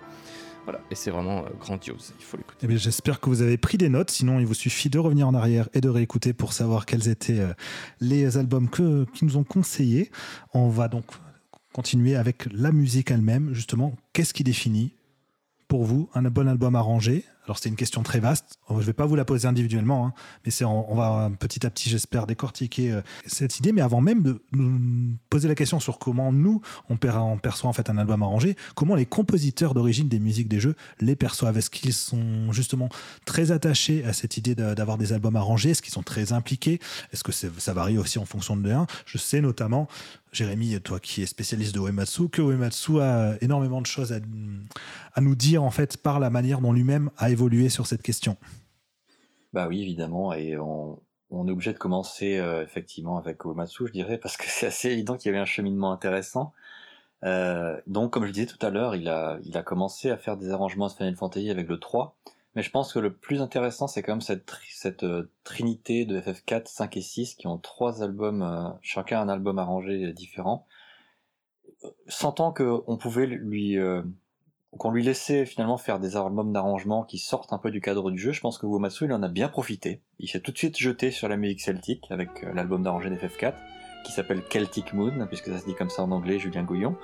Voilà, 0.64 0.80
et 0.92 0.96
c'est 0.96 1.10
vraiment 1.10 1.40
euh, 1.40 1.50
grandiose, 1.60 2.14
il 2.20 2.24
faut 2.24 2.38
l'écouter. 2.38 2.68
Eh 2.70 2.78
j'espère 2.78 3.20
que 3.20 3.30
vous 3.30 3.42
avez 3.42 3.58
pris 3.58 3.78
des 3.78 3.90
notes, 3.90 4.12
sinon 4.12 4.40
il 4.40 4.46
vous 4.46 4.54
suffit 4.54 4.90
de 4.90 5.00
revenir 5.00 5.28
en 5.28 5.34
arrière 5.34 5.68
et 5.74 5.82
de 5.82 5.90
réécouter 5.90 6.34
pour 6.34 6.54
savoir 6.54 6.86
quels 6.86 7.08
étaient 7.10 7.40
euh, 7.40 7.54
les 8.00 8.38
albums 8.38 8.70
que, 8.70 9.06
qui 9.14 9.26
nous 9.26 9.38
ont 9.38 9.44
conseillés. 9.44 10.12
On 10.54 10.70
va 10.70 10.88
donc 10.88 11.06
continuer 11.74 12.16
avec 12.16 12.48
la 12.52 12.72
musique 12.72 13.10
elle-même, 13.12 13.54
justement, 13.54 13.96
qu'est-ce 14.14 14.34
qui 14.34 14.44
définit 14.44 14.94
pour 15.68 15.84
vous 15.86 16.10
un 16.14 16.22
bon 16.24 16.48
album 16.48 16.76
arrangé 16.76 17.26
alors 17.46 17.58
c'est 17.58 17.70
une 17.70 17.76
question 17.76 18.04
très 18.04 18.20
vaste. 18.20 18.60
Je 18.70 18.76
ne 18.76 18.82
vais 18.82 18.94
pas 18.94 19.06
vous 19.06 19.16
la 19.16 19.26
poser 19.26 19.48
individuellement, 19.48 20.08
hein, 20.08 20.14
mais 20.46 20.66
on, 20.66 20.96
va 20.96 21.30
petit 21.40 21.66
à 21.66 21.70
petit, 21.70 21.90
j'espère, 21.90 22.28
décortiquer 22.28 22.92
euh, 22.92 23.02
cette 23.26 23.60
idée. 23.60 23.72
Mais 23.72 23.82
avant 23.82 24.02
même 24.02 24.22
de 24.22 24.42
nous 24.52 25.16
poser 25.30 25.48
la 25.48 25.56
question 25.56 25.80
sur 25.80 26.00
comment 26.00 26.32
nous 26.32 26.62
on, 26.90 26.98
perçoit 26.98 27.70
en 27.70 27.74
fait 27.74 27.90
un 27.90 27.98
album 27.98 28.22
arrangé, 28.24 28.56
comment 28.76 28.96
les 28.96 29.06
compositeurs 29.06 29.74
d'origine 29.74 30.08
des 30.08 30.20
musiques 30.20 30.48
des 30.48 30.60
jeux 30.60 30.76
les 31.00 31.16
perçoivent? 31.16 31.58
Est-ce 31.58 31.70
qu'ils 31.70 31.94
sont 31.94 32.52
justement 32.52 32.90
très 33.26 33.52
attachés 33.52 34.06
à 34.06 34.14
cette 34.14 34.38
idée 34.38 34.56
d'avoir 34.56 34.98
des 34.98 35.14
albums 35.14 35.36
arrangés? 35.36 35.72
Est-ce 35.72 35.82
qu'ils 35.82 35.94
sont 35.94 36.04
très 36.04 36.34
impliqués? 36.34 36.80
Est-ce 37.12 37.24
que 37.24 37.32
ça 37.32 37.74
varie 37.74 37.98
aussi 37.98 38.20
en 38.20 38.26
fonction 38.26 38.56
de 38.56 38.70
l'un? 38.70 38.86
Je 39.06 39.18
sais 39.18 39.42
notamment 39.42 39.88
Jérémy, 40.32 40.80
toi 40.82 41.00
qui 41.00 41.24
es 41.24 41.26
spécialiste 41.26 41.76
de 41.76 41.80
Uematsu, 41.80 42.30
que 42.30 42.42
Uematsu 42.42 43.02
a 43.02 43.36
énormément 43.42 43.82
de 43.82 43.86
choses 43.86 44.14
à, 44.14 45.22
nous 45.22 45.36
dire 45.36 45.64
en 45.64 45.72
fait 45.72 45.98
par 45.98 46.20
la 46.20 46.30
manière 46.30 46.62
dont 46.62 46.72
lui-même 46.72 47.12
a 47.18 47.30
évolué 47.30 47.68
sur 47.70 47.86
cette 47.86 48.02
question. 48.02 48.38
Bah 49.52 49.68
oui, 49.68 49.82
évidemment, 49.82 50.34
et 50.34 50.58
on, 50.58 51.02
est 51.32 51.52
obligé 51.52 51.74
de 51.74 51.78
commencer 51.78 52.38
euh, 52.38 52.64
effectivement 52.64 53.18
avec 53.18 53.44
Uematsu, 53.44 53.88
je 53.88 53.92
dirais, 53.92 54.18
parce 54.18 54.38
que 54.38 54.46
c'est 54.48 54.68
assez 54.68 54.90
évident 54.90 55.18
qu'il 55.18 55.30
y 55.30 55.34
avait 55.34 55.42
un 55.42 55.46
cheminement 55.46 55.92
intéressant. 55.92 56.54
Euh, 57.24 57.80
donc, 57.86 58.12
comme 58.12 58.26
je 58.26 58.32
disais 58.32 58.46
tout 58.46 58.66
à 58.66 58.70
l'heure, 58.70 58.96
il 58.96 59.10
a, 59.10 59.38
il 59.44 59.58
a 59.58 59.64
commencé 59.64 60.10
à 60.10 60.18
faire 60.18 60.38
des 60.38 60.52
arrangements 60.52 60.88
de 60.88 60.94
Final 60.94 61.16
Fantasy 61.16 61.50
avec 61.50 61.68
le 61.68 61.78
3, 61.78 62.16
mais 62.56 62.64
je 62.64 62.70
pense 62.70 62.94
que 62.94 63.00
le 63.00 63.14
plus 63.14 63.42
intéressant, 63.42 63.88
c'est 63.88 64.04
quand 64.04 64.14
même 64.14 64.22
cette, 64.22 64.50
cette 64.70 65.04
euh, 65.04 65.32
trinité 65.44 66.06
de 66.06 66.20
FF4, 66.20 66.68
5 66.68 66.98
et 66.98 67.02
6 67.02 67.36
qui 67.36 67.48
ont 67.48 67.58
trois 67.58 68.04
albums, 68.04 68.42
euh, 68.42 68.70
chacun 68.82 69.22
un 69.22 69.30
album 69.30 69.60
arrangé 69.60 70.14
différent. 70.14 70.66
sentant 72.08 72.54
qu'on 72.54 72.98
pouvait 72.98 73.26
lui 73.26 73.78
qu'on 74.78 74.92
lui 74.92 75.04
laissait 75.04 75.46
finalement 75.46 75.78
faire 75.78 76.00
des 76.00 76.16
albums 76.16 76.54
d'arrangement 76.54 77.04
qui 77.04 77.18
sortent 77.18 77.52
un 77.52 77.58
peu 77.58 77.72
du 77.72 77.82
cadre 77.82 78.10
du 78.10 78.18
jeu, 78.18 78.32
je 78.32 78.40
pense 78.40 78.58
que 78.58 78.66
Uematsu 78.66 79.04
il 79.04 79.12
en 79.12 79.22
a 79.22 79.28
bien 79.28 79.50
profité. 79.50 80.02
Il 80.20 80.30
s'est 80.30 80.40
tout 80.40 80.52
de 80.52 80.58
suite 80.58 80.78
jeté 80.78 81.12
sur 81.12 81.28
la 81.28 81.36
musique 81.36 81.60
celtique 81.60 82.06
avec 82.10 82.44
l'album 82.54 82.82
d'arrangé 82.82 83.10
d'FF4 83.10 83.54
qui 84.04 84.12
s'appelle 84.12 84.42
Celtic 84.50 84.94
Moon, 84.94 85.26
puisque 85.28 85.48
ça 85.48 85.60
se 85.60 85.66
dit 85.66 85.76
comme 85.76 85.90
ça 85.90 86.04
en 86.04 86.12
anglais, 86.12 86.40
Julien 86.40 86.64
Gouillon, 86.64 86.96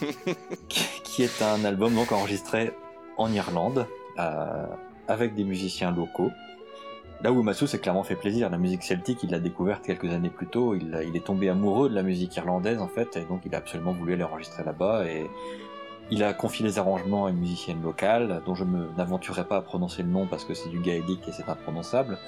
qui 0.68 1.22
est 1.22 1.42
un 1.42 1.64
album 1.64 1.94
donc 1.94 2.12
enregistré 2.12 2.72
en 3.16 3.32
Irlande 3.32 3.78
euh, 3.78 4.01
avec 4.16 5.34
des 5.34 5.44
musiciens 5.44 5.90
locaux. 5.90 6.30
Là 7.22 7.30
où 7.32 7.38
Uematsu 7.38 7.68
s'est 7.68 7.78
clairement 7.78 8.02
fait 8.02 8.16
plaisir, 8.16 8.50
la 8.50 8.58
musique 8.58 8.82
celtique, 8.82 9.22
il 9.22 9.30
l'a 9.30 9.38
découverte 9.38 9.84
quelques 9.84 10.10
années 10.10 10.30
plus 10.30 10.48
tôt, 10.48 10.74
il, 10.74 10.94
est 11.14 11.24
tombé 11.24 11.48
amoureux 11.48 11.88
de 11.88 11.94
la 11.94 12.02
musique 12.02 12.34
irlandaise 12.36 12.80
en 12.80 12.88
fait, 12.88 13.16
et 13.16 13.24
donc 13.24 13.42
il 13.46 13.54
a 13.54 13.58
absolument 13.58 13.92
voulu 13.92 14.14
aller 14.14 14.24
enregistrer 14.24 14.64
là-bas, 14.64 15.06
et 15.06 15.30
il 16.10 16.24
a 16.24 16.34
confié 16.34 16.66
les 16.66 16.80
arrangements 16.80 17.26
à 17.26 17.30
une 17.30 17.36
musicienne 17.36 17.80
locale, 17.80 18.42
dont 18.44 18.56
je 18.56 18.64
n'aventurerai 18.96 19.44
pas 19.44 19.58
à 19.58 19.62
prononcer 19.62 20.02
le 20.02 20.08
nom 20.08 20.26
parce 20.26 20.44
que 20.44 20.52
c'est 20.54 20.68
du 20.68 20.80
gaélique 20.80 21.28
et 21.28 21.32
c'est 21.32 21.48
imprononçable, 21.48 22.18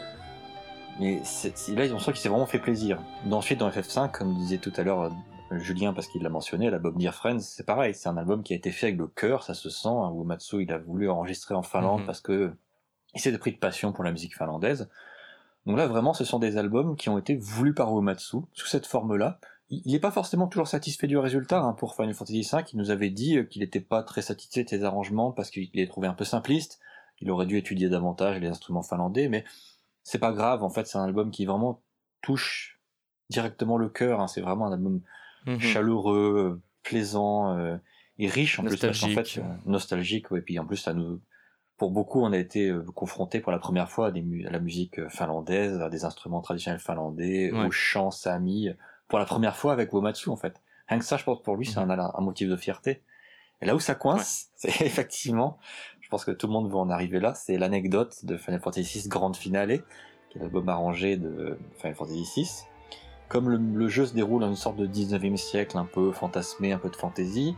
mais 1.01 1.23
là, 1.69 1.85
on 1.93 1.99
sent 1.99 2.13
qu'il 2.13 2.21
s'est 2.21 2.29
vraiment 2.29 2.47
fait 2.47 2.59
plaisir. 2.59 2.99
Ensuite, 3.31 3.59
dans 3.59 3.69
FF5, 3.69 4.13
comme 4.13 4.35
disait 4.37 4.59
tout 4.59 4.73
à 4.77 4.83
l'heure 4.83 5.03
euh, 5.03 5.11
Julien, 5.51 5.93
parce 5.93 6.09
qu'il 6.09 6.23
l'a 6.23 6.31
mentionné, 6.31 6.71
l'album 6.71 6.97
Dear 6.97 7.15
Friends, 7.15 7.41
c'est 7.41 7.67
pareil, 7.67 7.95
c'est 7.95 8.09
un 8.09 8.17
album 8.17 8.43
qui 8.43 8.55
a 8.55 8.57
été 8.57 8.71
fait 8.71 8.87
avec 8.89 8.99
le 8.99 9.07
cœur, 9.07 9.43
ça 9.43 9.55
se 9.55 9.71
sent. 9.71 9.89
Uematsu, 9.89 10.63
il 10.63 10.73
a 10.73 10.79
voulu 10.79 11.09
enregistrer 11.11 11.55
en 11.55 11.63
Finlande 11.63 12.01
mhm. 12.01 12.07
parce 12.07 12.21
que 12.21 12.53
il 13.15 13.21
s'est 13.21 13.37
pris 13.39 13.53
de 13.53 13.59
passion 13.59 13.93
pour 13.93 14.05
la 14.05 14.11
musique 14.11 14.37
finlandaise. 14.37 14.89
Donc 15.67 15.79
là, 15.79 15.87
vraiment, 15.87 16.13
ce 16.13 16.25
sont 16.25 16.39
des 16.39 16.57
albums 16.57 16.97
qui 16.97 17.09
ont 17.09 17.19
été 17.19 17.37
voulus 17.37 17.75
par 17.75 17.97
Uematsu, 17.97 18.39
sous 18.53 18.67
cette 18.67 18.87
forme-là. 18.87 19.39
Il 19.71 19.93
n'est 19.93 20.01
pas 20.01 20.11
forcément 20.11 20.47
toujours 20.47 20.69
satisfait 20.69 21.07
du 21.07 21.17
résultat. 21.17 21.61
Hein. 21.61 21.73
Pour 21.73 21.95
Final 21.95 22.15
Fantasy 22.15 22.43
V, 22.43 22.63
il 22.73 22.79
nous 22.79 22.91
avait 22.91 23.11
dit 23.11 23.39
euh, 23.39 23.45
qu'il 23.45 23.63
n'était 23.63 23.81
pas 23.81 24.03
très 24.03 24.21
satisfait 24.21 24.65
de 24.65 24.69
ses 24.69 24.85
arrangements 24.85 25.33
parce 25.33 25.51
qu'il 25.51 25.71
les 25.73 25.89
trouvait 25.89 26.09
un 26.09 26.15
peu 26.15 26.25
simplistes. 26.25 26.81
Il 27.21 27.31
aurait 27.31 27.47
dû 27.47 27.57
étudier 27.57 27.89
davantage 27.89 28.41
les 28.41 28.49
instruments 28.49 28.83
finlandais, 28.83 29.29
mais 29.29 29.45
c'est 30.03 30.19
pas 30.19 30.33
grave, 30.33 30.63
en 30.63 30.69
fait, 30.69 30.87
c'est 30.87 30.99
un 30.99 31.05
album 31.05 31.31
qui 31.31 31.47
vraiment 31.47 31.81
touche 32.21 32.81
directement 33.31 33.79
le 33.79 33.89
cœur. 33.89 34.21
Hein. 34.21 34.27
C'est 34.27 34.43
vraiment 34.43 34.67
un 34.67 34.73
album 34.73 35.01
mhm. 35.47 35.61
chaleureux, 35.61 36.61
plaisant 36.83 37.57
euh, 37.57 37.77
et 38.19 38.29
riche 38.29 38.59
en 38.59 38.65
plus. 38.65 38.83
en 38.85 38.93
fait, 38.93 39.39
euh, 39.39 39.43
nostalgique. 39.67 40.27
Et 40.37 40.41
puis 40.41 40.59
en 40.59 40.67
plus, 40.67 40.77
ça 40.77 40.95
nous, 40.95 41.21
pour 41.77 41.91
beaucoup, 41.91 42.23
on 42.23 42.33
a 42.33 42.39
été 42.39 42.69
euh, 42.69 42.83
confronté 42.95 43.41
pour 43.41 43.53
la 43.53 43.59
première 43.59 43.91
fois 43.91 44.09
à, 44.09 44.11
des, 44.11 44.25
à, 44.47 44.51
la 44.51 44.61
musique 44.61 45.09
finlandaise, 45.09 45.81
à 45.81 45.89
des 45.89 46.05
instruments 46.05 46.41
traditionnels 46.41 46.81
finlandais, 46.81 47.53
au 47.53 47.71
chant 47.71 48.11
sami, 48.11 48.69
pour 49.09 49.19
la 49.19 49.25
première 49.25 49.57
fois 49.57 49.73
avec 49.73 49.93
Womatsu 49.93 50.29
en 50.29 50.37
fait. 50.37 50.63
Rien 50.89 50.99
que 50.99 51.05
ça, 51.05 51.17
je 51.17 51.25
pense 51.25 51.43
pour 51.43 51.57
lui, 51.57 51.67
c'est 51.67 51.83
mhm. 51.83 51.91
un, 51.91 52.13
un, 52.15 52.21
motif 52.21 52.49
de 52.49 52.57
fierté. 52.57 53.03
Et 53.63 53.67
là 53.67 53.75
où 53.75 53.81
ça 53.81 53.95
coince, 53.95 54.51
c'est 54.57 54.69
effectivement 54.83 55.59
je 56.05 56.11
pense 56.11 56.27
que 56.27 56.31
tout 56.31 56.47
le 56.47 56.53
monde 56.53 56.69
veut 56.69 56.77
en 56.77 56.91
arriver 56.91 57.19
là, 57.19 57.35
c'est 57.35 57.57
l'anecdote 57.57 58.25
de 58.27 58.37
Final 58.37 58.61
Fantasy 58.61 59.01
VI 59.01 59.09
Grande 59.09 59.37
Finale, 59.37 59.83
qui 60.29 60.37
est 60.37 60.41
l'album 60.43 60.69
arrangé 60.69 61.17
de 61.17 61.59
Final 61.79 61.95
Fantasy 61.95 62.25
VI. 62.37 62.65
Comme 63.29 63.49
le, 63.49 63.89
jeu 63.89 64.07
se 64.07 64.15
déroule 64.15 64.43
dans 64.43 64.49
une 64.49 64.57
sorte 64.57 64.77
de 64.77 64.87
19e 64.87 65.37
siècle, 65.37 65.79
un 65.79 65.87
peu 65.87 66.13
fantasmé, 66.13 66.73
un 66.73 66.79
peu 66.79 66.91
de 66.91 66.97
fantasy, 66.97 67.57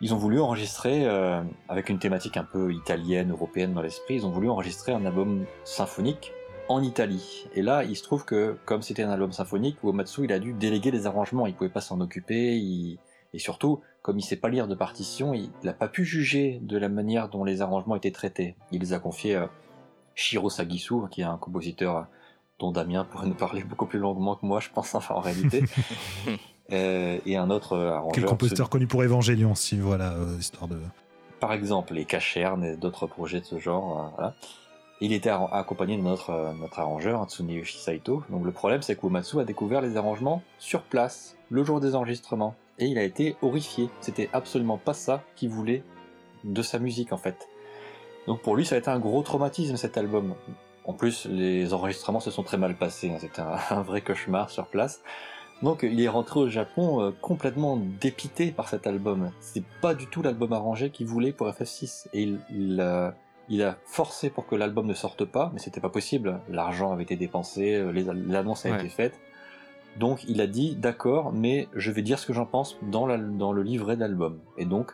ils 0.00 0.14
ont 0.14 0.16
voulu 0.18 0.40
enregistrer, 0.40 1.06
euh, 1.06 1.42
avec 1.68 1.88
une 1.88 1.98
thématique 1.98 2.36
un 2.36 2.44
peu 2.44 2.72
italienne, 2.72 3.30
européenne 3.30 3.74
dans 3.74 3.82
l'esprit, 3.82 4.16
ils 4.16 4.26
ont 4.26 4.30
voulu 4.30 4.48
enregistrer 4.48 4.92
un 4.92 5.04
album 5.04 5.44
symphonique 5.64 6.32
en 6.68 6.82
Italie. 6.82 7.46
Et 7.54 7.62
là, 7.62 7.84
il 7.84 7.96
se 7.96 8.02
trouve 8.02 8.24
que, 8.24 8.56
comme 8.64 8.82
c'était 8.82 9.02
un 9.02 9.10
album 9.10 9.32
symphonique, 9.32 9.76
Uematsu, 9.82 10.24
il 10.24 10.32
a 10.32 10.38
dû 10.38 10.52
déléguer 10.52 10.90
les 10.90 11.06
arrangements, 11.06 11.46
il 11.46 11.54
pouvait 11.54 11.70
pas 11.70 11.80
s'en 11.80 12.00
occuper, 12.00 12.56
et 13.34 13.38
surtout, 13.38 13.80
comme 14.02 14.18
il 14.18 14.22
sait 14.22 14.36
pas 14.36 14.48
lire 14.48 14.68
de 14.68 14.74
partition, 14.74 15.34
il 15.34 15.50
n'a 15.62 15.72
pas 15.72 15.88
pu 15.88 16.04
juger 16.04 16.60
de 16.62 16.78
la 16.78 16.88
manière 16.88 17.28
dont 17.28 17.44
les 17.44 17.62
arrangements 17.62 17.96
étaient 17.96 18.12
traités. 18.12 18.56
Il 18.70 18.80
les 18.80 18.92
a 18.92 18.98
confiés 18.98 19.36
à 19.36 19.50
Shiro 20.14 20.50
Sagisu, 20.50 21.08
qui 21.10 21.22
est 21.22 21.24
un 21.24 21.36
compositeur 21.36 22.06
dont 22.58 22.72
Damien 22.72 23.04
pourrait 23.04 23.26
nous 23.26 23.34
parler 23.34 23.62
beaucoup 23.64 23.86
plus 23.86 23.98
longuement 23.98 24.36
que 24.36 24.46
moi, 24.46 24.60
je 24.60 24.68
pense, 24.70 24.94
enfin 24.94 25.14
en 25.14 25.20
réalité. 25.20 25.64
Euh, 26.72 27.18
et 27.26 27.36
un 27.36 27.50
autre 27.50 27.76
arrangeur. 27.76 28.12
Quel 28.14 28.24
compositeur 28.24 28.70
connu 28.70 28.86
pour 28.86 29.02
Evangelion, 29.02 29.54
si 29.54 29.78
voilà, 29.78 30.14
euh, 30.14 30.38
histoire 30.38 30.66
de. 30.66 30.78
Par 31.38 31.52
exemple, 31.52 31.92
les 31.92 32.06
Cachern 32.06 32.64
et 32.64 32.74
d'autres 32.74 33.06
projets 33.06 33.40
de 33.40 33.44
ce 33.44 33.58
genre. 33.58 34.14
Euh, 34.18 34.30
il 35.02 35.12
était 35.12 35.28
accompagné 35.28 35.98
de 35.98 36.02
notre, 36.02 36.54
notre 36.58 36.78
arrangeur, 36.78 37.22
Tsuneyoshi 37.28 37.76
Saito. 37.76 38.22
Donc 38.30 38.46
le 38.46 38.50
problème, 38.50 38.80
c'est 38.80 38.96
que 38.96 39.04
Uematsu 39.04 39.40
a 39.40 39.44
découvert 39.44 39.82
les 39.82 39.98
arrangements 39.98 40.40
sur 40.58 40.80
place, 40.80 41.36
le 41.50 41.64
jour 41.64 41.80
des 41.80 41.94
enregistrements 41.94 42.54
et 42.78 42.86
il 42.86 42.98
a 42.98 43.02
été 43.02 43.36
horrifié. 43.42 43.88
C'était 44.00 44.28
absolument 44.32 44.78
pas 44.78 44.94
ça 44.94 45.22
qu'il 45.36 45.50
voulait 45.50 45.82
de 46.44 46.62
sa 46.62 46.78
musique 46.78 47.12
en 47.12 47.16
fait. 47.16 47.48
Donc 48.26 48.42
pour 48.42 48.56
lui, 48.56 48.64
ça 48.64 48.74
a 48.74 48.78
été 48.78 48.88
un 48.90 48.98
gros 48.98 49.22
traumatisme 49.22 49.76
cet 49.76 49.98
album. 49.98 50.34
En 50.84 50.92
plus, 50.92 51.26
les 51.26 51.72
enregistrements 51.72 52.20
se 52.20 52.30
sont 52.30 52.42
très 52.42 52.58
mal 52.58 52.76
passés. 52.76 53.10
Hein. 53.10 53.18
C'était 53.20 53.42
un, 53.70 53.82
vrai 53.82 54.00
cauchemar 54.00 54.50
sur 54.50 54.66
place. 54.66 55.00
Donc 55.62 55.82
il 55.82 56.00
est 56.00 56.08
rentré 56.08 56.40
au 56.40 56.48
Japon 56.48 57.00
euh, 57.00 57.10
complètement 57.20 57.76
dépité 57.76 58.50
par 58.50 58.68
cet 58.68 58.86
album. 58.86 59.30
C'est 59.40 59.64
pas 59.80 59.94
du 59.94 60.06
tout 60.06 60.20
l'album 60.20 60.52
arrangé 60.52 60.90
qu'il 60.90 61.06
voulait 61.06 61.32
pour 61.32 61.48
FF6. 61.48 62.08
Et 62.12 62.22
il, 62.22 62.40
il, 63.48 63.62
a, 63.62 63.78
forcé 63.86 64.30
pour 64.30 64.46
que 64.46 64.56
l'album 64.56 64.86
ne 64.86 64.94
sorte 64.94 65.24
pas, 65.24 65.50
mais 65.54 65.60
c'était 65.60 65.80
pas 65.80 65.90
possible. 65.90 66.40
L'argent 66.48 66.92
avait 66.92 67.04
été 67.04 67.16
dépensé, 67.16 67.74
euh, 67.74 67.92
l'annonce 68.26 68.66
a 68.66 68.76
été 68.76 68.88
faite. 68.88 69.18
Donc 69.96 70.24
il 70.24 70.40
a 70.40 70.46
dit 70.46 70.74
d'accord, 70.74 71.32
mais 71.32 71.68
je 71.74 71.90
vais 71.92 72.02
dire 72.02 72.18
ce 72.18 72.26
que 72.26 72.32
j'en 72.32 72.46
pense 72.46 72.76
dans, 72.82 73.16
dans 73.16 73.52
le 73.52 73.62
livret 73.62 73.96
d'album. 73.96 74.40
Et 74.58 74.64
donc 74.64 74.92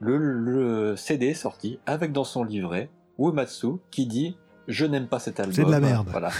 le, 0.00 0.96
CD 0.96 1.28
est 1.28 1.34
sorti 1.34 1.78
avec 1.86 2.12
dans 2.12 2.24
son 2.24 2.44
livret 2.44 2.90
Uematsu 3.18 3.78
qui 3.90 4.06
dit 4.06 4.36
je 4.68 4.86
n'aime 4.86 5.06
pas 5.06 5.18
cet 5.18 5.40
album. 5.40 5.54
C'est 5.54 5.64
de 5.64 5.70
la 5.70 5.80
merde. 5.80 6.08
Voilà. 6.10 6.30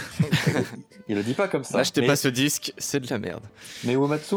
il 1.07 1.15
le 1.15 1.23
dit 1.23 1.33
pas 1.33 1.47
comme 1.47 1.63
ça. 1.63 1.77
N'achetez 1.77 2.05
pas 2.05 2.15
ce 2.15 2.27
disque, 2.27 2.73
c'est 2.77 2.99
de 2.99 3.09
la 3.09 3.19
merde. 3.19 3.43
Mais 3.83 3.93
Uematsu, 3.93 4.35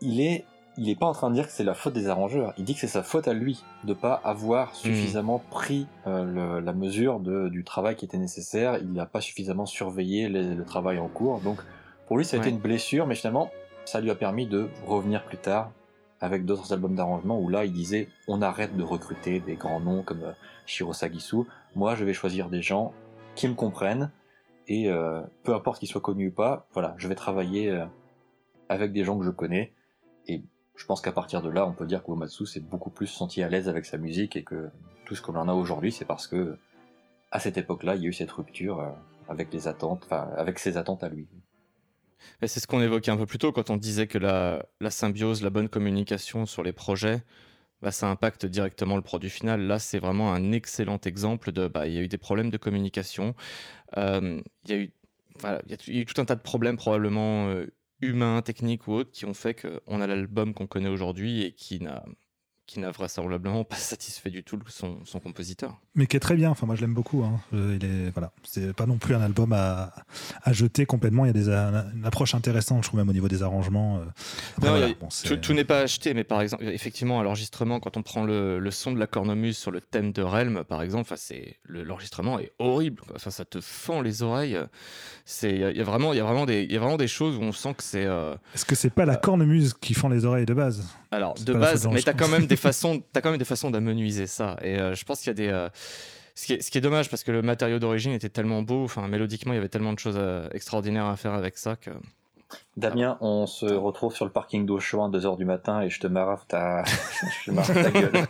il 0.00 0.20
est 0.20 0.44
il 0.76 0.88
est 0.88 0.96
pas 0.96 1.06
en 1.06 1.12
train 1.12 1.30
de 1.30 1.34
dire 1.34 1.46
que 1.46 1.52
c'est 1.52 1.62
la 1.62 1.74
faute 1.74 1.94
des 1.94 2.08
arrangeurs. 2.08 2.52
Il 2.58 2.64
dit 2.64 2.74
que 2.74 2.80
c'est 2.80 2.88
sa 2.88 3.04
faute 3.04 3.28
à 3.28 3.32
lui 3.32 3.62
de 3.84 3.94
pas 3.94 4.20
avoir 4.24 4.70
hmm. 4.70 4.74
suffisamment 4.74 5.38
pris 5.50 5.86
euh, 6.08 6.60
la 6.60 6.72
mesure 6.72 7.20
du 7.20 7.62
travail 7.62 7.94
qui 7.94 8.04
était 8.04 8.18
nécessaire. 8.18 8.78
Il 8.78 8.92
n'a 8.92 9.06
pas 9.06 9.20
suffisamment 9.20 9.66
surveillé 9.66 10.28
le 10.28 10.64
travail 10.64 10.98
en 10.98 11.08
cours. 11.08 11.40
Donc 11.40 11.60
pour 12.06 12.18
lui, 12.18 12.24
ça 12.24 12.36
a 12.36 12.40
été 12.40 12.50
une 12.50 12.58
blessure, 12.58 13.06
mais 13.06 13.14
finalement, 13.14 13.50
ça 13.84 14.00
lui 14.00 14.10
a 14.10 14.14
permis 14.14 14.46
de 14.46 14.68
revenir 14.86 15.24
plus 15.24 15.38
tard 15.38 15.70
avec 16.20 16.44
d'autres 16.44 16.72
albums 16.72 16.94
d'arrangement 16.94 17.38
où 17.38 17.48
là, 17.48 17.64
il 17.64 17.72
disait 17.72 18.08
on 18.28 18.40
arrête 18.42 18.76
de 18.76 18.82
recruter 18.82 19.40
des 19.40 19.56
grands 19.56 19.80
noms 19.80 20.02
comme 20.02 20.22
euh, 20.22 20.32
Shiro 20.66 20.92
Sagisu. 20.92 21.44
Moi, 21.74 21.94
je 21.94 22.04
vais 22.04 22.14
choisir 22.14 22.48
des 22.48 22.62
gens 22.62 22.92
qui 23.34 23.48
me 23.48 23.54
comprennent 23.54 24.10
et 24.66 24.90
euh, 24.90 25.22
peu 25.42 25.54
importe 25.54 25.78
qu'ils 25.78 25.88
soient 25.88 26.00
connus 26.00 26.28
ou 26.28 26.32
pas, 26.32 26.66
voilà, 26.72 26.94
je 26.96 27.08
vais 27.08 27.14
travailler 27.14 27.70
euh, 27.70 27.84
avec 28.68 28.92
des 28.92 29.04
gens 29.04 29.18
que 29.18 29.24
je 29.24 29.30
connais. 29.30 29.72
Et 30.26 30.42
je 30.76 30.86
pense 30.86 31.00
qu'à 31.00 31.12
partir 31.12 31.42
de 31.42 31.50
là, 31.50 31.66
on 31.66 31.72
peut 31.72 31.86
dire 31.86 32.02
que 32.02 32.46
s'est 32.46 32.60
beaucoup 32.60 32.90
plus 32.90 33.06
senti 33.06 33.42
à 33.42 33.48
l'aise 33.48 33.68
avec 33.68 33.84
sa 33.84 33.98
musique 33.98 34.36
et 34.36 34.42
que 34.42 34.70
tout 35.04 35.14
ce 35.14 35.22
qu'on 35.22 35.36
en 35.36 35.48
a 35.48 35.52
aujourd'hui, 35.52 35.92
c'est 35.92 36.06
parce 36.06 36.26
que 36.26 36.56
à 37.30 37.40
cette 37.40 37.58
époque-là, 37.58 37.96
il 37.96 38.02
y 38.02 38.06
a 38.06 38.08
eu 38.08 38.12
cette 38.12 38.30
rupture 38.30 38.94
avec 39.28 39.52
les 39.52 39.68
attentes, 39.68 40.06
avec 40.10 40.58
ses 40.58 40.76
attentes 40.76 41.02
à 41.02 41.08
lui. 41.08 41.26
C'est 42.42 42.60
ce 42.60 42.66
qu'on 42.66 42.80
évoquait 42.80 43.10
un 43.10 43.16
peu 43.16 43.26
plus 43.26 43.38
tôt 43.38 43.52
quand 43.52 43.70
on 43.70 43.76
disait 43.76 44.06
que 44.06 44.18
la, 44.18 44.64
symbiose, 44.90 45.42
la 45.42 45.50
bonne 45.50 45.68
communication 45.68 46.46
sur 46.46 46.62
les 46.62 46.72
projets, 46.72 47.22
bah, 47.84 47.90
ça 47.90 48.08
impacte 48.08 48.46
directement 48.46 48.96
le 48.96 49.02
produit 49.02 49.28
final. 49.28 49.60
Là, 49.66 49.78
c'est 49.78 49.98
vraiment 49.98 50.32
un 50.32 50.52
excellent 50.52 50.98
exemple 51.04 51.52
de. 51.52 51.68
Bah, 51.68 51.86
il 51.86 51.92
y 51.92 51.98
a 51.98 52.00
eu 52.00 52.08
des 52.08 52.18
problèmes 52.18 52.50
de 52.50 52.56
communication. 52.56 53.34
Il, 53.96 54.42
y 54.68 54.72
a 54.72 54.76
eu, 54.76 54.90
il 55.66 55.94
y 55.94 55.98
a 55.98 56.00
eu 56.00 56.06
tout 56.06 56.20
un 56.20 56.24
tas 56.24 56.34
de 56.34 56.40
problèmes, 56.40 56.78
probablement 56.78 57.48
euh, 57.48 57.66
humains, 58.00 58.40
techniques 58.40 58.88
ou 58.88 58.92
autres, 58.92 59.10
qui 59.10 59.26
ont 59.26 59.34
fait 59.34 59.54
qu'on 59.54 60.00
a 60.00 60.06
l'album 60.06 60.54
qu'on 60.54 60.66
connaît 60.66 60.88
aujourd'hui 60.88 61.42
et 61.42 61.52
qui 61.52 61.78
n'a 61.78 62.04
qui 62.66 62.80
n'a 62.80 62.90
vraisemblablement 62.90 63.64
pas 63.64 63.76
satisfait 63.94 64.30
du 64.30 64.42
tout 64.42 64.58
son, 64.68 64.98
son, 65.04 65.20
compositeur. 65.20 65.78
Mais 65.94 66.06
qui 66.06 66.16
est 66.16 66.20
très 66.20 66.34
bien, 66.34 66.50
enfin 66.50 66.66
moi 66.66 66.76
je 66.76 66.80
l'aime 66.80 66.94
beaucoup. 66.94 67.24
Hein. 67.24 67.40
Il 67.52 67.84
est 67.84 68.10
voilà, 68.10 68.32
c'est 68.42 68.72
pas 68.72 68.86
non 68.86 68.98
plus 68.98 69.14
un 69.14 69.20
album 69.20 69.52
à, 69.52 69.94
à 70.42 70.52
jeter 70.52 70.86
complètement. 70.86 71.24
Il 71.24 71.28
y 71.28 71.30
a 71.30 71.32
des, 71.32 71.48
une 71.48 72.04
approche 72.04 72.34
intéressante, 72.34 72.82
je 72.82 72.88
trouve 72.88 73.00
même 73.00 73.08
au 73.08 73.12
niveau 73.12 73.28
des 73.28 73.42
arrangements. 73.42 74.00
Euh. 74.62 75.36
tout, 75.36 75.52
n'est 75.52 75.64
pas 75.64 75.80
acheté, 75.80 76.14
mais 76.14 76.24
par 76.24 76.40
exemple, 76.40 76.64
effectivement, 76.64 77.20
à 77.20 77.22
l'enregistrement, 77.22 77.80
quand 77.80 77.96
on 77.96 78.02
prend 78.02 78.24
le, 78.24 78.58
le, 78.58 78.70
son 78.70 78.92
de 78.92 78.98
la 78.98 79.06
cornemuse 79.06 79.56
sur 79.56 79.70
le 79.70 79.80
thème 79.80 80.12
de 80.12 80.22
Realm, 80.22 80.64
par 80.64 80.82
exemple, 80.82 81.12
c'est 81.16 81.58
l'enregistrement 81.66 82.38
est 82.38 82.52
horrible. 82.58 83.02
Enfin, 83.14 83.30
ça 83.30 83.44
te 83.44 83.60
fend 83.60 84.00
les 84.00 84.22
oreilles. 84.22 84.58
C'est 85.24 85.54
il 85.54 85.76
y, 85.76 85.80
a 85.80 85.84
vraiment 85.84 86.12
il 86.12 86.16
y 86.16 86.20
a 86.20 86.24
vraiment 86.24 86.46
des 86.46 86.62
il 86.62 86.72
y 86.72 86.76
a 86.76 86.80
vraiment 86.80 86.96
des 86.96 87.08
choses 87.08 87.36
où 87.36 87.40
on 87.40 87.52
sent 87.52 87.74
que 87.74 87.82
c'est. 87.82 88.04
Euh, 88.04 88.34
Est-ce 88.54 88.64
que 88.64 88.74
c'est 88.74 88.90
pas 88.90 89.04
la 89.04 89.14
euh, 89.14 89.16
cornemuse 89.16 89.74
qui 89.74 89.94
fend 89.94 90.08
les 90.08 90.24
oreilles 90.24 90.46
de 90.46 90.54
base? 90.54 90.86
Alors 91.14 91.34
de 91.34 91.52
base, 91.52 91.86
mais 91.88 92.02
t'as 92.02 92.12
quand 92.12 92.28
même 92.28 92.46
des 92.46 92.56
façons, 92.68 93.02
as 93.14 93.20
quand 93.20 93.30
même 93.30 93.38
des 93.38 93.44
façons 93.44 93.70
d'amenuiser 93.70 94.26
ça. 94.26 94.56
Et 94.62 94.78
euh, 94.78 94.94
je 94.94 95.04
pense 95.04 95.20
qu'il 95.20 95.28
y 95.28 95.30
a 95.30 95.34
des. 95.34 95.48
Euh, 95.48 95.68
ce, 96.34 96.46
qui 96.46 96.52
est, 96.54 96.62
ce, 96.62 96.70
qui 96.70 96.78
est, 96.78 96.80
dommage 96.80 97.08
parce 97.08 97.22
que 97.22 97.30
le 97.30 97.42
matériau 97.42 97.78
d'origine 97.78 98.12
était 98.12 98.28
tellement 98.28 98.62
beau, 98.62 98.84
enfin 98.84 99.06
mélodiquement 99.06 99.52
il 99.52 99.56
y 99.56 99.58
avait 99.58 99.68
tellement 99.68 99.92
de 99.92 99.98
choses 100.00 100.18
euh, 100.18 100.48
extraordinaires 100.52 101.06
à 101.06 101.16
faire 101.16 101.32
avec 101.32 101.58
ça 101.58 101.76
que. 101.76 101.90
Damien, 102.76 103.16
on 103.20 103.46
se 103.46 103.66
retrouve 103.66 104.14
sur 104.14 104.24
le 104.24 104.30
parking 104.30 104.66
d'Auchan 104.66 105.04
à 105.04 105.16
2h 105.16 105.36
du 105.36 105.44
matin 105.44 105.80
et 105.80 105.90
je 105.90 106.00
te 106.00 106.06
marave 106.06 106.44
ta, 106.46 106.84
je 107.46 107.52
ta 107.52 107.90
gueule. 107.90 108.26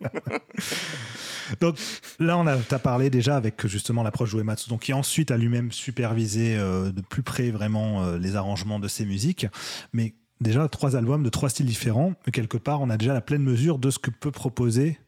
donc 1.60 1.76
là, 2.18 2.36
on 2.38 2.46
a 2.46 2.56
as 2.56 2.78
parlé 2.78 3.10
déjà 3.10 3.36
avec 3.36 3.66
justement 3.66 4.02
l'approche 4.02 4.34
d'Uematsu, 4.34 4.68
donc 4.68 4.82
qui 4.82 4.92
ensuite 4.92 5.30
a 5.30 5.36
lui-même 5.36 5.72
supervisé 5.72 6.56
euh, 6.56 6.92
de 6.92 7.00
plus 7.00 7.22
près 7.22 7.50
vraiment 7.50 8.04
euh, 8.04 8.18
les 8.18 8.36
arrangements 8.36 8.78
de 8.78 8.88
ses 8.88 9.06
musiques. 9.06 9.46
Mais 9.92 10.14
déjà, 10.40 10.68
trois 10.68 10.96
albums 10.96 11.22
de 11.22 11.28
trois 11.28 11.48
styles 11.48 11.66
différents. 11.66 12.14
Mais 12.26 12.32
quelque 12.32 12.56
part, 12.56 12.80
on 12.80 12.90
a 12.90 12.96
déjà 12.96 13.14
la 13.14 13.20
pleine 13.20 13.42
mesure 13.42 13.78
de 13.78 13.90
ce 13.90 13.98
que 13.98 14.10
peut 14.10 14.30
proposer 14.30 14.98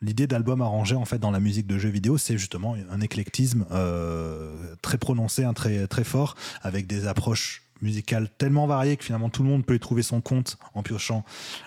l'idée 0.00 0.26
d'album 0.26 0.60
arrangé 0.62 0.94
en 0.94 1.04
fait 1.04 1.18
dans 1.18 1.30
la 1.30 1.40
musique 1.40 1.66
de 1.66 1.78
jeux 1.78 1.88
vidéo, 1.88 2.18
c'est 2.18 2.38
justement 2.38 2.76
un 2.90 3.00
éclectisme 3.00 3.66
euh, 3.72 4.54
très 4.82 4.98
prononcé, 4.98 5.44
un 5.44 5.54
très 5.54 5.86
très 5.86 6.04
fort, 6.04 6.36
avec 6.62 6.86
des 6.86 7.06
approches 7.06 7.62
musicales 7.80 8.28
tellement 8.38 8.66
variées 8.66 8.96
que 8.96 9.04
finalement 9.04 9.28
tout 9.28 9.42
le 9.42 9.48
monde 9.48 9.64
peut 9.64 9.74
y 9.74 9.80
trouver 9.80 10.02
son 10.02 10.20
compte 10.20 10.58
en 10.74 10.82
piochant 10.82 11.24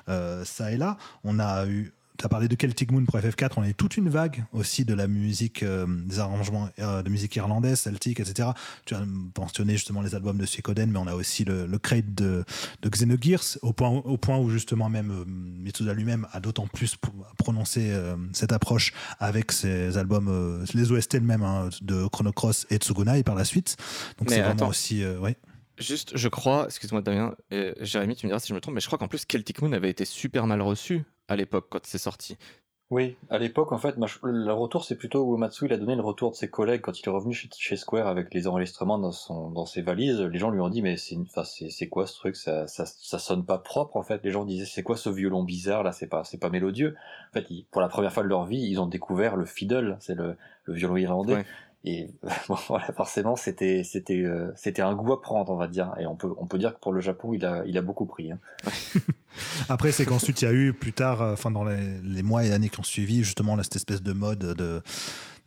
euh, 0.09 0.43
ça 0.45 0.71
et 0.71 0.77
là. 0.77 0.97
On 1.23 1.39
a 1.39 1.65
eu 1.67 1.93
tu 2.21 2.25
as 2.27 2.29
parlé 2.29 2.47
de 2.47 2.55
Celtic 2.55 2.91
Moon 2.91 3.03
pour 3.03 3.17
FF4, 3.17 3.53
on 3.57 3.63
a 3.63 3.69
eu 3.69 3.73
toute 3.73 3.97
une 3.97 4.07
vague 4.07 4.43
aussi 4.53 4.85
de 4.85 4.93
la 4.93 5.07
musique, 5.07 5.63
euh, 5.63 5.87
des 5.87 6.19
arrangements 6.19 6.69
euh, 6.77 7.01
de 7.01 7.09
musique 7.09 7.35
irlandaise, 7.35 7.79
celtique, 7.79 8.19
etc. 8.19 8.49
Tu 8.85 8.93
as 8.93 9.01
mentionné 9.39 9.73
justement 9.73 10.01
les 10.01 10.13
albums 10.13 10.37
de 10.37 10.45
Suikoden, 10.45 10.91
mais 10.91 10.99
on 10.99 11.07
a 11.07 11.15
aussi 11.15 11.45
le, 11.45 11.65
le 11.65 11.79
crate 11.79 12.13
de, 12.13 12.45
de 12.83 12.89
Xenogears, 12.89 13.57
au 13.63 13.73
point, 13.73 13.89
au 13.89 14.17
point 14.17 14.37
où 14.37 14.51
justement 14.51 14.87
même 14.87 15.09
euh, 15.09 15.25
Mitsuda 15.25 15.95
lui-même 15.95 16.27
a 16.31 16.39
d'autant 16.39 16.67
plus 16.67 16.95
prononcé 17.39 17.91
cette 18.33 18.51
approche 18.51 18.93
avec 19.19 19.51
ses 19.51 19.97
albums, 19.97 20.63
les 20.75 20.91
OST 20.91 21.21
même 21.21 21.41
hein, 21.41 21.69
de 21.81 22.07
Chrono 22.07 22.31
Cross 22.31 22.67
et 22.69 22.77
Tsugunai 22.77 23.23
par 23.23 23.33
la 23.33 23.45
suite. 23.45 23.77
Donc 24.19 24.29
c'est 24.29 24.41
vraiment 24.41 24.67
aussi... 24.67 25.03
ouais. 25.03 25.37
Juste, 25.79 26.15
je 26.15 26.27
crois, 26.27 26.65
excuse-moi 26.65 27.01
Damien, 27.01 27.33
Jérémy, 27.79 28.15
tu 28.15 28.27
me 28.27 28.29
diras 28.29 28.39
si 28.39 28.49
je 28.49 28.53
me 28.53 28.61
trompe, 28.61 28.75
mais 28.75 28.81
je 28.81 28.85
crois 28.85 28.99
qu'en 28.99 29.07
plus 29.07 29.23
Celtic 29.27 29.61
Moon 29.63 29.71
avait 29.71 29.89
été 29.89 30.05
super 30.05 30.45
mal 30.45 30.61
reçu 30.61 31.03
à 31.31 31.35
l'époque 31.35 31.67
quand 31.69 31.85
c'est 31.85 31.97
sorti. 31.97 32.37
Oui, 32.89 33.15
à 33.29 33.37
l'époque, 33.37 33.71
en 33.71 33.77
fait, 33.77 33.95
le 33.95 34.51
retour, 34.51 34.83
c'est 34.83 34.97
plutôt 34.97 35.33
Uematsu, 35.33 35.65
il 35.65 35.71
a 35.71 35.77
donné 35.77 35.95
le 35.95 36.01
retour 36.01 36.31
de 36.31 36.35
ses 36.35 36.49
collègues 36.49 36.81
quand 36.81 36.99
il 36.99 37.07
est 37.07 37.09
revenu 37.09 37.33
chez, 37.33 37.77
Square 37.77 38.05
avec 38.05 38.33
les 38.33 38.47
enregistrements 38.47 38.99
dans, 38.99 39.13
son, 39.13 39.49
dans 39.49 39.65
ses 39.65 39.81
valises. 39.81 40.19
Les 40.19 40.37
gens 40.37 40.49
lui 40.49 40.59
ont 40.59 40.67
dit, 40.67 40.81
mais 40.81 40.97
c'est 40.97 41.87
quoi 41.87 42.05
ce 42.05 42.15
truc? 42.15 42.35
Ça, 42.35 42.67
ça, 42.67 42.85
sonne 43.17 43.45
pas 43.45 43.59
propre, 43.59 43.95
en 43.95 44.03
fait. 44.03 44.19
Les 44.25 44.31
gens 44.31 44.43
disaient, 44.43 44.65
c'est 44.65 44.83
quoi 44.83 44.97
ce 44.97 45.09
violon 45.09 45.43
bizarre, 45.43 45.83
là, 45.83 45.93
c'est 45.93 46.07
pas, 46.07 46.23
pas 46.41 46.49
mélodieux. 46.49 46.97
En 47.29 47.39
fait, 47.39 47.47
pour 47.71 47.79
la 47.79 47.87
première 47.87 48.11
fois 48.11 48.23
de 48.23 48.27
leur 48.27 48.45
vie, 48.45 48.59
ils 48.59 48.81
ont 48.81 48.87
découvert 48.87 49.37
le 49.37 49.45
fiddle, 49.45 49.95
c'est 50.01 50.15
le, 50.15 50.35
violon 50.67 50.97
irlandais. 50.97 51.45
Et 51.83 52.09
voilà, 52.67 52.85
forcément, 52.93 53.35
c'était 53.35 53.83
c'était 53.83 54.21
euh, 54.21 54.51
c'était 54.55 54.81
un 54.81 54.93
goût 54.93 55.13
à 55.13 55.21
prendre, 55.21 55.51
on 55.51 55.57
va 55.57 55.67
dire. 55.67 55.93
Et 55.99 56.05
on 56.05 56.15
peut 56.15 56.29
on 56.37 56.45
peut 56.45 56.57
dire 56.57 56.75
que 56.75 56.79
pour 56.79 56.93
le 56.93 57.01
Japon, 57.01 57.33
il 57.33 57.45
a 57.45 57.63
il 57.65 57.77
a 57.77 57.81
beaucoup 57.81 58.05
pris. 58.05 58.31
Hein. 58.31 58.39
Après, 59.69 59.91
c'est 59.91 60.05
qu'ensuite 60.05 60.41
il 60.41 60.45
y 60.45 60.47
a 60.47 60.53
eu 60.53 60.73
plus 60.73 60.93
tard, 60.93 61.21
euh, 61.21 61.33
enfin 61.33 61.49
dans 61.49 61.63
les, 61.63 62.23
mois 62.23 62.43
et 62.43 62.51
années 62.51 62.69
qui 62.69 62.79
ont 62.79 62.83
suivi, 62.83 63.23
justement 63.23 63.61
cette 63.63 63.75
espèce 63.75 64.03
de 64.03 64.13
mode 64.13 64.39
de 64.39 64.81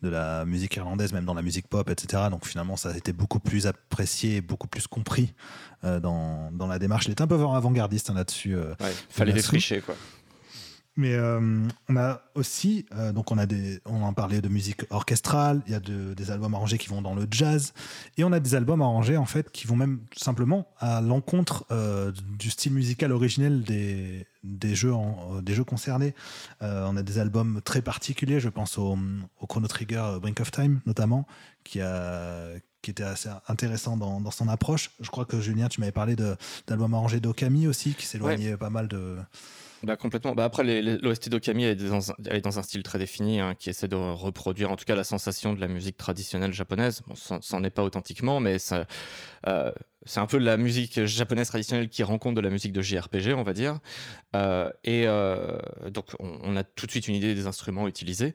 de 0.02 0.08
la 0.10 0.44
musique 0.44 0.76
irlandaise, 0.76 1.14
même 1.14 1.24
dans 1.24 1.34
la 1.34 1.40
musique 1.40 1.66
pop, 1.66 1.88
etc. 1.88 2.24
Donc 2.30 2.46
finalement, 2.46 2.76
ça 2.76 2.90
a 2.90 2.96
été 2.96 3.14
beaucoup 3.14 3.38
plus 3.38 3.66
apprécié 3.66 4.42
beaucoup 4.42 4.68
plus 4.68 4.86
compris 4.86 5.32
euh, 5.84 5.98
dans, 5.98 6.50
dans 6.52 6.66
la 6.66 6.78
démarche. 6.78 7.06
Il 7.06 7.12
était 7.12 7.22
un 7.22 7.26
peu 7.26 7.36
avant-gardiste 7.36 8.10
hein, 8.10 8.14
là-dessus. 8.14 8.54
ouais, 8.56 8.74
fallait 9.08 9.32
défricher, 9.32 9.80
quoi. 9.80 9.94
Mais 10.96 11.14
euh, 11.14 11.66
on 11.88 11.96
a 11.96 12.22
aussi, 12.36 12.86
euh, 12.94 13.12
donc 13.12 13.32
on 13.32 13.38
a 13.38 13.46
des, 13.46 13.80
on 13.84 14.02
en 14.02 14.12
parlait 14.12 14.40
de 14.40 14.48
musique 14.48 14.82
orchestrale, 14.90 15.60
il 15.66 15.72
y 15.72 15.74
a 15.74 15.80
des 15.80 16.30
albums 16.30 16.54
arrangés 16.54 16.78
qui 16.78 16.88
vont 16.88 17.02
dans 17.02 17.16
le 17.16 17.26
jazz, 17.28 17.72
et 18.16 18.22
on 18.22 18.30
a 18.30 18.38
des 18.38 18.54
albums 18.54 18.80
arrangés 18.80 19.16
en 19.16 19.24
fait 19.24 19.50
qui 19.50 19.66
vont 19.66 19.74
même 19.74 20.00
simplement 20.16 20.68
à 20.78 21.00
l'encontre 21.00 21.64
euh, 21.72 22.12
du 22.38 22.48
style 22.48 22.74
musical 22.74 23.10
originel 23.10 23.64
des, 23.64 24.24
des 24.44 24.76
jeux, 24.76 24.92
des 25.42 25.54
jeux 25.54 25.64
concernés. 25.64 26.14
on 26.60 26.96
a 26.96 27.02
des 27.02 27.18
albums 27.18 27.60
très 27.64 27.82
particuliers, 27.82 28.38
je 28.38 28.48
pense 28.48 28.78
au, 28.78 28.96
au 29.40 29.46
Chrono 29.48 29.66
Trigger 29.66 30.18
Brink 30.20 30.38
of 30.40 30.52
Time 30.52 30.80
notamment, 30.86 31.26
qui 31.64 31.80
a 31.80 32.50
qui 32.82 32.90
était 32.90 33.02
assez 33.02 33.30
intéressant 33.48 33.96
dans, 33.96 34.20
dans, 34.20 34.30
son 34.30 34.46
approche. 34.46 34.90
Je 35.00 35.08
crois 35.08 35.24
que 35.24 35.40
Julien, 35.40 35.68
tu 35.68 35.80
m'avais 35.80 35.90
parlé 35.90 36.16
d'albums 36.66 36.92
arrangés 36.92 37.18
d'Okami 37.18 37.66
aussi, 37.66 37.94
qui 37.94 38.04
s'éloignait 38.04 38.58
pas 38.58 38.68
mal 38.68 38.88
de, 38.88 39.16
bah, 39.84 39.96
complètement. 39.96 40.34
Bah, 40.34 40.44
après, 40.44 40.64
l'OST 40.82 41.28
d'Okami 41.28 41.64
est, 41.64 41.76
dans, 41.76 42.00
est 42.30 42.40
dans 42.40 42.58
un 42.58 42.62
style 42.62 42.82
très 42.82 42.98
défini 42.98 43.40
hein, 43.40 43.54
qui 43.54 43.70
essaie 43.70 43.88
de 43.88 43.96
reproduire 43.96 44.70
en 44.70 44.76
tout 44.76 44.84
cas 44.84 44.94
la 44.94 45.04
sensation 45.04 45.52
de 45.52 45.60
la 45.60 45.68
musique 45.68 45.96
traditionnelle 45.96 46.52
japonaise. 46.52 47.02
Bon, 47.06 47.14
n'en 47.52 47.64
est 47.64 47.70
pas 47.70 47.82
authentiquement, 47.82 48.40
mais 48.40 48.56
euh, 49.46 49.72
c'est 50.04 50.20
un 50.20 50.26
peu 50.26 50.38
la 50.38 50.56
musique 50.56 51.04
japonaise 51.04 51.48
traditionnelle 51.48 51.88
qui 51.88 52.02
rencontre 52.02 52.36
de 52.36 52.40
la 52.40 52.50
musique 52.50 52.72
de 52.72 52.82
JRPG, 52.82 53.34
on 53.34 53.42
va 53.42 53.52
dire. 53.52 53.78
Euh, 54.34 54.70
et 54.84 55.04
euh, 55.06 55.58
donc, 55.90 56.06
on, 56.18 56.56
a 56.56 56.64
tout 56.64 56.86
de 56.86 56.90
suite 56.90 57.08
une 57.08 57.14
idée 57.14 57.34
des 57.34 57.46
instruments 57.46 57.86
utilisés. 57.86 58.34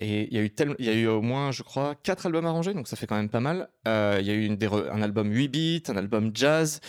Et 0.00 0.28
il 0.30 0.52
y, 0.78 0.88
a 0.88 0.92
eu 0.92 1.06
au 1.08 1.22
moins, 1.22 1.50
je 1.50 1.64
crois, 1.64 1.96
quatre 1.96 2.26
albums 2.26 2.46
arrangés, 2.46 2.72
donc 2.72 2.86
ça 2.86 2.94
fait 2.94 3.08
quand 3.08 3.16
même 3.16 3.30
pas 3.30 3.40
mal. 3.40 3.68
Il 3.84 4.24
y 4.24 4.30
a 4.30 4.34
eu 4.34 4.48
un 4.92 5.02
album 5.02 5.32
8 5.32 5.48
bits, 5.48 5.82
un 5.88 5.96
album 5.96 6.30
jazz. 6.34 6.80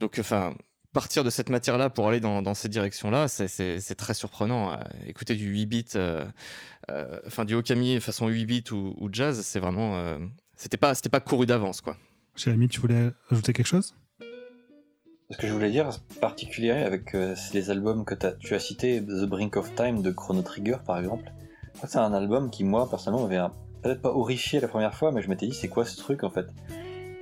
Donc, 0.00 0.16
enfin, 0.18 0.52
partir 0.96 1.24
de 1.24 1.28
cette 1.28 1.50
matière-là 1.50 1.90
pour 1.90 2.08
aller 2.08 2.20
dans, 2.20 2.54
cette 2.54 2.70
direction-là, 2.70 3.28
c'est 3.28 3.94
très 3.96 4.14
surprenant. 4.14 4.72
Euh, 4.72 4.76
écouter 5.06 5.34
du 5.34 5.46
8 5.48 5.66
bits, 5.66 5.84
euh, 5.94 6.24
euh, 6.90 7.20
enfin 7.26 7.44
du 7.44 7.54
Okami 7.54 8.00
façon 8.00 8.28
8 8.28 8.46
bits 8.46 8.64
ou, 8.72 9.08
jazz, 9.12 9.42
c'est 9.42 9.60
vraiment, 9.60 10.18
c'était 10.56 10.78
pas, 10.78 10.94
c'était 10.94 11.10
pas 11.10 11.20
couru 11.20 11.44
d'avance, 11.44 11.82
quoi. 11.82 11.98
Jérémy, 12.34 12.68
tu 12.68 12.80
voulais 12.80 13.10
ajouter 13.30 13.52
quelque 13.52 13.66
chose? 13.66 13.94
Ce 15.30 15.36
que 15.36 15.46
je 15.46 15.52
voulais 15.52 15.70
dire, 15.70 15.90
particulier 16.18 16.70
avec 16.70 17.14
les 17.52 17.70
albums 17.70 18.06
que 18.06 18.14
tu 18.14 18.54
as 18.54 18.58
cités, 18.58 19.02
The 19.02 19.26
Brink 19.26 19.58
of 19.58 19.74
Time 19.74 20.00
de 20.00 20.10
Chrono 20.10 20.40
Trigger, 20.40 20.78
par 20.86 20.98
exemple. 20.98 21.30
C'est 21.86 21.98
un 21.98 22.14
album 22.14 22.48
qui, 22.48 22.64
moi, 22.64 22.88
personnellement, 22.88 23.28
m'avait 23.28 23.52
peut-être 23.82 24.00
pas 24.00 24.12
horrifié 24.12 24.60
la 24.60 24.68
première 24.68 24.94
fois, 24.94 25.12
mais 25.12 25.20
je 25.20 25.28
m'étais 25.28 25.46
dit, 25.46 25.54
c'est 25.54 25.68
quoi 25.68 25.84
ce 25.84 25.98
truc, 25.98 26.24
en 26.24 26.30
fait? 26.30 26.46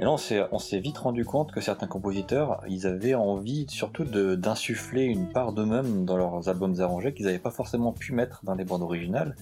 Et 0.01 0.03
là, 0.03 0.11
on 0.11 0.59
s'est 0.59 0.81
vite 0.81 0.99
rendu 0.99 1.25
compte 1.25 1.53
que 1.53 1.61
certains 1.61 1.87
compositeurs, 1.87 2.63
ils 2.69 2.87
avaient 2.87 3.15
envie 3.15 3.67
surtout 3.69 4.05
d'insuffler 4.05 5.05
une 5.05 5.29
part 5.29 5.53
d'eux-mêmes 5.53 6.05
dans 6.05 6.17
leurs 6.17 6.49
albums 6.49 6.81
arrangés 6.81 7.15
qu'ils 7.15 7.27
n'avaient 7.27 7.39
pas 7.39 7.53
forcément 7.53 7.93
pu 7.93 8.13
mettre 8.13 8.41
dans 8.45 8.55
les 8.55 8.65
bandes 8.65 8.83
originales. 8.83 9.37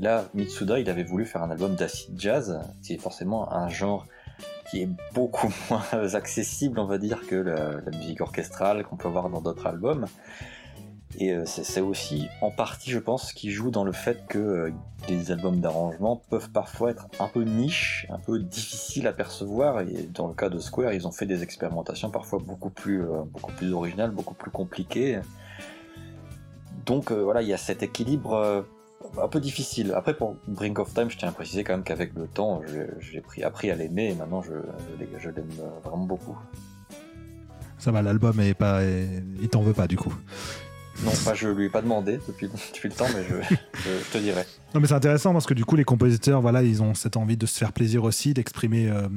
Là, 0.00 0.24
Mitsuda, 0.34 0.80
il 0.80 0.90
avait 0.90 1.04
voulu 1.04 1.24
faire 1.24 1.44
un 1.44 1.50
album 1.52 1.76
d'acid 1.76 2.18
jazz, 2.18 2.60
qui 2.82 2.94
est 2.94 2.98
forcément 2.98 3.52
un 3.52 3.68
genre 3.68 4.06
qui 4.70 4.82
est 4.82 4.88
beaucoup 5.14 5.52
moins 5.70 6.14
accessible, 6.14 6.80
on 6.80 6.86
va 6.86 6.98
dire, 6.98 7.20
que 7.28 7.36
la, 7.36 7.80
la 7.80 7.96
musique 7.96 8.20
orchestrale 8.20 8.84
qu'on 8.84 8.96
peut 8.96 9.08
voir 9.08 9.30
dans 9.30 9.40
d'autres 9.40 9.68
albums. 9.68 10.06
Et 11.18 11.32
euh, 11.32 11.44
c'est 11.44 11.80
aussi 11.80 12.28
en 12.40 12.50
partie, 12.50 12.90
je 12.90 12.98
pense, 12.98 13.32
qui 13.32 13.50
joue 13.50 13.70
dans 13.70 13.84
le 13.84 13.92
fait 13.92 14.26
que 14.28 14.38
euh, 14.38 14.70
les 15.08 15.30
albums 15.30 15.60
d'arrangement 15.60 16.22
peuvent 16.30 16.50
parfois 16.50 16.90
être 16.90 17.06
un 17.20 17.28
peu 17.28 17.42
niche, 17.42 18.06
un 18.10 18.18
peu 18.18 18.38
difficiles 18.38 19.06
à 19.06 19.12
percevoir. 19.12 19.80
Et 19.82 20.08
dans 20.14 20.26
le 20.26 20.34
cas 20.34 20.48
de 20.48 20.58
Square, 20.58 20.94
ils 20.94 21.06
ont 21.06 21.12
fait 21.12 21.26
des 21.26 21.42
expérimentations 21.42 22.10
parfois 22.10 22.38
beaucoup 22.38 22.70
plus, 22.70 23.02
euh, 23.02 23.22
beaucoup 23.26 23.52
plus 23.52 23.72
originales, 23.72 24.10
beaucoup 24.10 24.34
plus 24.34 24.50
compliquées. 24.50 25.20
Donc 26.86 27.12
voilà, 27.12 27.42
il 27.42 27.48
y 27.48 27.52
a 27.52 27.58
cet 27.58 27.84
équilibre 27.84 28.66
un 29.16 29.28
peu 29.28 29.38
difficile. 29.38 29.92
Après, 29.94 30.14
pour 30.14 30.34
Brink 30.48 30.80
of 30.80 30.92
Time, 30.92 31.08
je 31.10 31.16
tiens 31.16 31.28
à 31.28 31.32
préciser 31.32 31.62
quand 31.62 31.74
même 31.74 31.84
qu'avec 31.84 32.12
le 32.14 32.26
temps, 32.26 32.60
j'ai 32.98 33.44
appris 33.44 33.70
à 33.70 33.76
l'aimer 33.76 34.10
et 34.10 34.14
maintenant 34.14 34.42
je, 34.42 34.54
je 35.16 35.30
l'aime 35.30 35.48
vraiment 35.84 36.04
beaucoup. 36.04 36.36
Ça 37.78 37.92
va, 37.92 38.02
l'album 38.02 38.40
est 38.40 38.54
pas, 38.54 38.82
il 38.82 39.48
t'en 39.48 39.62
veut 39.62 39.74
pas 39.74 39.86
du 39.86 39.96
coup. 39.96 40.12
Non, 41.04 41.12
pas, 41.24 41.34
je 41.34 41.48
lui 41.48 41.66
ai 41.66 41.68
pas 41.68 41.82
demandé 41.82 42.18
depuis, 42.28 42.48
depuis 42.74 42.88
le 42.88 42.94
temps, 42.94 43.08
mais 43.14 43.24
je, 43.24 44.12
te 44.12 44.18
dirai. 44.18 44.44
Non, 44.74 44.80
mais 44.80 44.86
c'est 44.86 44.94
intéressant 44.94 45.32
parce 45.32 45.46
que 45.46 45.54
du 45.54 45.64
coup, 45.64 45.76
les 45.76 45.84
compositeurs, 45.84 46.40
voilà, 46.40 46.62
ils 46.62 46.82
ont 46.82 46.94
cette 46.94 47.16
envie 47.16 47.36
de 47.36 47.46
se 47.46 47.58
faire 47.58 47.72
plaisir 47.72 48.04
aussi, 48.04 48.34
d'exprimer 48.34 48.88
euh, 48.88 49.08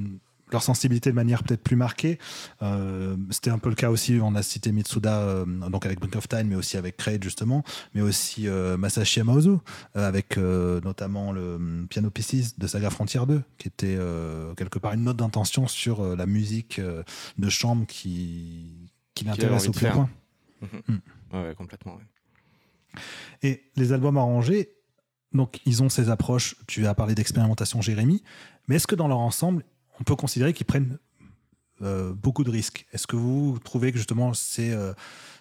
leur 0.51 0.63
sensibilité 0.63 1.11
de 1.11 1.15
manière 1.15 1.43
peut-être 1.43 1.61
plus 1.61 1.75
marquée. 1.75 2.17
Euh, 2.63 3.15
c'était 3.29 3.51
un 3.51 3.59
peu 3.59 3.69
le 3.69 3.75
cas 3.75 3.89
aussi, 3.89 4.19
on 4.21 4.35
a 4.35 4.41
cité 4.41 4.71
Mitsuda, 4.71 5.19
euh, 5.19 5.45
donc 5.45 5.85
avec 5.85 5.99
Brink 5.99 6.15
of 6.15 6.27
Time, 6.27 6.47
mais 6.47 6.55
aussi 6.55 6.77
avec 6.77 6.97
Kraid 6.97 7.23
justement, 7.23 7.63
mais 7.93 8.01
aussi 8.01 8.47
Masashi 8.47 9.19
Yamaozu, 9.19 9.57
avec 9.93 10.37
notamment 10.37 11.31
le 11.31 11.85
Piano 11.89 12.09
Pieces 12.09 12.57
de 12.57 12.67
Saga 12.67 12.89
Frontier 12.89 13.21
2, 13.27 13.41
qui 13.57 13.67
était 13.67 13.97
quelque 14.57 14.79
part 14.79 14.93
une 14.93 15.03
note 15.03 15.17
d'intention 15.17 15.67
sur 15.67 16.15
la 16.15 16.25
musique 16.25 16.81
de 17.37 17.49
chambre 17.49 17.85
qui, 17.85 18.89
qui 19.13 19.25
l'intéresse 19.25 19.67
au 19.67 19.71
plus 19.71 19.87
point. 19.87 20.09
Mm 21.31 21.53
complètement. 21.55 21.97
Et 23.43 23.63
les 23.75 23.91
albums 23.93 24.17
arrangés, 24.17 24.75
donc 25.33 25.59
ils 25.65 25.83
ont 25.83 25.89
ces 25.89 26.09
approches, 26.09 26.55
tu 26.67 26.87
as 26.87 26.95
parlé 26.95 27.13
d'expérimentation 27.13 27.81
Jérémy, 27.81 28.23
mais 28.67 28.75
est-ce 28.75 28.87
que 28.87 28.95
dans 28.95 29.07
leur 29.07 29.19
ensemble, 29.19 29.65
on 29.99 30.03
peut 30.03 30.15
considérer 30.15 30.53
qu'ils 30.53 30.65
prennent 30.65 30.97
beaucoup 31.81 32.45
de 32.45 32.49
risques? 32.49 32.87
Est-ce 32.93 33.05
que 33.05 33.17
vous 33.17 33.59
trouvez 33.61 33.91
que 33.91 33.97
justement 33.97 34.33
ces, 34.33 34.73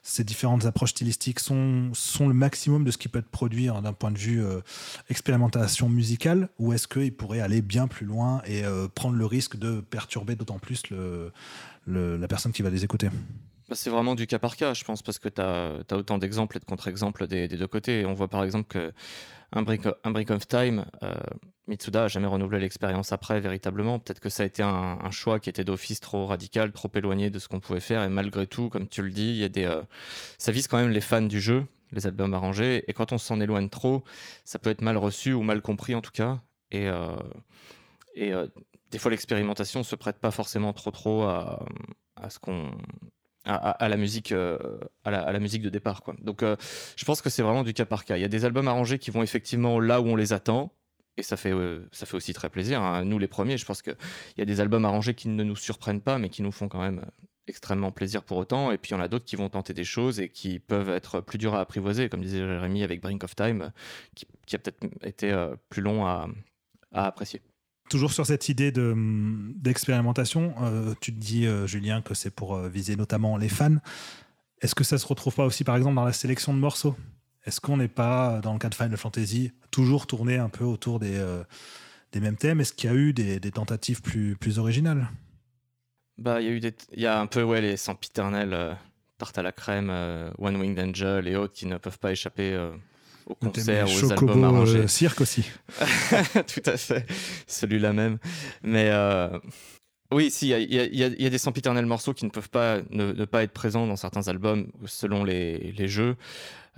ces 0.02 0.24
différentes 0.24 0.64
approches 0.64 0.90
stylistiques 0.90 1.38
sont, 1.38 1.90
sont 1.94 2.26
le 2.26 2.34
maximum 2.34 2.82
de 2.82 2.90
ce 2.90 2.98
qui 2.98 3.06
peut 3.06 3.20
être 3.20 3.28
produit 3.28 3.68
hein, 3.68 3.82
d'un 3.82 3.92
point 3.92 4.10
de 4.10 4.18
vue 4.18 4.42
expérimentation 5.08 5.88
musicale? 5.88 6.48
Ou 6.58 6.72
est-ce 6.72 6.88
qu'ils 6.88 7.14
pourraient 7.14 7.40
aller 7.40 7.62
bien 7.62 7.86
plus 7.86 8.04
loin 8.04 8.42
et 8.46 8.62
prendre 8.96 9.16
le 9.16 9.26
risque 9.26 9.56
de 9.56 9.80
perturber 9.80 10.34
d'autant 10.34 10.58
plus 10.58 10.82
le, 10.90 11.32
la 11.86 12.26
personne 12.26 12.50
qui 12.50 12.62
va 12.62 12.70
les 12.70 12.82
écouter? 12.82 13.10
Bah, 13.68 13.74
c'est 13.74 13.90
vraiment 13.90 14.14
du 14.14 14.26
cas 14.26 14.38
par 14.38 14.56
cas, 14.56 14.74
je 14.74 14.84
pense, 14.84 15.02
parce 15.02 15.18
que 15.18 15.28
tu 15.28 15.40
as, 15.40 15.96
autant 15.96 16.18
d'exemples 16.18 16.56
et 16.56 16.60
de 16.60 16.64
contre-exemples 16.64 17.26
des, 17.26 17.48
deux 17.48 17.66
côtés. 17.66 18.04
On 18.06 18.12
voit 18.14 18.28
par 18.28 18.44
exemple 18.44 18.92
Break, 19.62 19.82
un 20.02 20.10
break 20.10 20.30
of 20.30 20.48
Time, 20.48 20.84
euh, 21.02 21.14
Mitsuda 21.68 22.04
a 22.04 22.08
jamais 22.08 22.26
renouvelé 22.26 22.60
l'expérience 22.60 23.12
après, 23.12 23.40
véritablement. 23.40 23.98
Peut-être 23.98 24.20
que 24.20 24.28
ça 24.28 24.42
a 24.42 24.46
été 24.46 24.62
un, 24.62 25.10
choix 25.10 25.38
qui 25.38 25.48
était 25.48 25.64
d'office 25.64 26.00
trop 26.00 26.26
radical, 26.26 26.72
trop 26.72 26.90
éloigné 26.94 27.30
de 27.30 27.38
ce 27.38 27.48
qu'on 27.48 27.60
pouvait 27.60 27.80
faire. 27.80 28.02
Et 28.02 28.08
malgré 28.08 28.46
tout, 28.46 28.68
comme 28.68 28.88
tu 28.88 29.02
le 29.02 29.10
dis, 29.10 29.48
euh, 29.58 29.82
ça 30.38 30.50
vise 30.50 30.66
quand 30.66 30.78
même 30.78 30.90
les 30.90 31.00
fans 31.00 31.22
du 31.22 31.40
jeu, 31.40 31.64
les 31.92 32.06
albums 32.06 32.34
arrangés. 32.34 32.84
Et 32.88 32.92
quand 32.92 33.12
on 33.12 33.18
s'en 33.18 33.40
éloigne 33.40 33.68
trop, 33.68 34.02
ça 34.44 34.58
peut 34.58 34.70
être 34.70 34.82
mal 34.82 34.96
reçu 34.96 35.32
ou 35.32 35.42
mal 35.42 35.62
compris 35.62 35.94
en 35.94 36.00
tout 36.00 36.12
cas. 36.12 36.40
Et, 36.70 36.88
euh, 36.88 37.16
des 38.90 38.98
fois, 38.98 39.10
l'expérimentation 39.10 39.82
se 39.84 39.94
prête 39.96 40.18
pas 40.18 40.30
forcément 40.30 40.72
trop 40.72 40.90
trop 40.90 41.22
à 41.24 41.58
ce 42.28 42.38
qu'on 42.38 42.70
à, 43.44 43.88
la 43.88 43.96
musique 43.96 44.32
euh, 44.32 44.58
à, 45.04 45.10
la, 45.10 45.40
musique 45.40 45.62
de 45.62 45.68
départ 45.68 46.02
quoi. 46.02 46.14
Donc 46.22 46.42
euh, 46.42 46.56
je 46.96 47.04
pense 47.04 47.20
que 47.20 47.30
c'est 47.30 47.42
vraiment 47.42 47.62
du 47.62 47.74
cas 47.74 47.84
par 47.84 48.04
cas. 48.04 48.16
Il 48.16 48.20
y 48.20 48.24
a 48.24 48.28
des 48.28 48.44
albums 48.44 48.68
arrangés 48.68 48.98
qui 48.98 49.10
vont 49.10 49.22
effectivement 49.22 49.80
là 49.80 50.00
où 50.00 50.06
on 50.06 50.16
les 50.16 50.32
attend 50.32 50.72
et 51.16 51.22
ça 51.22 51.36
fait 51.36 51.52
euh, 51.52 51.86
ça 51.92 52.06
fait 52.06 52.16
aussi 52.16 52.32
très 52.32 52.48
plaisir. 52.48 52.80
Hein. 52.80 53.04
Nous 53.04 53.18
les 53.18 53.28
premiers, 53.28 53.58
je 53.58 53.66
pense 53.66 53.82
qu'il 53.82 53.96
y 54.38 54.42
a 54.42 54.44
des 54.44 54.60
albums 54.60 54.84
arrangés 54.84 55.14
qui 55.14 55.28
ne 55.28 55.44
nous 55.44 55.56
surprennent 55.56 56.00
pas 56.00 56.18
mais 56.18 56.30
qui 56.30 56.42
nous 56.42 56.52
font 56.52 56.68
quand 56.68 56.80
même 56.80 57.04
extrêmement 57.46 57.92
plaisir 57.92 58.22
pour 58.22 58.38
autant. 58.38 58.72
Et 58.72 58.78
puis 58.78 58.92
il 58.92 58.94
y 58.94 58.96
en 58.96 59.02
a 59.02 59.08
d'autres 59.08 59.26
qui 59.26 59.36
vont 59.36 59.50
tenter 59.50 59.74
des 59.74 59.84
choses 59.84 60.20
et 60.20 60.30
qui 60.30 60.58
peuvent 60.58 60.88
être 60.88 61.20
plus 61.20 61.36
durs 61.36 61.54
à 61.54 61.60
apprivoiser, 61.60 62.08
comme 62.08 62.22
disait 62.22 62.38
Jérémy 62.38 62.82
avec 62.82 63.02
Brink 63.02 63.22
of 63.24 63.36
Time, 63.36 63.72
qui, 64.14 64.26
a 64.54 64.58
peut-être 64.58 64.86
été 65.02 65.52
plus 65.68 65.82
long 65.82 66.06
à 66.06 66.26
apprécier. 66.92 67.42
Toujours 67.90 68.12
sur 68.12 68.24
cette 68.24 68.48
idée 68.48 68.72
d'expérimentation, 68.72 70.54
euh, 70.62 70.94
tu 71.00 71.12
te 71.12 71.18
dis, 71.18 71.46
euh, 71.46 71.66
Julien, 71.66 72.00
que 72.00 72.14
c'est 72.14 72.30
pour 72.30 72.54
euh, 72.54 72.68
viser 72.68 72.96
notamment 72.96 73.36
les 73.36 73.50
fans. 73.50 73.76
Est-ce 74.62 74.74
que 74.74 74.84
ça 74.84 74.96
se 74.96 75.06
retrouve 75.06 75.34
pas 75.34 75.44
aussi, 75.44 75.64
par 75.64 75.76
exemple, 75.76 75.96
dans 75.96 76.04
la 76.04 76.14
sélection 76.14 76.54
de 76.54 76.58
morceaux? 76.58 76.96
Est-ce 77.44 77.60
qu'on 77.60 77.76
n'est 77.76 77.88
pas, 77.88 78.40
dans 78.40 78.54
le 78.54 78.58
cas 78.58 78.70
de 78.70 78.74
Final 78.74 78.96
Fantasy, 78.96 79.52
toujours 79.70 80.06
tourné 80.06 80.38
un 80.38 80.48
peu 80.48 80.64
autour 80.64 80.98
des, 80.98 81.22
des 82.12 82.20
mêmes 82.20 82.36
thèmes? 82.36 82.62
Est-ce 82.62 82.72
qu'il 82.72 82.88
y 82.88 82.92
a 82.92 82.96
eu 82.96 83.12
des, 83.12 83.38
tentatives 83.50 84.00
plus, 84.00 84.34
plus 84.34 84.58
originales? 84.58 85.10
Bah, 86.16 86.40
il 86.40 86.46
y 86.46 86.48
a 86.48 86.52
eu 86.52 86.60
des, 86.60 86.74
il 86.92 87.02
y 87.02 87.06
a 87.06 87.20
un 87.20 87.26
peu 87.26 87.42
ouais 87.42 87.60
les 87.60 87.76
sempiternels, 87.76 88.78
tarte 89.18 89.36
à 89.36 89.42
la 89.42 89.52
crème, 89.52 89.90
One 90.38 90.56
Winged 90.56 90.78
Angel 90.78 91.28
et 91.28 91.36
autres 91.36 91.52
qui 91.52 91.66
ne 91.66 91.76
peuvent 91.76 91.98
pas 91.98 92.12
échapper 92.12 92.56
au 93.26 93.34
concert, 93.34 93.86
aux 93.88 94.12
albums 94.12 94.44
arrangés. 94.44 94.80
Euh, 94.80 94.86
cirque 94.86 95.20
aussi. 95.20 95.44
Tout 96.46 96.62
à 96.66 96.76
fait, 96.76 97.06
celui-là 97.46 97.92
même. 97.92 98.18
Mais 98.62 98.88
euh, 98.90 99.38
oui, 100.12 100.30
si, 100.30 100.50
il 100.50 100.74
y, 100.74 101.26
a 101.26 101.30
des 101.30 101.38
sempiternels 101.38 101.86
morceaux 101.86 102.14
qui 102.14 102.24
ne 102.24 102.30
peuvent 102.30 102.50
pas 102.50 102.80
ne, 102.90 103.24
pas 103.24 103.42
être 103.42 103.52
présents 103.52 103.86
dans 103.86 103.96
certains 103.96 104.28
albums 104.28 104.70
selon 104.86 105.24
les, 105.24 105.72
les 105.72 105.88
jeux. 105.88 106.16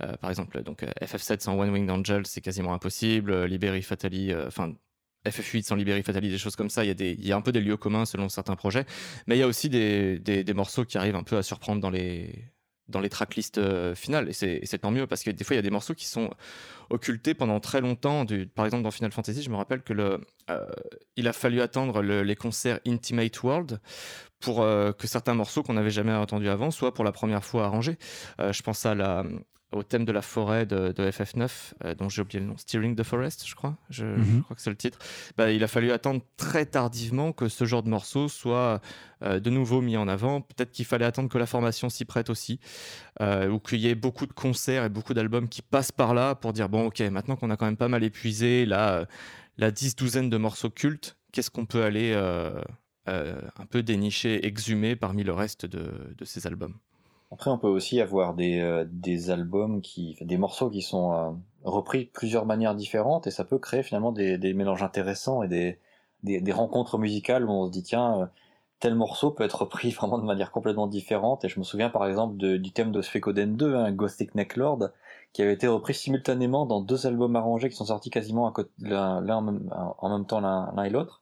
Euh, 0.01 0.15
par 0.17 0.29
exemple, 0.29 0.61
donc 0.63 0.83
FF7 1.01 1.41
sans 1.41 1.57
One 1.57 1.71
Winged 1.71 1.89
Angel, 1.89 2.25
c'est 2.25 2.41
quasiment 2.41 2.73
impossible. 2.73 3.45
Liberi 3.45 3.81
Fatali, 3.81 4.33
enfin. 4.35 4.73
FF8 5.25 5.63
sans 5.63 5.75
Liberi 5.75 6.03
Fatali, 6.03 6.29
des 6.29 6.37
choses 6.37 6.55
comme 6.55 6.69
ça, 6.69 6.85
il 6.85 6.87
y, 6.87 6.91
a 6.91 6.93
des, 6.93 7.11
il 7.11 7.27
y 7.27 7.33
a 7.33 7.35
un 7.35 7.41
peu 7.41 7.51
des 7.51 7.59
lieux 7.59 7.75
communs 7.75 8.05
selon 8.05 8.29
certains 8.29 8.55
projets, 8.55 8.85
mais 9.25 9.35
il 9.35 9.39
y 9.39 9.43
a 9.43 9.47
aussi 9.47 9.67
des, 9.67 10.19
des, 10.19 10.45
des 10.45 10.53
morceaux 10.53 10.85
qui 10.85 10.97
arrivent 10.97 11.17
un 11.17 11.23
peu 11.23 11.35
à 11.35 11.43
surprendre 11.43 11.81
dans 11.81 11.89
les, 11.89 12.45
dans 12.89 12.99
les 12.99 13.09
tracklists 13.09 13.57
euh, 13.57 13.95
finales. 13.95 14.29
Et 14.29 14.33
c'est 14.33 14.77
tant 14.77 14.91
mieux 14.91 15.07
parce 15.07 15.23
que 15.23 15.31
des 15.31 15.43
fois, 15.43 15.55
il 15.55 15.57
y 15.57 15.59
a 15.59 15.63
des 15.63 15.69
morceaux 15.69 15.93
qui 15.93 16.05
sont 16.05 16.29
occultés 16.89 17.33
pendant 17.33 17.59
très 17.59 17.81
longtemps. 17.81 18.25
Du, 18.25 18.47
par 18.47 18.65
exemple, 18.65 18.83
dans 18.83 18.91
Final 18.91 19.11
Fantasy, 19.11 19.43
je 19.43 19.49
me 19.49 19.55
rappelle 19.55 19.81
que 19.81 19.93
le, 19.93 20.21
euh, 20.49 20.65
il 21.15 21.27
a 21.27 21.33
fallu 21.33 21.61
attendre 21.61 22.01
les 22.01 22.35
concerts 22.35 22.79
Intimate 22.87 23.43
World 23.43 23.79
pour 24.39 24.61
euh, 24.61 24.91
que 24.91 25.07
certains 25.07 25.33
morceaux 25.33 25.63
qu'on 25.63 25.73
n'avait 25.73 25.89
jamais 25.89 26.13
entendus 26.13 26.49
avant 26.49 26.71
soient 26.71 26.93
pour 26.93 27.03
la 27.03 27.11
première 27.11 27.43
fois 27.43 27.65
arrangés. 27.65 27.97
je 28.39 28.61
pense 28.61 28.85
à 28.85 28.95
la, 28.95 29.23
au 29.73 29.83
thème 29.83 30.05
de 30.05 30.11
la 30.11 30.21
forêt 30.21 30.65
de, 30.65 30.93
FF9, 30.97 31.73
euh, 31.83 31.95
dont 31.95 32.07
j'ai 32.07 32.21
oublié 32.21 32.39
le 32.39 32.45
nom, 32.45 32.57
Steering 32.57 32.95
the 32.95 33.03
Forest, 33.03 33.45
je 33.45 33.55
crois. 33.55 33.75
Je, 33.89 34.05
mhm. 34.05 34.43
crois 34.43 34.55
que 34.55 34.61
c'est 34.61 34.69
le 34.69 34.77
titre. 34.77 34.97
Bah, 35.37 35.51
il 35.51 35.63
a 35.63 35.67
fallu 35.67 35.91
attendre 35.91 36.21
très 36.37 36.65
tardivement 36.65 37.33
que 37.33 37.49
ce 37.49 37.65
genre 37.65 37.83
de 37.83 37.89
morceau 37.89 38.29
soit 38.29 38.81
euh, 39.23 39.39
de 39.39 39.49
nouveau 39.49 39.81
mis 39.81 39.97
en 39.97 40.07
avant. 40.07 40.41
Peut-être 40.41 40.71
qu'il 40.71 40.85
fallait 40.85 41.05
attendre 41.05 41.29
que 41.29 41.37
la 41.37 41.45
formation 41.45 41.89
s'y 41.89 42.05
prête 42.05 42.29
aussi, 42.29 42.59
euh, 43.21 43.49
ou 43.49 43.59
qu'il 43.59 43.79
y 43.79 43.87
ait 43.87 43.95
beaucoup 43.95 44.25
de 44.25 44.33
concerts 44.33 44.85
et 44.85 44.89
beaucoup 44.89 45.13
d'albums 45.13 45.49
qui 45.49 45.61
passent 45.61 45.91
par 45.91 46.13
là 46.13 46.35
pour 46.35 46.53
dire 46.53 46.69
bon, 46.69 46.87
ok, 46.87 47.01
maintenant 47.01 47.35
qu'on 47.35 47.49
a 47.49 47.57
quand 47.57 47.65
même 47.65 47.77
pas 47.77 47.89
mal 47.89 48.03
épuisé 48.03 48.65
la, 48.65 49.05
la 49.57 49.71
dix-douzaine 49.71 50.29
de 50.29 50.37
morceaux 50.37 50.69
cultes, 50.69 51.17
qu'est-ce 51.33 51.51
qu'on 51.51 51.65
peut 51.65 51.83
aller 51.83 52.13
un 53.05 53.65
peu 53.69 53.83
dénicher, 53.83 54.45
exhumer 54.45 54.95
parmi 54.95 55.23
le 55.23 55.33
reste 55.33 55.65
de 55.65 56.25
ces 56.25 56.47
albums? 56.47 56.75
Après, 57.31 57.51
on 57.51 57.57
peut 57.57 57.67
aussi 57.67 57.99
avoir 57.99 58.33
des, 58.35 58.59
euh, 58.61 58.85
des 58.89 59.29
albums 59.31 59.81
qui, 59.81 60.17
des 60.21 60.37
morceaux 60.37 60.69
qui 60.69 60.81
sont 60.81 61.13
euh, 61.13 61.31
repris 61.63 62.05
de 62.05 62.09
plusieurs 62.09 62.45
manières 62.45 62.73
différentes 62.75 63.27
et 63.27 63.31
ça 63.31 63.43
peut 63.43 63.59
créer 63.59 63.83
finalement 63.83 64.13
des, 64.13 64.37
des 64.37 64.53
mélanges 64.53 64.81
intéressants 64.83 65.43
et 65.43 65.49
des, 65.49 65.77
des, 66.23 66.39
des, 66.39 66.51
rencontres 66.53 66.97
musicales 66.97 67.45
où 67.45 67.51
on 67.51 67.65
se 67.65 67.71
dit 67.71 67.83
tiens, 67.83 68.21
euh, 68.21 68.25
tel 68.79 68.95
morceau 68.95 69.31
peut 69.31 69.43
être 69.43 69.61
repris 69.63 69.91
vraiment 69.91 70.19
de 70.19 70.23
manière 70.25 70.51
complètement 70.51 70.87
différente. 70.87 71.43
Et 71.43 71.49
je 71.49 71.59
me 71.59 71.65
souviens 71.65 71.89
par 71.89 72.07
exemple 72.07 72.37
du 72.37 72.71
thème 72.71 72.91
de 72.93 73.01
Sphecoden 73.01 73.57
2, 73.57 73.75
hein, 73.75 73.91
Ghostic 73.91 74.33
Necklord, 74.35 74.89
qui 75.33 75.41
avait 75.41 75.53
été 75.53 75.67
repris 75.67 75.93
simultanément 75.93 76.65
dans 76.65 76.81
deux 76.81 77.07
albums 77.07 77.35
arrangés 77.35 77.69
qui 77.69 77.75
sont 77.75 77.85
sortis 77.85 78.09
quasiment 78.09 78.53
l'un 78.79 79.21
en 79.99 80.09
même 80.09 80.25
temps 80.25 80.39
l'un 80.39 80.83
et 80.83 80.89
l'autre. 80.89 81.21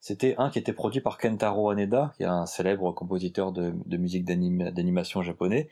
C'était 0.00 0.34
un 0.38 0.50
qui 0.50 0.58
était 0.58 0.72
produit 0.72 1.00
par 1.00 1.18
Kentaro 1.18 1.70
Haneda, 1.70 2.12
qui 2.16 2.22
est 2.22 2.26
un 2.26 2.46
célèbre 2.46 2.92
compositeur 2.92 3.52
de, 3.52 3.74
musique 3.96 4.24
d'animation 4.24 5.22
japonais. 5.22 5.68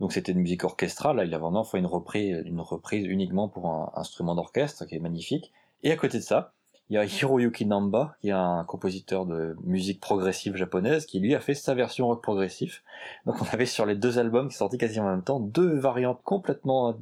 Donc 0.00 0.12
c'était 0.12 0.32
une 0.32 0.40
musique 0.40 0.64
orchestrale, 0.64 1.16
là 1.16 1.24
il 1.24 1.32
a 1.32 1.38
vraiment 1.38 1.64
fait 1.64 1.78
une 1.78 1.86
reprise, 1.86 2.42
une 2.44 2.60
reprise 2.60 3.06
uniquement 3.06 3.48
pour 3.48 3.68
un 3.68 3.92
instrument 3.94 4.34
d'orchestre, 4.34 4.84
qui 4.84 4.96
est 4.96 5.00
magnifique. 5.00 5.52
Et 5.84 5.92
à 5.92 5.96
côté 5.96 6.18
de 6.18 6.22
ça, 6.22 6.52
il 6.90 6.96
y 6.96 6.98
a 6.98 7.04
Hiroyuki 7.04 7.64
Namba, 7.64 8.16
qui 8.20 8.28
est 8.28 8.32
un 8.32 8.64
compositeur 8.64 9.24
de 9.24 9.56
musique 9.64 10.00
progressive 10.00 10.56
japonaise, 10.56 11.06
qui 11.06 11.20
lui 11.20 11.34
a 11.34 11.40
fait 11.40 11.54
sa 11.54 11.74
version 11.74 12.08
rock 12.08 12.22
progressif. 12.22 12.82
Donc 13.24 13.40
on 13.40 13.46
avait 13.52 13.66
sur 13.66 13.86
les 13.86 13.94
deux 13.94 14.18
albums 14.18 14.48
qui 14.48 14.56
sortis 14.56 14.76
quasiment 14.76 15.06
en 15.06 15.10
même 15.10 15.22
temps, 15.22 15.40
deux 15.40 15.78
variantes 15.78 16.20
complètement 16.24 16.96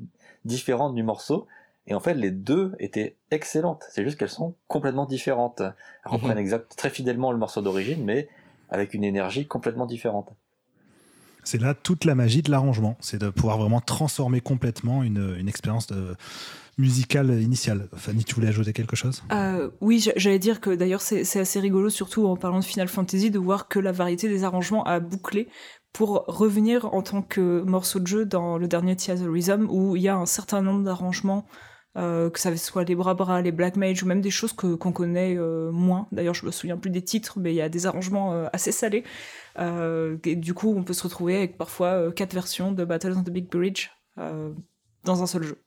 différentes 0.45 0.95
du 0.95 1.03
morceau, 1.03 1.47
et 1.87 1.95
en 1.95 2.01
fait, 2.01 2.15
les 2.15 2.31
deux 2.31 2.73
étaient 2.79 3.17
excellentes. 3.31 3.85
C'est 3.91 4.05
juste 4.05 4.19
qu'elles 4.19 4.29
sont 4.29 4.55
complètement 4.69 5.07
différentes. 5.07 5.61
Elles 5.61 5.75
reprennent 6.05 6.33
mhm. 6.33 6.39
exact, 6.39 6.77
très 6.77 6.91
fidèlement 6.91 7.33
le 7.33 7.39
morceau 7.39 7.63
d'origine, 7.63 8.05
mais 8.05 8.29
avec 8.69 8.95
une 8.95 9.05
énergie 9.05 9.47
complètement 9.47 9.87
différente. 9.87 10.33
C'est 11.43 11.61
là 11.61 11.75
toute 11.75 12.05
la 12.05 12.15
magie 12.15 12.43
de 12.43 12.51
l'arrangement. 12.51 12.97
C'est 13.01 13.19
de 13.19 13.31
pouvoir 13.31 13.59
vraiment 13.59 13.81
transformer 13.81 14.41
complètement 14.41 15.03
une, 15.03 15.37
une 15.39 15.49
expérience 15.49 15.87
de, 15.87 16.15
musicale 16.81 17.41
initiale. 17.41 17.89
Fanny, 17.95 18.25
tu 18.25 18.35
voulais 18.35 18.49
ajouter 18.49 18.73
quelque 18.73 18.97
chose? 18.97 19.23
Euh, 19.33 19.71
Oui, 19.81 20.05
j'allais 20.17 20.39
dire 20.39 20.61
que 20.61 20.71
d'ailleurs 20.71 21.03
c'est 21.03 21.39
assez 21.39 21.61
rigolo, 21.61 21.91
surtout 21.91 22.27
en 22.27 22.37
parlant 22.37 22.59
de 22.59 22.65
Final 22.65 22.89
Fantasy, 22.89 23.31
de 23.31 23.39
voir 23.39 23.69
que 23.69 23.79
la 23.79 23.93
variété 23.93 24.29
des 24.29 24.43
arrangements 24.43 24.83
a 24.85 24.99
bouclé 24.99 25.49
pour 25.93 26.25
revenir 26.27 26.93
en 26.95 27.03
tant 27.03 27.23
que 27.23 27.63
morceau 27.63 28.01
de 28.01 28.07
jeu 28.07 28.25
dans 28.25 28.59
le 28.59 28.67
dernier 28.67 28.97
Rhythm 28.97 29.67
où 29.69 29.97
il 29.97 30.03
y 30.03 30.09
a 30.09 30.17
un 30.17 30.27
certain 30.27 30.63
nombre 30.63 30.85
d'arrangements 30.85 31.47
euh, 31.97 32.31
que 32.31 32.39
ça 32.39 32.57
soit 32.57 32.85
les 32.85 32.95
bras 32.95 33.15
bras, 33.15 33.43
les 33.43 33.51
black 33.51 33.77
mage 33.77 34.03
ou 34.03 34.07
même 34.07 34.21
des 34.21 34.31
choses 34.31 34.53
que 34.53 34.75
qu'on 34.75 34.93
connaît 34.93 35.37
euh, 35.37 35.73
moins. 35.73 36.07
D'ailleurs, 36.13 36.35
je 36.35 36.47
me 36.47 36.53
souviens 36.53 36.77
plus 36.77 36.91
des 36.91 37.03
titres, 37.03 37.39
mais 37.41 37.53
il 37.53 37.57
y 37.57 37.63
a 37.63 37.69
des 37.69 37.87
arrangements 37.87 38.33
euh, 38.33 38.47
assez 38.53 38.73
salés. 38.73 39.05
et 39.59 40.37
du 40.37 40.55
coup, 40.55 40.75
on 40.77 40.85
peut 40.85 40.93
se 40.93 41.03
retrouver 41.03 41.37
avec 41.37 41.59
parfois 41.59 42.13
quatre 42.13 42.33
versions 42.33 42.71
de 42.73 42.85
Battles 42.85 43.15
on 43.17 43.23
the 43.25 43.31
Big 43.31 43.49
Bridge 43.49 43.91
dans 45.05 45.23
un 45.23 45.27
seul 45.27 45.43
jeu 45.43 45.59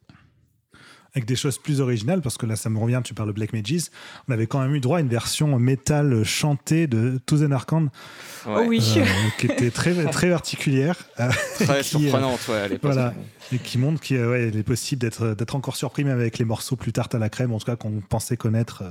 avec 1.16 1.26
des 1.26 1.36
choses 1.36 1.58
plus 1.58 1.80
originales, 1.80 2.22
parce 2.22 2.38
que 2.38 2.46
là, 2.46 2.56
ça 2.56 2.70
me 2.70 2.80
revient, 2.80 3.02
tu 3.04 3.14
parles 3.14 3.30
de 3.30 3.34
Black 3.34 3.54
Mages, 3.54 3.90
on 4.28 4.34
avait 4.34 4.48
quand 4.48 4.60
même 4.60 4.74
eu 4.74 4.80
droit 4.80 4.98
à 4.98 5.02
une 5.02 5.10
version 5.10 5.60
métal 5.60 6.24
chantée 6.24 6.88
de 6.88 7.20
To 7.26 7.38
the 7.38 7.42
Narcan, 7.42 7.88
oh 8.48 8.64
oui. 8.68 8.82
Euh, 8.98 9.06
qui 9.38 9.46
était 9.46 9.70
très, 9.70 9.94
très 10.06 10.30
particulière. 10.30 10.96
Euh, 11.20 11.30
très 11.60 11.84
surprenante, 11.84 12.40
ouais, 12.50 12.58
à 12.58 12.68
l'époque. 12.68 12.92
Voilà, 12.94 13.14
et 13.52 13.60
qui 13.60 13.78
montre 13.78 14.02
qu'il 14.02 14.24
ouais, 14.24 14.48
est 14.48 14.64
possible 14.64 15.02
d'être 15.02 15.56
encore 15.56 15.76
surpris, 15.76 16.04
même 16.04 16.20
avec 16.20 16.40
les 16.40 16.46
morceaux 16.46 16.76
plus 16.76 16.94
tard 16.94 17.10
à 17.14 17.18
la 17.18 17.30
crème, 17.30 17.54
en 17.54 17.60
tout 17.60 17.66
cas 17.66 17.76
qu'on 17.76 18.02
pensait 18.02 18.38
connaître. 18.38 18.84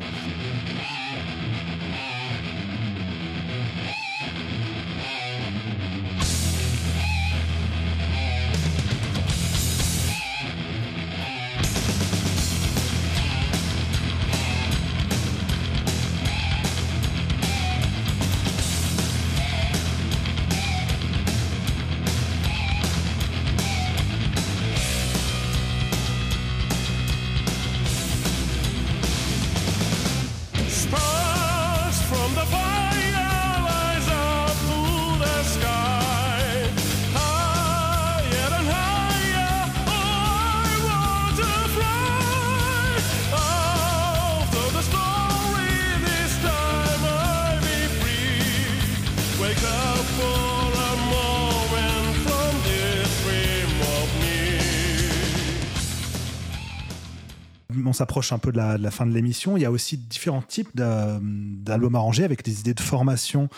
On 57.92 57.94
s'approche 57.94 58.32
un 58.32 58.38
peu 58.38 58.52
de 58.52 58.56
la, 58.56 58.90
fin 58.90 59.04
de 59.04 59.12
l'émission, 59.12 59.58
il 59.58 59.60
y 59.60 59.66
a 59.66 59.70
aussi 59.70 59.98
différents 59.98 60.40
types 60.40 60.74
d'albums 60.74 61.94
arrangés 61.94 62.24
avec 62.24 62.42
des 62.42 62.60
idées 62.60 62.72
de 62.72 62.80
formation 62.80 63.50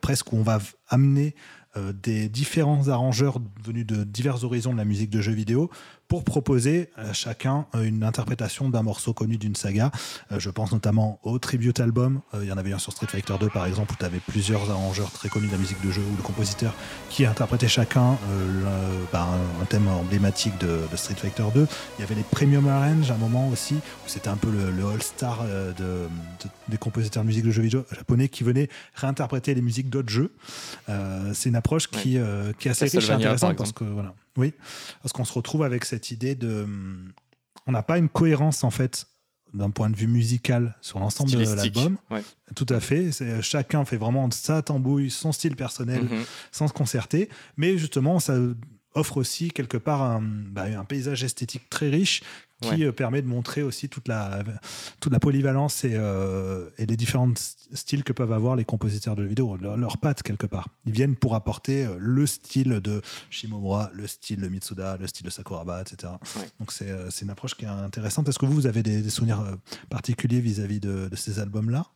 presque 0.00 0.32
où 0.32 0.36
on 0.36 0.42
va 0.42 0.58
amener 0.88 1.36
des 1.94 2.28
différents 2.28 2.88
arrangeurs 2.88 3.38
venus 3.64 3.86
de 3.86 4.02
divers 4.02 4.42
horizons 4.42 4.72
de 4.72 4.78
la 4.78 4.84
musique 4.84 5.10
de 5.10 5.20
jeux 5.20 5.32
vidéo 5.32 5.70
pour 6.12 6.24
proposer 6.24 6.90
à 6.94 7.14
chacun 7.14 7.64
euh, 7.74 7.84
une 7.84 8.04
interprétation 8.04 8.68
d'un 8.68 8.82
morceau 8.82 9.14
connu 9.14 9.38
d'une 9.38 9.54
saga. 9.54 9.90
Euh, 10.30 10.38
je 10.38 10.50
pense 10.50 10.70
notamment 10.70 11.18
au 11.22 11.38
tribute 11.38 11.80
album. 11.80 12.20
Euh, 12.34 12.40
il 12.42 12.50
y 12.50 12.52
en 12.52 12.58
avait 12.58 12.74
un 12.74 12.78
sur 12.78 12.92
Street 12.92 13.06
Fighter 13.06 13.32
2 13.40 13.48
par 13.48 13.64
exemple 13.64 13.94
où 13.94 13.96
tu 13.96 14.04
avais 14.04 14.18
plusieurs 14.18 14.70
arrangeurs 14.70 15.10
très 15.10 15.30
connus 15.30 15.46
de 15.46 15.52
la 15.52 15.58
musique 15.58 15.80
de 15.82 15.90
jeu 15.90 16.02
ou 16.02 16.14
de 16.14 16.20
compositeurs 16.20 16.74
qui 17.08 17.24
interprétaient 17.24 17.66
chacun 17.66 18.18
bah, 19.10 19.26
un 19.62 19.64
thème 19.64 19.88
emblématique 19.88 20.52
de, 20.58 20.80
Street 20.96 21.14
Fighter 21.14 21.44
2. 21.54 21.66
Il 21.96 22.02
y 22.02 22.04
avait 22.04 22.14
les 22.14 22.24
Premium 22.24 22.68
Arrange 22.68 23.10
à 23.10 23.14
un 23.14 23.16
moment 23.16 23.48
aussi 23.48 23.76
où 23.76 24.08
c'était 24.08 24.28
un 24.28 24.36
peu 24.36 24.50
le, 24.50 24.86
all-star 24.86 25.46
de, 25.78 26.08
des 26.68 26.76
compositeurs 26.76 27.22
de 27.22 27.28
musique 27.28 27.46
de 27.46 27.50
jeux 27.50 27.62
vidéo 27.62 27.86
japonais 27.90 28.28
qui 28.28 28.44
venaient 28.44 28.68
réinterpréter 28.96 29.54
les 29.54 29.62
musiques 29.62 29.88
d'autres 29.88 30.10
jeux. 30.10 30.34
C'est 31.32 31.48
une 31.48 31.56
approche 31.56 31.88
qui, 31.88 32.18
qui 32.58 32.68
est 32.68 32.70
assez 32.70 32.84
riche 32.84 33.08
et 33.08 33.12
intéressante 33.12 33.56
parce 33.56 33.72
que 33.72 33.84
voilà. 33.84 34.12
Oui, 34.36 34.54
parce 35.02 35.12
qu'on 35.12 35.24
se 35.24 35.32
retrouve 35.32 35.62
avec 35.62 35.84
cette 35.84 36.10
idée 36.10 36.34
de. 36.34 36.66
On 37.66 37.72
n'a 37.72 37.82
pas 37.82 37.98
une 37.98 38.08
cohérence, 38.08 38.64
en 38.64 38.70
fait, 38.70 39.06
d'un 39.54 39.70
point 39.70 39.90
de 39.90 39.96
vue 39.96 40.06
musical 40.06 40.76
sur 40.80 40.98
l'ensemble 40.98 41.30
de 41.30 41.54
l'album. 41.54 41.96
Tout 42.54 42.66
à 42.68 42.80
fait. 42.80 43.10
Chacun 43.42 43.84
fait 43.84 43.96
vraiment 43.96 44.30
sa 44.30 44.62
tambouille, 44.62 45.10
son 45.10 45.32
style 45.32 45.56
personnel, 45.56 46.04
mm-hmm. 46.04 46.26
sans 46.50 46.68
se 46.68 46.72
concerter. 46.72 47.28
Mais 47.56 47.76
justement, 47.78 48.18
ça 48.20 48.36
offre 48.94 49.16
aussi 49.18 49.50
quelque 49.50 49.76
part 49.76 50.02
un, 50.02 50.20
bah, 50.22 50.64
un 50.64 50.84
paysage 50.84 51.24
esthétique 51.24 51.68
très 51.70 51.88
riche 51.88 52.22
qui 52.62 52.84
euh, 52.84 52.92
permet 52.92 53.22
de 53.22 53.26
montrer 53.26 53.62
aussi 53.62 53.88
toute 53.88 54.08
la, 54.08 54.42
toute 55.00 55.12
la 55.12 55.20
polyvalence 55.20 55.84
et, 55.84 55.94
euh, 55.94 56.70
et, 56.78 56.86
les 56.86 56.96
différents 56.96 57.32
styles 57.36 58.04
que 58.04 58.12
peuvent 58.12 58.32
avoir 58.32 58.56
les 58.56 58.64
compositeurs 58.64 59.16
de 59.16 59.24
vidéo, 59.24 59.56
leurs 59.56 59.76
leur 59.76 59.98
pattes 59.98 60.22
quelque 60.22 60.46
part. 60.46 60.68
Ils 60.86 60.92
viennent 60.92 61.16
pour 61.16 61.34
apporter 61.34 61.84
euh, 61.84 61.96
le 61.98 62.26
style 62.26 62.80
de 62.80 63.02
Shimomura, 63.30 63.90
le 63.92 64.06
style 64.06 64.40
de 64.40 64.48
Mitsuda, 64.48 64.96
le 64.98 65.06
style 65.06 65.26
de 65.26 65.30
Sakuraba, 65.30 65.82
etc. 65.82 66.12
Donc 66.58 66.72
c'est 66.72 67.22
une 67.22 67.30
approche 67.30 67.54
qui 67.54 67.64
est 67.64 67.68
intéressante. 67.68 68.28
Est-ce 68.28 68.38
que 68.38 68.46
vous, 68.46 68.54
vous 68.54 68.66
avez 68.66 68.82
des, 68.82 69.10
souvenirs 69.10 69.44
particuliers 69.90 70.40
vis-à-vis 70.40 70.80
de, 70.80 71.08
de, 71.08 71.16
ces 71.16 71.38
albums-là? 71.38 71.86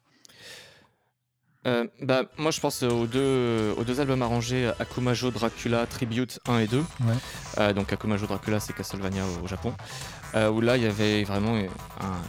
Bah, 2.00 2.22
moi 2.38 2.52
je 2.52 2.60
pense 2.60 2.84
aux 2.84 3.06
deux, 3.06 3.74
aux 3.76 3.82
deux 3.82 4.00
albums 4.00 4.22
arrangés 4.22 4.70
Akumajo 4.78 5.32
Dracula 5.32 5.84
Tribute 5.86 6.38
1 6.46 6.58
et 6.60 6.66
2. 6.68 6.84
donc 7.74 7.92
Akumajo 7.92 8.26
Dracula 8.26 8.60
c'est 8.60 8.72
Castlevania 8.72 9.24
au 9.42 9.48
Japon. 9.48 9.72
Euh, 10.36 10.50
où 10.50 10.60
là 10.60 10.76
il 10.76 10.82
y 10.82 10.86
avait 10.86 11.24
vraiment 11.24 11.56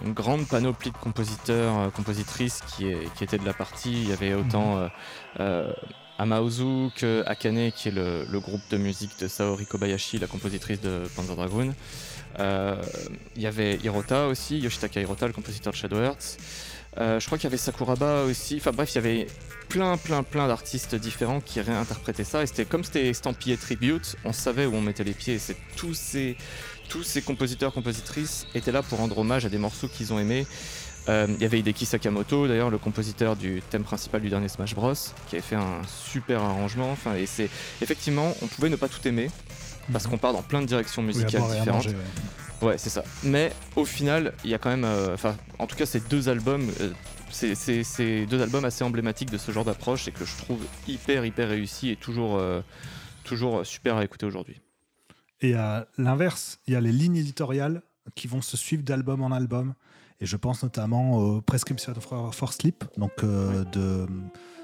une 0.05 0.13
grande 0.13 0.47
panoplie 0.47 0.91
de 0.91 0.97
compositeurs, 0.97 1.77
euh, 1.77 1.89
compositrices 1.89 2.61
qui, 2.61 2.93
qui, 3.15 3.23
étaient 3.25 3.37
de 3.37 3.45
la 3.45 3.53
partie. 3.53 3.91
Il 3.91 4.09
y 4.09 4.13
avait 4.13 4.33
autant 4.33 4.77
mhm. 4.77 4.89
euh, 5.41 5.73
Amaozu 6.17 6.89
que 6.95 7.23
Akane 7.25 7.71
qui 7.73 7.89
est 7.89 7.91
le, 7.91 8.39
groupe 8.39 8.61
de 8.69 8.77
musique 8.77 9.19
de 9.19 9.27
Saori 9.27 9.65
Kobayashi, 9.65 10.19
la 10.19 10.27
compositrice 10.27 10.79
de 10.79 11.03
Panzer 11.15 11.35
Dragoon. 11.35 11.73
il 12.39 13.41
y 13.41 13.45
avait 13.45 13.75
Hirota 13.83 14.27
aussi, 14.27 14.57
Yoshitaka 14.59 15.01
Hirota, 15.01 15.27
le 15.27 15.33
compositeur 15.33 15.73
de 15.73 15.77
Shadow 15.77 16.01
Hearts. 16.01 16.37
je 16.97 17.25
crois 17.25 17.37
qu'il 17.37 17.45
y 17.45 17.47
avait 17.47 17.57
Sakuraba 17.57 18.23
aussi. 18.23 18.55
Enfin 18.57 18.71
bref, 18.71 18.93
il 18.93 18.95
y 18.95 18.99
avait 18.99 19.27
plein, 19.69 19.97
plein, 19.97 20.23
plein 20.23 20.47
d'artistes 20.47 20.95
différents 20.95 21.41
qui 21.41 21.61
réinterprétaient 21.61 22.23
ça. 22.23 22.41
Et 22.43 22.47
c'était 22.47 22.65
comme 22.65 22.83
c'était 22.83 23.07
estampillé 23.09 23.57
tribute, 23.57 24.15
on 24.23 24.33
savait 24.33 24.65
où 24.65 24.75
on 24.75 24.81
mettait 24.81 25.03
les 25.03 25.13
pieds. 25.13 25.39
C'est 25.39 25.57
tous 25.75 25.93
ces 25.93 26.37
tous 26.89 27.03
ces 27.03 27.21
compositeurs, 27.21 27.73
compositrices 27.73 28.47
étaient 28.55 28.71
là 28.71 28.81
pour 28.81 28.99
rendre 28.99 29.17
hommage 29.17 29.45
à 29.45 29.49
des 29.49 29.57
morceaux 29.57 29.87
qu'ils 29.87 30.13
ont 30.13 30.19
aimés. 30.19 30.45
Euh, 31.09 31.27
il 31.29 31.41
y 31.41 31.45
avait 31.45 31.59
Hideki 31.59 31.85
Sakamoto, 31.85 32.47
d'ailleurs, 32.47 32.69
le 32.69 32.77
compositeur 32.77 33.35
du 33.35 33.61
thème 33.69 33.83
principal 33.83 34.21
du 34.21 34.29
dernier 34.29 34.49
Smash 34.49 34.75
Bros, 34.75 34.93
qui 35.27 35.35
avait 35.35 35.41
fait 35.41 35.55
un 35.55 35.81
super 35.87 36.41
arrangement. 36.41 36.91
Enfin, 36.91 37.15
et 37.15 37.25
c'est 37.25 37.49
effectivement, 37.81 38.35
on 38.41 38.47
pouvait 38.47 38.69
ne 38.69 38.75
pas 38.75 38.89
tout 38.89 39.05
aimer 39.07 39.29
parce 39.91 40.05
mhm. 40.05 40.11
qu'on 40.11 40.17
part 40.17 40.33
dans 40.33 40.41
plein 40.41 40.61
de 40.61 40.67
directions 40.67 41.01
musicales 41.01 41.43
différentes. 41.49 41.87
ouais, 42.61 42.77
c'est 42.77 42.89
ça. 42.89 43.03
Mais 43.23 43.53
au 43.75 43.85
final, 43.85 44.33
il 44.43 44.49
y 44.49 44.53
a 44.53 44.57
quand 44.57 44.69
même, 44.69 44.83
euh, 44.83 45.13
enfin, 45.13 45.37
en 45.59 45.67
tout 45.67 45.75
cas, 45.75 45.85
ces 45.85 46.01
deux 46.01 46.29
albums. 46.29 46.69
Euh, 46.81 46.91
c'est 47.29 48.25
deux 48.25 48.41
albums 48.41 48.63
assez 48.63 48.85
emblématiques 48.85 49.29
de 49.29 49.37
ce 49.37 49.51
genre 49.51 49.65
d'approche 49.65 50.07
et 50.07 50.11
que 50.11 50.23
je 50.23 50.37
trouve 50.37 50.61
hyper 50.87 51.25
hyper 51.25 51.49
réussi 51.49 51.89
et 51.89 51.97
toujours, 51.97 52.41
toujours 53.25 53.65
super 53.65 53.97
à 53.97 54.05
écouter 54.05 54.25
aujourd'hui. 54.25 54.61
Et 55.41 55.53
à 55.53 55.87
l'inverse, 55.97 56.59
il 56.67 56.73
y 56.73 56.75
a 56.75 56.81
les 56.81 56.91
lignes 56.91 57.17
éditoriales 57.17 57.81
qui 58.15 58.27
vont 58.27 58.41
se 58.41 58.57
suivre 58.57 58.83
d'album 58.83 59.21
en 59.21 59.31
album. 59.31 59.73
Et 60.19 60.25
je 60.25 60.35
pense 60.35 60.63
notamment 60.63 61.17
au 61.17 61.41
Prescription 61.41 61.93
for 62.31 62.53
Sleep, 62.53 62.83
donc 62.97 63.11
euh, 63.23 63.63
de. 63.65 64.07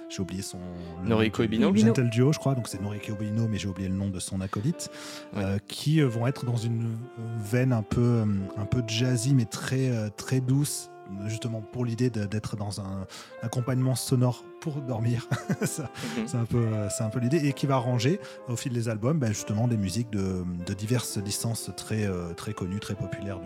J'ai 0.09 0.21
oublié 0.21 0.41
son. 0.41 0.59
Noriko 1.03 1.43
Ebino. 1.43 1.75
Gentle 1.75 2.09
Duo, 2.09 2.33
je 2.33 2.39
crois. 2.39 2.55
Donc 2.55 2.67
c'est 2.67 2.81
Noriko 2.81 3.13
Ebino, 3.13 3.47
mais 3.47 3.57
j'ai 3.57 3.67
oublié 3.67 3.87
le 3.87 3.95
nom 3.95 4.09
de 4.09 4.19
son 4.19 4.41
acolyte. 4.41 4.89
Euh, 5.35 5.57
qui 5.67 6.01
euh, 6.01 6.07
vont 6.07 6.27
être 6.27 6.45
dans 6.45 6.55
une 6.55 6.97
veine 7.37 7.71
un 7.73 7.81
peu, 7.81 8.23
un 8.57 8.65
peu 8.65 8.83
jazzy, 8.87 9.33
mais 9.33 9.45
très, 9.45 10.09
très 10.11 10.39
douce 10.39 10.89
justement 11.27 11.61
pour 11.61 11.85
l'idée 11.85 12.09
d'être 12.09 12.55
dans 12.55 12.81
un 12.81 13.05
accompagnement 13.41 13.95
sonore 13.95 14.43
pour 14.59 14.81
dormir. 14.81 15.27
Mhm. 15.63 16.27
c'est 16.27 16.37
un 16.37 16.45
peu, 16.45 16.67
c'est 16.89 17.03
un 17.03 17.09
peu 17.09 17.19
l'idée 17.19 17.47
et 17.47 17.53
qui 17.53 17.65
va 17.65 17.75
arranger 17.75 18.19
au 18.47 18.55
fil 18.55 18.73
des 18.73 18.89
albums, 18.89 19.19
ben, 19.19 19.29
justement 19.29 19.67
des 19.67 19.77
musiques 19.77 20.09
de, 20.09 20.43
diverses 20.77 21.17
licences 21.17 21.71
très, 21.75 22.05
euh, 22.05 22.33
très 22.33 22.53
connues, 22.53 22.79
très 22.79 22.95
populaires 22.95 23.39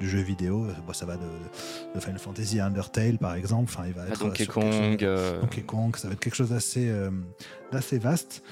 du, 0.00 0.08
jeu 0.08 0.20
vidéo. 0.20 0.66
ça 0.92 1.06
va 1.06 1.16
de, 1.16 2.00
Final 2.00 2.18
Fantasy 2.18 2.60
à 2.60 2.66
Undertale 2.66 3.18
par 3.18 3.34
exemple. 3.34 3.70
Enfin, 3.72 3.84
il 3.86 3.92
va 3.92 4.06
être 4.08 4.20
Donkey 4.20 4.46
Kong, 4.46 5.02
euh. 5.02 5.40
Donkey 5.40 5.62
Kong, 5.62 5.96
ça 5.96 6.08
va 6.08 6.14
être 6.14 6.20
quelque 6.20 6.34
chose 6.34 6.50
d'assez, 6.50 6.88
euh, 6.88 7.10
d'assez 7.72 7.98
vaste 7.98 8.42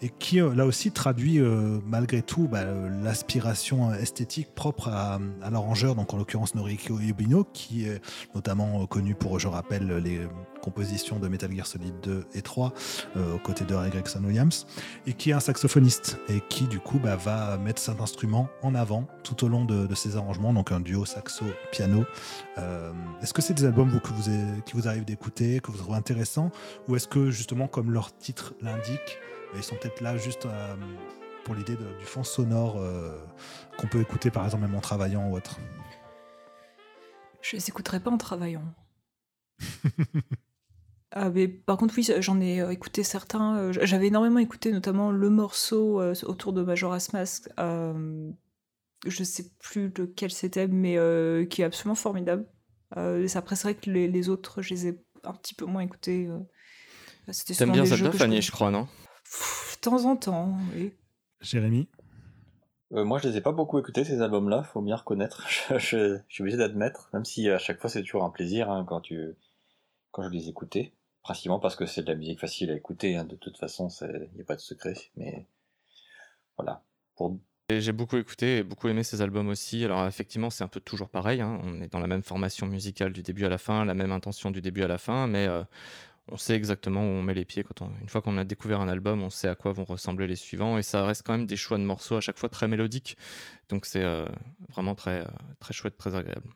et 0.00 0.10
qui 0.18 0.40
euh, 0.40 0.54
là 0.54 0.64
aussi 0.66 0.90
traduit 0.90 1.38
euh, 1.38 1.78
malgré 1.86 2.22
tout 2.22 2.48
bah, 2.48 2.60
euh, 2.60 2.88
l'aspiration 3.02 3.92
esthétique 3.92 4.54
propre 4.54 4.88
à, 4.88 5.18
l'arrangeur, 5.50 5.94
donc 5.94 6.14
en 6.14 6.18
l'occurrence 6.18 6.54
Noriko 6.54 6.98
Yubino, 6.98 7.44
qui 7.44 7.86
est 7.86 8.00
notamment 8.34 8.86
connu 8.86 9.14
pour, 9.14 9.38
je 9.38 9.48
rappelle, 9.48 9.88
les 9.98 10.20
compositions 10.62 11.18
de 11.18 11.28
Metal 11.28 11.50
Gear 11.54 11.66
Solid 11.66 11.94
2 12.02 12.26
et 12.34 12.42
3 12.42 12.72
aux 13.16 13.38
côtés 13.38 13.64
de 13.64 13.74
Ray 13.74 13.90
Gregson 13.90 14.22
Williams, 14.24 14.66
et 15.06 15.12
qui 15.12 15.30
est 15.30 15.32
un 15.32 15.40
saxophoniste 15.40 16.18
et 16.28 16.40
qui 16.48 16.64
du 16.64 16.80
coup 16.80 16.98
bah, 16.98 17.16
va 17.16 17.58
mettre 17.58 17.80
cet 17.80 18.00
instrument 18.00 18.48
en 18.62 18.74
avant 18.74 19.06
tout 19.22 19.44
au 19.44 19.48
long 19.48 19.64
de, 19.64 19.94
ses 19.94 20.16
arrangements, 20.16 20.52
donc 20.52 20.72
un 20.72 20.80
duo 20.80 21.04
saxo-piano. 21.04 22.04
est-ce 23.22 23.32
que 23.32 23.42
c'est 23.42 23.54
des 23.54 23.64
albums 23.64 23.88
vous, 23.88 24.00
que 24.00 24.08
vous, 24.08 24.62
qui 24.64 24.74
vous 24.74 24.88
arrivent 24.88 25.04
d'écouter, 25.04 25.60
que 25.60 25.70
vous 25.70 25.78
trouvez 25.78 25.96
intéressants, 25.96 26.50
ou 26.88 26.96
est-ce 26.96 27.08
que 27.08 27.30
justement, 27.30 27.68
comme 27.68 27.90
leur 27.90 28.16
titre 28.16 28.54
l'indique, 28.60 29.18
ils 29.56 29.62
sont 29.62 29.76
peut-être 29.76 30.00
là 30.00 30.16
juste 30.16 30.46
euh, 30.46 30.76
pour 31.44 31.54
l'idée 31.54 31.76
du 31.76 32.04
fond 32.04 32.24
sonore 32.24 32.76
euh, 32.78 33.18
qu'on 33.78 33.86
peut 33.86 34.00
écouter 34.00 34.30
par 34.30 34.44
exemple 34.44 34.64
même 34.64 34.74
en 34.74 34.80
travaillant 34.80 35.28
ou 35.28 35.36
autre? 35.36 35.58
Je 37.40 37.56
les 37.56 37.68
écouterai 37.68 38.00
pas 38.00 38.10
en 38.10 38.18
travaillant. 38.18 38.74
ah, 41.12 41.30
mais 41.30 41.48
par 41.48 41.78
contre, 41.78 41.94
oui, 41.96 42.06
j'en 42.18 42.40
ai 42.40 42.60
euh, 42.60 42.70
écouté 42.70 43.02
certains. 43.02 43.72
J'avais 43.72 44.08
énormément 44.08 44.38
écouté 44.38 44.72
notamment 44.72 45.10
le 45.10 45.30
morceau 45.30 46.02
autour 46.24 46.52
de 46.52 46.62
Majora's 46.62 47.12
Mask. 47.12 47.48
je 47.56 49.24
sais 49.24 49.50
plus 49.58 49.92
lequel 49.96 50.30
c'était, 50.30 50.68
mais 50.68 50.98
qui 51.48 51.62
est 51.62 51.64
absolument 51.64 51.94
formidable. 51.94 52.46
après, 52.92 53.56
c'est 53.56 53.62
vrai 53.62 53.74
que 53.74 53.90
les, 53.90 54.28
autres, 54.28 54.60
je 54.60 54.74
les 54.74 54.88
ai 54.88 55.00
un 55.24 55.32
petit 55.32 55.54
peu 55.54 55.64
moins 55.64 55.82
écoutés. 55.82 56.28
T'aimes 57.56 57.72
bien 57.72 57.84
Zelda, 57.84 58.12
Fanny, 58.12 58.42
je 58.42 58.50
crois, 58.50 58.70
non? 58.70 58.82
De 58.82 59.80
temps 59.80 60.04
en 60.04 60.16
temps, 60.16 60.56
oui. 60.74 60.92
Jérémy? 61.40 61.88
Euh, 62.92 63.04
moi, 63.04 63.18
je 63.18 63.28
les 63.28 63.36
ai 63.36 63.40
pas 63.40 63.52
beaucoup 63.52 63.78
écoutés 63.78 64.04
ces 64.04 64.22
albums-là, 64.22 64.62
faut 64.62 64.80
bien 64.80 64.96
reconnaître. 64.96 65.44
je, 65.78 66.20
suis 66.28 66.42
obligé 66.42 66.56
d'admettre, 66.56 67.10
même 67.12 67.24
si 67.24 67.48
à 67.50 67.58
chaque 67.58 67.80
fois 67.80 67.90
c'est 67.90 68.02
toujours 68.02 68.24
un 68.24 68.30
plaisir 68.30 68.70
hein, 68.70 68.84
quand 68.86 69.00
tu 69.00 69.36
quand 70.10 70.22
je 70.22 70.30
les 70.30 70.48
écoutais, 70.48 70.94
principalement 71.28 71.58
parce 71.58 71.76
que 71.76 71.84
c'est 71.84 72.00
de 72.00 72.10
la 72.10 72.14
musique 72.14 72.40
facile 72.40 72.70
à 72.70 72.74
écouter. 72.74 73.16
Hein, 73.16 73.24
de 73.24 73.36
toute 73.36 73.58
façon, 73.58 73.88
il 74.00 74.30
n'y 74.34 74.40
a 74.40 74.44
pas 74.44 74.56
de 74.56 74.62
secret. 74.62 74.94
Mais 75.18 75.46
voilà. 76.56 76.82
Pour... 77.16 77.38
J'ai 77.68 77.92
beaucoup 77.92 78.16
écouté 78.16 78.58
et 78.58 78.62
beaucoup 78.62 78.88
aimé 78.88 79.02
ces 79.02 79.20
albums 79.20 79.48
aussi. 79.48 79.84
Alors 79.84 80.06
effectivement, 80.06 80.48
c'est 80.48 80.64
un 80.64 80.68
peu 80.68 80.80
toujours 80.80 81.10
pareil. 81.10 81.42
Hein. 81.42 81.60
On 81.64 81.82
est 81.82 81.92
dans 81.92 82.00
la 82.00 82.06
même 82.06 82.22
formation 82.22 82.66
musicale 82.66 83.12
du 83.12 83.22
début 83.22 83.44
à 83.44 83.50
la 83.50 83.58
fin, 83.58 83.84
la 83.84 83.92
même 83.92 84.10
intention 84.10 84.50
du 84.50 84.62
début 84.62 84.82
à 84.82 84.88
la 84.88 84.96
fin, 84.96 85.26
mais 85.26 85.46
euh, 85.46 85.62
on 86.32 86.38
sait 86.38 86.54
exactement 86.54 87.02
où 87.02 87.04
on 87.04 87.22
met 87.22 87.34
les 87.34 87.44
pieds. 87.44 87.62
Quand 87.62 87.86
une 88.00 88.08
fois 88.08 88.22
qu'on 88.22 88.38
a 88.38 88.44
découvert 88.44 88.80
un 88.80 88.88
album, 88.88 89.22
on 89.22 89.28
sait 89.28 89.48
à 89.48 89.54
quoi 89.54 89.72
vont 89.72 89.84
ressembler 89.84 90.26
les 90.26 90.36
suivants. 90.36 90.78
Et 90.78 90.82
ça 90.82 91.04
reste 91.04 91.26
quand 91.26 91.34
même 91.34 91.46
des 91.46 91.56
choix 91.56 91.76
de 91.76 91.84
morceaux 91.84 92.16
à 92.16 92.22
chaque 92.22 92.38
fois 92.38 92.48
très 92.48 92.68
mélodiques. 92.68 93.18
Donc 93.68 93.84
c'est 93.84 94.02
euh, 94.02 94.24
vraiment 94.70 94.94
très, 94.94 95.20
euh, 95.20 95.30
très 95.60 95.74
chouette, 95.74 95.98
très 95.98 96.14
agréable. 96.14 96.48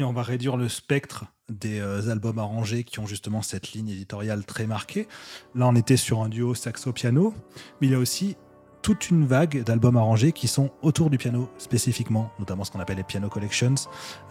Et 0.00 0.04
on 0.04 0.12
va 0.12 0.22
réduire 0.22 0.56
le 0.56 0.68
spectre 0.68 1.24
des 1.48 1.80
euh, 1.80 2.08
albums 2.08 2.38
arrangés 2.38 2.84
qui 2.84 3.00
ont 3.00 3.06
justement 3.06 3.42
cette 3.42 3.72
ligne 3.72 3.88
éditoriale 3.88 4.44
très 4.44 4.64
marquée. 4.68 5.08
Là, 5.56 5.66
on 5.66 5.74
était 5.74 5.96
sur 5.96 6.22
un 6.22 6.28
duo 6.28 6.54
saxo-piano, 6.54 7.34
mais 7.80 7.88
il 7.88 7.90
y 7.90 7.96
a 7.96 7.98
aussi 7.98 8.36
toute 8.80 9.10
une 9.10 9.26
vague 9.26 9.64
d'albums 9.64 9.96
arrangés 9.96 10.30
qui 10.30 10.46
sont 10.46 10.70
autour 10.82 11.10
du 11.10 11.18
piano 11.18 11.50
spécifiquement, 11.58 12.30
notamment 12.38 12.62
ce 12.62 12.70
qu'on 12.70 12.78
appelle 12.78 12.98
les 12.98 13.02
piano 13.02 13.28
collections. 13.28 13.74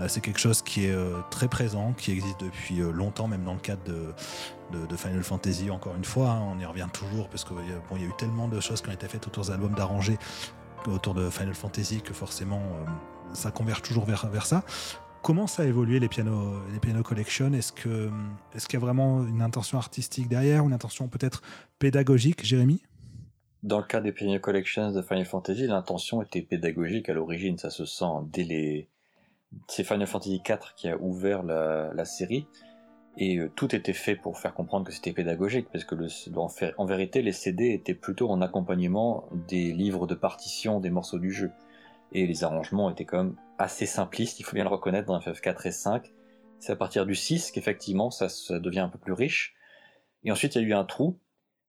c'est 0.08 0.22
quelque 0.22 0.40
chose 0.40 0.62
qui 0.62 0.86
est 0.86 0.96
très 1.30 1.50
présent, 1.50 1.92
qui 1.92 2.12
existe 2.12 2.40
depuis 2.40 2.78
longtemps, 2.78 3.28
même 3.28 3.44
dans 3.44 3.54
le 3.54 3.60
cadre 3.60 3.84
de, 3.84 4.96
Final 4.96 5.22
Fantasy, 5.22 5.70
encore 5.70 5.96
une 5.98 6.06
fois, 6.06 6.30
hein. 6.30 6.44
on 6.56 6.60
y 6.60 6.66
revient 6.66 6.88
toujours, 6.94 7.28
parce 7.28 7.44
qu'il 7.44 7.58
y 7.58 8.04
a 8.06 8.08
eu 8.08 8.14
tellement 8.18 8.48
de 8.48 8.62
choses 8.62 8.82
qui 8.82 8.90
ont 8.90 8.94
été 8.94 9.08
faites 9.10 9.28
autour 9.28 9.44
des 9.44 9.52
albums 9.52 9.74
d'arrangés, 9.74 10.18
autour 10.88 11.14
de 11.14 11.30
Final 11.30 11.54
Fantasy, 11.54 12.02
que 12.02 12.14
forcément 12.14 12.64
ça 13.34 13.52
converge 13.52 13.82
toujours 13.82 14.06
vers 14.06 14.46
ça. 14.46 14.64
Comment 15.28 15.46
ça 15.46 15.64
a 15.64 15.66
évolué 15.66 16.00
les 16.00 16.08
pianos, 16.08 16.54
les 16.72 16.80
piano 16.80 17.04
collection 17.04 17.52
Est-ce 17.52 17.74
que 17.74 18.10
est-ce 18.56 18.66
qu'il 18.66 18.80
y 18.80 18.82
a 18.82 18.86
vraiment 18.86 19.28
une 19.28 19.42
intention 19.42 19.78
artistique 19.78 20.30
derrière, 20.30 20.64
une 20.64 20.72
intention 20.72 21.10
peut-être 21.10 21.42
pédagogique, 21.80 22.46
Jérémy? 22.46 22.82
Dans 23.62 23.80
le 23.80 23.84
cas 23.84 24.00
des 24.00 24.14
piano 24.14 24.40
collections 24.40 24.94
de 24.94 25.02
Final 25.02 25.26
Fantasy, 25.26 25.68
l'intention 25.68 26.22
était 26.22 26.42
pédagogique 26.42 27.10
à 27.10 27.14
l'origine, 27.14 27.58
ça 27.58 27.70
se 27.70 27.84
sent 27.84 28.06
dès 28.32 28.46
les 28.46 28.88
c'est 29.68 29.84
Final 29.84 30.08
Fantasy 30.08 30.42
IV 30.48 30.60
qui 30.78 30.88
a 30.88 30.96
ouvert 30.98 31.44
la, 31.44 32.06
série. 32.06 32.48
Et 33.18 33.38
euh, 33.38 33.52
tout 33.54 33.76
était 33.76 33.92
fait 33.92 34.16
pour 34.16 34.40
faire 34.40 34.54
comprendre 34.54 34.86
que 34.86 34.94
c'était 34.94 35.12
pédagogique 35.12 35.68
parce 35.74 35.84
que 35.84 35.96
en, 36.38 36.48
en 36.78 36.86
vérité 36.86 37.22
les 37.22 37.34
CD 37.34 37.74
étaient 37.74 37.96
plutôt 37.96 38.30
en 38.30 38.42
accompagnement 38.42 39.28
des 39.50 39.74
livres 39.74 40.08
de 40.08 40.16
partition 40.16 40.80
des 40.80 40.90
morceaux 40.90 41.20
du 41.20 41.34
jeu 41.34 41.52
et 42.12 42.26
les 42.26 42.44
arrangements 42.44 42.90
étaient 42.90 43.06
quand 43.06 43.24
même 43.24 43.36
assez 43.58 43.86
simplistes, 43.86 44.40
il 44.40 44.44
faut 44.44 44.56
bien 44.56 44.64
le 44.64 44.70
reconnaître 44.70 45.08
dans 45.08 45.20
FF4 45.20 45.68
et 45.68 45.72
5. 45.72 46.12
C'est 46.60 46.72
à 46.72 46.76
partir 46.76 47.06
du 47.06 47.16
6 47.16 47.52
qu'effectivement 47.52 48.12
ça, 48.12 48.28
devient 48.60 48.80
un 48.80 48.90
peu 48.90 49.00
plus 49.00 49.14
riche. 49.14 49.56
Et 50.24 50.32
ensuite 50.32 50.56
il 50.56 50.62
y 50.62 50.66
a 50.66 50.68
eu 50.68 50.74
un 50.74 50.86
trou. 50.86 51.20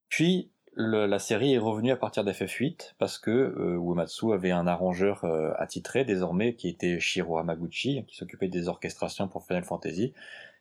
Puis 0.08 0.50
la 0.74 1.18
série 1.18 1.54
est 1.54 1.58
revenue 1.58 1.90
à 1.90 1.96
partir 1.96 2.24
d'FF8 2.24 2.94
parce 2.98 3.18
que 3.18 3.30
euh, 3.30 3.80
Uematsu 3.80 4.32
avait 4.32 4.52
un 4.52 4.68
arrangeur 4.68 5.24
euh, 5.24 5.50
attitré 5.58 6.04
désormais 6.04 6.54
qui 6.54 6.68
était 6.68 7.00
Shiro 7.00 7.38
Hamaguchi 7.38 8.04
qui 8.06 8.16
s'occupait 8.16 8.48
des 8.48 8.68
orchestrations 8.68 9.26
pour 9.26 9.44
Final 9.44 9.64
Fantasy. 9.64 10.14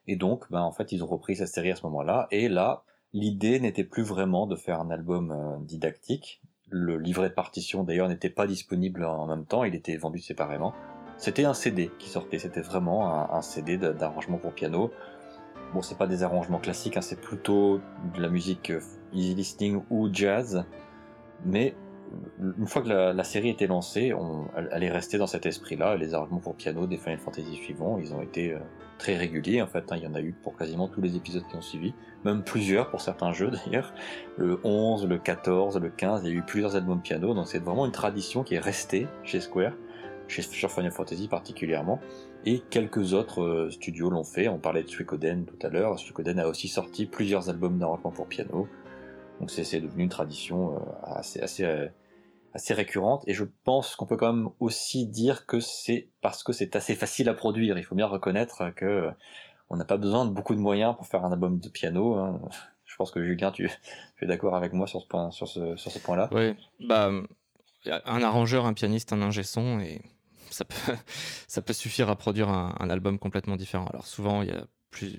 Et 0.08 0.16
donc 0.16 0.50
ben, 0.50 0.62
en 0.62 0.72
fait 0.72 0.92
ils 0.92 1.04
ont 1.04 1.08
repris 1.08 1.36
cette 1.36 1.50
série 1.50 1.72
à 1.72 1.76
ce 1.76 1.84
moment-là. 1.84 2.28
Et 2.32 2.50
là 2.50 2.84
l'idée 3.14 3.60
n'était 3.60 3.84
plus 3.84 4.04
vraiment 4.04 4.48
de 4.48 4.56
faire 4.56 4.80
un 4.80 4.90
album 4.90 5.32
euh, 5.32 5.64
didactique, 5.64 6.42
le 6.70 6.98
livret 6.98 7.30
de 7.30 7.34
partition 7.34 7.84
d'ailleurs 7.84 8.10
n'était 8.10 8.30
pas 8.30 8.48
disponible 8.48 9.06
en 9.06 9.26
même 9.26 9.46
temps, 9.46 9.64
il 9.64 9.76
était 9.76 9.96
vendu 9.98 10.20
séparément. 10.20 10.74
C'était 11.18 11.46
un 11.46 11.54
CD 11.54 11.92
qui 11.98 12.10
sortait, 12.10 12.38
c'était 12.38 12.62
vraiment 12.62 13.34
un, 13.34 13.42
CD 13.42 13.78
d'arrangement 13.78 14.38
pour 14.38 14.54
piano. 14.54 14.92
Bon, 15.74 15.82
c'est 15.82 15.98
pas 15.98 16.08
des 16.08 16.24
arrangements 16.24 16.60
classiques, 16.60 16.96
hein, 16.96 17.02
c'est 17.02 17.20
plutôt 17.20 17.82
de 18.16 18.22
la 18.22 18.30
musique 18.30 18.70
euh, 18.70 18.80
easy 19.12 19.36
listening 19.36 19.82
ou 19.90 20.10
jazz, 20.14 20.64
mais 21.44 21.76
une 22.40 22.68
fois 22.68 22.82
que 22.82 22.90
la, 22.90 23.24
série 23.24 23.50
était 23.50 23.68
lancée, 23.68 24.14
elle, 24.72 24.84
est 24.84 24.92
restée 24.92 25.18
dans 25.18 25.28
cet 25.28 25.46
esprit-là. 25.46 25.96
Les 25.96 26.14
arrangements 26.14 26.40
pour 26.40 26.56
piano 26.56 26.88
des 26.88 26.98
Final 26.98 27.20
Fantasy 27.20 27.56
suivants, 27.56 27.98
ils 28.00 28.14
ont 28.14 28.22
été 28.22 28.54
euh, 28.54 28.60
très 28.98 29.16
réguliers 29.16 29.62
en 29.62 29.68
fait. 29.68 29.92
Hein. 29.92 29.98
il 29.98 30.04
y 30.04 30.08
en 30.08 30.16
a 30.16 30.22
eu 30.22 30.34
pour 30.34 30.56
quasiment 30.56 30.88
tous 30.88 31.02
les 31.02 31.16
épisodes 31.16 31.44
qui 31.50 31.56
ont 31.56 31.62
suivi, 31.62 31.94
même 32.26 32.44
plusieurs 32.44 32.90
pour 32.90 33.02
certains 33.02 33.32
jeux 33.34 33.52
d'ailleurs. 33.66 33.94
Le 34.38 34.60
11, 34.64 35.08
le 35.08 35.18
14, 35.18 35.80
le 35.80 35.90
15, 35.90 36.22
il 36.24 36.30
y 36.30 36.32
a 36.34 36.36
eu 36.36 36.44
plusieurs 36.44 36.76
albums 36.76 37.02
piano, 37.02 37.34
donc 37.34 37.48
c'est 37.48 37.60
vraiment 37.60 37.86
une 37.86 37.92
tradition 37.92 38.44
qui 38.44 38.56
est 38.56 38.60
restée 38.60 39.08
chez 39.24 39.40
Square, 39.40 39.74
chez 40.28 40.42
Final 40.42 40.92
Fantasy 40.92 41.28
particulièrement. 41.28 42.00
Et 42.46 42.60
quelques 42.70 43.14
autres 43.14 43.42
euh, 43.42 43.70
studios 43.72 44.10
l'ont 44.10 44.24
fait. 44.24 44.48
On 44.48 44.60
parlait 44.60 44.84
de 44.84 44.88
Suikoden 44.88 45.46
tout 45.46 45.66
à 45.66 45.70
l'heure. 45.70 45.98
Suikoden 46.00 46.40
a 46.40 46.48
aussi 46.48 46.68
sorti 46.68 47.06
plusieurs 47.06 47.50
albums 47.50 47.78
d'arrangement 47.78 48.12
pour 48.12 48.28
piano. 48.28 48.68
Donc 49.40 49.52
c'est 49.52 49.80
devenu 49.80 50.04
une 50.04 50.10
tradition 50.10 50.76
euh, 50.76 51.22
euh, 51.62 51.88
assez 52.54 52.74
récurrente. 52.74 53.24
Et 53.28 53.34
je 53.34 53.44
pense 53.64 53.96
qu'on 53.96 54.06
peut 54.06 54.18
quand 54.18 54.34
même 54.34 54.50
aussi 54.60 55.06
dire 55.08 55.46
que 55.46 55.60
c'est 55.60 56.10
parce 56.22 56.44
que 56.44 56.54
c'est 56.54 56.76
assez 56.76 56.96
facile 56.96 57.30
à 57.30 57.34
produire. 57.34 57.78
Il 57.78 57.84
faut 57.84 57.96
bien 57.96 58.08
reconnaître 58.08 58.74
que 58.76 58.86
euh, 58.86 59.12
on 59.70 59.78
n'a 59.78 59.86
pas 59.86 59.98
besoin 59.98 60.26
de 60.26 60.32
beaucoup 60.32 60.56
de 60.56 60.60
moyens 60.60 60.96
pour 60.96 61.08
faire 61.08 61.24
un 61.24 61.32
album 61.32 61.60
de 61.60 61.70
piano. 61.70 62.16
Hein. 62.16 62.42
Je 62.86 62.96
pense 62.96 63.12
que 63.12 63.24
Julien, 63.24 63.52
tu, 63.52 63.70
es 64.22 64.26
d'accord 64.26 64.56
avec 64.56 64.74
moi 64.74 64.88
sur 64.88 65.02
ce 65.02 66.00
point-là? 66.00 66.30
Oui, 66.32 66.56
bah, 66.80 67.12
un 67.86 68.22
arrangeur, 68.24 68.66
un 68.66 68.74
pianiste, 68.74 69.14
un 69.14 69.22
ingé 69.22 69.44
son 69.44 69.80
et 69.82 70.02
ça 70.50 70.66
peut, 70.66 70.76
ça 71.48 71.62
peut 71.62 71.74
suffire 71.74 72.10
à 72.10 72.16
produire 72.16 72.50
un, 72.50 72.76
un 72.80 72.90
album 72.90 73.20
complètement 73.20 73.58
différent. 73.58 73.86
Alors 73.88 74.08
souvent, 74.08 74.42
il 74.42 74.50
y 74.50 74.52
a 74.52 74.66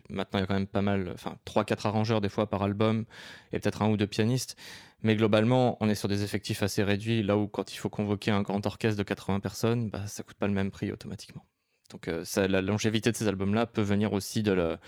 maintenant 0.09 0.38
il 0.38 0.42
y 0.42 0.44
a 0.44 0.46
quand 0.46 0.55
même 0.55 0.66
pas 0.66 0.82
mal, 0.82 1.10
enfin 1.14 1.36
3-4 1.46 1.86
arrangeurs 1.86 2.20
des 2.20 2.28
fois 2.28 2.48
par 2.48 2.62
album 2.62 3.05
et 3.52 3.59
peut-être 3.59 3.82
un 3.82 3.90
ou 3.90 3.96
deux 3.96 4.06
pianistes. 4.06 4.56
Mais 5.02 5.14
globalement, 5.14 5.76
on 5.80 5.88
est 5.88 5.94
sur 5.94 6.09
des 6.09 6.24
effectifs 6.24 6.62
assez 6.62 6.82
réduits, 6.82 7.22
là 7.22 7.36
où 7.36 7.46
quand 7.46 7.72
il 7.72 7.76
faut 7.76 7.88
convoquer 7.88 8.32
un 8.32 8.42
grand 8.42 8.64
orchestre 8.66 8.98
de 8.98 9.05
80 9.05 9.40
personnes, 9.40 9.90
bah, 9.90 10.06
ça 10.09 10.24
coûte 10.24 10.36
pas 10.36 10.48
le 10.48 10.52
même 10.52 10.72
prix 10.72 10.90
automatiquement. 10.90 11.46
Donc 11.90 12.09
euh, 12.09 12.24
la 12.36 12.60
longévité 12.60 13.12
de 13.12 13.16
ces 13.16 13.28
albums-là 13.28 13.66
peut 13.66 13.82
venir 13.82 14.12
aussi 14.12 14.42
de, 14.42 14.78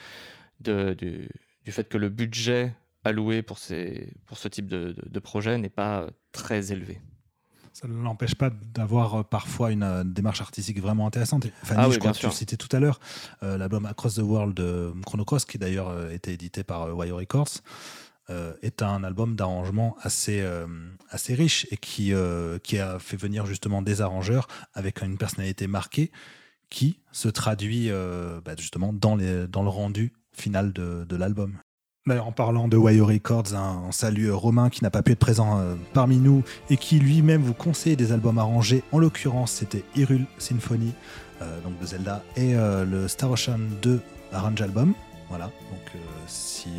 du, 0.60 1.28
fait 1.68 1.88
que 1.88 1.96
le 1.96 2.08
budget 2.08 2.74
alloué 3.04 3.42
pour, 3.42 3.58
ces, 3.58 4.12
pour 4.26 4.36
ce 4.36 4.48
type 4.48 4.66
de, 4.66 4.94
de 5.06 5.18
projet 5.20 5.56
n'est 5.58 5.70
pas 5.70 6.08
très 6.32 6.72
élevé 6.72 7.00
ça 7.72 7.88
ne 7.88 8.02
l'empêche 8.02 8.34
pas 8.34 8.50
d'avoir 8.50 9.14
euh, 9.14 9.22
parfois 9.22 9.70
une, 9.70 9.82
euh, 9.82 10.04
démarche 10.04 10.40
artistique 10.40 10.80
vraiment 10.80 11.06
intéressante. 11.06 11.46
Fanny, 11.62 11.80
ah 11.84 11.90
je 11.90 11.98
crois 11.98 12.12
que 12.12 12.18
tu 12.18 12.26
le 12.26 12.32
citais 12.32 12.56
tout 12.56 12.74
à 12.74 12.80
l'heure, 12.80 13.00
euh, 13.42 13.56
l'album 13.56 13.86
Across 13.86 14.16
the 14.16 14.18
World 14.18 14.54
de 14.54 14.92
Chrono 15.06 15.24
Cross, 15.24 15.44
qui 15.44 15.58
d'ailleurs 15.58 16.10
été 16.10 16.32
édité 16.32 16.64
par 16.64 16.96
Wire 16.96 17.16
Records, 17.16 17.62
est 18.62 18.80
un 18.82 19.02
album 19.02 19.34
d'arrangement 19.34 19.96
assez, 20.02 20.48
assez 21.08 21.34
riche 21.34 21.66
et 21.72 21.76
qui, 21.76 22.12
qui 22.62 22.78
a 22.78 23.00
fait 23.00 23.16
venir 23.16 23.44
justement 23.44 23.82
des 23.82 24.02
arrangeurs 24.02 24.46
avec 24.72 25.02
une 25.02 25.18
personnalité 25.18 25.66
marquée 25.66 26.12
qui 26.68 27.00
se 27.10 27.26
traduit 27.26 27.90
bah, 27.90 28.54
justement 28.56 28.92
dans, 28.92 29.16
les, 29.16 29.48
dans 29.48 29.64
le 29.64 29.68
rendu 29.68 30.12
final 30.32 30.72
de, 30.72 31.04
de 31.08 31.16
l'album 31.16 31.58
en 32.18 32.32
parlant 32.32 32.66
de 32.66 32.76
Wire 32.76 33.06
Records, 33.06 33.54
un, 33.54 33.92
salut 33.92 34.32
Romain 34.32 34.70
qui 34.70 34.82
n'a 34.82 34.90
pas 34.90 35.02
pu 35.02 35.12
être 35.12 35.18
présent 35.18 35.60
euh, 35.60 35.74
parmi 35.92 36.16
nous 36.16 36.42
et 36.68 36.76
qui 36.76 36.98
lui-même 36.98 37.42
vous 37.42 37.54
conseille 37.54 37.96
des 37.96 38.12
albums 38.12 38.38
arrangés. 38.38 38.82
En 38.90 38.98
l'occurrence, 38.98 39.52
c'était 39.52 39.84
Hyrule 39.94 40.26
Symphony, 40.38 40.92
euh, 41.42 41.60
donc 41.62 41.78
de 41.78 41.86
Zelda, 41.86 42.22
et 42.36 42.54
euh, 42.56 42.84
le 42.84 43.06
Star 43.06 43.30
Ocean 43.30 43.60
2 43.82 44.00
Arrange 44.32 44.60
Album. 44.60 44.94
Voilà, 45.28 45.44
donc 45.44 46.02
si, 46.26 46.70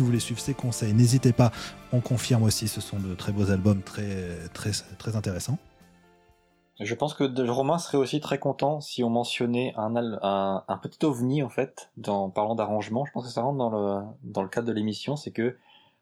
vous 0.00 0.06
voulez 0.06 0.18
suivre 0.18 0.40
ces 0.40 0.54
conseils, 0.54 0.92
n'hésitez 0.92 1.32
pas. 1.32 1.52
On 1.92 2.00
confirme 2.00 2.42
aussi, 2.42 2.66
ce 2.66 2.80
sont 2.80 2.98
de 2.98 3.14
très 3.14 3.30
beaux 3.30 3.52
albums, 3.52 3.82
très 3.82 5.14
intéressants. 5.14 5.58
Je 6.80 6.94
pense 6.94 7.14
que 7.14 7.24
Romain 7.48 7.78
serait 7.78 7.98
aussi 7.98 8.20
très 8.20 8.38
content 8.38 8.80
si 8.80 9.04
on 9.04 9.10
mentionnait 9.10 9.72
un, 9.76 10.78
petit 10.82 11.04
ovni 11.04 11.42
en 11.42 11.48
fait, 11.48 11.90
dans 11.96 12.30
parlant 12.30 12.56
d'arrangement. 12.56 13.04
Je 13.04 13.12
pense 13.12 13.24
que 13.24 13.30
ça 13.30 13.42
rentre 13.42 13.58
dans 14.22 14.42
le, 14.42 14.48
cadre 14.48 14.66
de 14.66 14.72
l'émission, 14.72 15.14
c'est 15.14 15.30
que 15.30 15.56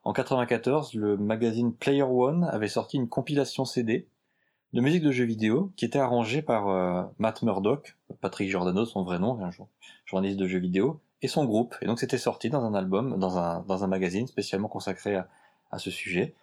en 0.05 0.13
94, 0.13 0.95
le 0.95 1.17
magazine 1.17 1.75
Player 1.75 2.03
One 2.03 2.45
avait 2.45 2.69
sorti 2.69 2.97
une 2.97 3.09
compilation 3.09 3.65
CD 3.65 4.09
de 4.73 4.81
musique 4.81 5.03
de 5.03 5.13
jeux 5.13 5.27
vidéo 5.27 5.71
qui 5.77 5.85
était 5.85 5.99
arrangée 5.99 6.41
par 6.41 6.69
euh, 6.69 7.03
Matt 7.19 7.43
Murdock, 7.43 7.97
Patrick 8.23 8.49
Giordano, 8.49 8.87
son 8.87 9.05
vrai 9.05 9.19
nom, 9.19 9.39
journaliste 10.07 10.39
de 10.39 10.47
jeux 10.47 10.59
vidéo, 10.59 11.01
et 11.21 11.29
son 11.29 11.45
groupe. 11.45 11.77
Et 11.83 11.87
donc 11.87 12.01
c'était 12.01 12.19
sorti 12.19 12.49
dans 12.49 12.65
un 12.65 12.75
album, 12.75 13.19
dans 13.19 13.37
un, 13.39 13.87
magazine 13.87 14.27
spécialement 14.27 14.69
consacré 14.69 15.17
à, 15.17 15.29
à 15.71 15.79
ce 15.79 15.91
sujet, 15.91 16.35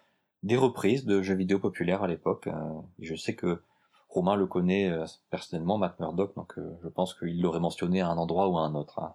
des 0.44 0.56
reprises 0.56 1.04
de 1.04 1.20
jeux 1.20 1.34
vidéo 1.34 1.58
populaires 1.58 2.04
à 2.04 2.06
l'époque. 2.06 2.46
Euh, 2.46 2.52
je 3.00 3.16
sais 3.16 3.34
que 3.34 3.60
Romain 4.10 4.34
le 4.34 4.46
connaît 4.46 4.90
euh, 4.90 5.06
personnellement, 5.30 5.78
Matt 5.78 5.98
Murdock, 6.00 6.34
donc 6.34 6.54
euh, 6.58 6.76
je 6.82 6.88
pense 6.88 7.14
qu'il 7.14 7.40
l'aurait 7.40 7.60
mentionné 7.60 8.00
à 8.00 8.08
un 8.08 8.16
endroit 8.16 8.48
ou 8.48 8.58
à 8.58 8.62
un 8.62 8.74
autre. 8.74 8.98
Hein. 8.98 9.12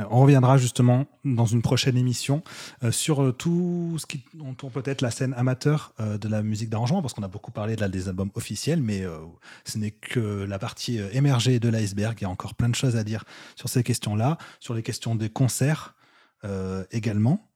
Euh, 0.00 0.04
on 0.10 0.22
reviendra 0.22 0.56
justement 0.56 1.04
dans 1.24 1.44
une 1.44 1.60
prochaine 1.60 1.98
émission 1.98 2.42
sur 2.90 3.36
tout 3.36 3.96
ce 3.98 4.06
qui 4.06 4.24
entoure 4.40 4.70
peut-être 4.70 5.02
la 5.02 5.10
scène 5.10 5.34
amateur 5.34 5.92
de 5.98 6.28
la 6.28 6.42
musique 6.42 6.70
d'arrangement, 6.70 7.02
parce 7.02 7.12
qu'on 7.12 7.22
a 7.22 7.28
beaucoup 7.28 7.50
parlé 7.50 7.76
de 7.76 7.84
des 7.86 8.08
albums 8.08 8.30
officiels, 8.34 8.80
mais 8.80 9.02
ce 9.64 9.76
n'est 9.76 9.90
que 9.90 10.44
la 10.44 10.58
partie 10.58 10.98
émergée 11.12 11.58
de 11.58 11.68
l'iceberg. 11.68 12.16
Il 12.20 12.22
y 12.22 12.26
a 12.26 12.30
encore 12.30 12.54
plein 12.54 12.68
de 12.68 12.76
choses 12.76 12.96
à 12.96 13.02
dire 13.02 13.24
sur 13.56 13.68
ces 13.68 13.82
questions-là, 13.82 14.38
sur 14.60 14.74
les 14.74 14.84
questions 14.84 15.16
des 15.16 15.30
concerts 15.30 15.96
également. 16.92 17.50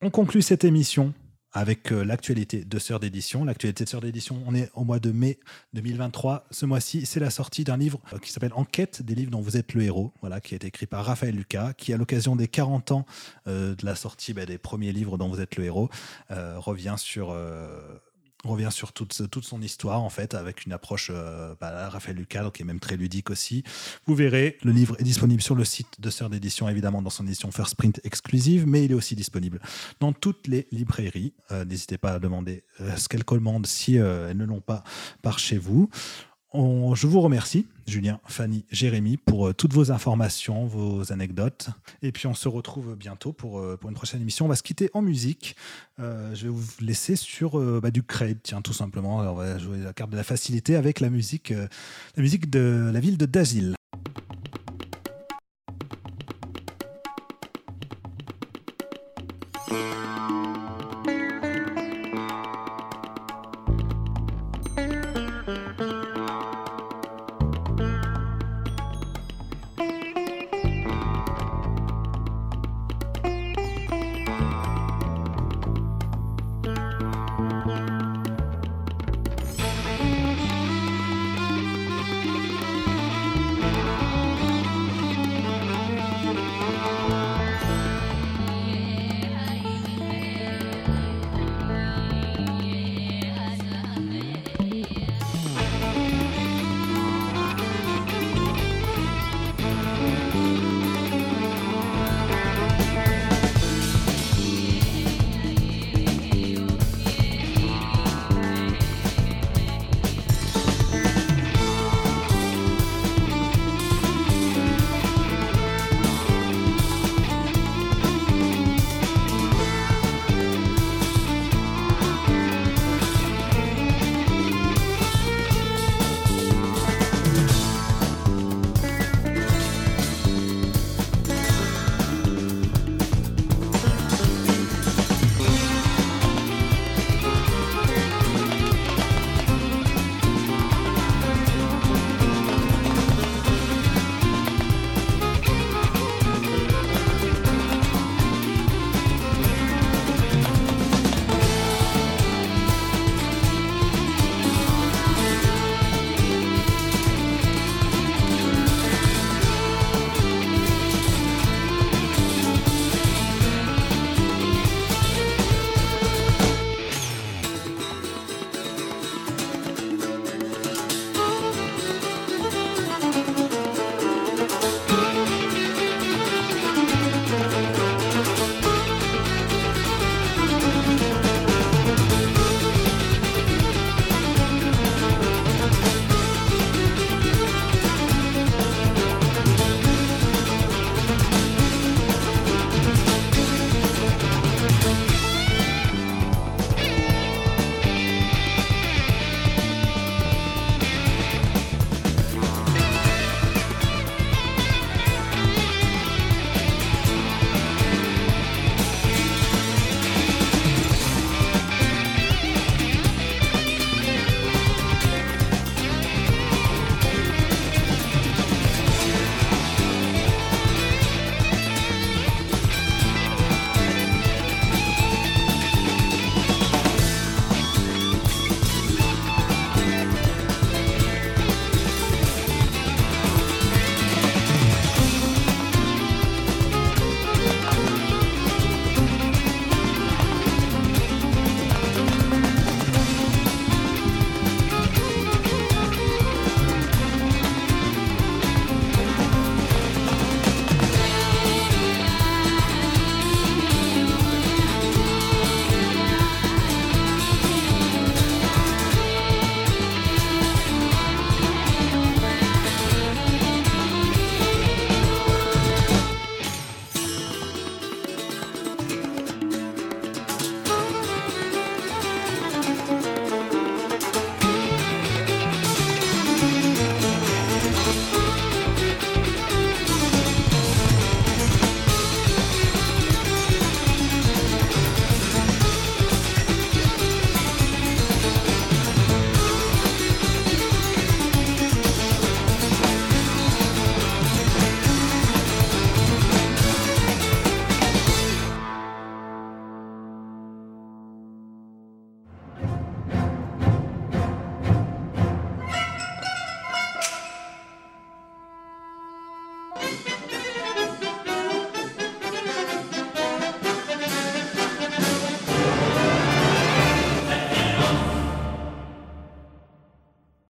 On 0.00 0.10
conclut 0.10 0.42
cette 0.42 0.62
émission 0.62 1.12
avec 1.52 1.92
euh, 1.92 2.04
l'actualité 2.04 2.64
de 2.64 2.78
Sœur 2.78 3.00
d'édition. 3.00 3.44
L'actualité 3.44 3.84
de 3.84 3.88
Sœur 3.88 4.00
d'édition, 4.00 4.42
on 4.46 4.54
est 4.54 4.70
au 4.74 4.84
mois 4.84 4.98
de 4.98 5.10
mai 5.10 5.38
2023. 5.74 6.46
Ce 6.50 6.66
mois-ci, 6.66 7.06
c'est 7.06 7.20
la 7.20 7.30
sortie 7.30 7.64
d'un 7.64 7.76
livre 7.76 8.00
euh, 8.12 8.18
qui 8.18 8.32
s'appelle 8.32 8.52
Enquête 8.54 9.02
des 9.02 9.14
livres 9.14 9.30
dont 9.30 9.40
vous 9.40 9.56
êtes 9.56 9.74
le 9.74 9.82
héros, 9.82 10.12
voilà, 10.20 10.40
qui 10.40 10.54
a 10.54 10.56
été 10.56 10.66
écrit 10.66 10.86
par 10.86 11.04
Raphaël 11.04 11.34
Lucas, 11.34 11.72
qui 11.74 11.92
à 11.92 11.96
l'occasion 11.96 12.36
des 12.36 12.48
40 12.48 12.92
ans 12.92 13.06
euh, 13.46 13.74
de 13.74 13.86
la 13.86 13.94
sortie 13.94 14.34
bah, 14.34 14.46
des 14.46 14.58
premiers 14.58 14.92
livres 14.92 15.16
dont 15.18 15.28
vous 15.28 15.40
êtes 15.40 15.56
le 15.56 15.64
héros, 15.64 15.88
revient 16.30 16.94
sur 16.98 17.34
On 18.44 18.50
revient 18.50 18.68
sur 18.70 18.92
toute, 18.92 19.28
toute 19.30 19.44
son 19.44 19.60
histoire, 19.60 20.00
en 20.00 20.10
fait, 20.10 20.34
avec 20.34 20.64
une 20.64 20.72
approche, 20.72 21.10
euh, 21.12 21.54
bah, 21.60 21.88
Raphaël 21.88 22.16
Lucadre, 22.16 22.52
qui 22.52 22.62
est 22.62 22.64
même 22.64 22.78
très 22.78 22.96
ludique 22.96 23.30
aussi. 23.30 23.64
Vous 24.06 24.14
verrez, 24.14 24.58
le 24.62 24.70
livre 24.70 24.94
est 25.00 25.02
disponible 25.02 25.42
sur 25.42 25.56
le 25.56 25.64
site 25.64 26.00
de 26.00 26.08
Sœur 26.08 26.30
d'édition, 26.30 26.68
évidemment, 26.68 27.02
dans 27.02 27.10
son 27.10 27.26
édition 27.26 27.50
First 27.50 27.74
Print 27.74 28.00
exclusive, 28.04 28.64
mais 28.66 28.84
il 28.84 28.92
est 28.92 28.94
aussi 28.94 29.16
disponible 29.16 29.60
dans 29.98 30.12
toutes 30.12 30.46
les 30.46 30.68
librairies. 30.70 31.32
Euh, 31.50 31.64
n'hésitez 31.64 31.98
pas 31.98 32.12
à 32.12 32.18
demander 32.20 32.62
euh, 32.80 32.96
ce 32.96 33.08
qu'elles 33.08 33.24
commandent 33.24 33.66
si 33.66 33.96
elles 33.96 34.36
ne 34.36 34.44
l'ont 34.44 34.60
pas 34.60 34.84
par 35.20 35.40
chez 35.40 35.58
vous 35.58 35.90
je 36.54 37.06
vous 37.06 37.20
remercie, 37.20 37.66
Julien, 37.86 38.20
Fanny, 38.26 38.64
Jérémy, 38.70 39.16
pour 39.16 39.48
euh, 39.48 39.52
toutes 39.52 39.72
vos 39.72 39.90
informations, 39.92 40.66
vos 40.66 41.12
anecdotes. 41.12 41.70
Et 42.02 42.12
puis 42.12 42.26
on 42.26 42.34
se 42.34 42.48
retrouve 42.48 42.96
bientôt 42.96 43.32
pour, 43.32 43.58
euh, 43.58 43.76
pour 43.76 43.90
une 43.90 43.96
prochaine 43.96 44.20
émission. 44.20 44.46
On 44.46 44.48
va 44.48 44.56
se 44.56 44.62
quitter 44.62 44.90
en 44.94 45.02
musique. 45.02 45.56
Euh, 46.00 46.34
je 46.34 46.44
vais 46.44 46.50
vous 46.50 46.64
laisser 46.80 47.16
sur 47.16 47.58
bah, 47.80 47.90
du 47.90 48.02
Craig, 48.02 48.38
tiens, 48.42 48.62
tout 48.62 48.72
simplement. 48.72 49.18
on 49.18 49.34
va 49.34 49.58
jouer 49.58 49.78
la 49.78 49.92
carte 49.92 50.10
de 50.10 50.16
la 50.16 50.24
facilité 50.24 50.76
avec 50.76 51.00
la 51.00 51.10
musique, 51.10 51.50
la 51.50 52.22
musique 52.22 52.50
de 52.50 52.90
la 52.92 53.00
ville 53.00 53.18
de 53.18 53.26
Dazil. 53.26 53.77